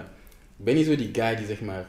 ik 0.58 0.64
ben 0.64 0.74
niet 0.74 0.86
zo 0.86 0.96
die 0.96 1.10
guy 1.12 1.36
die 1.36 1.46
zeg 1.46 1.60
maar 1.60 1.88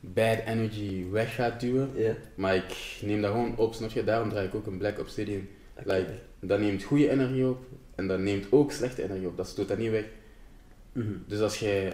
bad 0.00 0.38
energy 0.46 1.04
weg 1.10 1.34
gaat 1.34 1.60
duwen. 1.60 1.90
Ja. 1.96 2.14
Maar 2.34 2.54
ik 2.56 2.98
neem 3.02 3.20
dat 3.22 3.30
gewoon 3.30 3.56
op, 3.56 3.74
snap 3.74 3.90
je? 3.90 4.04
Daarom 4.04 4.28
draai 4.28 4.46
ik 4.46 4.54
ook 4.54 4.66
een 4.66 4.78
Black 4.78 4.98
Obsidian. 4.98 5.46
Like, 5.84 6.12
dat 6.40 6.60
neemt 6.60 6.82
goede 6.82 7.10
energie 7.10 7.46
op 7.48 7.64
en 7.94 8.06
dat 8.06 8.18
neemt 8.18 8.46
ook 8.50 8.72
slechte 8.72 9.02
energie 9.02 9.26
op. 9.26 9.36
Dat 9.36 9.46
stoot 9.48 9.68
dat 9.68 9.78
niet 9.78 9.90
weg. 9.90 10.04
Mhm. 10.92 11.12
Dus 11.26 11.40
als 11.40 11.58
je 11.58 11.92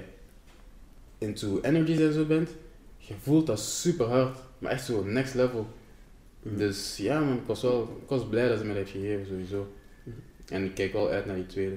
into 1.19 1.59
energies 1.63 2.01
en 2.01 2.13
zo 2.13 2.25
bent, 2.25 2.51
je 2.99 3.15
voelt 3.23 3.47
dat 3.47 3.61
super 3.61 4.07
hard, 4.07 4.39
maar 4.59 4.73
echt 4.73 4.85
zo 4.85 5.05
next 5.05 5.35
level. 5.35 5.67
Mhm. 6.43 6.57
Dus 6.57 6.97
ja 6.97 7.21
man, 7.21 7.35
ik 7.37 7.47
was 7.47 7.63
wel 7.63 7.83
ik 8.03 8.09
was 8.09 8.27
blij 8.29 8.49
dat 8.49 8.59
ze 8.59 8.63
me 8.65 8.69
dat 8.69 8.77
heeft 8.79 8.91
gegeven 8.91 9.27
sowieso. 9.27 9.67
Mhm. 10.03 10.17
En 10.55 10.65
ik 10.65 10.75
kijk 10.75 10.93
wel 10.93 11.09
uit 11.09 11.27
naar 11.27 11.37
die 11.37 11.47
tweede. 11.47 11.75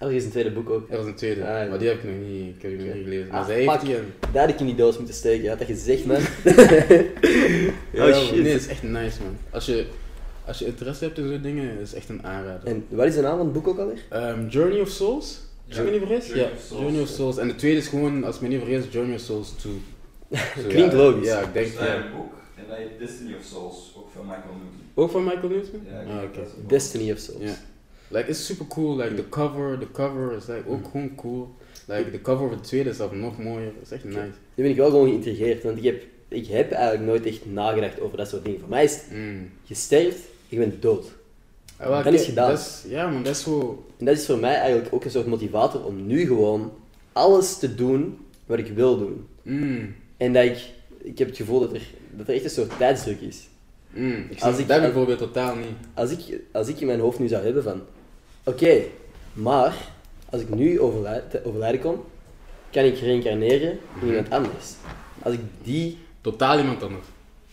Oh, 0.00 0.08
er 0.08 0.14
is 0.14 0.24
een 0.24 0.30
tweede 0.30 0.50
boek 0.52 0.70
ook. 0.70 0.90
Er 0.90 0.96
was 0.96 1.06
een 1.06 1.14
tweede, 1.14 1.40
Ah, 1.46 1.62
ja. 1.62 1.68
maar 1.68 1.78
die 1.78 1.88
heb 1.88 1.98
ik 1.98 2.04
nog 2.04 2.28
niet, 2.28 2.56
ik 2.56 2.62
heb 2.62 2.70
die 2.78 2.86
nog 2.86 2.94
niet 2.94 3.04
gelezen. 3.04 3.28
Maar 3.30 3.40
Ah, 3.40 3.46
zij 3.46 3.56
heeft 3.56 3.70
fuck. 3.70 3.80
die. 3.80 3.96
Daar 4.32 4.42
had 4.46 4.50
ik 4.54 4.60
in 4.60 4.66
die 4.66 4.74
doos 4.74 4.96
moeten 4.96 5.14
steken. 5.14 5.42
Je 5.42 5.48
had 5.48 5.58
dat 5.58 5.66
gezegd, 5.68 6.04
man. 6.06 6.16
Ja, 7.92 8.06
oh 8.08 8.10
man. 8.30 8.40
Nee, 8.42 8.52
het 8.52 8.60
is 8.60 8.66
echt 8.66 8.82
nice 8.82 9.22
man. 9.22 9.36
Als 9.50 9.66
je, 9.66 9.86
als 10.44 10.58
je 10.58 10.66
interesse 10.66 11.04
hebt 11.04 11.18
in 11.18 11.28
zo'n 11.28 11.42
dingen, 11.42 11.78
is 11.78 11.88
het 11.90 11.98
echt 11.98 12.08
een 12.08 12.24
aanrader. 12.24 12.68
En 12.68 12.84
wat 12.88 13.06
is 13.06 13.14
de 13.14 13.20
naam 13.20 13.36
van 13.36 13.44
het 13.46 13.54
boek 13.54 13.68
ook 13.68 13.78
alweer? 13.78 14.02
Ehm, 14.08 14.46
Journey 14.48 14.80
of 14.80 14.88
Souls? 14.88 15.40
Als 15.78 15.86
ik 15.86 15.92
me 15.92 15.98
niet 15.98 16.08
vergis? 16.08 16.26
Journey 16.26 16.44
ja, 16.46 16.52
of 16.54 16.62
Souls, 16.62 16.82
Journey 16.82 17.02
of. 17.02 17.08
Souls. 17.08 17.36
En 17.38 17.48
de 17.48 17.54
tweede 17.54 17.78
is 17.78 17.86
gewoon, 17.88 18.24
als 18.24 18.34
ik 18.36 18.40
me 18.42 18.48
niet 18.48 18.58
vergis, 18.58 18.84
Journey 18.90 19.14
of 19.14 19.20
Souls 19.20 19.48
2. 19.48 19.72
Zo, 20.62 20.68
Klinkt 20.68 20.92
ja, 20.92 20.98
logisch. 20.98 21.26
Ja, 21.26 21.40
ik 21.40 21.52
denk 21.52 21.66
Dus 21.66 21.74
dat 21.76 21.86
ja. 21.86 21.94
is 21.96 22.04
een 22.04 22.10
boek 22.16 22.32
en 22.56 22.64
dat 22.68 22.76
heet 22.76 22.98
Destiny 22.98 23.34
of 23.34 23.44
Souls, 23.44 23.94
ook 23.96 24.10
van 24.14 24.26
Michael 24.26 24.54
Newton. 24.54 24.80
Ook 24.94 25.10
van 25.10 25.24
Michael 25.24 25.48
Newton? 25.48 25.80
Ja, 25.90 26.00
ik 26.00 26.08
ah, 26.08 26.22
oké. 26.22 26.38
dat. 26.38 26.68
Destiny 26.68 27.12
of 27.12 27.18
Souls. 27.18 27.42
Ja. 27.42 27.54
Like, 28.08 28.28
it's 28.28 28.44
super 28.46 28.66
cool. 28.66 28.96
Like, 28.96 29.14
the 29.14 29.28
cover, 29.28 29.78
the 29.78 29.90
cover 29.92 30.36
is 30.36 30.46
like, 30.46 30.68
ook 30.68 30.84
gewoon 30.90 31.14
cool. 31.14 31.54
Like, 31.86 32.10
de 32.10 32.20
cover 32.20 32.48
van 32.48 32.56
de 32.56 32.62
tweede 32.62 32.90
is 32.90 32.96
zelfs 32.96 33.14
nog 33.14 33.38
mooier. 33.38 33.72
Dat 33.74 33.82
is 33.82 33.90
echt 33.90 34.04
nice. 34.04 34.18
Nu 34.54 34.62
ben 34.62 34.70
ik 34.70 34.76
wel 34.76 34.90
gewoon 34.90 35.08
geïntrigeerd, 35.08 35.62
want 35.62 35.78
ik 35.78 35.84
heb, 35.84 36.02
ik 36.28 36.46
heb 36.46 36.70
eigenlijk 36.72 37.04
nooit 37.04 37.26
echt 37.26 37.46
nagedacht 37.46 38.00
over 38.00 38.16
dat 38.16 38.28
soort 38.28 38.44
dingen. 38.44 38.60
Voor 38.60 38.68
mij 38.68 38.84
is 38.84 38.94
het, 38.94 39.10
Mm. 39.10 39.50
je 39.62 39.74
sterft, 39.74 40.20
je 40.48 40.56
bent 40.58 40.82
dood. 40.82 41.12
Ah, 41.82 42.04
Dat 42.04 42.12
is 42.12 42.24
gedaan. 42.24 42.48
dat 42.50 42.58
is- 42.58 42.84
ja 42.88 43.08
man, 43.08 43.22
dat 43.22 43.34
is 43.36 43.42
zo... 43.42 43.84
En 43.98 44.04
dat 44.04 44.16
is 44.16 44.26
voor 44.26 44.38
mij 44.38 44.54
eigenlijk 44.54 44.94
ook 44.94 45.04
een 45.04 45.10
soort 45.10 45.26
motivator 45.26 45.84
om 45.84 46.06
nu 46.06 46.26
gewoon 46.26 46.72
alles 47.12 47.58
te 47.58 47.74
doen 47.74 48.18
wat 48.46 48.58
ik 48.58 48.66
wil 48.74 48.98
doen. 48.98 49.26
Mm. 49.42 49.94
En 50.16 50.32
dat 50.32 50.44
ik, 50.44 50.58
ik 51.02 51.18
heb 51.18 51.28
het 51.28 51.36
gevoel 51.36 51.60
dat 51.60 51.72
er, 51.72 51.82
dat 52.10 52.28
er 52.28 52.34
echt 52.34 52.44
een 52.44 52.50
soort 52.50 52.76
tijdsdruk 52.78 53.20
is. 53.20 53.48
Mm. 53.90 54.26
Ik 54.30 54.40
Als 54.42 54.58
ik- 54.58 54.68
dat 54.68 54.80
bijvoorbeeld 54.80 55.18
totaal 55.18 55.54
niet. 55.56 55.66
Als 55.94 56.10
ik, 56.10 56.40
als 56.52 56.68
ik 56.68 56.80
in 56.80 56.86
mijn 56.86 57.00
hoofd 57.00 57.18
nu 57.18 57.28
zou 57.28 57.44
hebben 57.44 57.62
van, 57.62 57.80
oké, 58.44 58.80
maar 59.32 59.74
als 60.30 60.40
ik 60.40 60.54
nu 60.54 60.80
overlijd, 60.80 61.30
te 61.30 61.44
overlijden 61.44 61.80
kom, 61.80 62.04
kan 62.70 62.84
ik 62.84 62.98
reïncarneren 62.98 63.78
in 64.00 64.06
iemand 64.08 64.30
anders. 64.30 64.66
Als 65.22 65.34
ik 65.34 65.40
die, 65.62 65.98
Totaal 66.20 66.58
iemand 66.58 66.82
anders. 66.82 67.06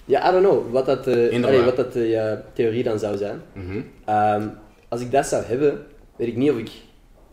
Ja, 0.09 0.29
I 0.29 0.31
don't 0.31 0.45
know, 0.45 0.71
wat 0.71 0.85
dat, 0.85 1.07
allee, 1.07 1.61
wat 1.61 1.75
dat 1.75 1.93
ja, 1.93 2.43
theorie 2.53 2.83
dan 2.83 2.99
zou 2.99 3.17
zijn. 3.17 3.41
Mhm. 3.53 3.81
Ehm, 4.05 4.47
als 4.87 5.01
ik 5.01 5.11
dat 5.11 5.25
zou 5.25 5.43
hebben, 5.43 5.85
weet 6.15 6.27
ik 6.27 6.35
niet 6.35 6.51
of 6.51 6.57
ik 6.57 6.71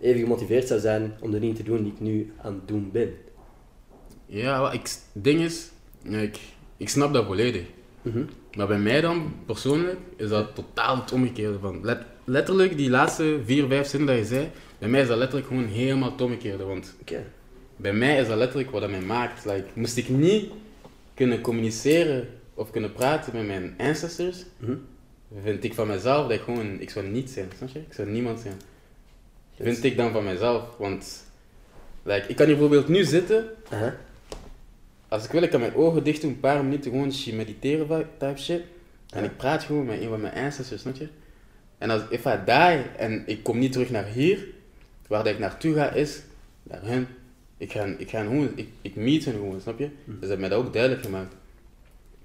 even 0.01 0.20
gemotiveerd 0.20 0.66
zou 0.66 0.81
zijn 0.81 1.12
om 1.20 1.31
de 1.31 1.41
dingen 1.41 1.55
te 1.55 1.62
doen 1.62 1.83
die 1.83 1.93
ik 1.93 2.01
nu 2.01 2.33
aan 2.43 2.55
het 2.55 2.68
doen 2.68 2.91
ben. 2.93 3.14
Ja, 4.27 4.70
het 4.70 5.05
ding 5.12 5.41
is, 5.41 5.70
ik, 6.03 6.39
ik 6.77 6.89
snap 6.89 7.12
dat 7.12 7.27
volledig. 7.27 7.64
Mhm. 8.03 8.24
Maar 8.57 8.66
bij 8.66 8.79
mij 8.79 9.01
dan, 9.01 9.33
persoonlijk, 9.47 9.99
is 10.16 10.29
dat 10.29 10.55
totaal 10.55 10.97
het 10.97 11.12
omgekeerde 11.12 11.59
van. 11.59 11.79
Let, 11.83 11.99
letterlijk, 12.24 12.77
die 12.77 12.91
laatste 12.91 13.39
vier, 13.45 13.66
vijf 13.68 13.87
zinnen 13.87 14.09
dat 14.09 14.18
je 14.18 14.24
zei, 14.24 14.51
bij 14.79 14.89
mij 14.89 15.01
is 15.01 15.09
dat 15.09 15.18
letterlijk 15.18 15.49
gewoon 15.49 15.66
helemaal 15.66 16.11
het 16.11 16.20
omgekeerde. 16.20 16.64
Want 16.64 16.95
bij 17.77 17.93
mij 17.93 18.20
is 18.20 18.29
dat 18.29 18.39
letterlijk 18.39 18.70
wat 18.70 18.81
dat 18.81 18.91
mij 18.91 19.01
maakt. 19.01 19.45
Like, 19.45 19.64
moest 19.74 19.97
ik 19.97 20.09
niet 20.09 20.51
kunnen 21.14 21.41
communiceren 21.41 22.29
of 22.57 22.71
kunnen 22.71 22.93
praten 22.93 23.33
met 23.35 23.47
mijn 23.47 23.75
ancestors, 23.79 24.45
Mhm. 24.57 24.75
vind 25.43 25.65
ik 25.65 25.75
van 25.75 25.87
mezelf 25.87 26.23
dat 26.23 26.31
ik 26.37 26.41
gewoon, 26.41 26.81
ik 26.81 26.91
zou 26.91 27.07
niet 27.07 27.31
zijn, 27.31 27.49
snap 27.57 27.69
je? 27.69 27.79
Ik 27.79 27.93
zou 27.93 28.09
niemand 28.11 28.41
zijn. 28.41 28.61
Vind 29.61 29.85
ik 29.85 29.97
dan 29.97 30.13
van 30.13 30.25
mezelf, 30.25 30.77
want 30.79 31.25
like, 32.03 32.29
ik 32.29 32.37
kan 32.37 32.47
hier 32.47 32.55
bijvoorbeeld 32.55 32.89
nu 32.89 33.05
zitten, 33.05 33.49
als 35.09 35.25
ik 35.25 35.31
wil, 35.31 35.43
ik 35.43 35.51
kan 35.51 35.61
mijn 35.61 35.75
ogen 35.75 36.05
dicht 36.05 36.21
doen, 36.21 36.31
een 36.31 36.41
paar 36.41 36.65
minuten 36.65 36.91
gewoon 36.91 37.13
mediteren 37.33 38.09
type 38.19 38.39
shit. 38.41 38.63
En 39.11 39.25
ik 39.25 39.37
praat 39.37 39.63
gewoon 39.63 39.85
met 39.85 40.01
een 40.01 40.09
van 40.09 40.21
mijn 40.21 40.35
ancestors, 40.35 40.81
snap 40.81 40.97
je? 40.97 41.09
En 41.79 41.91
als 41.91 42.03
if 42.11 42.25
I 42.25 42.39
die 42.45 42.83
en 42.97 43.23
ik 43.27 43.43
kom 43.43 43.59
niet 43.59 43.73
terug 43.73 43.91
naar 43.91 44.07
hier, 44.07 44.47
waar 45.07 45.25
dat 45.25 45.33
ik 45.33 45.39
naartoe 45.39 45.75
ga 45.75 45.91
is, 45.91 46.23
naar 46.63 46.83
hen. 46.83 47.09
Ik 47.59 47.73
ga, 47.73 47.85
ik 47.85 48.11
ga 48.11 48.23
gewoon, 48.23 48.51
ik, 48.55 48.69
ik 48.83 48.95
meet 48.97 49.25
hen 49.25 49.35
gewoon, 49.35 49.61
snap 49.61 49.79
je? 49.79 49.85
Hm. 50.05 50.11
Dus 50.11 50.21
dat 50.21 50.29
heeft 50.29 50.41
mij 50.41 50.49
dat 50.49 50.59
ook 50.59 50.73
duidelijk 50.73 51.03
gemaakt. 51.05 51.35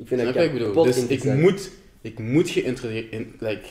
Ik 0.01 0.07
vind 0.07 0.21
dat 0.21 0.35
ik 0.35 0.53
bedoel? 0.53 0.83
Dus 0.83 1.05
ik 1.05 1.23
moet, 1.23 1.71
ik 2.01 2.19
moet 2.19 2.49
geïnteresseerd, 2.49 3.11
in, 3.11 3.35
like, 3.39 3.67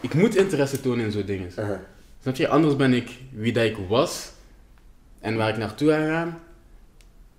ik 0.00 0.14
moet 0.14 0.36
interesse 0.36 0.80
tonen 0.80 1.04
in 1.04 1.12
zo'n 1.12 1.24
dingen. 1.24 1.50
Aha. 1.56 1.82
Snap 2.22 2.36
je? 2.36 2.48
Anders 2.48 2.76
ben 2.76 2.92
ik 2.92 3.10
wie 3.32 3.52
dat 3.52 3.64
ik 3.64 3.76
was 3.88 4.32
en 5.20 5.36
waar 5.36 5.48
ik 5.48 5.56
naartoe 5.56 5.90
ga 5.90 6.06
gaan, 6.06 6.40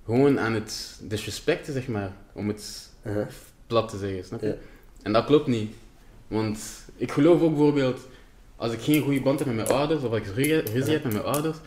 gewoon 0.05 0.39
aan 0.39 0.53
het 0.53 0.99
disrespecten, 1.01 1.73
zeg 1.73 1.87
maar, 1.87 2.11
om 2.33 2.47
het 2.47 2.89
plat 3.67 3.89
te 3.89 3.97
zeggen, 3.97 4.25
snap 4.25 4.41
je? 4.41 4.57
En 5.01 5.13
dat 5.13 5.25
klopt 5.25 5.47
niet. 5.47 5.73
Want 6.27 6.59
ik 6.95 7.11
geloof 7.11 7.41
ook 7.41 7.49
bijvoorbeeld, 7.49 8.07
als 8.55 8.71
ik 8.71 8.81
geen 8.81 9.01
goede 9.01 9.21
band 9.21 9.39
heb 9.39 9.47
met 9.47 9.55
mijn 9.55 9.67
ouders, 9.67 10.03
of 10.03 10.09
als 10.09 10.19
ik 10.19 10.25
ruzie 10.25 10.93
heb 10.93 11.03
met 11.03 11.13
mijn 11.13 11.25
ouders, 11.25 11.57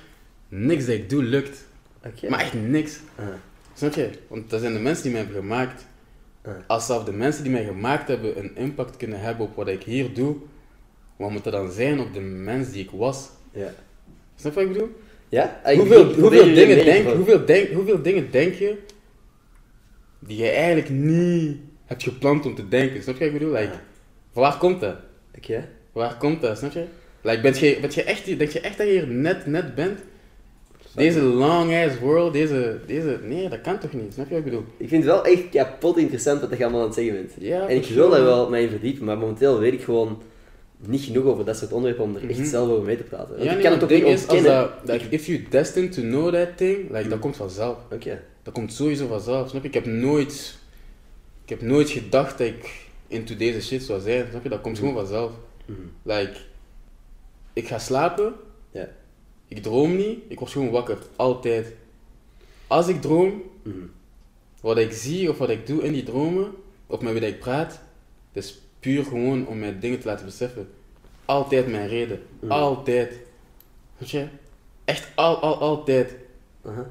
niks 0.48 0.86
dat 0.86 0.94
ik 0.94 1.10
doe 1.10 1.22
lukt. 1.22 1.64
Oké. 2.04 2.28
Maar 2.28 2.40
echt 2.40 2.54
niks. 2.54 2.98
Aha. 3.16 3.38
Snap 3.74 3.94
je? 3.94 4.10
Want 4.28 4.50
dat 4.50 4.60
zijn 4.60 4.72
de 4.72 4.78
mensen 4.78 5.02
die 5.02 5.12
mij 5.12 5.20
hebben 5.20 5.40
gemaakt. 5.40 5.86
Als 6.66 6.86
zelfs 6.86 7.04
de 7.04 7.12
mensen 7.12 7.42
die 7.42 7.52
mij 7.52 7.64
gemaakt 7.64 8.08
hebben 8.08 8.38
een 8.38 8.56
impact 8.56 8.96
kunnen 8.96 9.20
hebben 9.20 9.46
op 9.46 9.56
wat 9.56 9.68
ik 9.68 9.82
hier 9.82 10.14
doe, 10.14 10.36
wat 11.16 11.30
moet 11.30 11.44
dat 11.44 11.52
dan 11.52 11.70
zijn 11.70 12.00
op 12.00 12.14
de 12.14 12.20
mens 12.20 12.70
die 12.70 12.84
ik 12.84 12.90
was? 12.90 13.30
Ja. 13.52 13.74
Snap 14.36 14.54
je 14.54 14.58
wat 14.58 14.68
ik 14.68 14.72
bedoel? 14.72 14.96
Ja? 15.28 15.60
Ik 15.66 15.78
Hoeveel, 15.78 16.04
hoeveel, 16.14 16.54
dingen 16.54 16.84
denk, 16.84 17.08
hoeveel, 17.08 17.44
denk, 17.44 17.70
hoeveel 17.70 18.02
dingen 18.02 18.30
denk 18.30 18.54
je 18.54 18.78
die 20.18 20.36
je 20.36 20.48
eigenlijk 20.50 20.90
niet 20.90 21.56
hebt 21.84 22.02
gepland 22.02 22.46
om 22.46 22.54
te 22.54 22.68
denken? 22.68 23.02
Snap 23.02 23.14
je 23.18 23.24
wat 23.24 23.32
ik 23.32 23.38
bedoel? 23.38 23.54
Like, 23.54 23.72
Ja. 23.72 23.80
waar 24.32 24.58
komt 24.58 24.80
dat? 24.80 24.96
Oké. 25.36 25.68
Waar 25.92 26.16
komt 26.16 26.40
dat? 26.40 26.58
Snap 26.58 26.72
je? 26.72 26.84
Like, 27.20 27.40
bent 27.40 27.58
je, 27.58 27.78
bent 27.80 27.94
je 27.94 28.02
echt, 28.02 28.38
denk 28.38 28.50
je 28.50 28.60
echt 28.60 28.78
dat 28.78 28.86
je 28.86 28.92
hier 28.92 29.08
net, 29.08 29.46
net 29.46 29.74
bent? 29.74 29.98
Deze 30.98 31.22
long 31.22 31.84
ass 31.84 31.98
world, 31.98 32.32
deze, 32.32 32.78
deze, 32.86 33.18
nee, 33.22 33.48
dat 33.48 33.60
kan 33.60 33.78
toch 33.78 33.92
niet? 33.92 34.12
Snap 34.12 34.24
je 34.28 34.34
wat 34.34 34.38
ik 34.38 34.50
bedoel? 34.50 34.64
Ik 34.76 34.88
vind 34.88 35.04
het 35.04 35.12
wel 35.12 35.24
echt 35.24 35.48
kapot 35.48 35.96
interessant 35.96 36.40
wat 36.40 36.50
je 36.58 36.62
allemaal 36.62 36.80
aan 36.80 36.86
het 36.86 36.94
zeggen 36.96 37.14
bent. 37.14 37.32
Ja, 37.38 37.68
en 37.68 37.76
ik 37.76 37.84
wil 37.86 38.10
daar 38.10 38.22
wel 38.24 38.48
mee 38.48 38.68
verdiepen, 38.68 39.04
maar 39.04 39.18
momenteel 39.18 39.58
weet 39.58 39.72
ik 39.72 39.82
gewoon 39.82 40.22
niet 40.86 41.00
genoeg 41.02 41.24
over 41.24 41.44
dat 41.44 41.56
soort 41.56 41.72
onderwerpen 41.72 42.04
om 42.04 42.16
er 42.16 42.28
echt 42.30 42.38
Mhm. 42.38 42.48
zelf 42.48 42.68
over 42.70 42.84
mee 42.84 42.96
te 42.96 43.02
praten. 43.02 43.28
Want 43.28 43.42
Ja, 43.42 43.52
ik 43.56 43.62
kan 43.62 43.72
het 43.72 43.82
ook 43.82 43.90
niet 43.90 44.02
is, 44.02 44.12
als 44.12 44.20
ontkennen. 44.22 44.70
dat, 44.84 45.00
like, 45.00 45.06
if 45.14 45.26
you 45.26 45.44
destined 45.50 45.92
to 45.92 46.00
know 46.02 46.32
that 46.34 46.56
thing, 46.56 46.90
like, 46.90 47.02
Mm. 47.04 47.08
dat 47.10 47.18
komt 47.18 47.36
vanzelf. 47.36 47.76
Oké. 47.92 48.22
Dat 48.42 48.54
komt 48.54 48.72
sowieso 48.72 49.06
vanzelf, 49.06 49.48
snap 49.48 49.62
je? 49.62 49.68
Ik 49.68 49.74
heb 49.74 49.86
nooit, 49.86 50.58
ik 51.42 51.48
heb 51.48 51.62
nooit 51.62 51.90
gedacht 51.90 52.38
dat 52.38 52.46
ik 52.46 52.86
into 53.08 53.36
deze 53.36 53.62
shit 53.62 53.82
zou 53.82 54.00
zijn, 54.00 54.26
snap 54.30 54.42
je? 54.42 54.48
Dat 54.48 54.60
komt 54.60 54.80
Mm. 54.80 54.86
gewoon 54.88 55.00
vanzelf. 55.06 55.32
Mhm. 55.64 55.78
Like, 56.02 56.36
ik 57.52 57.68
ga 57.68 57.78
slapen, 57.78 58.32
Ja. 58.70 58.88
Ik 59.48 59.62
droom 59.62 59.96
niet, 59.96 60.18
ik 60.28 60.38
word 60.38 60.50
gewoon 60.50 60.70
wakker, 60.70 60.98
altijd. 61.16 61.72
Als 62.66 62.88
ik 62.88 63.00
droom, 63.00 63.42
Mhm. 63.62 63.76
wat 64.60 64.78
ik 64.78 64.92
zie 64.92 65.30
of 65.30 65.38
wat 65.38 65.50
ik 65.50 65.66
doe 65.66 65.82
in 65.82 65.92
die 65.92 66.02
dromen, 66.02 66.50
of 66.86 67.00
met 67.00 67.12
wie 67.12 67.26
ik 67.26 67.38
praat, 67.38 67.80
dat 68.32 68.42
is 68.44 68.60
puur 68.80 69.04
gewoon 69.04 69.46
om 69.46 69.58
mij 69.58 69.78
dingen 69.78 70.00
te 70.00 70.06
laten 70.06 70.24
beseffen. 70.24 70.68
Altijd 71.24 71.66
mijn 71.66 71.88
reden, 71.88 72.22
Mhm. 72.40 72.52
altijd. 72.52 73.12
Weet 73.98 74.10
je? 74.10 74.26
Echt 74.84 75.08
al, 75.14 75.36
al, 75.36 75.58
altijd. 75.58 76.14
Aha. 76.64 76.90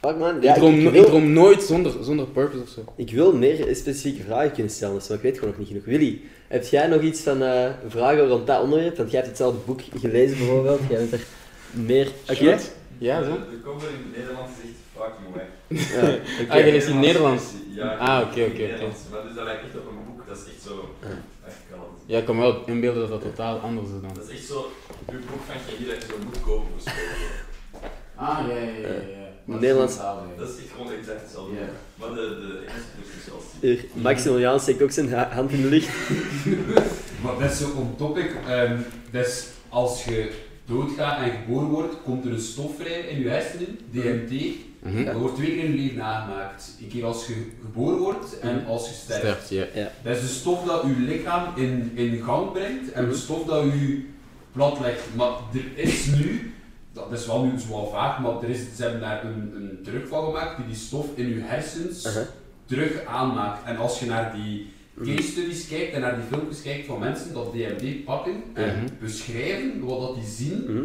Fuck 0.00 0.16
man. 0.18 0.40
Ja, 0.40 0.50
ik, 0.54 0.58
droom, 0.58 0.74
ik, 0.74 0.82
no- 0.82 0.90
wil, 0.90 1.00
ik 1.02 1.06
droom 1.08 1.32
nooit 1.32 1.62
zonder, 1.62 1.92
zonder 2.04 2.26
purpose 2.26 2.62
of 2.62 2.68
zo. 2.68 2.84
ik 2.96 3.10
wil 3.10 3.32
meer 3.36 3.76
specifieke 3.76 4.22
vragen 4.22 4.52
kunnen 4.52 4.72
stellen, 4.72 4.94
dus, 4.94 5.08
maar 5.08 5.16
ik 5.16 5.22
weet 5.22 5.34
gewoon 5.34 5.48
nog 5.50 5.58
niet 5.58 5.68
genoeg. 5.68 5.84
Willy, 5.84 6.20
heb 6.48 6.64
jij 6.64 6.86
nog 6.86 7.00
iets 7.02 7.20
van 7.20 7.42
eh, 7.42 7.70
vragen 7.88 8.28
rond 8.28 8.46
dat 8.46 8.62
onderwerp? 8.62 8.96
Want 8.96 9.08
jij 9.10 9.18
hebt 9.20 9.30
hetzelfde 9.32 9.60
boek 9.66 9.80
gelezen 10.00 10.38
bijvoorbeeld. 10.38 10.80
Jij 10.88 10.98
bent 10.98 11.12
er 11.12 11.26
meer... 11.70 12.08
Oké? 12.30 12.58
Ja, 12.98 13.22
zo. 13.24 13.32
De, 13.32 13.38
de 13.50 13.60
cover 13.64 13.88
in 13.88 13.94
het 13.94 14.16
Nederlands 14.16 14.50
is 14.62 14.68
echt 14.70 14.80
fucking 14.96 15.28
mooi. 15.34 15.44
Ja, 15.68 16.14
oké. 16.42 16.52
Ah, 16.52 16.64
je 16.66 16.72
leest 16.72 16.88
in 16.88 17.00
Nederlands? 17.00 17.44
Ja, 17.74 17.96
Ah, 17.96 18.20
oké, 18.28 18.40
oké, 18.40 18.62
oké. 18.62 18.86
Maar 19.10 19.22
dus 19.26 19.34
dat 19.34 19.44
lijkt 19.44 19.62
echt 19.64 19.74
op 19.76 19.86
een 19.88 20.04
boek, 20.06 20.26
dat 20.28 20.36
is 20.36 20.42
echt 20.52 20.62
zo... 20.66 20.94
Ja. 21.02 21.06
Het. 21.42 21.54
Ja, 22.06 22.18
ik 22.18 22.24
kan 22.24 22.36
me 22.36 22.42
wel 22.42 22.62
inbeelden 22.66 23.00
dat 23.00 23.10
dat 23.10 23.22
totaal 23.22 23.58
anders 23.58 23.86
is 23.86 23.92
dan. 24.00 24.10
Dat 24.14 24.28
is 24.28 24.34
echt 24.38 24.46
zo, 24.46 24.72
uw 25.10 25.18
boek 25.18 25.40
van 25.46 25.54
chemie 25.68 25.88
dat 25.90 26.02
je 26.02 26.08
zo 26.08 26.14
moet 26.24 26.40
kopen 26.40 26.68
voor. 26.78 26.92
Ah, 28.14 28.38
ja, 28.48 28.54
ja, 28.56 28.62
ja. 28.62 28.88
ja. 28.88 29.28
Maar 29.44 29.58
Nederlands- 29.60 29.96
Dat 30.36 30.48
is 30.48 30.56
echt 30.64 30.70
gewoon 30.76 30.92
exact 30.92 31.20
hetzelfde. 31.20 31.54
Ja. 31.54 31.60
Maar 31.94 32.08
de, 32.08 32.14
de 32.14 32.58
Engelse 32.66 32.86
boek 32.96 33.04
is 33.18 33.26
wel 33.28 33.42
Hier, 33.60 33.84
Maximiliaan 33.92 34.60
steekt 34.60 34.82
ook 34.82 34.90
zijn 34.90 35.12
ha- 35.12 35.30
hand 35.32 35.50
in 35.50 35.62
de 35.62 35.68
lucht. 35.68 35.88
Maar 37.22 37.38
dat 37.38 37.50
is 37.50 37.58
zo 37.58 37.70
on 37.76 37.94
topic. 37.96 38.30
ehm 38.46 38.76
dus 39.10 39.46
als 39.68 40.04
je 40.04 40.32
doodgaat 40.70 41.22
en 41.22 41.30
geboren 41.30 41.68
wordt, 41.68 41.94
komt 42.04 42.24
er 42.24 42.32
een 42.32 42.40
stof 42.40 42.76
vrij 42.78 43.00
in 43.00 43.20
je 43.22 43.28
hersenen, 43.28 43.78
DMT. 43.90 44.54
Mhm. 44.82 45.04
Dat 45.04 45.14
wordt 45.14 45.34
twee 45.36 45.50
keer 45.50 45.64
in 45.64 45.70
je 45.70 45.76
leven 45.76 45.96
nagemaakt. 45.96 46.76
Een 46.80 46.88
keer 46.88 47.04
als 47.04 47.26
je 47.26 47.46
geboren 47.62 47.98
wordt 47.98 48.38
en 48.38 48.66
als 48.66 48.88
je 48.88 48.94
sterft. 48.94 49.22
Dat 50.02 50.16
is 50.16 50.20
de 50.22 50.26
stof 50.28 50.64
dat 50.64 50.82
je 50.82 50.94
lichaam 50.98 51.56
in, 51.56 51.90
in 51.94 52.22
gang 52.22 52.52
brengt 52.52 52.92
en 52.92 53.04
de 53.04 53.10
Mhm. 53.10 53.18
stof 53.20 53.44
dat 53.44 53.62
je 53.62 54.04
plat 54.52 54.80
legt. 54.80 55.02
Maar 55.16 55.30
er 55.52 55.78
is 55.78 56.06
nu, 56.06 56.54
dat 56.92 57.12
is 57.12 57.26
wel 57.26 57.44
nu 57.44 57.58
zo 57.58 57.68
wel 57.68 57.90
vaak, 57.92 58.18
maar 58.18 58.42
er 58.42 58.48
is, 58.48 58.60
ze 58.76 58.82
hebben 58.82 59.00
daar 59.00 59.24
een, 59.24 59.52
een 59.54 59.78
terugval 59.84 60.24
gemaakt 60.24 60.56
die 60.56 60.66
die 60.66 60.76
stof 60.76 61.06
in 61.14 61.28
je 61.28 61.40
hersens 61.40 62.06
terug 62.66 63.04
aanmaakt. 63.04 63.64
En 63.66 63.76
als 63.76 64.00
je 64.00 64.06
naar 64.06 64.32
die 64.34 64.60
Mhm. 64.60 64.68
Case 65.04 65.22
studies 65.30 65.68
kijkt 65.68 65.92
en 65.94 66.00
naar 66.00 66.14
die 66.14 66.24
filmpjes 66.30 66.62
kijkt 66.62 66.86
van 66.86 66.98
mensen 66.98 67.32
dat 67.32 67.52
DMT 67.52 68.04
pakken 68.04 68.42
en 68.52 68.76
Mhm. 68.76 68.86
beschrijven 69.00 69.84
wat 69.84 70.00
dat 70.00 70.14
die 70.14 70.24
zien, 70.36 70.64
Mhm. 70.68 70.82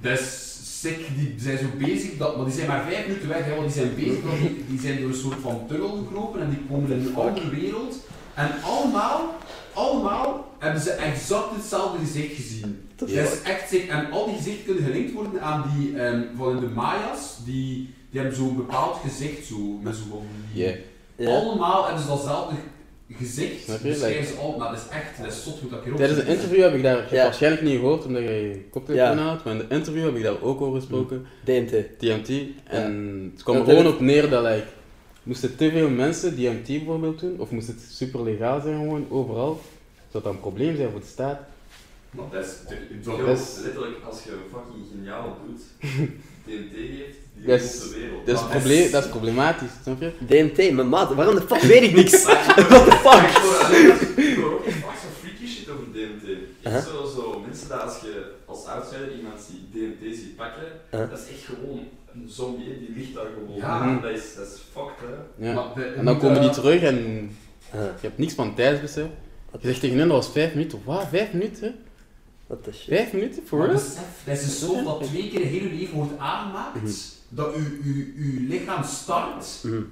dat 0.00 0.18
is 0.18 0.54
sick. 0.80 0.98
Die 1.16 1.34
zijn 1.38 1.58
zo 1.58 1.64
bezig, 1.78 2.16
dat, 2.16 2.36
maar 2.36 2.44
die 2.44 2.54
zijn 2.54 2.66
maar 2.68 2.84
vijf 2.88 3.06
minuten 3.06 3.28
weg, 3.28 3.44
hè, 3.44 3.54
want 3.54 3.72
die 3.72 3.82
zijn 3.82 3.94
bezig, 3.94 4.22
dat 4.22 4.38
die, 4.40 4.64
die 4.68 4.80
zijn 4.80 5.00
door 5.00 5.08
een 5.08 5.14
soort 5.14 5.40
van 5.40 5.64
tunnel 5.68 5.88
gekropen 6.04 6.40
en 6.40 6.50
die 6.50 6.58
komen 6.70 6.90
in 6.92 7.06
een 7.06 7.14
andere 7.16 7.50
wereld. 7.50 7.96
En 8.34 8.50
allemaal, 8.62 9.34
allemaal 9.72 10.54
hebben 10.58 10.80
ze 10.80 10.90
exact 10.90 11.54
hetzelfde 11.56 11.98
gezicht 11.98 12.34
gezien. 12.34 12.80
Dat 12.96 13.08
Dat 13.08 13.18
is 13.32 13.42
echt 13.42 13.68
sick. 13.68 13.88
En 13.88 14.10
al 14.10 14.26
die 14.26 14.36
gezichten 14.36 14.64
kunnen 14.64 14.84
gelinkt 14.84 15.12
worden 15.12 15.42
aan 15.42 15.70
die 15.76 15.98
ehm, 15.98 16.22
van 16.36 16.60
de 16.60 16.66
Maya's, 16.66 17.36
die, 17.44 17.94
die 18.10 18.20
hebben 18.20 18.36
zo'n 18.38 18.56
bepaald 18.56 18.96
gezicht, 19.02 19.46
zo, 19.46 19.56
met 19.82 19.96
zo'n... 19.96 20.26
Allemaal 21.28 21.84
hebben 21.84 22.02
ze 22.02 22.08
datzelfde 22.08 22.54
gezicht. 23.12 23.82
Beschrijven 23.82 24.26
ze 24.26 24.34
al, 24.40 24.56
maar 24.58 24.70
dat 24.72 24.78
is 24.78 24.88
echt, 24.96 25.18
dat 25.22 25.32
is 25.32 25.42
zot 25.42 25.58
hoe 25.60 25.70
dat 25.70 25.78
ik 25.78 25.84
erop 25.86 25.98
Tijdens 25.98 26.20
een 26.20 26.26
interview 26.26 26.62
heb 26.62 26.74
ik 26.74 26.82
daar, 26.82 27.14
Ja. 27.14 27.22
waarschijnlijk 27.22 27.62
niet 27.62 27.78
gehoord 27.78 28.04
omdat 28.04 28.22
je 28.22 28.60
koptelefoon 28.70 29.16
Ja. 29.16 29.22
had, 29.22 29.44
maar 29.44 29.52
in 29.54 29.58
de 29.68 29.74
interview 29.74 30.04
heb 30.04 30.16
ik 30.16 30.22
daar 30.22 30.42
ook 30.42 30.60
over 30.60 30.80
gesproken, 30.80 31.26
DMT. 31.44 31.70
DMT. 31.98 32.30
En 32.64 33.30
het 33.34 33.42
kwam 33.42 33.56
er 33.56 33.64
gewoon 33.64 33.84
dat- 33.84 33.92
op 33.94 34.00
neer 34.00 34.28
dat 34.30 34.44
like, 34.44 34.66
moesten 35.22 35.56
te 35.56 35.70
veel 35.70 35.88
mensen 35.90 36.36
DMT 36.36 36.66
bijvoorbeeld 36.66 37.20
doen, 37.20 37.40
of 37.40 37.50
moest 37.50 37.66
het 37.66 37.80
super 37.90 38.22
legaal 38.22 38.60
zijn 38.60 38.78
gewoon, 38.78 39.06
overal, 39.10 39.60
zou 40.10 40.22
dat 40.24 40.32
een 40.32 40.40
probleem 40.40 40.76
zijn 40.76 40.90
voor 40.90 41.00
de 41.00 41.06
staat. 41.06 41.40
Maar 42.10 42.24
dat 42.30 42.44
is... 42.44 42.50
dat- 43.04 43.18
dat 43.26 43.60
letterlijk, 43.64 43.96
als 44.04 44.22
je 44.24 44.30
een 44.30 44.38
fucking 44.52 44.84
geniale 44.92 45.30
doet, 45.46 45.60
TNT 46.46 46.72
geeft, 46.74 47.16
Dat 47.44 47.60
is-. 47.60 47.80
Dat 48.24 48.34
is, 48.40 48.46
probleem, 48.50 48.90
dat 48.90 49.04
is 49.04 49.10
problematisch, 49.10 49.68
snap 49.82 50.00
je? 50.00 50.10
DMT, 50.26 50.72
mijn 50.72 50.88
maat, 50.88 51.14
waarom 51.14 51.34
de 51.34 51.40
fuck 51.40 51.60
weet 51.60 51.82
ik 51.82 51.94
niks? 52.00 52.22
What 52.24 52.44
the 52.56 52.98
fuck? 53.04 54.24
Ik 54.24 54.36
hoor 54.36 54.52
ook 54.52 54.64
vaak 54.64 54.96
zo 54.96 55.06
freaky 55.20 55.46
shit 55.46 55.68
over 55.70 55.84
DMT. 55.92 56.28
Echt 56.62 56.84
zo, 56.86 57.04
zo 57.14 57.42
mensen 57.46 57.68
dat 57.68 57.82
als 57.82 58.00
je 58.00 58.32
als 58.46 58.64
outsider 58.66 59.12
iemand 59.16 59.34
ziet 59.48 59.72
DMT 59.72 60.16
ziet 60.16 60.36
pakken, 60.36 60.62
dat 60.90 61.18
is 61.18 61.28
echt 61.34 61.44
gewoon 61.44 61.78
een 62.14 62.24
zombie, 62.28 62.78
die 62.78 62.92
ligt 62.96 63.14
daar 63.14 63.26
gewoon. 63.34 63.56
Ja. 63.56 63.98
Dat, 64.02 64.10
is, 64.10 64.34
dat 64.36 64.46
is 64.46 64.60
fucked, 64.72 65.00
hè. 65.38 65.46
Ja. 65.46 65.54
Maar 65.54 65.64
de- 65.74 65.84
En 65.96 66.04
dan 66.04 66.18
komen 66.18 66.40
die 66.40 66.50
terug 66.50 66.82
en 66.82 66.96
je 67.70 67.90
hebt 68.00 68.18
niks 68.18 68.34
van 68.34 68.54
tijdsbesef. 68.54 69.06
Je 69.60 69.66
zegt 69.66 69.80
tegen 69.80 69.98
hen 69.98 70.08
dat 70.08 70.16
was 70.24 70.32
vijf 70.32 70.54
minuten. 70.54 70.80
Wat? 70.84 71.06
Vijf 71.10 71.32
minuten? 71.32 71.74
Shit. 72.72 72.84
Vijf 72.88 73.12
minuten? 73.12 73.42
Maar 73.50 73.60
real? 73.60 73.72
besef, 73.72 74.22
dat 74.24 74.36
is 74.36 74.42
een 74.42 74.50
stof 74.50 74.82
dat 74.82 75.02
twee 75.02 75.28
keer 75.30 75.40
in 75.40 75.46
heel 75.46 75.62
je 75.68 75.74
leven 75.74 75.94
wordt 75.94 76.18
aangemaakt, 76.18 76.74
Mhm. 76.82 76.92
dat 77.28 77.54
je, 77.54 77.80
je, 77.84 78.24
je 78.34 78.40
lichaam 78.48 78.84
start, 78.84 79.46
Mhm. 79.62 79.82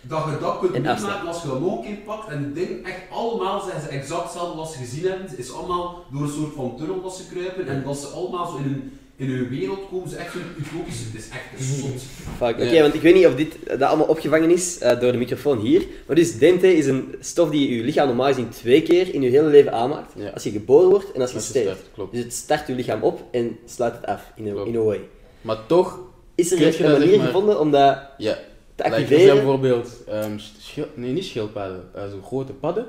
dat 0.00 0.24
je 0.24 0.38
dat 0.40 0.58
kunt 0.58 0.74
En 0.74 0.82
meemaken 0.82 1.06
afstand. 1.08 1.26
als 1.28 1.42
je 1.42 1.48
een 1.48 1.82
keer 1.82 1.96
pakt. 1.96 2.28
En 2.28 2.42
het 2.44 2.54
ding, 2.54 2.86
echt 2.86 3.00
allemaal 3.10 3.60
zijn 3.60 3.80
ze 3.80 3.88
exact 3.88 4.22
hetzelfde 4.22 4.56
wat 4.56 4.72
ze 4.72 4.78
gezien 4.78 5.04
hebben. 5.08 5.26
Het 5.28 5.38
is 5.38 5.52
allemaal 5.52 6.04
door 6.12 6.22
een 6.22 6.28
soort 6.28 6.54
van 6.54 6.76
tunnel 6.76 7.02
dat 7.02 7.16
ze 7.16 7.26
kruipen 7.26 7.68
en 7.68 7.82
dat 7.84 7.96
ze 7.98 8.06
allemaal 8.06 8.46
zo 8.50 8.56
in 8.56 8.64
een, 8.64 8.98
in 9.16 9.30
hun 9.30 9.48
wereld 9.48 9.80
komen. 9.90 10.08
Ze 10.08 10.16
echt 10.16 10.34
een 10.34 10.40
utopische, 10.58 11.04
het 11.04 11.14
is 11.14 11.28
echt 11.28 11.42
een 11.58 11.64
zot. 11.64 12.02
Fuck, 12.36 12.54
oké, 12.54 12.64
Ja. 12.64 12.82
want 12.82 12.94
ik 12.94 13.00
weet 13.00 13.14
niet 13.14 13.26
of 13.26 13.34
dit 13.34 13.56
dat 13.66 13.80
allemaal 13.82 14.06
opgevangen 14.06 14.50
is 14.50 14.78
eh, 14.78 15.00
door 15.00 15.12
de 15.12 15.18
microfoon 15.18 15.58
hier. 15.58 15.86
Maar 16.06 16.16
dus 16.16 16.38
DMT 16.38 16.62
is 16.62 16.86
een 16.86 17.14
stof 17.20 17.50
die 17.50 17.76
je 17.76 17.82
lichaam 17.82 18.06
normaal 18.06 18.26
gezien 18.26 18.48
twee 18.48 18.82
keer 18.82 19.14
in 19.14 19.22
je 19.22 19.30
hele 19.30 19.48
leven 19.48 19.72
aanmaakt. 19.72 20.12
Ja. 20.16 20.28
Als 20.28 20.42
je 20.42 20.50
geboren 20.50 20.88
wordt 20.88 21.12
en 21.12 21.20
als 21.20 21.30
je 21.30 21.36
Als 21.36 21.46
je 21.46 21.58
sterft. 21.60 21.90
Dus 22.10 22.22
het 22.22 22.32
start 22.32 22.66
je 22.66 22.74
lichaam 22.74 23.02
op 23.02 23.22
en 23.30 23.58
sluit 23.64 23.94
het 23.96 24.06
af, 24.06 24.32
in 24.36 24.44
Klopt. 24.50 24.68
in 24.68 24.76
a 24.76 24.80
way. 24.82 25.00
Maar 25.40 25.66
toch, 25.66 25.98
Is 26.34 26.52
er 26.52 26.58
je 26.58 26.84
een 26.84 26.90
manier 26.98 27.16
maar- 27.16 27.26
gevonden 27.26 27.60
om 27.60 27.70
dat 27.70 27.98
ja. 28.18 28.32
te 28.74 28.82
Like, 28.82 28.82
er 28.82 28.90
zijn 28.90 29.02
activeren? 29.02 29.34
bijvoorbeeld, 29.34 30.04
ehm, 30.08 30.38
schil- 30.58 30.88
nee 30.94 31.12
niet 31.12 31.24
schildpadden, 31.24 31.88
uh, 31.96 32.02
zo'n 32.10 32.22
grote 32.22 32.52
padden. 32.52 32.86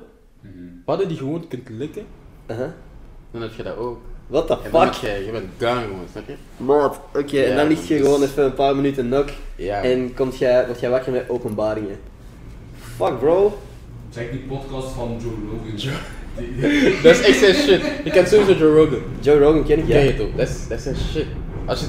Padden 0.86 1.08
die 1.08 1.18
gewoon 1.18 1.48
kunt 1.48 1.70
likken. 1.70 2.06
Aha. 2.48 2.76
Dan 3.32 3.42
heb 3.42 3.54
je 3.54 3.64
dat 3.64 3.78
ook. 3.78 4.00
What 4.28 4.48
the 4.48 4.58
fuck? 4.72 4.94
je, 4.94 5.24
je 5.26 5.32
bent 5.32 5.46
gone 5.60 5.82
gewoon, 5.82 6.06
snap 6.12 6.24
je? 6.28 6.34
Maat, 6.64 7.00
oké, 7.16 7.38
en 7.38 7.50
Ja, 7.50 7.56
dan 7.56 7.68
lig 7.68 7.88
je 7.88 7.98
dus- 7.98 8.06
gewoon 8.06 8.24
even 8.24 8.44
een 8.46 8.54
paar 8.54 8.76
minuten 8.76 9.06
knock 9.06 9.30
Ja. 9.56 9.84
en 9.84 10.14
komt 10.14 10.38
jij, 10.38 10.66
word 10.66 10.80
jij 10.80 10.90
wakker 10.90 11.12
met 11.12 11.30
openbaringen. 11.30 11.98
Fuck 12.98 13.20
bro. 13.20 13.58
Check 14.14 14.32
die 14.32 14.40
podcast 14.40 14.88
van 14.94 15.18
Joe 15.22 15.32
Rogan. 15.50 15.94
Dat 17.04 17.16
is 17.16 17.22
echt 17.22 17.38
zijn 17.38 17.54
shit. 17.56 17.82
Je 18.04 18.10
kent 18.12 18.28
sowieso 18.28 18.54
Joe 18.54 18.76
Rogan. 18.76 19.00
Joe 19.20 19.40
Rogan 19.40 19.64
ken 19.64 19.78
ik, 19.80 19.86
Ken 19.86 20.04
je 20.04 20.12
ja. 20.12 20.18
toch? 20.18 20.28
Dat 20.36 20.48
is, 20.48 20.68
dat 20.68 20.78
is 20.78 20.84
zijn 20.84 20.96
shit. 20.96 21.26
Als 21.66 21.80
je, 21.80 21.86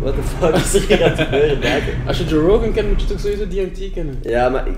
What 0.00 0.14
the 0.14 0.22
fuck 0.22 0.54
is 0.64 0.74
er 0.74 0.80
hier 0.86 1.04
aan 1.04 1.10
het 1.10 1.20
gebeuren 1.20 1.60
buiten? 1.60 1.92
als 2.06 2.18
je 2.18 2.24
Joe 2.24 2.40
Rogan 2.46 2.72
kent, 2.72 2.88
moet 2.88 3.00
je 3.00 3.06
toch 3.06 3.20
sowieso 3.20 3.48
DMT 3.48 3.92
kennen. 3.92 4.18
Ja, 4.22 4.48
maar 4.48 4.66
ik... 4.68 4.74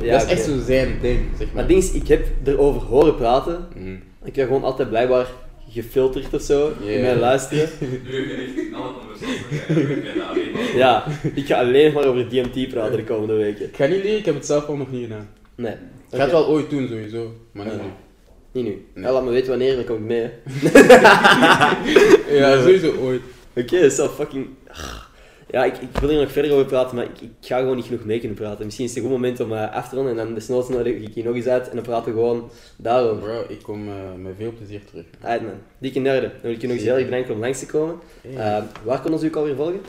Ja, 0.00 0.12
dat 0.12 0.22
is 0.22 0.28
echt 0.32 0.48
oké. 0.48 0.58
zo 0.58 0.64
zijn 0.64 0.98
ding, 1.00 1.18
zeg 1.38 1.46
Maar 1.46 1.54
maar. 1.54 1.66
ding 1.66 1.82
is, 1.82 1.92
ik 1.92 2.08
heb 2.08 2.26
erover 2.44 2.82
horen 2.82 3.14
praten. 3.16 3.66
Mhm. 3.76 3.94
Ik 4.24 4.36
heb 4.36 4.46
gewoon 4.46 4.64
altijd 4.64 4.88
blijkbaar 4.88 5.26
gefilterd 5.70 6.34
of 6.34 6.42
zo 6.42 6.72
in 6.84 6.92
Ja. 6.92 7.00
mijn 7.00 7.18
luisteren. 7.18 7.68
Nu 8.04 8.30
echt 8.32 8.74
alle 8.74 8.92
conversaties, 8.92 9.76
ik 9.96 10.02
ben 10.14 10.28
alleen 10.28 10.50
maar. 10.52 10.76
Ja, 10.76 11.06
ik 11.34 11.46
ga 11.46 11.58
alleen 11.58 11.92
maar 11.92 12.04
over 12.06 12.28
DMT 12.28 12.68
praten 12.68 12.96
de 12.96 13.04
komende 13.04 13.34
weken. 13.34 13.64
Ik 13.68 13.76
ga 13.76 13.86
niet 13.86 14.02
leren, 14.02 14.18
ik 14.18 14.24
heb 14.24 14.34
het 14.34 14.46
zelf 14.46 14.66
al 14.66 14.76
nog 14.76 14.90
niet 14.90 15.02
gedaan. 15.02 15.28
Nee. 15.54 15.72
Ik 15.72 16.16
ga 16.16 16.22
het 16.22 16.30
wel 16.30 16.46
ooit 16.46 16.70
doen 16.70 16.88
sowieso, 16.88 17.32
maar 17.52 17.64
niet 17.64 17.74
Ja. 17.74 17.80
nu. 17.82 17.88
Niet 18.52 18.64
nu. 18.64 18.86
Nee. 18.94 19.04
Ja, 19.04 19.12
laat 19.12 19.24
me 19.24 19.30
weten 19.30 19.48
wanneer, 19.48 19.74
dan 19.76 19.84
kom 19.84 19.96
ik 19.96 20.02
mee. 20.02 20.20
hè. 20.20 20.30
Ja, 22.38 22.60
sowieso 22.62 22.92
ooit. 23.00 23.20
Oké, 23.56 23.80
dat 23.80 23.90
is 23.92 23.96
wel 23.96 24.08
fucking... 24.08 24.46
Ja, 25.50 25.64
ik, 25.64 25.76
ik 25.76 25.98
wil 25.98 26.08
hier 26.08 26.20
nog 26.20 26.32
verder 26.32 26.52
over 26.52 26.66
praten, 26.66 26.96
maar 26.96 27.04
ik, 27.04 27.20
ik 27.20 27.30
ga 27.40 27.58
gewoon 27.58 27.76
niet 27.76 27.84
genoeg 27.84 28.04
mee 28.04 28.18
kunnen 28.18 28.36
praten. 28.36 28.64
Misschien 28.64 28.84
is 28.84 28.94
het 28.94 29.04
een 29.04 29.10
goed 29.10 29.18
moment 29.18 29.40
om 29.40 29.52
eh, 29.52 29.72
af 29.72 29.88
te 29.88 29.94
ronden 29.94 30.18
en 30.18 30.24
dan 30.24 30.34
desnoods 30.34 30.68
nodig 30.68 30.94
ik 30.94 31.14
hier 31.14 31.24
nog 31.24 31.34
eens 31.34 31.46
uit 31.46 31.68
en 31.68 31.74
dan 31.74 31.84
praten 31.84 32.12
we 32.12 32.18
gewoon 32.18 32.50
daarover. 32.76 33.22
Bro, 33.22 33.44
ik 33.48 33.62
kom 33.62 33.88
eh, 33.88 33.94
met 34.16 34.32
veel 34.38 34.52
plezier 34.52 34.84
terug. 34.84 35.04
Uit 35.20 35.42
man, 35.42 35.52
dikke 35.78 35.98
nerden. 35.98 36.30
Dan 36.30 36.40
wil 36.42 36.50
ik 36.50 36.60
je 36.60 36.66
nog 36.66 36.76
eens 36.76 36.84
heel 36.84 36.94
erg 36.94 37.04
bedanken 37.04 37.34
om 37.34 37.40
langs 37.40 37.58
te 37.58 37.66
komen. 37.66 37.96
Eh, 38.36 38.62
waar 38.82 39.00
kunnen 39.00 39.18
ons 39.18 39.28
ook 39.28 39.36
alweer 39.36 39.56
volgen? 39.56 39.80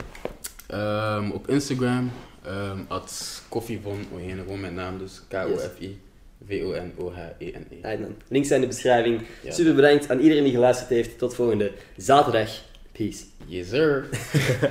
Ehm, 0.66 1.30
op 1.30 1.48
Instagram, 1.48 2.10
ehm 2.44 2.78
at 2.88 3.42
Koffie 3.48 3.80
van 3.82 3.98
Oene, 4.14 4.42
gewoon 4.42 4.60
mijn 4.60 4.74
naam 4.74 4.98
dus. 4.98 5.22
K-O-F-I. 5.28 5.98
V-O-N-O-H-E-N-E. 6.46 7.76
Uit 7.82 8.00
man. 8.00 8.14
Links 8.28 8.48
zijn 8.48 8.62
in 8.62 8.68
de 8.68 8.74
beschrijving. 8.74 9.20
Ja. 9.42 9.52
Super 9.52 9.74
bedankt 9.74 10.10
aan 10.10 10.18
iedereen 10.18 10.44
die 10.44 10.52
geluisterd 10.52 10.88
heeft. 10.88 11.18
Tot 11.18 11.34
volgende 11.34 11.72
zaterdag. 11.96 12.50
Peace. 12.92 13.24
Yes 13.46 13.68
sir. 13.68 14.08